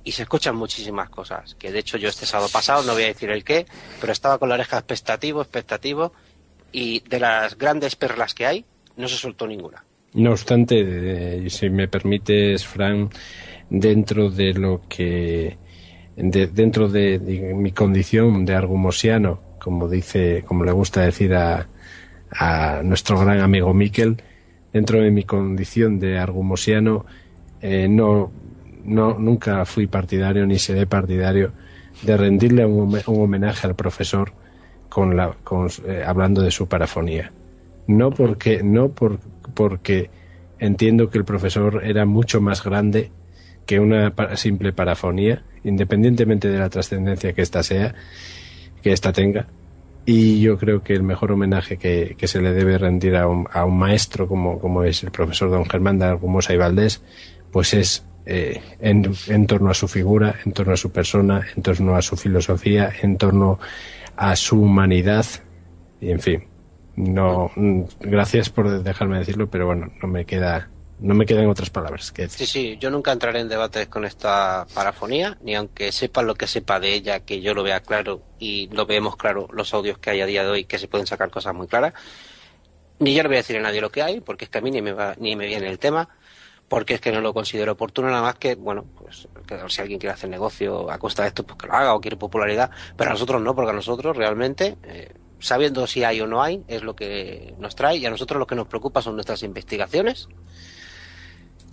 [0.04, 1.56] y se escuchan muchísimas cosas.
[1.56, 3.66] Que de hecho yo este sábado pasado, no voy a decir el qué,
[4.02, 6.12] pero estaba con la oreja expectativo, expectativo,
[6.74, 8.66] y de las grandes perlas que hay,
[8.98, 9.86] no se soltó ninguna.
[10.14, 10.84] No obstante,
[11.46, 13.10] eh, si me permites, Fran,
[13.70, 15.58] dentro de lo que
[16.16, 21.68] de, dentro de, de, mi condición de argumosiano, como dice, como le gusta decir a,
[22.32, 24.22] a nuestro gran amigo Miquel,
[24.74, 27.06] dentro de mi condición de argumosiano,
[27.62, 28.32] eh, no,
[28.84, 31.52] no, nunca fui partidario ni seré partidario
[32.02, 34.34] de rendirle un, un homenaje al profesor
[34.90, 37.32] con la, con, eh, hablando de su parafonía.
[37.88, 39.20] No porque, no por,
[39.54, 40.10] porque
[40.60, 43.12] entiendo que el profesor era mucho más grande
[43.66, 47.94] que una simple parafonía, independientemente de la trascendencia que ésta sea,
[48.82, 49.48] que ésta tenga.
[50.06, 53.48] Y yo creo que el mejor homenaje que, que se le debe rendir a un,
[53.52, 57.04] a un, maestro como, como es el profesor don Germán de Argumosa y Valdés,
[57.52, 61.62] pues es eh, en, en torno a su figura, en torno a su persona, en
[61.62, 63.60] torno a su filosofía, en torno
[64.16, 65.26] a su humanidad,
[66.02, 66.44] y en fin,
[67.00, 67.52] no
[68.00, 70.70] gracias por dejarme decirlo pero bueno no me queda
[71.00, 72.28] no me quedan otras palabras que.
[72.28, 76.48] Sí, sí, yo nunca entraré en debates con esta parafonía, ni aunque sepa lo que
[76.48, 80.10] sepa de ella, que yo lo vea claro y lo veamos claro los audios que
[80.10, 81.94] hay a día de hoy, que se pueden sacar cosas muy claras.
[83.00, 84.62] Ni yo le voy a decir a nadie lo que hay, porque es que a
[84.62, 86.10] mí ni me, va, ni me viene el tema,
[86.68, 90.00] porque es que no lo considero oportuno, nada más que, bueno, pues que si alguien
[90.00, 93.12] quiere hacer negocio a costa de esto, pues que lo haga o quiere popularidad, pero
[93.12, 94.78] a nosotros no, porque a nosotros realmente.
[94.84, 98.40] Eh, sabiendo si hay o no hay, es lo que nos trae y a nosotros
[98.40, 100.28] lo que nos preocupa son nuestras investigaciones,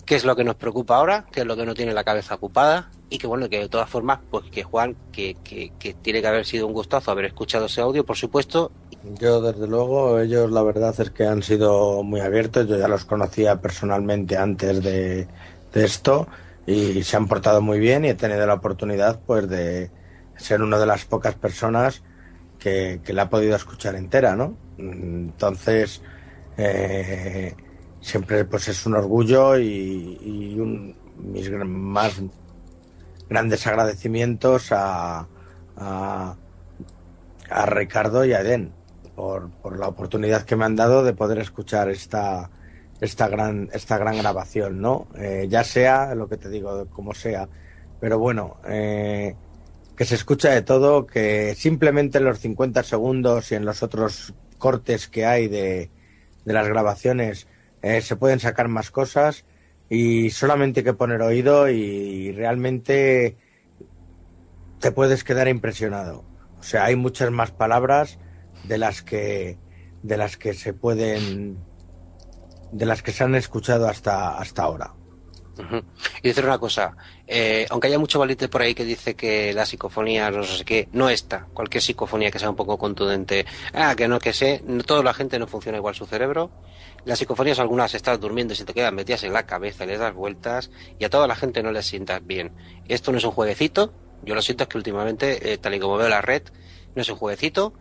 [0.05, 2.35] qué es lo que nos preocupa ahora, qué es lo que no tiene la cabeza
[2.35, 6.21] ocupada y que bueno, que de todas formas, pues que Juan, que, que, que tiene
[6.21, 8.71] que haber sido un gustazo haber escuchado ese audio, por supuesto.
[9.19, 13.05] Yo desde luego, ellos la verdad es que han sido muy abiertos, yo ya los
[13.05, 15.27] conocía personalmente antes de,
[15.73, 16.27] de esto.
[16.65, 19.89] y se han portado muy bien y he tenido la oportunidad pues de
[20.35, 22.01] ser una de las pocas personas
[22.59, 24.57] que, que la ha podido escuchar entera, ¿no?
[24.77, 26.01] Entonces,
[26.57, 27.55] eh,
[28.01, 32.21] siempre pues es un orgullo y, un, mis más
[33.29, 35.27] grandes agradecimientos a,
[35.75, 36.35] a,
[37.49, 38.71] a Ricardo y a Eden
[39.15, 42.49] por, por, la oportunidad que me han dado de poder escuchar esta,
[43.01, 45.07] esta, gran, esta gran grabación, ¿no?
[45.17, 47.49] Eh, ya sea lo que te digo, como sea.
[47.99, 49.35] Pero bueno, eh,
[49.97, 54.33] que se escucha de todo, que simplemente en los 50 segundos y en los otros
[54.59, 55.89] cortes que hay de,
[56.45, 57.47] de las grabaciones
[57.81, 59.43] eh, se pueden sacar más cosas
[59.89, 63.37] y solamente hay que poner oído y realmente
[64.79, 66.23] te puedes quedar impresionado.
[66.59, 68.19] O sea, hay muchas más palabras
[68.65, 69.57] de las que
[70.03, 71.57] de las que se pueden
[72.71, 74.93] de las que se han escuchado hasta hasta ahora.
[76.21, 76.95] Y decir una cosa,
[77.25, 80.87] eh, aunque haya mucho valiente por ahí que dice que la psicofonía, no sé qué,
[80.91, 81.47] no está.
[81.53, 85.39] Cualquier psicofonía que sea un poco contundente, ah, que no, que sé, toda la gente
[85.39, 86.51] no funciona igual su cerebro.
[87.05, 90.13] Las psicofonías algunas estás durmiendo y se te quedan metidas en la cabeza, le das
[90.13, 90.69] vueltas
[90.99, 92.51] y a toda la gente no le sientas bien.
[92.87, 95.97] Esto no es un jueguecito, yo lo siento es que últimamente, eh, tal y como
[95.97, 96.43] veo la red,
[96.95, 97.73] no es un jueguecito.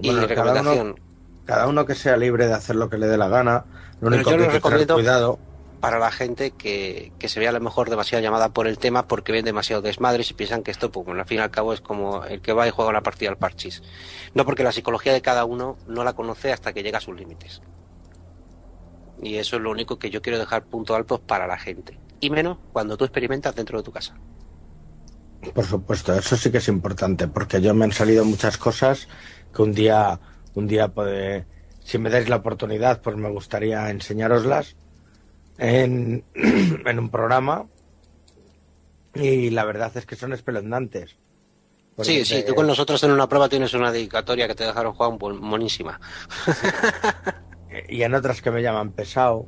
[0.00, 1.00] y recomendación.
[1.44, 3.66] Cada uno, que sea libre de hacer lo que le dé la gana.
[4.00, 5.38] Lo único que hay que tener cuidado
[5.84, 9.06] para la gente que, que, se vea a lo mejor demasiado llamada por el tema
[9.06, 11.82] porque ven demasiado desmadres y piensan que esto, pues al fin y al cabo es
[11.82, 13.82] como el que va y juega una partida al parchis.
[14.32, 17.14] No porque la psicología de cada uno no la conoce hasta que llega a sus
[17.14, 17.60] límites.
[19.22, 22.00] Y eso es lo único que yo quiero dejar punto alto para la gente.
[22.18, 24.16] Y menos cuando tú experimentas dentro de tu casa.
[25.52, 29.06] Por supuesto, eso sí que es importante, porque yo me han salido muchas cosas
[29.54, 30.18] que un día,
[30.54, 31.44] un día puede,
[31.80, 34.76] si me dais la oportunidad, pues me gustaría enseñároslas
[35.58, 37.66] en, en un programa.
[39.14, 41.16] Y la verdad es que son espeluznantes.
[42.02, 45.16] Sí, sí, tú con nosotros en una prueba tienes una dedicatoria que te dejaron Juan
[45.40, 46.00] monísima.
[47.88, 49.46] y en otras que me llaman pesado.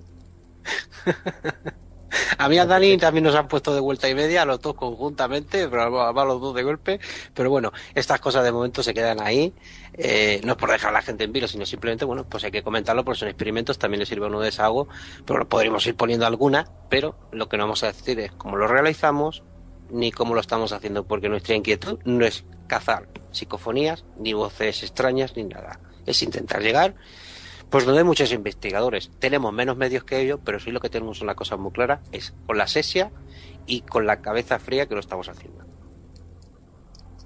[2.39, 5.69] A mí a Dani también nos han puesto de vuelta y media, los dos conjuntamente,
[5.69, 7.01] pero a los dos de golpe.
[7.35, 9.53] Pero bueno, estas cosas de momento se quedan ahí.
[9.95, 12.51] Eh, no es por dejar a la gente en vilo, sino simplemente, bueno, pues hay
[12.51, 14.89] que comentarlo porque son experimentos, también le sirve uno de desahogo,
[15.25, 18.67] pero podríamos ir poniendo alguna, pero lo que no vamos a decir es cómo lo
[18.67, 19.43] realizamos
[19.91, 25.37] ni cómo lo estamos haciendo, porque nuestra inquietud no es cazar psicofonías, ni voces extrañas,
[25.37, 25.79] ni nada.
[26.07, 26.95] Es intentar llegar
[27.71, 29.11] pues donde hay muchos investigadores.
[29.19, 32.35] Tenemos menos medios que ellos, pero sí lo que tenemos una cosa muy clara, es
[32.47, 33.11] con la sesia
[33.67, 35.65] y con la cabeza fría que lo estamos haciendo.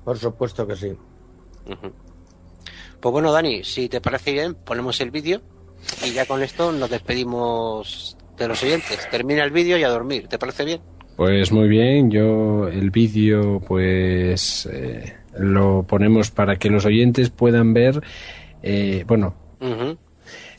[0.05, 0.93] Por supuesto que sí.
[3.01, 5.41] Pues bueno, Dani, si te parece bien, ponemos el vídeo
[6.05, 9.09] y ya con esto nos despedimos de los oyentes.
[9.10, 10.27] Termina el vídeo y a dormir.
[10.28, 10.81] ¿Te parece bien?
[11.17, 17.75] Pues muy bien, yo el vídeo pues eh, lo ponemos para que los oyentes puedan
[17.75, 18.01] ver,
[18.62, 19.35] eh, bueno,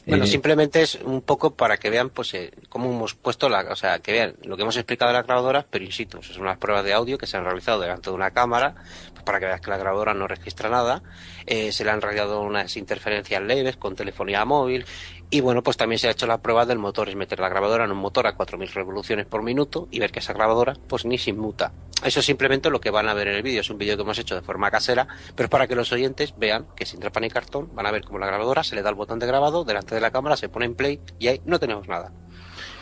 [0.06, 3.62] bueno, eh, simplemente es un poco para que vean pues eh, cómo hemos puesto la,
[3.72, 6.58] o sea, que vean lo que hemos explicado de las grabadoras, pero insisto, son unas
[6.58, 8.76] pruebas de audio que se han realizado delante de una cámara,
[9.12, 11.04] pues para que veas que la grabadora no registra nada,
[11.46, 14.86] eh, se le han realizado unas interferencias leves con telefonía móvil
[15.34, 17.86] y bueno, pues también se ha hecho la prueba del motor, es meter la grabadora
[17.86, 21.18] en un motor a 4.000 revoluciones por minuto y ver que esa grabadora pues ni
[21.18, 21.72] se inmuta.
[22.04, 24.04] Eso es simplemente lo que van a ver en el vídeo, es un vídeo que
[24.04, 27.30] hemos hecho de forma casera, pero para que los oyentes vean que sin trapa ni
[27.30, 29.96] cartón van a ver como la grabadora se le da el botón de grabado delante
[29.96, 32.12] de la cámara, se pone en play y ahí no tenemos nada.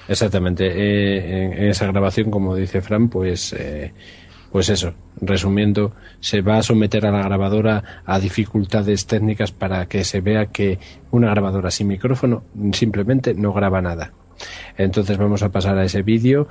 [0.07, 0.65] Exactamente.
[0.65, 3.93] Eh, en, esa grabación, como dice Fran, pues eh,
[4.51, 10.03] pues eso, resumiendo, se va a someter a la grabadora a dificultades técnicas para que
[10.03, 10.79] se vea que
[11.11, 14.11] una grabadora sin micrófono simplemente no graba nada.
[14.77, 16.47] Entonces vamos a pasar a ese vídeo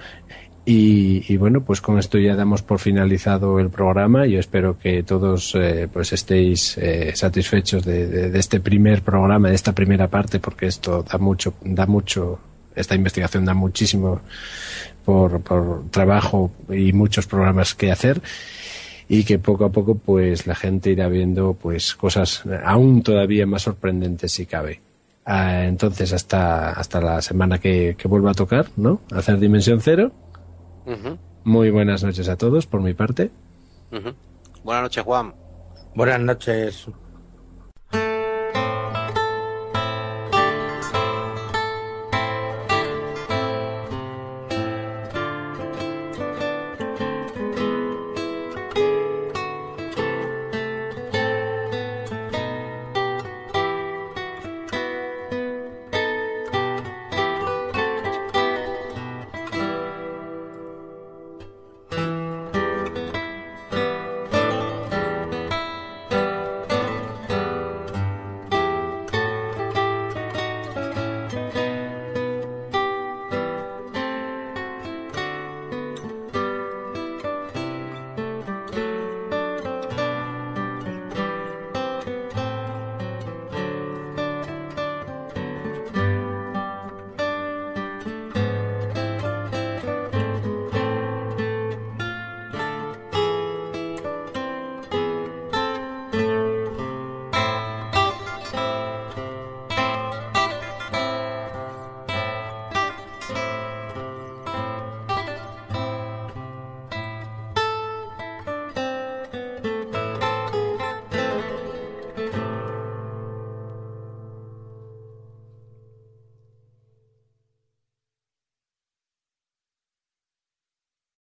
[0.71, 4.27] y, bueno, pues con esto ya damos por finalizado el programa.
[4.27, 9.55] Yo espero que todos eh, pues estéis eh, satisfechos de, de, este primer programa, de
[9.55, 12.39] esta primera parte, porque esto da mucho, da mucho,
[12.75, 14.21] esta investigación da muchísimo
[15.09, 18.21] por, por trabajo y muchos programas que hacer
[19.09, 23.63] y que poco a poco pues la gente irá viendo pues cosas aún todavía más
[23.63, 24.83] sorprendentes si cabe.
[25.25, 29.01] Ah, entonces hasta, hasta la semana que, que vuelva a tocar, ¿no?
[29.11, 30.13] Hacer Dimensión Cero.
[31.43, 33.31] Muy buenas noches a todos por mi parte.
[34.63, 35.35] Buenas noches, Juan.
[35.95, 36.87] Buenas noches.